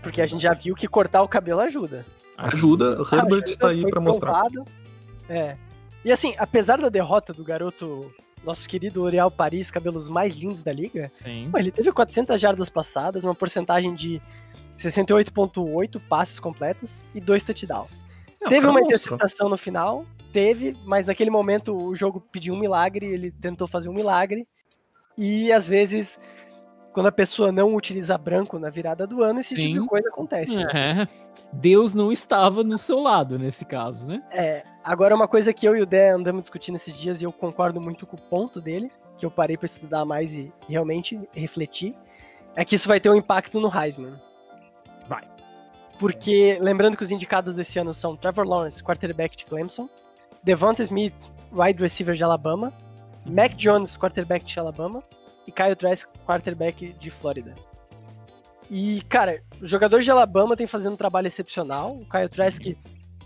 Porque 0.03 0.21
a 0.21 0.27
gente 0.27 0.43
já 0.43 0.53
viu 0.53 0.75
que 0.75 0.87
cortar 0.87 1.23
o 1.23 1.29
cabelo 1.29 1.61
ajuda. 1.61 2.05
Ajuda, 2.37 2.99
Herbert 3.11 3.45
Ajuda, 3.45 3.57
tá 3.59 3.69
aí 3.69 3.83
foi 3.83 3.91
pra 3.91 4.01
mostrar. 4.01 4.43
É. 5.29 5.57
E 6.05 6.13
assim, 6.13 6.35
apesar 6.39 6.79
da 6.79 6.89
derrota 6.89 7.33
do 7.33 7.43
garoto, 7.43 8.13
nosso 8.45 8.69
querido 8.69 9.03
Oriel 9.03 9.31
Paris, 9.31 9.71
cabelos 9.71 10.09
mais 10.09 10.37
lindos 10.37 10.63
da 10.63 10.73
liga, 10.73 11.09
Sim. 11.11 11.49
Pô, 11.51 11.59
ele 11.59 11.71
teve 11.71 11.91
400 11.91 12.41
jardas 12.41 12.71
passadas, 12.71 13.25
uma 13.25 13.35
porcentagem 13.35 13.95
de 13.95 14.23
68,8 14.79 16.01
passes 16.09 16.39
completos 16.39 17.05
e 17.15 17.21
dois 17.21 17.45
touchdowns. 17.45 18.05
Não, 18.41 18.49
teve 18.49 18.67
uma 18.67 18.81
interceptação 18.81 19.49
no 19.49 19.57
final, 19.57 20.05
teve, 20.33 20.77
mas 20.85 21.07
naquele 21.07 21.31
momento 21.31 21.77
o 21.77 21.95
jogo 21.95 22.21
pediu 22.21 22.55
um 22.55 22.59
milagre, 22.59 23.07
ele 23.07 23.31
tentou 23.31 23.67
fazer 23.67 23.89
um 23.89 23.93
milagre. 23.93 24.47
E 25.17 25.51
às 25.51 25.67
vezes, 25.67 26.19
quando 26.93 27.07
a 27.07 27.13
pessoa 27.13 27.51
não 27.51 27.75
utiliza 27.75 28.17
branco 28.17 28.59
na 28.59 28.71
virada 28.71 29.07
do 29.07 29.23
ano, 29.23 29.41
esse 29.41 29.55
Sim. 29.55 29.69
tipo 29.69 29.83
de 29.83 29.89
coisa 29.89 30.09
acontece. 30.09 30.61
É. 30.75 31.09
Deus 31.53 31.95
não 31.95 32.13
estava 32.13 32.63
no 32.63 32.79
seu 32.79 33.01
lado 33.01 33.39
nesse 33.39 33.65
caso, 33.65 34.07
né? 34.09 34.23
É, 34.31 34.65
agora 34.85 35.15
uma 35.15 35.29
coisa 35.29 35.53
que 35.53 35.67
eu 35.67 35.77
e 35.77 35.83
o 35.83 35.87
Dé 35.87 36.11
andamos 36.11 36.43
discutindo 36.43 36.77
esses 36.77 36.95
dias 36.97 37.21
e 37.21 37.25
eu 37.25 37.33
concordo 37.33 37.81
muito 37.81 38.07
com 38.07 38.17
o 38.17 38.29
ponto 38.29 38.61
dele, 38.61 38.91
que 39.17 39.27
eu 39.27 39.31
parei 39.31 39.57
pra 39.57 39.67
estudar 39.67 40.05
mais 40.05 40.33
e 40.33 40.53
realmente 40.69 41.21
refletir, 41.33 41.95
é 42.55 42.65
que 42.65 42.75
isso 42.75 42.89
vai 42.89 43.01
ter 43.01 43.11
um 43.11 43.15
impacto 43.15 43.61
no 43.61 43.71
Heisman. 43.73 44.15
Porque, 45.99 46.59
lembrando 46.61 46.97
que 46.97 47.03
os 47.03 47.11
indicados 47.11 47.57
desse 47.57 47.79
ano 47.79 47.93
são 47.93 48.17
Trevor 48.17 48.47
Lawrence, 48.47 48.83
quarterback 48.83 49.37
de 49.37 49.45
Clemson, 49.45 49.89
Devonta 50.43 50.83
Smith, 50.83 51.15
wide 51.53 51.83
receiver 51.83 52.15
de 52.15 52.23
Alabama, 52.23 52.73
Mac 53.27 53.55
Jones, 53.55 53.97
quarterback 53.97 54.45
de 54.47 54.59
Alabama, 54.59 55.03
e 55.47 55.53
Kyle 55.53 55.75
Trask, 55.75 56.09
quarterback 56.25 56.93
de 56.93 57.11
Flórida. 57.11 57.55
E, 58.71 59.01
cara, 59.09 59.43
o 59.61 59.67
jogador 59.67 60.01
de 60.01 60.11
Alabama 60.11 60.57
tem 60.57 60.67
fazendo 60.67 60.93
um 60.93 60.97
trabalho 60.97 61.27
excepcional. 61.27 61.97
O 61.97 62.05
Kyle 62.05 62.29
Trask 62.29 62.63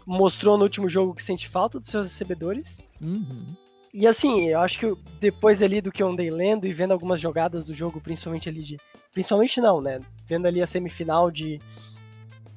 mostrou 0.07 0.57
no 0.57 0.63
último 0.63 0.89
jogo 0.89 1.15
que 1.15 1.23
sente 1.23 1.49
falta 1.49 1.81
dos 1.81 1.91
seus 1.91 2.07
recebedores. 2.07 2.79
Uhum. 3.01 3.45
E 3.93 4.07
assim, 4.07 4.49
eu 4.49 4.61
acho 4.61 4.79
que 4.79 4.89
depois 5.21 5.63
ali 5.63 5.81
do 5.81 5.93
que 5.93 6.03
eu 6.03 6.09
andei 6.09 6.31
lendo 6.31 6.67
e 6.67 6.73
vendo 6.73 6.93
algumas 6.93 7.21
jogadas 7.21 7.65
do 7.65 7.73
jogo, 7.73 8.01
principalmente 8.01 8.49
ali 8.49 8.63
de. 8.63 8.77
Principalmente 9.13 9.61
não, 9.61 9.81
né? 9.81 10.01
Vendo 10.27 10.47
ali 10.47 10.63
a 10.63 10.67
semifinal 10.67 11.31
de 11.31 11.61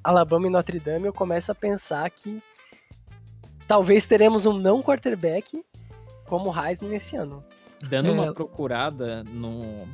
Alabama 0.09 0.45
e 0.45 0.49
Notre 0.51 0.79
Dame, 0.79 1.07
eu 1.07 1.13
começo 1.13 1.51
a 1.51 1.55
pensar 1.55 2.07
que 2.11 2.37
talvez 3.67 4.05
teremos 4.05 4.45
um 4.45 4.53
não 4.53 4.83
quarterback 4.83 5.65
como 6.27 6.53
Heisman 6.55 6.93
esse 6.95 7.15
ano. 7.15 7.43
Dando 7.89 8.09
É. 8.09 8.11
uma 8.11 8.31
procurada 8.33 9.23
no, 9.25 9.87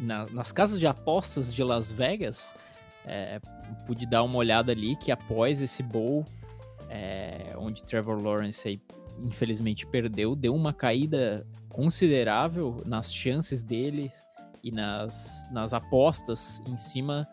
na- 0.00 0.24
nas 0.30 0.50
casas 0.50 0.80
de 0.80 0.86
apostas 0.86 1.52
de 1.52 1.62
Las 1.62 1.92
Vegas, 1.92 2.54
é, 3.04 3.38
pude 3.86 4.06
dar 4.06 4.22
uma 4.22 4.38
olhada 4.38 4.72
ali 4.72 4.96
que 4.96 5.12
após 5.12 5.60
esse 5.60 5.82
bowl, 5.82 6.24
é, 6.88 7.54
onde 7.58 7.84
Trevor 7.84 8.18
Lawrence 8.22 8.66
aí, 8.66 8.80
infelizmente 9.18 9.86
perdeu, 9.86 10.34
deu 10.34 10.54
uma 10.54 10.72
caída 10.72 11.46
considerável 11.68 12.82
nas 12.86 13.12
chances 13.12 13.62
deles 13.62 14.26
e 14.64 14.70
nas, 14.70 15.46
nas 15.52 15.74
apostas 15.74 16.62
em 16.66 16.76
cima 16.78 17.28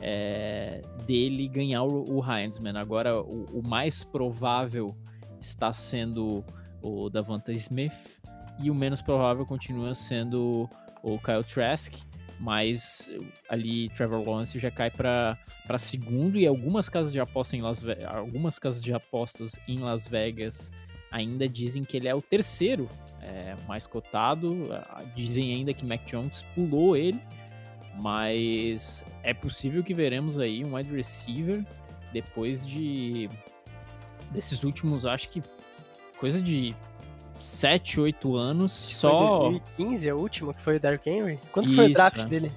é, 0.00 0.80
dele 1.06 1.48
ganhar 1.48 1.84
o, 1.84 2.04
o 2.08 2.22
Heisman. 2.24 2.78
Agora, 2.78 3.20
o, 3.20 3.44
o 3.52 3.62
mais 3.66 4.04
provável 4.04 4.86
está 5.40 5.72
sendo 5.72 6.44
o 6.82 7.08
Davante 7.08 7.52
Smith 7.52 8.18
e 8.58 8.70
o 8.70 8.74
menos 8.74 9.02
provável 9.02 9.46
continua 9.46 9.94
sendo 9.94 10.68
o 11.02 11.18
Kyle 11.18 11.44
Trask. 11.44 11.94
mas 12.38 13.10
ali 13.48 13.90
Trevor 13.90 14.26
Lawrence 14.26 14.58
já 14.58 14.70
cai 14.70 14.90
para 14.90 15.36
segundo 15.78 16.38
e 16.38 16.46
algumas 16.46 16.88
casas 16.88 17.12
de 17.12 17.20
aposta 17.20 17.56
em 17.56 17.62
Las 17.62 17.82
Ve 17.82 18.02
algumas 18.04 18.58
casas 18.58 18.82
de 18.82 18.92
apostas 18.92 19.58
em 19.68 19.78
Las 19.80 20.08
Vegas 20.08 20.72
ainda 21.10 21.48
dizem 21.48 21.82
que 21.82 21.96
ele 21.96 22.08
é 22.08 22.14
o 22.14 22.22
terceiro 22.22 22.88
é, 23.20 23.56
mais 23.66 23.86
cotado. 23.86 24.62
Dizem 25.14 25.54
ainda 25.54 25.74
que 25.74 25.84
Mac 25.84 26.04
Jones 26.04 26.44
pulou 26.54 26.96
ele, 26.96 27.20
mas 28.02 29.04
é 29.22 29.34
possível 29.34 29.82
que 29.82 29.92
veremos 29.94 30.38
aí 30.38 30.64
um 30.64 30.74
wide 30.74 30.94
receiver 30.94 31.64
depois 32.12 32.66
de 32.66 33.30
desses 34.30 34.64
últimos, 34.64 35.06
acho 35.06 35.28
que 35.28 35.42
coisa 36.18 36.40
de 36.40 36.74
7, 37.38 38.00
8 38.00 38.36
anos 38.36 38.72
só. 38.72 39.40
Foi 39.40 39.50
2015 39.50 40.10
a 40.10 40.14
última, 40.14 40.54
que 40.54 40.62
foi 40.62 40.76
o 40.76 40.80
Derrick 40.80 41.10
Henry? 41.10 41.40
Quando 41.52 41.66
Isso, 41.66 41.76
foi 41.76 41.90
o 41.90 41.92
draft 41.92 42.20
é. 42.20 42.26
dele? 42.26 42.52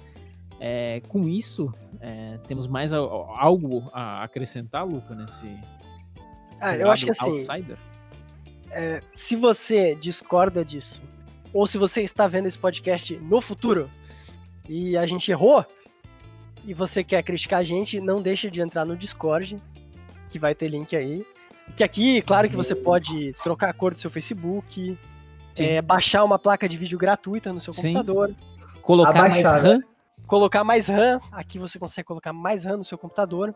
É, 0.59 1.01
com 1.09 1.27
isso, 1.27 1.73
é, 1.99 2.37
temos 2.47 2.67
mais 2.67 2.93
algo 2.93 3.89
a 3.93 4.23
acrescentar, 4.23 4.85
Luca, 4.85 5.13
nesse. 5.13 5.45
Ah, 6.59 6.75
eu 6.75 6.89
acho 6.89 7.05
que 7.05 7.11
assim. 7.11 7.35
É, 8.71 9.01
se 9.13 9.35
você 9.35 9.95
discorda 9.95 10.63
disso 10.65 11.01
ou 11.53 11.65
se 11.65 11.77
você 11.77 12.01
está 12.01 12.27
vendo 12.27 12.47
esse 12.47 12.57
podcast 12.57 13.15
no 13.17 13.39
futuro 13.39 13.89
e 14.67 14.97
a 14.97 15.05
gente 15.05 15.31
errou 15.31 15.65
e 16.65 16.73
você 16.73 17.03
quer 17.03 17.23
criticar 17.23 17.59
a 17.59 17.63
gente, 17.63 18.01
não 18.01 18.21
deixe 18.21 18.49
de 18.49 18.59
entrar 18.59 18.85
no 18.85 18.97
Discord, 18.97 19.55
que 20.29 20.39
vai 20.39 20.55
ter 20.55 20.67
link 20.67 20.95
aí. 20.95 21.25
Que 21.75 21.83
aqui, 21.83 22.21
claro 22.21 22.49
que 22.49 22.55
você 22.55 22.75
pode 22.75 23.33
trocar 23.43 23.69
a 23.69 23.73
cor 23.73 23.93
do 23.93 23.99
seu 23.99 24.09
Facebook, 24.09 24.97
é, 25.57 25.81
baixar 25.81 26.23
uma 26.23 26.37
placa 26.37 26.67
de 26.67 26.77
vídeo 26.77 26.97
gratuita 26.97 27.53
no 27.53 27.61
seu 27.61 27.71
Sim. 27.71 27.93
computador. 27.93 28.35
Colocar 28.81 29.29
mais 29.29 29.45
RAM. 29.45 29.81
Colocar 30.27 30.63
mais 30.63 30.87
RAM. 30.87 31.19
Aqui 31.31 31.59
você 31.59 31.77
consegue 31.77 32.07
colocar 32.07 32.33
mais 32.33 32.65
RAM 32.65 32.77
no 32.77 32.85
seu 32.85 32.97
computador. 32.97 33.53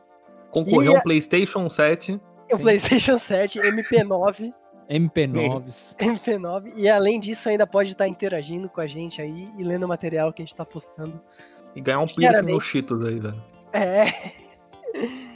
Concorrer 0.52 0.90
a 0.90 1.00
um 1.00 1.02
PlayStation 1.02 1.70
7. 1.70 2.20
O 2.52 2.58
PlayStation 2.58 3.18
7 3.18 3.60
MP9 3.60 4.54
MP9s. 4.90 5.96
MP9. 5.98 6.74
E 6.76 6.90
além 6.90 7.20
disso, 7.20 7.48
ainda 7.48 7.68
pode 7.68 7.92
estar 7.92 8.08
interagindo 8.08 8.68
com 8.68 8.82
a 8.82 8.88
gente 8.88 9.22
aí 9.22 9.52
e 9.58 9.64
lendo 9.64 9.84
o 9.84 9.88
material 9.88 10.34
que 10.34 10.42
a 10.42 10.46
gente 10.46 10.56
tá 10.56 10.66
postando. 10.66 11.22
E 11.76 11.82
ganhar 11.82 12.00
um 12.00 12.08
piercing 12.08 12.52
no 12.52 12.60
Cheetos 12.60 13.06
aí, 13.06 13.20
velho. 13.20 13.44
É. 13.72 14.34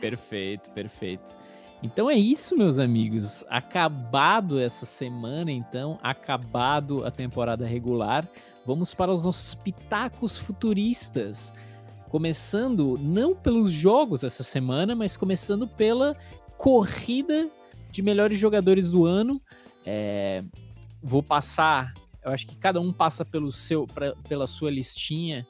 Perfeito, 0.01 0.71
perfeito. 0.71 1.37
Então 1.83 2.09
é 2.09 2.15
isso, 2.15 2.57
meus 2.57 2.79
amigos. 2.79 3.45
Acabado 3.47 4.59
essa 4.59 4.85
semana, 4.85 5.51
então, 5.51 5.99
acabado 6.01 7.05
a 7.05 7.11
temporada 7.11 7.65
regular, 7.67 8.27
vamos 8.65 8.93
para 8.93 9.11
os 9.11 9.25
nossos 9.25 9.55
pitacos 9.55 10.37
futuristas. 10.37 11.53
Começando 12.09 12.97
não 12.99 13.35
pelos 13.35 13.71
jogos 13.71 14.23
essa 14.23 14.43
semana, 14.43 14.95
mas 14.95 15.17
começando 15.17 15.67
pela 15.67 16.15
corrida 16.57 17.49
de 17.91 18.01
melhores 18.01 18.39
jogadores 18.39 18.91
do 18.91 19.05
ano. 19.05 19.41
É, 19.85 20.43
vou 21.01 21.21
passar, 21.21 21.93
eu 22.23 22.31
acho 22.31 22.47
que 22.47 22.57
cada 22.57 22.79
um 22.79 22.93
passa 22.93 23.25
pelo 23.25 23.51
seu, 23.51 23.85
pra, 23.87 24.15
pela 24.27 24.47
sua 24.47 24.71
listinha 24.71 25.45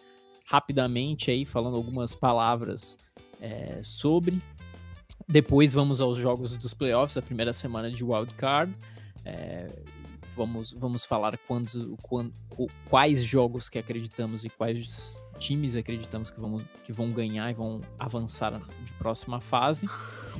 rapidamente 0.45 1.32
aí, 1.32 1.45
falando 1.45 1.76
algumas 1.76 2.16
palavras 2.16 2.97
é, 3.39 3.80
sobre. 3.84 4.41
Depois 5.28 5.74
vamos 5.74 6.01
aos 6.01 6.18
jogos 6.18 6.57
dos 6.57 6.74
playoffs, 6.74 7.18
a 7.18 7.22
primeira 7.22 7.53
semana 7.53 7.89
de 7.89 8.03
Wild 8.03 8.34
Card. 8.36 8.74
É, 9.26 9.70
vamos, 10.36 10.71
vamos 10.71 11.05
falar 11.05 11.38
quando, 11.47 11.97
quais 12.89 13.23
jogos 13.23 13.69
que 13.69 13.77
acreditamos 13.77 14.43
e 14.43 14.49
quais 14.49 15.23
times 15.39 15.75
acreditamos 15.75 16.29
que, 16.29 16.39
vamos, 16.39 16.63
que 16.84 16.91
vão 16.91 17.09
ganhar 17.09 17.49
e 17.49 17.53
vão 17.53 17.81
avançar 17.99 18.59
de 18.84 18.91
próxima 18.93 19.39
fase. 19.39 19.88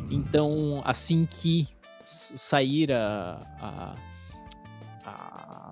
Então, 0.10 0.82
assim 0.84 1.26
que 1.26 1.68
sair 2.04 2.92
a, 2.92 3.42
a, 3.62 3.96
a 5.06 5.70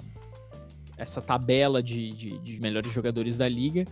essa 0.98 1.22
tabela 1.22 1.82
de, 1.82 2.10
de, 2.10 2.38
de, 2.40 2.60
melhores 2.60 2.92
jogadores 2.92 3.38
da 3.38 3.50
liga, 3.50 3.86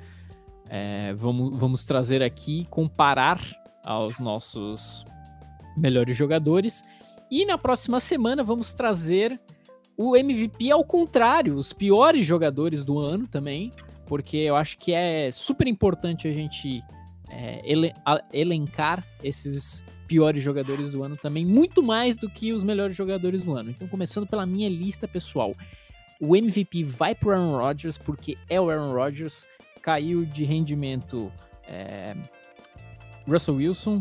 é, 0.69 1.13
vamos, 1.13 1.59
vamos 1.59 1.85
trazer 1.85 2.21
aqui, 2.21 2.67
comparar 2.69 3.41
aos 3.83 4.19
nossos 4.19 5.05
melhores 5.75 6.15
jogadores. 6.15 6.83
E 7.31 7.45
na 7.45 7.57
próxima 7.57 7.99
semana 7.99 8.43
vamos 8.43 8.73
trazer 8.73 9.39
o 10.01 10.15
MVP 10.15 10.71
ao 10.71 10.81
contrário, 10.81 11.55
os 11.55 11.73
piores 11.73 12.25
jogadores 12.25 12.85
do 12.85 12.97
ano 12.99 13.27
também, 13.27 13.69
porque 14.05 14.37
eu 14.37 14.55
acho 14.55 14.77
que 14.77 14.93
é 14.93 15.29
super 15.29 15.67
importante 15.67 16.25
a 16.25 16.31
gente 16.31 16.81
é, 17.29 17.59
elencar 18.31 19.05
esses 19.21 19.83
piores 20.07 20.41
jogadores 20.41 20.93
do 20.93 21.03
ano 21.03 21.17
também, 21.17 21.45
muito 21.45 21.83
mais 21.83 22.15
do 22.15 22.29
que 22.29 22.53
os 22.53 22.63
melhores 22.63 22.95
jogadores 22.95 23.43
do 23.43 23.53
ano. 23.53 23.71
Então, 23.71 23.89
começando 23.89 24.25
pela 24.25 24.45
minha 24.45 24.69
lista 24.69 25.05
pessoal, 25.05 25.51
o 26.17 26.33
MVP 26.33 26.81
vai 26.85 27.13
para 27.13 27.35
Aaron 27.35 27.57
Rodgers 27.57 27.97
porque 27.97 28.37
é 28.49 28.59
o 28.59 28.69
Aaron 28.69 28.93
Rodgers, 28.93 29.45
caiu 29.81 30.23
de 30.23 30.45
rendimento 30.45 31.29
é, 31.67 32.15
Russell 33.27 33.55
Wilson, 33.55 33.99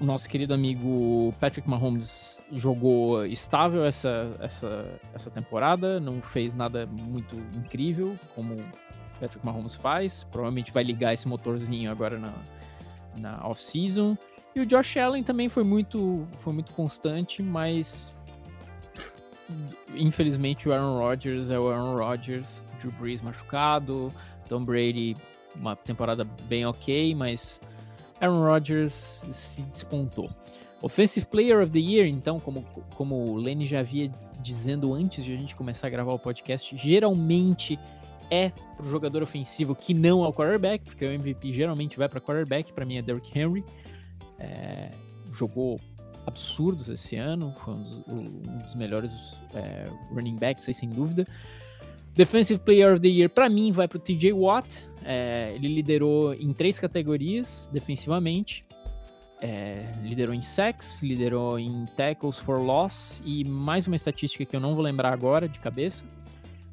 o 0.00 0.04
nosso 0.04 0.28
querido 0.28 0.52
amigo 0.52 1.32
Patrick 1.38 1.68
Mahomes 1.68 2.42
jogou 2.52 3.24
estável 3.24 3.84
essa, 3.84 4.36
essa, 4.40 5.00
essa 5.12 5.30
temporada, 5.30 6.00
não 6.00 6.20
fez 6.20 6.54
nada 6.54 6.86
muito 6.86 7.36
incrível 7.56 8.18
como 8.34 8.56
Patrick 9.20 9.44
Mahomes 9.44 9.74
faz, 9.74 10.24
provavelmente 10.24 10.72
vai 10.72 10.82
ligar 10.82 11.14
esse 11.14 11.28
motorzinho 11.28 11.90
agora 11.90 12.18
na, 12.18 12.32
na 13.18 13.46
off-season. 13.46 14.16
E 14.54 14.60
o 14.60 14.66
Josh 14.66 14.96
Allen 14.96 15.22
também 15.22 15.48
foi 15.48 15.64
muito, 15.64 16.22
foi 16.38 16.52
muito 16.52 16.72
constante, 16.74 17.42
mas 17.42 18.16
infelizmente 19.94 20.68
o 20.68 20.72
Aaron 20.72 20.94
Rodgers 20.94 21.50
é 21.50 21.58
o 21.58 21.70
Aaron 21.70 21.96
Rodgers, 21.96 22.64
Drew 22.78 22.92
Brees 22.92 23.22
machucado, 23.22 24.12
Tom 24.48 24.64
Brady 24.64 25.14
uma 25.56 25.76
temporada 25.76 26.24
bem 26.48 26.66
ok, 26.66 27.14
mas 27.14 27.60
Aaron 28.24 28.42
Rodgers 28.42 29.24
se 29.32 29.62
despontou. 29.62 30.30
Offensive 30.82 31.26
Player 31.26 31.62
of 31.62 31.72
the 31.72 31.78
Year, 31.78 32.06
então, 32.06 32.38
como, 32.38 32.64
como 32.94 33.14
o 33.14 33.36
Lenny 33.36 33.66
já 33.66 33.80
havia 33.80 34.10
dizendo 34.40 34.92
antes 34.92 35.24
de 35.24 35.32
a 35.32 35.36
gente 35.36 35.56
começar 35.56 35.86
a 35.86 35.90
gravar 35.90 36.12
o 36.12 36.18
podcast, 36.18 36.76
geralmente 36.76 37.78
é 38.30 38.50
pro 38.76 38.88
jogador 38.88 39.22
ofensivo 39.22 39.74
que 39.74 39.94
não 39.94 40.24
é 40.24 40.28
o 40.28 40.32
quarterback, 40.32 40.84
porque 40.84 41.04
o 41.04 41.10
MVP 41.10 41.52
geralmente 41.52 41.96
vai 41.96 42.08
para 42.08 42.20
quarterback, 42.20 42.72
para 42.72 42.84
mim 42.84 42.98
é 42.98 43.02
Derrick 43.02 43.38
Henry. 43.38 43.64
É, 44.38 44.90
jogou 45.30 45.80
absurdos 46.26 46.88
esse 46.88 47.16
ano, 47.16 47.54
foi 47.64 47.74
um 47.74 47.82
dos, 47.82 47.96
um 48.08 48.58
dos 48.58 48.74
melhores 48.74 49.36
é, 49.54 49.86
running 50.10 50.36
backs, 50.36 50.64
sem 50.76 50.88
dúvida. 50.88 51.26
Defensive 52.14 52.60
Player 52.60 52.92
of 52.92 53.00
the 53.00 53.08
Year, 53.08 53.28
para 53.28 53.48
mim, 53.48 53.72
vai 53.72 53.88
para 53.88 53.96
o 53.96 54.00
TJ 54.00 54.32
Watt. 54.32 54.88
É, 55.04 55.52
ele 55.54 55.68
liderou 55.68 56.32
em 56.34 56.52
três 56.52 56.78
categorias 56.78 57.68
defensivamente. 57.72 58.64
É, 59.40 59.92
liderou 60.02 60.34
em 60.34 60.40
sacks, 60.40 61.02
liderou 61.02 61.58
em 61.58 61.84
tackles 61.96 62.38
for 62.38 62.60
loss 62.60 63.20
e 63.26 63.44
mais 63.44 63.86
uma 63.86 63.96
estatística 63.96 64.44
que 64.44 64.56
eu 64.56 64.60
não 64.60 64.74
vou 64.74 64.82
lembrar 64.82 65.12
agora 65.12 65.48
de 65.48 65.58
cabeça. 65.58 66.06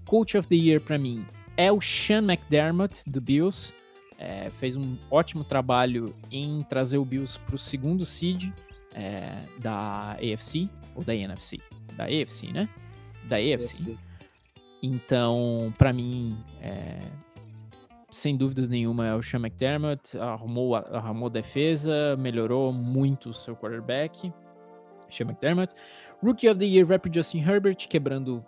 Coach 0.06 0.38
of 0.38 0.48
the 0.48 0.56
Year 0.56 0.80
para 0.80 0.98
mim 0.98 1.26
é 1.58 1.72
o 1.72 1.82
Sean 1.82 2.24
McDermott 2.24 3.04
do 3.08 3.20
Bills 3.20 3.74
é, 4.22 4.52
fez 4.52 4.76
um 4.76 4.96
ótimo 5.10 5.44
trabalho 5.44 6.16
em 6.32 6.60
trazer 6.60 7.00
o 7.00 7.04
Bills 7.04 7.40
para 7.40 7.56
o 7.56 7.58
segundo 7.58 8.06
seed 8.06 8.52
é, 8.94 9.40
da 9.60 10.12
AFC, 10.12 10.70
ou 10.94 11.04
da 11.04 11.16
NFC? 11.16 11.58
Da 11.98 12.06
AFC, 12.06 12.52
né? 12.54 12.70
Da 13.28 13.38
AFC. 13.38 13.78
AFC. 13.78 14.11
Então, 14.82 15.74
para 15.78 15.94
mim, 15.94 16.38
é, 16.60 17.00
sem 18.10 18.36
dúvida 18.36 18.68
nenhuma, 18.68 19.08
é 19.08 19.16
o 19.16 19.22
Sean 19.22 19.40
McDermott. 19.40 20.18
Arrumou, 20.18 20.76
arrumou 20.76 21.30
defesa, 21.30 22.16
melhorou 22.18 22.74
muito 22.74 23.30
o 23.30 23.34
seu 23.34 23.56
quarterback. 23.56 24.32
Sean 25.10 25.26
McDermott. 25.26 25.74
Rookie 26.24 26.50
of 26.50 26.60
the 26.60 26.66
Year 26.66 26.86
pro 27.00 27.12
Justin 27.14 27.40
Herbert, 27.40 27.88
quebrando, 27.88 28.40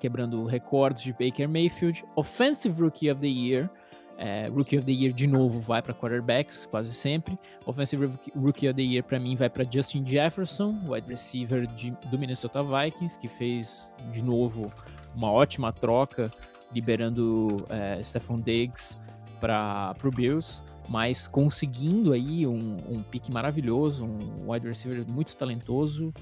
quebrando 0.00 0.44
recordes 0.44 1.02
de 1.02 1.12
Baker 1.12 1.48
Mayfield. 1.48 2.04
Offensive 2.16 2.80
Rookie 2.80 3.10
of 3.10 3.20
the 3.20 3.28
Year. 3.28 3.70
É, 4.18 4.48
Rookie 4.48 4.76
of 4.78 4.86
the 4.86 4.92
Year 4.92 5.12
de 5.12 5.26
novo 5.26 5.58
vai 5.58 5.82
para 5.82 5.94
quarterbacks, 5.94 6.66
quase 6.66 6.94
sempre. 6.94 7.38
Offensive 7.66 8.10
Rookie 8.36 8.68
of 8.68 8.74
the 8.74 8.82
Year 8.82 9.02
para 9.02 9.18
mim 9.18 9.34
vai 9.34 9.48
para 9.48 9.64
Justin 9.64 10.04
Jefferson, 10.06 10.78
wide 10.86 11.08
receiver 11.08 11.66
de, 11.66 11.90
do 12.10 12.18
Minnesota 12.18 12.62
Vikings, 12.62 13.18
que 13.18 13.26
fez 13.26 13.94
de 14.12 14.22
novo 14.22 14.70
uma 15.14 15.30
ótima 15.30 15.72
troca 15.72 16.32
liberando 16.74 17.66
é, 17.68 18.02
Stephon 18.02 18.36
Diggs 18.36 18.98
para 19.40 19.94
o 20.04 20.10
Bills, 20.10 20.62
mas 20.88 21.26
conseguindo 21.26 22.12
aí 22.12 22.46
um, 22.46 22.76
um 22.88 23.02
pique 23.02 23.30
maravilhoso, 23.30 24.04
um 24.04 24.50
wide 24.50 24.66
receiver 24.66 25.04
muito 25.10 25.36
talentoso, 25.36 26.14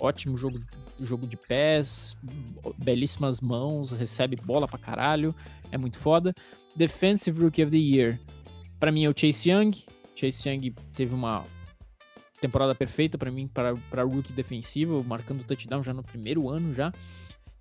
ótimo 0.00 0.36
jogo, 0.36 0.60
jogo 1.00 1.26
de 1.26 1.36
pés, 1.36 2.16
belíssimas 2.78 3.40
mãos, 3.40 3.92
recebe 3.92 4.36
bola 4.36 4.66
pra 4.66 4.78
caralho, 4.78 5.34
é 5.70 5.78
muito 5.78 5.98
foda. 5.98 6.34
Defensive 6.74 7.40
Rookie 7.40 7.62
of 7.62 7.70
the 7.70 7.78
Year, 7.78 8.18
para 8.80 8.90
mim 8.90 9.04
é 9.04 9.08
o 9.08 9.14
Chase 9.16 9.50
Young. 9.50 9.70
Chase 10.16 10.48
Young 10.48 10.74
teve 10.92 11.14
uma 11.14 11.44
temporada 12.40 12.74
perfeita 12.74 13.16
para 13.16 13.30
mim 13.30 13.46
para 13.46 14.02
rookie 14.02 14.32
defensivo, 14.32 15.02
marcando 15.04 15.44
touchdown 15.44 15.82
já 15.82 15.94
no 15.94 16.02
primeiro 16.02 16.48
ano 16.50 16.74
já. 16.74 16.92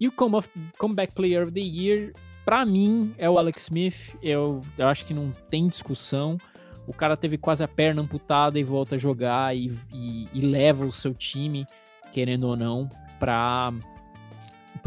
E 0.03 0.07
o 0.09 0.11
Comeback 0.11 1.15
Player 1.15 1.45
of 1.45 1.53
the 1.53 1.61
Year 1.61 2.11
Pra 2.43 2.65
mim, 2.65 3.15
é 3.17 3.29
o 3.29 3.37
Alex 3.37 3.63
Smith. 3.63 4.17
Eu, 4.21 4.59
eu 4.77 4.89
acho 4.89 5.05
que 5.05 5.13
não 5.13 5.31
tem 5.49 5.65
discussão. 5.65 6.37
O 6.85 6.93
cara 6.93 7.15
teve 7.15 7.37
quase 7.37 7.63
a 7.63 7.69
perna 7.69 8.01
amputada 8.01 8.59
e 8.59 8.63
volta 8.63 8.95
a 8.95 8.97
jogar 8.97 9.55
e, 9.55 9.73
e, 9.93 10.27
e 10.33 10.41
leva 10.41 10.85
o 10.85 10.91
seu 10.91 11.13
time, 11.13 11.65
querendo 12.11 12.49
ou 12.49 12.57
não, 12.57 12.89
para 13.17 13.71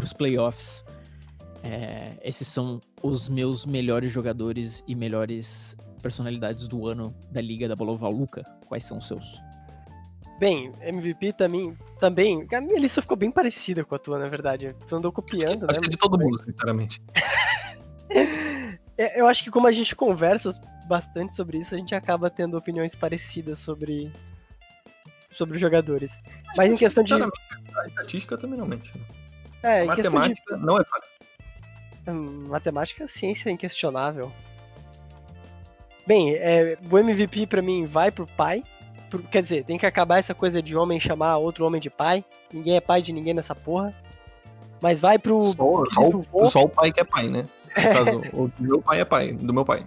os 0.02 0.12
playoffs. 0.12 0.84
É, 1.62 2.10
esses 2.22 2.46
são 2.46 2.78
os 3.02 3.30
meus 3.30 3.64
melhores 3.64 4.12
jogadores 4.12 4.84
e 4.86 4.94
melhores 4.94 5.78
personalidades 6.02 6.68
do 6.68 6.86
ano 6.86 7.14
da 7.30 7.40
Liga 7.40 7.66
da 7.66 7.74
Boloval. 7.74 8.12
Luca, 8.12 8.42
quais 8.68 8.84
são 8.84 8.98
os 8.98 9.08
seus? 9.08 9.40
Bem, 10.38 10.72
MVP 10.82 11.32
também, 11.32 11.76
também. 11.98 12.46
A 12.52 12.60
minha 12.60 12.78
lista 12.78 13.00
ficou 13.00 13.16
bem 13.16 13.30
parecida 13.30 13.84
com 13.84 13.94
a 13.94 13.98
tua, 13.98 14.18
na 14.18 14.28
verdade. 14.28 14.74
Tu 14.86 14.96
andou 14.96 15.10
copiando, 15.10 15.64
acho 15.70 15.80
né? 15.80 15.80
Que 15.80 15.86
é 15.86 15.90
de 15.90 15.96
todo 15.96 16.18
mundo, 16.18 16.38
sinceramente. 16.38 17.00
É, 18.98 19.20
eu 19.20 19.26
acho 19.26 19.44
que 19.44 19.50
como 19.50 19.66
a 19.66 19.72
gente 19.72 19.94
conversa 19.94 20.50
bastante 20.88 21.36
sobre 21.36 21.58
isso, 21.58 21.74
a 21.74 21.78
gente 21.78 21.94
acaba 21.94 22.30
tendo 22.30 22.56
opiniões 22.56 22.94
parecidas 22.94 23.58
sobre 23.58 24.10
sobre 25.30 25.56
os 25.56 25.60
jogadores. 25.60 26.18
Mas 26.56 26.72
em 26.72 26.76
questão 26.76 27.04
de 27.04 27.12
a 27.12 27.28
estatística 27.86 28.38
também 28.38 28.58
não 28.58 28.66
mente. 28.66 28.96
Né? 28.96 29.04
É, 29.62 29.82
a 29.82 29.84
matemática 29.84 30.56
de... 30.56 30.64
não 30.64 30.80
é. 30.80 30.84
Hum, 32.08 32.46
matemática, 32.48 33.06
ciência 33.06 33.50
inquestionável. 33.50 34.32
Bem, 36.06 36.34
é, 36.36 36.78
o 36.90 36.98
MVP 36.98 37.48
para 37.48 37.60
mim 37.60 37.84
vai 37.84 38.10
pro 38.10 38.26
pai. 38.26 38.64
Pro, 39.10 39.22
quer 39.22 39.42
dizer, 39.42 39.64
tem 39.64 39.78
que 39.78 39.86
acabar 39.86 40.18
essa 40.18 40.34
coisa 40.34 40.60
de 40.62 40.76
homem 40.76 41.00
chamar 41.00 41.36
outro 41.38 41.64
homem 41.66 41.80
de 41.80 41.90
pai. 41.90 42.24
Ninguém 42.52 42.76
é 42.76 42.80
pai 42.80 43.02
de 43.02 43.12
ninguém 43.12 43.34
nessa 43.34 43.54
porra. 43.54 43.94
Mas 44.82 45.00
vai 45.00 45.18
pro. 45.18 45.42
Só, 45.42 45.84
só, 45.86 46.08
o, 46.32 46.46
só 46.48 46.62
o 46.62 46.68
pai 46.68 46.92
que 46.92 47.00
é 47.00 47.04
pai, 47.04 47.28
né? 47.28 47.48
No 47.76 47.82
caso, 47.82 48.22
o 48.32 48.52
meu 48.58 48.82
pai 48.82 49.00
é 49.00 49.04
pai, 49.04 49.32
do 49.32 49.52
meu 49.52 49.64
pai. 49.64 49.86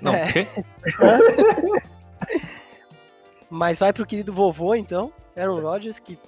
Não, 0.00 0.14
é. 0.14 0.32
quê? 0.32 0.46
Mas 3.50 3.78
vai 3.78 3.92
pro 3.92 4.06
querido 4.06 4.32
vovô, 4.32 4.74
então, 4.74 5.12
Aaron 5.36 5.60
Rodgers, 5.60 5.98
que 5.98 6.18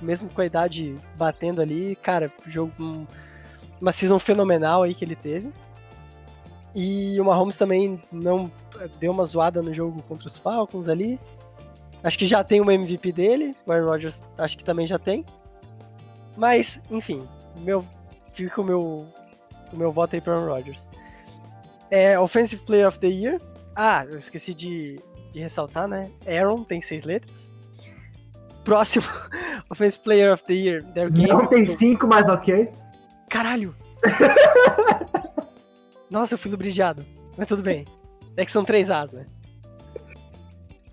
mesmo 0.00 0.30
com 0.30 0.40
a 0.40 0.46
idade 0.46 0.96
batendo 1.16 1.60
ali, 1.60 1.94
cara, 1.96 2.32
jogo 2.46 2.72
um, 2.80 3.06
uma 3.80 3.92
season 3.92 4.18
fenomenal 4.18 4.82
aí 4.82 4.94
que 4.94 5.04
ele 5.04 5.16
teve. 5.16 5.52
E 6.74 7.20
o 7.20 7.24
Mahomes 7.24 7.56
também 7.56 8.00
não 8.10 8.50
deu 8.98 9.12
uma 9.12 9.24
zoada 9.24 9.60
no 9.60 9.74
jogo 9.74 10.02
contra 10.04 10.28
os 10.28 10.38
Falcons 10.38 10.88
ali. 10.88 11.20
Acho 12.02 12.18
que 12.18 12.26
já 12.26 12.42
tem 12.42 12.60
uma 12.60 12.72
MVP 12.72 13.12
dele, 13.12 13.54
o 13.66 13.72
Aaron 13.72 13.86
Rodgers 13.86 14.20
acho 14.38 14.56
que 14.56 14.64
também 14.64 14.86
já 14.86 14.98
tem. 14.98 15.24
Mas, 16.36 16.80
enfim, 16.90 17.26
meu, 17.56 17.84
fica 18.32 18.60
o 18.60 18.64
meu, 18.64 19.06
o 19.72 19.76
meu 19.76 19.92
voto 19.92 20.14
aí 20.14 20.20
para 20.20 20.34
Aaron 20.34 20.46
Rodgers. 20.46 20.88
É, 21.90 22.18
Offensive 22.18 22.62
Player 22.64 22.88
of 22.88 22.98
the 22.98 23.08
Year. 23.08 23.38
Ah, 23.76 24.04
eu 24.08 24.18
esqueci 24.18 24.54
de, 24.54 24.98
de 25.32 25.40
ressaltar, 25.40 25.86
né? 25.86 26.10
Aaron 26.26 26.64
tem 26.64 26.80
seis 26.80 27.04
letras. 27.04 27.50
Próximo, 28.64 29.04
Offensive 29.68 30.02
Player 30.02 30.32
of 30.32 30.44
the 30.44 30.54
Year, 30.54 30.82
Derrick 30.82 31.26
Não 31.26 31.46
tem 31.46 31.66
cinco, 31.66 32.06
mas 32.06 32.28
ok. 32.28 32.70
Caralho! 33.28 33.74
Nossa, 36.10 36.34
eu 36.34 36.38
fui 36.38 36.50
lubridiado. 36.50 37.04
Mas 37.36 37.46
tudo 37.46 37.62
bem. 37.62 37.84
É 38.36 38.44
que 38.44 38.50
são 38.52 38.64
três 38.64 38.90
As, 38.90 39.12
né? 39.12 39.26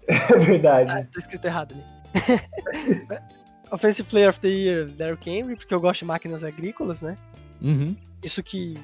É 0.33 0.37
verdade. 0.37 0.91
Ah, 0.91 1.03
tá 1.03 1.19
escrito 1.19 1.45
errado 1.45 1.75
ali. 1.75 1.83
Offensive 3.71 4.07
Player 4.07 4.29
of 4.29 4.39
the 4.39 4.47
Year, 4.47 4.89
Derrick 4.89 5.29
Henry, 5.29 5.55
porque 5.55 5.73
eu 5.73 5.81
gosto 5.81 5.99
de 5.99 6.05
máquinas 6.05 6.43
agrícolas, 6.43 7.01
né? 7.01 7.15
Uhum. 7.61 7.95
Isso 8.23 8.41
que, 8.41 8.79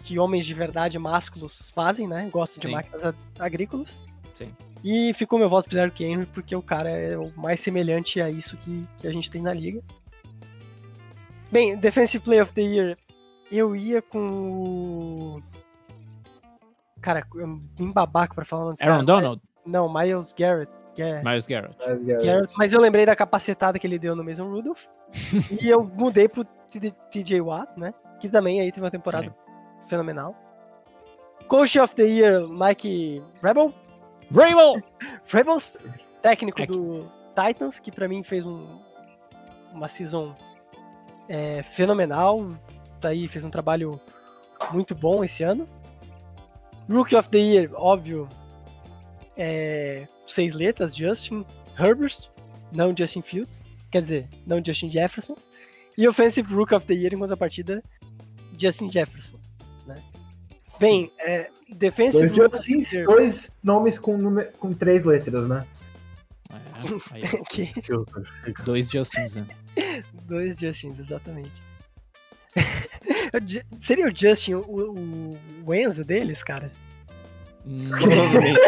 que 0.00 0.18
homens 0.18 0.44
de 0.44 0.52
verdade 0.52 0.98
másculos 0.98 1.70
fazem, 1.70 2.06
né? 2.06 2.28
Gosto 2.30 2.60
de 2.60 2.66
Sim. 2.66 2.72
máquinas 2.72 3.14
agrícolas. 3.38 4.02
Sim. 4.34 4.52
E 4.82 5.14
ficou 5.14 5.38
meu 5.38 5.48
voto 5.48 5.68
pro 5.68 5.76
Derrick 5.76 6.04
Henry, 6.04 6.26
porque 6.26 6.54
o 6.54 6.60
cara 6.60 6.90
é 6.90 7.16
o 7.16 7.32
mais 7.36 7.60
semelhante 7.60 8.20
a 8.20 8.28
isso 8.28 8.56
que, 8.58 8.86
que 8.98 9.08
a 9.08 9.12
gente 9.12 9.30
tem 9.30 9.40
na 9.40 9.54
liga. 9.54 9.80
Bem, 11.50 11.76
Defensive 11.76 12.22
Player 12.22 12.42
of 12.42 12.52
the 12.52 12.60
Year, 12.60 12.98
eu 13.50 13.74
ia 13.74 14.02
com 14.02 14.18
o... 14.18 15.42
Cara, 17.00 17.26
bem 17.78 17.92
babaca 17.92 18.34
pra 18.34 18.44
falar. 18.44 18.74
Aaron 18.80 18.96
cara, 18.96 19.02
Donald? 19.02 19.42
Não, 19.64 19.92
Miles 19.92 20.32
Garrett. 20.32 20.70
Garrett. 20.96 21.24
Miles 21.24 21.46
Garrett. 21.46 21.76
Miles 21.86 22.06
Garrett. 22.06 22.26
Garrett. 22.26 22.54
Mas 22.56 22.72
eu 22.72 22.80
lembrei 22.80 23.04
da 23.04 23.16
capacetada 23.16 23.78
que 23.78 23.86
ele 23.86 23.98
deu 23.98 24.14
no 24.14 24.24
Mason 24.24 24.48
Rudolph. 24.48 24.84
e 25.60 25.68
eu 25.68 25.84
mudei 25.84 26.28
pro 26.28 26.44
TJ 27.10 27.40
Watt, 27.40 27.78
né? 27.78 27.92
Que 28.20 28.28
também 28.28 28.60
aí 28.60 28.70
teve 28.70 28.84
uma 28.84 28.90
temporada 28.90 29.26
Sim. 29.26 29.88
fenomenal. 29.88 30.34
Coach 31.48 31.78
of 31.78 31.94
the 31.94 32.04
Year, 32.04 32.46
Mike 32.48 33.22
Rebel. 33.42 33.72
Rebel! 34.30 34.82
Rebels, 35.28 35.78
técnico 36.22 36.62
é 36.62 36.66
do 36.66 37.10
Titans, 37.34 37.78
que 37.78 37.92
para 37.92 38.08
mim 38.08 38.22
fez 38.22 38.46
um, 38.46 38.80
uma 39.72 39.88
season 39.88 40.34
é, 41.28 41.62
fenomenal. 41.62 42.48
Daí 43.00 43.28
fez 43.28 43.44
um 43.44 43.50
trabalho 43.50 44.00
muito 44.72 44.94
bom 44.94 45.22
esse 45.22 45.42
ano. 45.42 45.68
Rookie 46.88 47.16
of 47.16 47.28
the 47.30 47.38
Year, 47.38 47.70
óbvio, 47.74 48.28
é, 49.36 50.06
seis 50.26 50.54
letras, 50.54 50.94
Justin 50.94 51.44
Herbert, 51.78 52.30
não 52.72 52.94
Justin 52.96 53.22
Fields, 53.22 53.62
quer 53.90 54.02
dizer, 54.02 54.28
não 54.46 54.62
Justin 54.64 54.90
Jefferson. 54.90 55.36
E 55.96 56.08
Offensive 56.08 56.52
Rook 56.52 56.74
of 56.74 56.86
the 56.86 56.94
Year 56.94 57.14
em 57.14 57.18
contrapartida, 57.18 57.82
Justin 58.58 58.90
Jefferson. 58.90 59.38
Né? 59.86 60.02
Bem, 60.78 61.12
é, 61.20 61.50
Defensive 61.68 62.28
dois, 62.28 62.52
Justins, 62.52 62.92
dois 63.04 63.50
nomes 63.62 63.98
com, 63.98 64.18
com 64.58 64.72
três 64.72 65.04
letras, 65.04 65.48
né? 65.48 65.66
É, 67.14 67.38
que... 67.50 67.72
Dois 68.64 68.90
Justins, 68.90 69.36
né? 69.36 69.46
Dois 70.26 70.58
Justins, 70.58 70.98
exatamente. 70.98 71.62
Seria 73.78 74.08
o 74.08 74.16
Justin 74.16 74.54
o, 74.54 74.60
o, 74.60 75.30
o 75.66 75.74
Enzo 75.74 76.04
deles, 76.04 76.42
cara? 76.42 76.70
Provavelmente. 77.64 78.60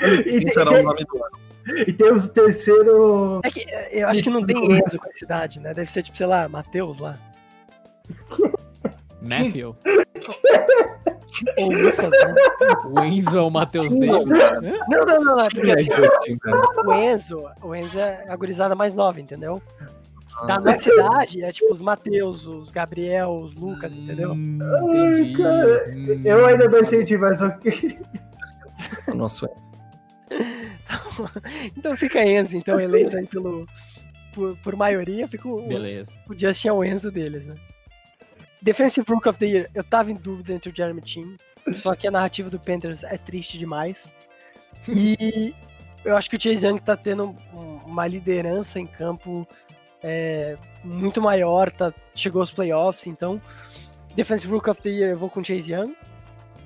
Quem 0.24 0.50
será 0.50 0.70
o 0.70 0.82
nome 0.82 1.04
do 1.04 1.24
ano? 1.24 1.46
E 1.86 1.92
tem 1.92 2.12
o 2.12 2.28
terceiro. 2.28 3.40
É 3.42 3.50
que 3.50 3.62
é, 3.62 4.02
eu 4.02 4.08
acho 4.08 4.22
que 4.22 4.30
não 4.30 4.44
tem 4.44 4.78
Enzo 4.78 4.98
com 4.98 5.08
a 5.08 5.12
cidade, 5.12 5.58
né? 5.58 5.74
Deve 5.74 5.90
ser 5.90 6.02
tipo, 6.02 6.16
sei 6.16 6.26
lá, 6.26 6.48
Matheus 6.48 6.98
lá. 6.98 7.18
Matthew. 9.20 9.76
Ou 11.58 11.70
Lucas, 11.70 12.10
né? 12.10 12.34
O 12.86 13.00
Enzo 13.00 13.36
é 13.36 13.42
o 13.42 13.50
Matheus 13.50 13.94
deles. 13.94 14.08
Não, 14.08 14.24
não, 14.24 15.20
não, 15.20 15.36
não. 15.36 15.48
Porque, 15.48 15.70
assim, 15.72 15.88
o 16.86 16.92
Enzo, 16.94 17.44
o 17.62 17.74
Enzo 17.74 17.98
é 17.98 18.24
a 18.28 18.36
gurizada 18.36 18.74
mais 18.74 18.94
nova, 18.94 19.20
entendeu? 19.20 19.60
Da 20.46 20.60
nossa 20.60 20.78
cidade 20.78 21.42
é 21.42 21.50
tipo 21.50 21.72
os 21.72 21.80
Mateus, 21.80 22.46
os 22.46 22.70
Gabriel, 22.70 23.34
os 23.34 23.54
Lucas, 23.54 23.94
hum, 23.94 24.02
entendeu? 24.02 24.30
Ai, 24.30 25.32
cara, 25.32 25.90
hum, 25.90 26.20
eu 26.24 26.46
ainda 26.46 26.68
não 26.68 26.80
entendi, 26.80 27.16
mas 27.16 27.40
ok. 27.40 27.98
O 29.08 29.14
nosso 29.14 29.48
então 31.76 31.96
fica 31.96 32.24
Enzo, 32.24 32.56
então, 32.56 32.80
eleito 32.80 33.16
aí 33.16 33.26
pelo, 33.26 33.66
por, 34.32 34.56
por 34.58 34.76
maioria, 34.76 35.26
fica 35.28 35.48
o, 35.48 35.66
Beleza. 35.66 36.12
o 36.28 36.38
Justin 36.38 36.68
é 36.68 36.72
o 36.72 36.84
Enzo 36.84 37.10
deles, 37.10 37.44
né? 37.46 37.54
Defensive 38.62 39.06
Rook 39.08 39.28
of 39.28 39.38
the 39.38 39.46
Year, 39.46 39.70
eu 39.74 39.84
tava 39.84 40.10
em 40.10 40.14
dúvida 40.14 40.52
entre 40.52 40.70
o 40.70 40.74
Jeremy 40.74 41.02
Chin 41.04 41.36
Só 41.74 41.94
que 41.94 42.08
a 42.08 42.10
narrativa 42.10 42.50
do 42.50 42.58
Panthers 42.58 43.04
é 43.04 43.16
triste 43.16 43.58
demais. 43.58 44.12
E 44.88 45.54
eu 46.04 46.16
acho 46.16 46.28
que 46.28 46.36
o 46.36 46.40
Chase 46.40 46.66
Young 46.66 46.78
tá 46.78 46.96
tendo 46.96 47.36
uma 47.86 48.06
liderança 48.06 48.80
em 48.80 48.86
campo 48.86 49.46
é, 50.02 50.56
muito 50.84 51.20
maior, 51.20 51.70
tá, 51.70 51.92
chegou 52.14 52.40
aos 52.40 52.50
playoffs, 52.50 53.06
então 53.06 53.40
Defensive 54.14 54.52
Rook 54.52 54.70
of 54.70 54.80
the 54.82 54.88
Year 54.88 55.10
eu 55.10 55.18
vou 55.18 55.30
com 55.30 55.44
Chase 55.44 55.72
Young. 55.72 55.94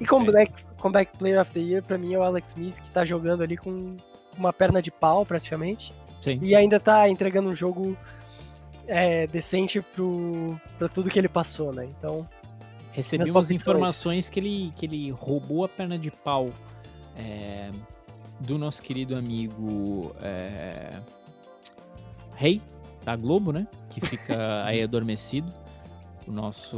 E 0.00 0.06
comeback, 0.06 0.52
comeback 0.80 1.16
Player 1.18 1.40
of 1.40 1.52
the 1.52 1.60
Year, 1.60 1.82
pra 1.82 1.98
mim, 1.98 2.14
é 2.14 2.18
o 2.18 2.22
Alex 2.22 2.52
Smith, 2.52 2.80
que 2.80 2.90
tá 2.90 3.04
jogando 3.04 3.42
ali 3.42 3.56
com 3.56 3.96
uma 4.36 4.52
perna 4.52 4.82
de 4.82 4.90
pau, 4.90 5.24
praticamente. 5.24 5.92
Sim. 6.22 6.38
E 6.42 6.54
ainda 6.54 6.80
tá 6.80 7.08
entregando 7.08 7.48
um 7.48 7.54
jogo 7.54 7.96
é, 8.86 9.26
decente 9.26 9.80
pro, 9.80 10.60
pra 10.78 10.88
tudo 10.88 11.08
que 11.08 11.18
ele 11.18 11.28
passou, 11.28 11.72
né? 11.72 11.86
Então, 11.86 12.28
Recebi 12.92 13.30
umas 13.30 13.50
informações 13.50 14.28
que 14.28 14.40
ele, 14.40 14.72
que 14.74 14.84
ele 14.84 15.10
roubou 15.10 15.64
a 15.64 15.68
perna 15.68 15.96
de 15.96 16.10
pau 16.10 16.50
é, 17.16 17.70
do 18.40 18.58
nosso 18.58 18.82
querido 18.82 19.16
amigo 19.16 20.12
é, 20.20 21.00
Rei, 22.34 22.60
da 23.04 23.14
Globo, 23.14 23.52
né? 23.52 23.66
Que 23.90 24.00
fica 24.00 24.64
aí 24.66 24.82
adormecido. 24.82 25.52
O 26.26 26.32
nosso, 26.32 26.76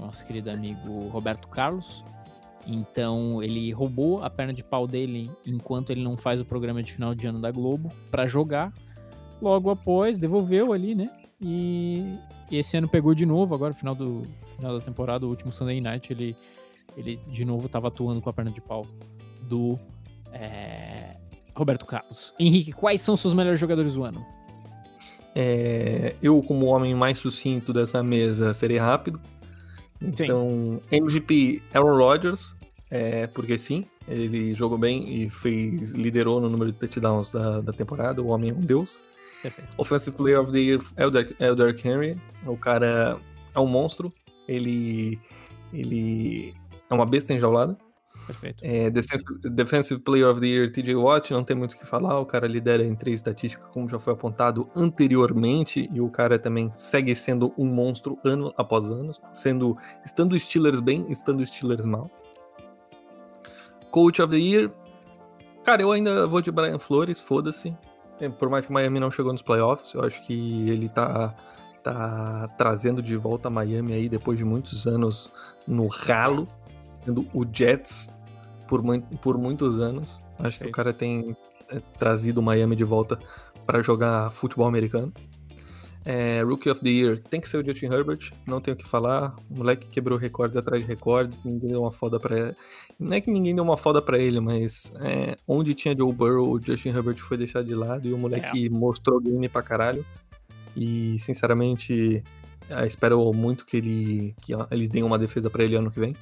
nosso 0.00 0.24
querido 0.24 0.50
amigo 0.50 1.08
Roberto 1.08 1.48
Carlos. 1.48 2.04
Então 2.66 3.42
ele 3.42 3.72
roubou 3.72 4.22
a 4.22 4.30
perna 4.30 4.52
de 4.52 4.62
pau 4.62 4.86
dele 4.86 5.30
enquanto 5.46 5.90
ele 5.90 6.02
não 6.02 6.16
faz 6.16 6.40
o 6.40 6.44
programa 6.44 6.82
de 6.82 6.92
final 6.92 7.14
de 7.14 7.26
ano 7.26 7.40
da 7.40 7.50
Globo 7.50 7.88
pra 8.10 8.26
jogar. 8.26 8.72
Logo 9.40 9.70
após, 9.70 10.18
devolveu 10.18 10.72
ali, 10.72 10.94
né? 10.94 11.08
E, 11.40 12.14
e 12.50 12.56
esse 12.56 12.76
ano 12.76 12.88
pegou 12.88 13.14
de 13.14 13.26
novo, 13.26 13.54
agora 13.54 13.72
final, 13.72 13.94
do, 13.94 14.22
final 14.56 14.78
da 14.78 14.84
temporada, 14.84 15.26
o 15.26 15.28
último 15.28 15.50
Sunday 15.50 15.80
Night, 15.80 16.12
ele, 16.12 16.36
ele 16.96 17.18
de 17.26 17.44
novo 17.44 17.68
tava 17.68 17.88
atuando 17.88 18.20
com 18.22 18.30
a 18.30 18.32
perna 18.32 18.52
de 18.52 18.60
pau 18.60 18.86
do 19.42 19.76
é, 20.32 21.16
Roberto 21.54 21.84
Carlos. 21.84 22.32
Henrique, 22.38 22.72
quais 22.72 23.00
são 23.00 23.16
seus 23.16 23.34
melhores 23.34 23.58
jogadores 23.58 23.94
do 23.94 24.04
ano? 24.04 24.24
É, 25.34 26.14
eu, 26.22 26.42
como 26.42 26.66
o 26.66 26.68
homem 26.68 26.94
mais 26.94 27.18
sucinto 27.18 27.72
dessa 27.72 28.02
mesa, 28.02 28.54
serei 28.54 28.78
rápido. 28.78 29.20
Então, 30.04 30.80
MVP 30.90 31.62
Aaron 31.74 31.96
Rodgers, 31.96 32.56
é, 32.90 33.26
porque 33.28 33.56
sim, 33.58 33.84
ele 34.08 34.52
jogou 34.54 34.76
bem 34.78 35.22
e 35.22 35.30
fez, 35.30 35.92
liderou 35.92 36.40
no 36.40 36.48
número 36.48 36.72
de 36.72 36.78
touchdowns 36.78 37.30
da, 37.30 37.60
da 37.60 37.72
temporada. 37.72 38.20
O 38.22 38.28
homem 38.28 38.50
é 38.50 38.52
um 38.54 38.60
deus. 38.60 38.98
Perfeito. 39.42 39.72
Offensive 39.76 40.16
Player 40.16 40.40
of 40.40 40.52
the 40.52 40.58
Year 40.58 40.80
é 40.96 41.06
o 41.06 41.10
Der- 41.10 41.34
é 41.38 41.50
o 41.50 41.56
Derrick 41.56 41.86
Henry. 41.86 42.16
O 42.46 42.56
cara 42.56 43.18
é 43.54 43.58
um 43.58 43.66
monstro. 43.66 44.12
Ele, 44.46 45.18
ele 45.72 46.54
é 46.90 46.94
uma 46.94 47.06
besta 47.06 47.32
enjaulada. 47.32 47.76
Perfeito. 48.26 48.62
É, 48.62 48.90
Defensive, 48.90 50.00
Player 50.00 50.28
of 50.28 50.40
the 50.40 50.46
Year, 50.46 50.72
TJ 50.72 50.94
Watt, 50.94 51.32
não 51.32 51.44
tem 51.44 51.56
muito 51.56 51.72
o 51.72 51.78
que 51.78 51.86
falar. 51.86 52.18
O 52.18 52.26
cara 52.26 52.46
lidera 52.46 52.84
em 52.84 52.94
três 52.94 53.20
estatísticas, 53.20 53.68
como 53.70 53.88
já 53.88 53.98
foi 53.98 54.12
apontado 54.12 54.68
anteriormente. 54.74 55.88
E 55.92 56.00
o 56.00 56.08
cara 56.08 56.38
também 56.38 56.70
segue 56.72 57.14
sendo 57.14 57.52
um 57.58 57.66
monstro 57.66 58.18
ano 58.24 58.52
após 58.56 58.90
ano, 58.90 59.12
sendo, 59.32 59.76
estando 60.04 60.38
Steelers 60.38 60.80
bem, 60.80 61.10
estando 61.10 61.44
Steelers 61.44 61.84
mal. 61.84 62.10
Coach 63.90 64.22
of 64.22 64.30
the 64.30 64.38
Year, 64.38 64.72
cara, 65.62 65.82
eu 65.82 65.92
ainda 65.92 66.26
vou 66.26 66.40
de 66.40 66.50
Brian 66.50 66.78
Flores, 66.78 67.20
foda-se. 67.20 67.76
É, 68.18 68.28
Por 68.28 68.48
mais 68.48 68.66
que 68.66 68.72
Miami 68.72 68.98
não 68.98 69.10
chegou 69.10 69.32
nos 69.32 69.42
playoffs, 69.42 69.92
eu 69.92 70.02
acho 70.02 70.22
que 70.22 70.70
ele 70.70 70.88
tá, 70.88 71.34
tá 71.82 72.46
trazendo 72.56 73.02
de 73.02 73.16
volta 73.16 73.48
a 73.48 73.50
Miami 73.50 73.92
aí 73.92 74.08
depois 74.08 74.38
de 74.38 74.44
muitos 74.44 74.86
anos 74.86 75.30
no 75.66 75.88
ralo 75.88 76.48
sendo 77.04 77.26
o 77.32 77.44
Jets 77.50 78.12
por, 78.68 78.82
por 79.20 79.38
muitos 79.38 79.80
anos. 79.80 80.20
Acho 80.38 80.58
que 80.58 80.64
Perfeito. 80.64 80.68
o 80.68 80.72
cara 80.72 80.92
tem 80.92 81.36
é, 81.68 81.80
trazido 81.98 82.40
o 82.40 82.42
Miami 82.42 82.76
de 82.76 82.84
volta 82.84 83.18
para 83.66 83.82
jogar 83.82 84.30
futebol 84.30 84.66
americano. 84.66 85.12
É, 86.04 86.42
Rookie 86.42 86.68
of 86.68 86.80
the 86.80 86.90
Year 86.90 87.18
tem 87.18 87.40
que 87.40 87.48
ser 87.48 87.58
o 87.58 87.64
Justin 87.64 87.86
Herbert, 87.86 88.32
não 88.46 88.60
tenho 88.60 88.74
o 88.74 88.78
que 88.78 88.86
falar. 88.86 89.36
O 89.48 89.58
moleque 89.58 89.86
quebrou 89.86 90.18
recordes 90.18 90.56
atrás 90.56 90.82
de 90.82 90.88
recordes, 90.88 91.38
ninguém 91.44 91.70
deu 91.70 91.82
uma 91.82 91.92
foda 91.92 92.18
pra 92.18 92.36
ele. 92.36 92.54
Não 92.98 93.16
é 93.16 93.20
que 93.20 93.30
ninguém 93.30 93.54
deu 93.54 93.62
uma 93.62 93.76
foda 93.76 94.02
pra 94.02 94.18
ele, 94.18 94.40
mas 94.40 94.92
é, 95.00 95.36
onde 95.46 95.74
tinha 95.74 95.96
Joe 95.96 96.12
Burrow, 96.12 96.50
o 96.50 96.60
Justin 96.60 96.88
Herbert 96.88 97.18
foi 97.18 97.36
deixado 97.36 97.66
de 97.66 97.74
lado 97.74 98.08
e 98.08 98.12
o 98.12 98.18
moleque 98.18 98.68
mostrou 98.68 99.20
game 99.20 99.48
pra 99.48 99.62
caralho. 99.62 100.04
E, 100.76 101.18
sinceramente, 101.20 102.24
é, 102.68 102.86
espero 102.86 103.32
muito 103.32 103.64
que, 103.64 103.76
ele, 103.76 104.34
que 104.42 104.52
eles 104.70 104.90
deem 104.90 105.04
uma 105.04 105.18
defesa 105.18 105.48
pra 105.50 105.62
ele 105.62 105.76
ano 105.76 105.90
que 105.90 106.00
vem. 106.00 106.16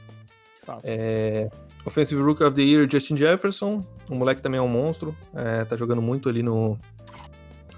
Fato. 0.71 0.83
É, 0.85 1.51
Offensive 1.85 2.21
Rookie 2.21 2.45
of 2.45 2.55
the 2.55 2.63
Year, 2.63 2.89
Justin 2.91 3.17
Jefferson. 3.17 3.81
O 4.09 4.15
moleque 4.15 4.41
também 4.41 4.59
é 4.59 4.63
um 4.63 4.69
monstro. 4.69 5.17
é, 5.35 5.65
tá 5.65 5.77
jogando 5.77 6.01
muito 6.01 6.29
ali 6.29 6.43
no, 6.43 6.79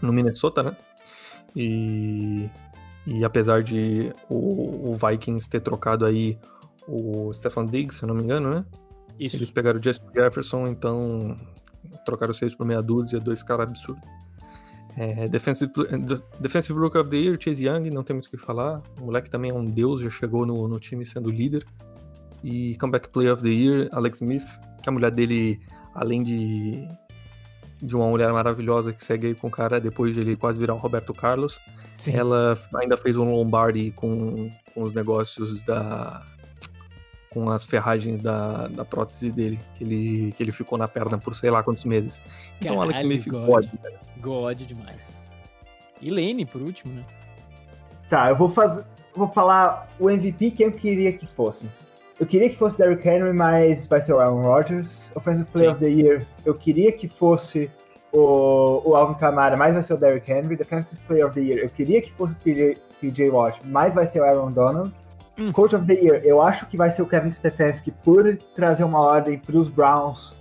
no 0.00 0.12
Minnesota, 0.12 0.62
né? 0.62 0.76
E, 1.56 2.48
e 3.06 3.24
apesar 3.24 3.62
de 3.62 4.12
o, 4.28 4.90
o 4.90 4.94
Vikings 4.94 5.48
ter 5.48 5.60
trocado 5.60 6.04
aí 6.04 6.38
o 6.86 7.32
Stefan 7.32 7.66
Diggs, 7.66 7.98
se 7.98 8.04
eu 8.04 8.08
não 8.08 8.14
me 8.14 8.22
engano, 8.22 8.50
né? 8.50 8.64
Isso. 9.18 9.36
Eles 9.36 9.50
pegaram 9.50 9.78
o 9.78 9.82
Justin 9.82 10.06
Jefferson, 10.14 10.66
então 10.66 11.36
trocaram 12.04 12.34
seis 12.34 12.54
por 12.54 12.66
meia 12.66 12.82
dúzia, 12.82 13.20
dois 13.20 13.42
caras 13.42 13.70
absurdos. 13.70 14.02
É, 14.96 15.26
defensive, 15.26 15.72
defensive 16.38 16.78
Rookie 16.78 16.98
of 16.98 17.08
the 17.08 17.16
Year, 17.16 17.38
Chase 17.40 17.64
Young, 17.64 17.88
não 17.90 18.02
tem 18.02 18.14
muito 18.14 18.26
o 18.26 18.30
que 18.30 18.36
falar. 18.36 18.82
O 19.00 19.06
moleque 19.06 19.30
também 19.30 19.50
é 19.50 19.54
um 19.54 19.64
deus, 19.64 20.02
já 20.02 20.10
chegou 20.10 20.44
no, 20.44 20.68
no 20.68 20.78
time 20.78 21.04
sendo 21.04 21.30
líder. 21.30 21.64
E 22.42 22.76
Comeback 22.76 23.08
Player 23.08 23.32
of 23.32 23.42
the 23.42 23.48
Year, 23.48 23.88
Alex 23.92 24.20
Smith, 24.20 24.46
que 24.82 24.88
a 24.88 24.92
mulher 24.92 25.10
dele, 25.10 25.60
além 25.94 26.22
de, 26.22 26.88
de 27.80 27.94
uma 27.94 28.08
mulher 28.08 28.32
maravilhosa 28.32 28.92
que 28.92 29.04
segue 29.04 29.28
aí 29.28 29.34
com 29.34 29.48
o 29.48 29.50
cara 29.50 29.80
depois 29.80 30.14
de 30.14 30.20
ele 30.20 30.36
quase 30.36 30.58
virar 30.58 30.74
o 30.74 30.78
Roberto 30.78 31.14
Carlos, 31.14 31.60
Sim. 31.98 32.16
ela 32.16 32.58
ainda 32.74 32.96
fez 32.96 33.16
um 33.16 33.30
Lombardi 33.30 33.92
com, 33.92 34.50
com 34.74 34.82
os 34.82 34.92
negócios 34.92 35.62
da. 35.62 36.24
com 37.30 37.48
as 37.48 37.64
ferragens 37.64 38.18
da, 38.20 38.66
da 38.68 38.84
prótese 38.84 39.30
dele, 39.30 39.60
que 39.76 39.84
ele, 39.84 40.32
que 40.32 40.42
ele 40.42 40.52
ficou 40.52 40.76
na 40.76 40.88
perna 40.88 41.18
por 41.18 41.34
sei 41.34 41.50
lá 41.50 41.62
quantos 41.62 41.84
meses. 41.84 42.20
Então 42.60 42.80
Alex 42.80 43.02
Caralho, 43.02 43.14
Smith 43.14 43.32
God. 43.32 43.46
pode. 43.46 43.70
God 44.20 44.62
demais. 44.62 45.30
E 46.00 46.10
Lane, 46.10 46.44
por 46.44 46.60
último, 46.60 46.92
né? 46.94 47.04
Tá, 48.08 48.28
eu 48.28 48.36
vou 48.36 48.50
fazer. 48.50 48.84
Vou 49.14 49.28
falar 49.28 49.88
o 50.00 50.10
MVP 50.10 50.50
que 50.52 50.64
eu 50.64 50.72
queria 50.72 51.12
que 51.12 51.26
fosse. 51.26 51.70
Eu 52.22 52.26
queria 52.26 52.48
que 52.48 52.56
fosse 52.56 52.78
Derrick 52.78 53.06
Henry, 53.08 53.32
mas 53.32 53.88
vai 53.88 54.00
ser 54.00 54.12
o 54.12 54.20
Aaron 54.20 54.42
Rodgers. 54.42 55.10
Offensive 55.16 55.44
Player 55.50 55.70
Sim. 55.70 55.74
of 55.74 55.84
the 55.84 55.90
Year, 55.90 56.26
eu 56.46 56.54
queria 56.54 56.92
que 56.92 57.08
fosse 57.08 57.68
o, 58.12 58.80
o 58.88 58.94
Alvin 58.94 59.14
Kamara, 59.14 59.56
mas 59.56 59.74
vai 59.74 59.82
ser 59.82 59.94
o 59.94 59.96
Derrick 59.96 60.30
Henry. 60.30 60.54
Defensive 60.54 61.02
Player 61.08 61.26
of 61.26 61.34
the 61.34 61.40
Year, 61.40 61.64
eu 61.64 61.68
queria 61.68 62.00
que 62.00 62.12
fosse 62.12 62.34
o 62.34 62.38
TJ, 62.38 62.78
TJ 63.00 63.28
Watt, 63.28 63.60
mas 63.64 63.92
vai 63.92 64.06
ser 64.06 64.20
o 64.20 64.24
Aaron 64.24 64.50
Donald. 64.50 64.94
Hum. 65.36 65.50
Coach 65.50 65.74
of 65.74 65.84
the 65.84 65.94
Year, 65.94 66.22
eu 66.24 66.40
acho 66.40 66.64
que 66.68 66.76
vai 66.76 66.92
ser 66.92 67.02
o 67.02 67.06
Kevin 67.06 67.32
Stefanski 67.32 67.90
por 67.90 68.36
trazer 68.54 68.84
uma 68.84 69.00
ordem 69.00 69.36
para 69.36 69.56
os 69.56 69.66
Browns 69.66 70.40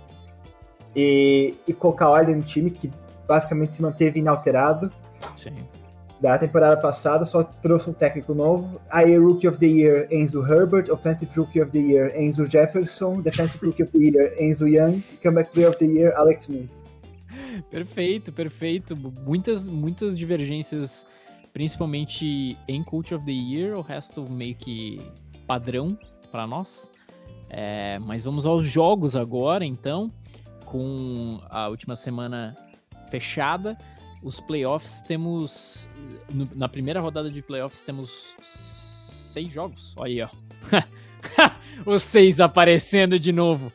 e, 0.94 1.56
e 1.66 1.72
colocar 1.72 2.10
ordem 2.10 2.36
no 2.36 2.44
time 2.44 2.70
que 2.70 2.92
basicamente 3.26 3.74
se 3.74 3.82
manteve 3.82 4.20
inalterado 4.20 4.88
Sim. 5.34 5.66
Da 6.22 6.38
temporada 6.38 6.80
passada, 6.80 7.24
só 7.24 7.42
trouxe 7.42 7.90
um 7.90 7.92
técnico 7.92 8.32
novo. 8.32 8.80
Aí, 8.88 9.18
Rookie 9.18 9.48
of 9.48 9.58
the 9.58 9.66
Year, 9.66 10.06
Enzo 10.08 10.46
Herbert. 10.46 10.88
Offensive 10.88 11.32
Rookie 11.36 11.60
of 11.60 11.72
the 11.72 11.80
Year, 11.80 12.16
Enzo 12.16 12.48
Jefferson. 12.48 13.14
Defensive 13.20 13.58
Rookie 13.66 13.82
of 13.82 13.90
the 13.90 13.98
Year, 13.98 14.32
Enzo 14.40 14.68
Young. 14.68 15.02
Comeback 15.20 15.50
Player 15.50 15.68
of 15.68 15.78
the 15.78 15.84
Year, 15.84 16.14
Alex 16.16 16.44
Smith. 16.44 16.70
Perfeito, 17.68 18.32
perfeito. 18.32 18.96
Muitas, 18.96 19.68
muitas 19.68 20.16
divergências, 20.16 21.08
principalmente 21.52 22.56
em 22.68 22.84
Coach 22.84 23.12
of 23.12 23.24
the 23.24 23.32
Year, 23.32 23.76
o 23.76 23.80
resto 23.80 24.22
meio 24.30 24.54
que 24.54 25.00
padrão 25.44 25.98
para 26.30 26.46
nós. 26.46 26.88
É, 27.50 27.98
mas 27.98 28.22
vamos 28.22 28.46
aos 28.46 28.64
jogos 28.64 29.16
agora, 29.16 29.64
então, 29.64 30.08
com 30.66 31.40
a 31.50 31.66
última 31.66 31.96
semana 31.96 32.54
fechada. 33.10 33.76
Os 34.22 34.40
playoffs 34.40 35.02
temos. 35.02 35.88
no- 36.32 36.48
na 36.54 36.68
primeira 36.68 37.00
rodada 37.00 37.30
de 37.30 37.42
playoffs 37.42 37.80
temos 37.82 38.36
seis 38.40 39.52
jogos. 39.52 39.94
Olha 39.96 40.10
aí, 40.10 40.22
ó. 40.22 40.28
Os 41.86 42.02
seis 42.02 42.40
aparecendo 42.40 43.18
de 43.18 43.32
novo. 43.32 43.72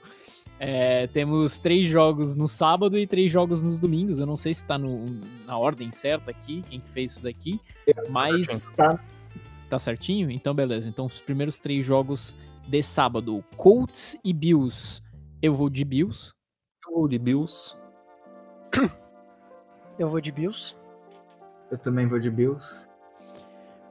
É, 0.60 1.06
temos 1.08 1.60
três 1.60 1.86
jogos 1.86 2.36
no 2.36 2.48
sábado 2.48 2.98
e 2.98 3.06
três 3.06 3.30
jogos 3.30 3.62
nos 3.62 3.80
domingos. 3.80 4.18
Eu 4.20 4.26
não 4.26 4.36
sei 4.38 4.54
se 4.54 4.66
tá 4.66 4.78
no- 4.78 5.06
na 5.46 5.58
ordem 5.58 5.92
certa 5.92 6.32
aqui, 6.32 6.64
quem 6.70 6.80
que 6.80 6.90
fez 6.90 7.12
isso 7.12 7.24
daqui, 7.24 7.60
mas 8.10 8.74
Tá. 8.74 9.00
tá 9.70 9.78
certinho? 9.78 10.32
Então, 10.32 10.54
beleza. 10.56 10.88
Então, 10.90 11.06
os 11.06 11.20
primeiros 11.22 11.60
três 11.60 11.86
jogos 11.86 12.36
de 12.68 12.82
sábado: 12.82 13.44
Colts 13.56 14.18
e 14.24 14.34
Bills. 14.34 15.02
Eu 15.42 15.54
vou 15.54 15.70
de 15.70 15.84
Bills. 15.86 16.32
O 16.90 17.08
de 17.08 17.20
Bills. 17.20 17.76
Eu 19.98 20.10
vou 20.10 20.22
de 20.22 20.32
Bills. 20.32 20.76
Eu 21.72 21.78
também 21.78 22.08
vou 22.08 22.20
de 22.20 22.30
Bills. 22.30 22.88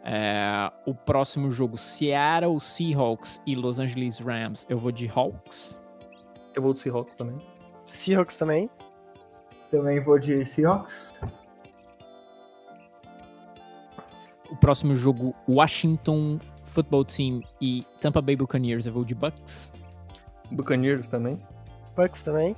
É, 0.05 0.71
o 0.87 0.95
próximo 0.95 1.51
jogo, 1.51 1.77
Seattle 1.77 2.61
Seahawks 2.61 3.43
e 3.45 3.57
Los 3.57 3.81
Angeles 3.81 4.21
Rams. 4.21 4.65
Eu 4.69 4.79
vou 4.79 4.93
de 4.93 5.11
Hawks. 5.13 5.83
Eu 6.55 6.63
vou 6.63 6.73
de 6.73 6.81
Seahawks 6.81 7.17
também. 7.17 7.39
Seahawks 7.87 8.37
também. 8.37 8.71
Também 9.71 10.01
vou 10.01 10.19
de 10.19 10.47
Seahawks. 10.47 11.13
O 14.49 14.57
próximo 14.57 14.95
jogo, 14.95 15.35
Washington 15.49 16.39
Football 16.65 17.05
Team 17.05 17.43
e 17.61 17.85
Tampa 18.01 18.23
Bay 18.23 18.37
Buccaneers. 18.37 18.87
Eu 18.87 18.93
vou 18.93 19.05
de 19.05 19.15
Bucks. 19.15 19.73
Buccaneers 20.53 21.09
também. 21.09 21.41
Bucks 21.97 22.23
também. 22.23 22.55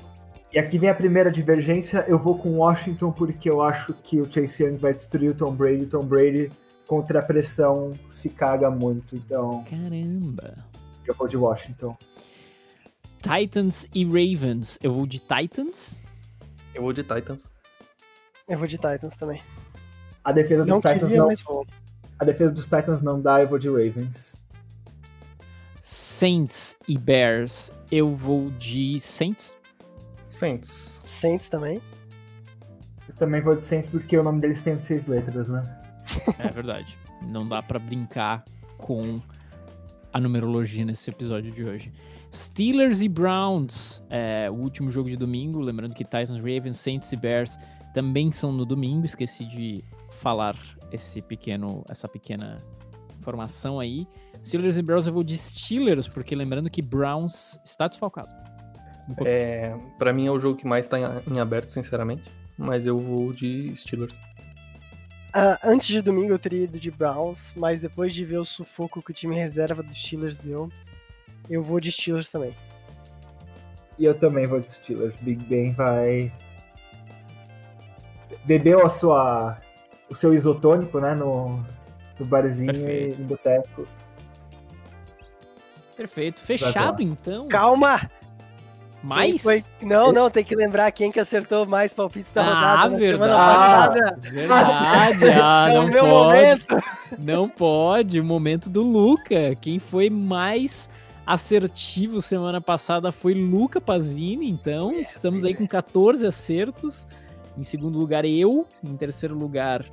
E 0.53 0.59
aqui 0.59 0.79
vem 0.79 0.89
a 0.89 0.95
primeira 0.95 1.31
divergência. 1.31 2.05
Eu 2.09 2.19
vou 2.19 2.39
com 2.39 2.59
Washington 2.59 3.13
porque 3.13 3.51
eu 3.51 3.61
acho 3.63 3.93
que 4.03 4.21
o 4.21 4.31
Chase 4.31 4.65
Young 4.65 4.77
vai 4.77 4.95
destruir 4.95 5.31
o 5.31 5.35
Tom 5.35 5.53
Brady. 5.55 5.83
O 5.83 5.87
Tom 5.89 6.05
Brady, 6.07 6.51
contra 6.87 7.19
a 7.19 7.23
pressão, 7.23 7.93
se 8.09 8.31
caga 8.31 8.71
muito. 8.71 9.15
Então, 9.15 9.63
Caramba. 9.65 10.55
eu 11.07 11.15
vou 11.15 11.29
de 11.29 11.37
Washington. 11.37 11.97
Titans 13.21 13.87
e 13.95 14.05
Ravens. 14.05 14.79
Eu 14.83 14.95
vou 14.95 15.07
de 15.07 15.19
Titans. 15.19 16.03
Eu 16.75 16.83
vou 16.83 16.93
de 16.93 17.03
Titans. 17.03 17.49
Eu 18.49 18.59
vou 18.59 18.67
de 18.67 18.77
Titans 18.79 19.17
também. 19.17 19.43
A 20.25 20.33
defesa 20.33 20.65
dos 20.65 20.71
Não 20.71 20.81
Titans 20.81 21.01
queria, 21.01 21.19
não, 21.19 21.27
mas 21.27 21.43
vou. 21.43 21.67
a 22.19 22.25
defesa 22.25 22.53
dos 22.53 22.65
Titans 22.65 23.03
não 23.03 23.21
dá, 23.21 23.43
eu 23.43 23.49
vou 23.49 23.59
de 23.59 23.69
Ravens. 23.69 24.35
Saints 25.83 26.77
e 26.87 26.97
Bears. 26.97 27.73
Eu 27.91 28.15
vou 28.15 28.51
de 28.53 28.99
Saints. 29.01 29.58
Saints. 30.29 31.03
Saints 31.07 31.49
também. 31.49 31.81
Eu 33.09 33.15
também 33.15 33.41
vou 33.41 33.57
de 33.57 33.65
Saints 33.65 33.89
porque 33.89 34.17
o 34.17 34.23
nome 34.23 34.41
deles 34.41 34.63
tem 34.63 34.79
seis 34.81 35.07
letras, 35.07 35.49
né? 35.49 35.63
É 36.39 36.51
verdade. 36.51 36.99
Não 37.27 37.47
dá 37.47 37.63
pra 37.63 37.79
brincar 37.79 38.45
com 38.77 39.17
a 40.13 40.21
numerologia 40.21 40.85
nesse 40.85 41.11
episódio 41.11 41.51
de 41.51 41.65
hoje. 41.65 41.93
Steelers 42.35 43.01
e 43.01 43.09
Browns, 43.09 44.03
é, 44.11 44.51
o 44.51 44.55
último 44.55 44.91
jogo 44.91 45.09
de 45.09 45.17
domingo. 45.17 45.61
Lembrando 45.61 45.95
que 45.95 46.05
Titans, 46.05 46.37
Ravens, 46.37 46.77
Saints 46.77 47.11
e 47.13 47.17
Bears 47.17 47.57
também 47.95 48.31
são 48.31 48.53
no 48.53 48.65
domingo. 48.65 49.07
Esqueci 49.07 49.45
de 49.47 49.83
falar 50.21 50.57
esse 50.93 51.23
pequeno, 51.23 51.83
essa 51.89 52.09
pequena 52.09 52.57
informação 53.19 53.81
aí. 53.81 54.07
Steelers 54.43 54.77
e 54.77 54.83
Browns 54.83 55.07
eu 55.07 55.13
vou 55.13 55.25
de 55.25 55.37
Steelers, 55.37 56.07
porque 56.07 56.35
lembrando 56.35 56.71
que 56.71 56.83
Browns 56.83 57.59
está 57.65 57.89
desfalcado. 57.89 58.29
É, 59.25 59.75
pra 59.99 60.13
mim 60.13 60.27
é 60.27 60.31
o 60.31 60.39
jogo 60.39 60.57
que 60.57 60.67
mais 60.67 60.87
tá 60.89 60.99
em, 60.99 61.35
em 61.35 61.41
aberto, 61.41 61.69
sinceramente. 61.69 62.31
Mas 62.57 62.85
eu 62.87 62.99
vou 62.99 63.33
de 63.33 63.75
Steelers. 63.77 64.19
Ah, 65.33 65.59
antes 65.63 65.89
de 65.89 66.03
domingo 66.03 66.33
eu 66.33 66.39
teria 66.39 66.65
ido 66.65 66.79
de 66.79 66.91
Browns, 66.91 67.53
mas 67.55 67.81
depois 67.81 68.13
de 68.13 68.25
ver 68.25 68.39
o 68.39 68.45
sufoco 68.45 69.03
que 69.03 69.11
o 69.11 69.15
time 69.15 69.37
reserva 69.37 69.83
dos 69.83 69.97
Steelers 69.97 70.39
deu, 70.39 70.71
eu 71.49 71.63
vou 71.63 71.79
de 71.81 71.93
Steelers 71.93 72.29
também. 72.29 72.55
E 73.99 74.05
eu 74.05 74.15
também 74.15 74.47
vou 74.47 74.61
de 74.61 74.71
Steelers. 74.73 75.21
Big 75.21 75.45
Ben 75.45 75.73
vai. 75.73 76.33
Bebeu 78.45 78.85
a 78.85 78.89
sua. 78.89 79.59
o 80.11 80.15
seu 80.15 80.33
isotônico, 80.33 81.01
né? 81.01 81.15
No, 81.15 81.51
no 82.19 82.27
barzinho 82.27 82.73
Perfeito. 82.73 83.15
e 83.15 83.23
no 83.23 83.29
boteco. 83.29 83.89
Perfeito. 85.97 86.41
Fechado, 86.41 87.03
então. 87.03 87.49
Calma! 87.49 88.09
Mais? 89.03 89.43
foi- 89.43 89.63
Não, 89.81 90.13
não, 90.13 90.29
tem 90.31 90.45
que 90.45 90.57
lembrar 90.57 90.91
quem 90.91 91.13
que 91.13 91.21
acertou 91.21 91.65
mais 91.65 91.93
palpites 91.93 92.33
da 92.33 92.43
Ah, 92.43 92.47
rodada 92.83 92.91
na 92.91 92.97
semana 92.99 93.19
verdade. 93.27 94.01
passada. 94.01 94.19
Verdade. 94.31 95.25
Ah, 95.43 95.69
é 95.71 95.75
não 95.75 95.85
o 95.85 95.89
meu 95.89 96.05
pode. 96.05 96.25
momento. 96.25 96.85
Não 97.19 97.49
pode. 97.49 98.21
O 98.21 98.25
momento 98.25 98.69
do 98.69 98.83
Luca. 98.83 99.55
Quem 99.61 99.79
foi 99.79 100.11
mais 100.11 100.91
assertivo 101.25 102.21
semana 102.21 102.61
passada 102.61 103.13
foi 103.13 103.35
Luca 103.35 103.81
Pazini. 103.81 104.51
Então, 104.51 104.93
estamos 104.93 105.45
aí 105.45 105.55
com 105.55 105.67
14 105.67 106.27
acertos. 106.27 107.07
Em 107.57 107.63
segundo 107.63 107.99
lugar, 107.99 108.25
eu. 108.25 108.67
Em 108.83 108.97
terceiro 108.97 109.37
lugar, 109.37 109.85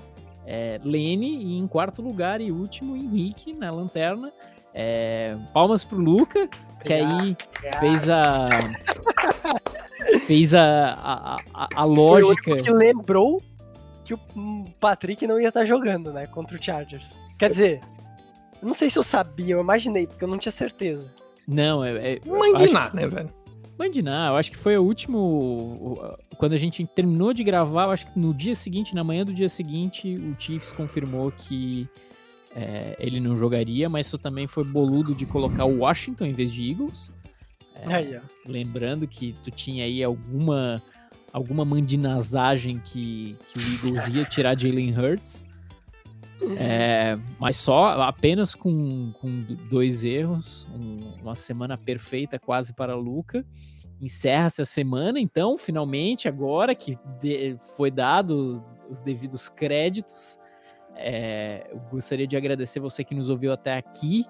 é, 0.46 0.80
Lene. 0.84 1.38
E 1.44 1.58
em 1.58 1.68
quarto 1.68 2.02
lugar 2.02 2.42
e 2.42 2.52
último, 2.52 2.96
Henrique, 2.96 3.54
na 3.54 3.70
lanterna. 3.70 4.32
É, 4.78 5.38
palmas 5.54 5.86
pro 5.86 5.98
Luca, 5.98 6.50
que 6.84 6.92
aí 6.92 7.36
fez 7.80 8.10
a. 8.10 8.48
fez 10.28 10.54
a, 10.54 10.94
a, 10.94 11.36
a, 11.54 11.68
a 11.76 11.84
Foi 11.84 11.90
o 11.90 11.94
lógica. 11.94 12.62
que 12.62 12.72
lembrou 12.72 13.42
que 14.04 14.14
o 14.14 14.20
Patrick 14.80 15.26
não 15.26 15.40
ia 15.40 15.48
estar 15.48 15.66
jogando, 15.66 16.12
né, 16.12 16.28
contra 16.28 16.58
o 16.58 16.62
Chargers. 16.62 17.18
Quer 17.40 17.52
dizer, 17.52 17.82
eu 18.62 18.68
não 18.68 18.76
sei 18.76 18.90
se 18.90 19.00
eu 19.00 19.04
sabia, 19.04 19.56
eu 19.56 19.62
imaginei, 19.62 20.06
porque 20.06 20.24
eu 20.24 20.28
não 20.28 20.38
tinha 20.38 20.52
certeza. 20.52 21.10
Não, 21.48 21.82
é. 21.84 22.16
é 22.16 22.22
nada, 22.72 23.00
né, 23.00 23.08
velho? 23.08 23.34
Mandinar, 23.78 24.32
eu 24.32 24.38
acho 24.38 24.52
que 24.52 24.58
foi 24.58 24.78
o 24.78 24.84
último. 24.84 25.98
Quando 26.38 26.54
a 26.54 26.58
gente 26.58 26.86
terminou 26.86 27.34
de 27.34 27.44
gravar, 27.44 27.86
eu 27.86 27.92
acho 27.92 28.08
que 28.12 28.20
no 28.20 28.34
dia 28.34 28.56
seguinte, 28.56 28.94
na 28.94 29.04
manhã 29.04 29.26
do 29.26 29.34
dia 29.34 29.50
seguinte, 29.50 30.16
o 30.16 30.36
Chiefs 30.40 30.72
confirmou 30.72 31.32
que 31.32 31.88
é, 32.56 32.96
ele 33.00 33.20
não 33.20 33.36
jogaria, 33.36 33.88
mas 33.90 34.08
isso 34.08 34.18
também 34.18 34.48
foi 34.48 34.64
boludo 34.64 35.14
de 35.14 35.26
colocar 35.26 35.66
o 35.66 35.80
Washington 35.80 36.26
em 36.26 36.34
vez 36.34 36.52
de 36.54 36.72
Eagles. 36.72 37.12
É, 37.76 37.94
Aí, 37.94 38.20
lembrando 38.46 39.06
que 39.08 39.34
tu 39.44 39.52
tinha 39.52 39.84
aí 39.84 40.02
alguma 40.04 40.82
alguma 41.34 41.66
mandinazagem 41.66 42.80
que, 42.80 43.36
que 43.50 43.60
o 43.60 43.62
Eagles 43.62 44.08
ia 44.08 44.24
tirar 44.24 44.58
Jalen 44.58 44.98
Hurts. 44.98 45.44
É, 46.58 47.18
mas 47.40 47.58
só 47.58 48.02
apenas 48.04 48.54
com, 48.56 49.12
com 49.20 49.42
dois 49.70 50.04
erros, 50.06 50.66
um- 50.74 51.22
uma 51.22 51.36
semana 51.36 51.78
perfeita 51.78 52.38
quase 52.40 52.74
para 52.74 52.96
Luca. 52.96 53.46
Encerra-se 54.02 54.62
a 54.62 54.66
semana, 54.66 55.20
então, 55.20 55.58
finalmente, 55.58 56.28
agora 56.28 56.74
que 56.76 56.96
de- 57.22 57.58
foi 57.76 57.90
dado 57.92 58.64
os 58.90 59.02
devidos 59.02 59.50
créditos. 59.50 60.38
É, 60.96 61.68
eu 61.72 61.80
gostaria 61.92 62.28
de 62.28 62.38
agradecer 62.38 62.80
você 62.80 63.04
que 63.04 63.14
nos 63.14 63.30
ouviu 63.30 63.52
até 63.52 63.78
aqui. 63.78 64.26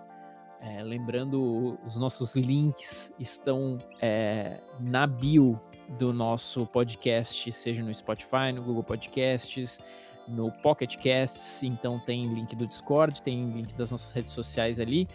É, 0.61 0.81
lembrando, 0.81 1.77
os 1.83 1.95
nossos 1.95 2.35
links 2.35 3.13
estão 3.19 3.77
é, 4.01 4.59
na 4.79 5.05
bio 5.05 5.59
do 5.99 6.11
nosso 6.11 6.65
podcast, 6.65 7.51
seja 7.51 7.83
no 7.83 7.93
Spotify, 7.93 8.51
no 8.53 8.63
Google 8.63 8.83
Podcasts, 8.83 9.79
no 10.27 10.51
Pocket 10.51 10.95
Casts, 10.97 11.61
então 11.61 11.99
tem 11.99 12.25
link 12.33 12.55
do 12.55 12.65
Discord, 12.65 13.21
tem 13.21 13.47
link 13.51 13.75
das 13.75 13.91
nossas 13.91 14.11
redes 14.11 14.33
sociais 14.33 14.79
ali. 14.79 15.07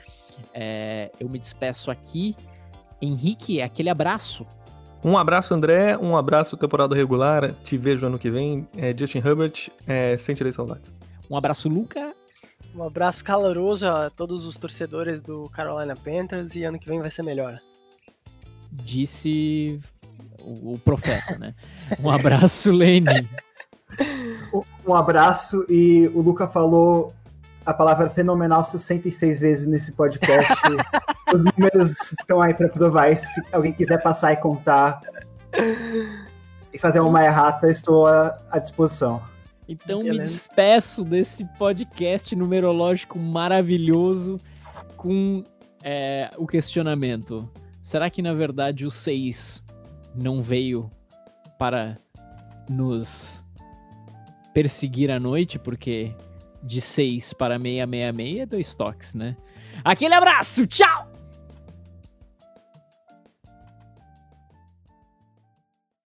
É, 0.55 1.11
eu 1.19 1.29
me 1.29 1.39
despeço 1.39 1.91
aqui. 1.91 2.37
Henrique, 3.03 3.61
aquele 3.61 3.89
abraço. 3.89 4.47
Um 5.03 5.17
abraço, 5.17 5.55
André. 5.55 5.97
Um 5.97 6.17
abraço, 6.17 6.57
temporada 6.57 6.95
regular. 6.95 7.55
Te 7.65 7.77
vejo 7.77 8.07
ano 8.07 8.19
que 8.19 8.31
vem. 8.31 8.69
É, 8.77 8.95
Justin 8.97 9.19
Herbert, 9.19 9.71
é, 9.87 10.17
sentirei 10.19 10.53
saudades. 10.53 11.00
Um 11.31 11.37
abraço, 11.37 11.69
Luca. 11.69 12.13
Um 12.75 12.83
abraço 12.83 13.25
caloroso 13.25 13.87
a 13.87 14.11
todos 14.11 14.45
os 14.45 14.57
torcedores 14.57 15.21
do 15.23 15.45
Carolina 15.51 15.95
Panthers 15.95 16.55
e 16.57 16.65
ano 16.65 16.79
que 16.79 16.89
vem 16.89 17.01
vai 17.01 17.11
ser 17.11 17.23
melhor. 17.23 17.55
Disse 18.73 19.81
o, 20.43 20.75
o 20.75 20.79
profeta, 20.79 21.39
né? 21.39 21.55
Um 22.01 22.11
abraço, 22.11 22.71
Lene. 22.73 23.29
Um 24.87 24.95
abraço 24.95 25.65
e 25.69 26.11
o 26.15 26.21
Luca 26.21 26.49
falou 26.49 27.13
a 27.65 27.73
palavra 27.73 28.11
fenomenal 28.11 28.65
66 28.65 29.39
vezes 29.39 29.67
nesse 29.67 29.93
podcast. 29.93 30.53
Os 31.33 31.45
números 31.45 32.13
estão 32.13 32.41
aí 32.41 32.55
para 32.55 32.69
provar 32.69 33.13
isso. 33.13 33.27
Se 33.27 33.43
alguém 33.53 33.73
quiser 33.73 34.03
passar 34.03 34.33
e 34.33 34.37
contar 34.37 35.01
e 36.73 36.79
fazer 36.79 37.01
uma 37.01 37.25
errata, 37.25 37.71
estou 37.71 38.07
à 38.07 38.59
disposição. 38.61 39.23
Então 39.71 40.03
me 40.03 40.19
despeço 40.19 41.05
desse 41.05 41.45
podcast 41.57 42.35
numerológico 42.35 43.21
maravilhoso 43.21 44.37
com 44.97 45.45
é, 45.85 46.29
o 46.37 46.45
questionamento: 46.45 47.49
será 47.81 48.11
que 48.11 48.21
na 48.21 48.35
verdade 48.35 48.85
o 48.85 48.91
6 48.91 49.63
não 50.13 50.43
veio 50.43 50.91
para 51.57 51.97
nos 52.69 53.45
perseguir 54.53 55.09
à 55.09 55.21
noite? 55.21 55.57
Porque 55.57 56.13
de 56.65 56.81
6 56.81 57.33
para 57.35 57.57
666 57.57 58.39
é 58.41 58.47
dois 58.47 58.75
toques, 58.75 59.15
né? 59.15 59.37
Aquele 59.85 60.15
abraço, 60.15 60.67
tchau! 60.67 61.10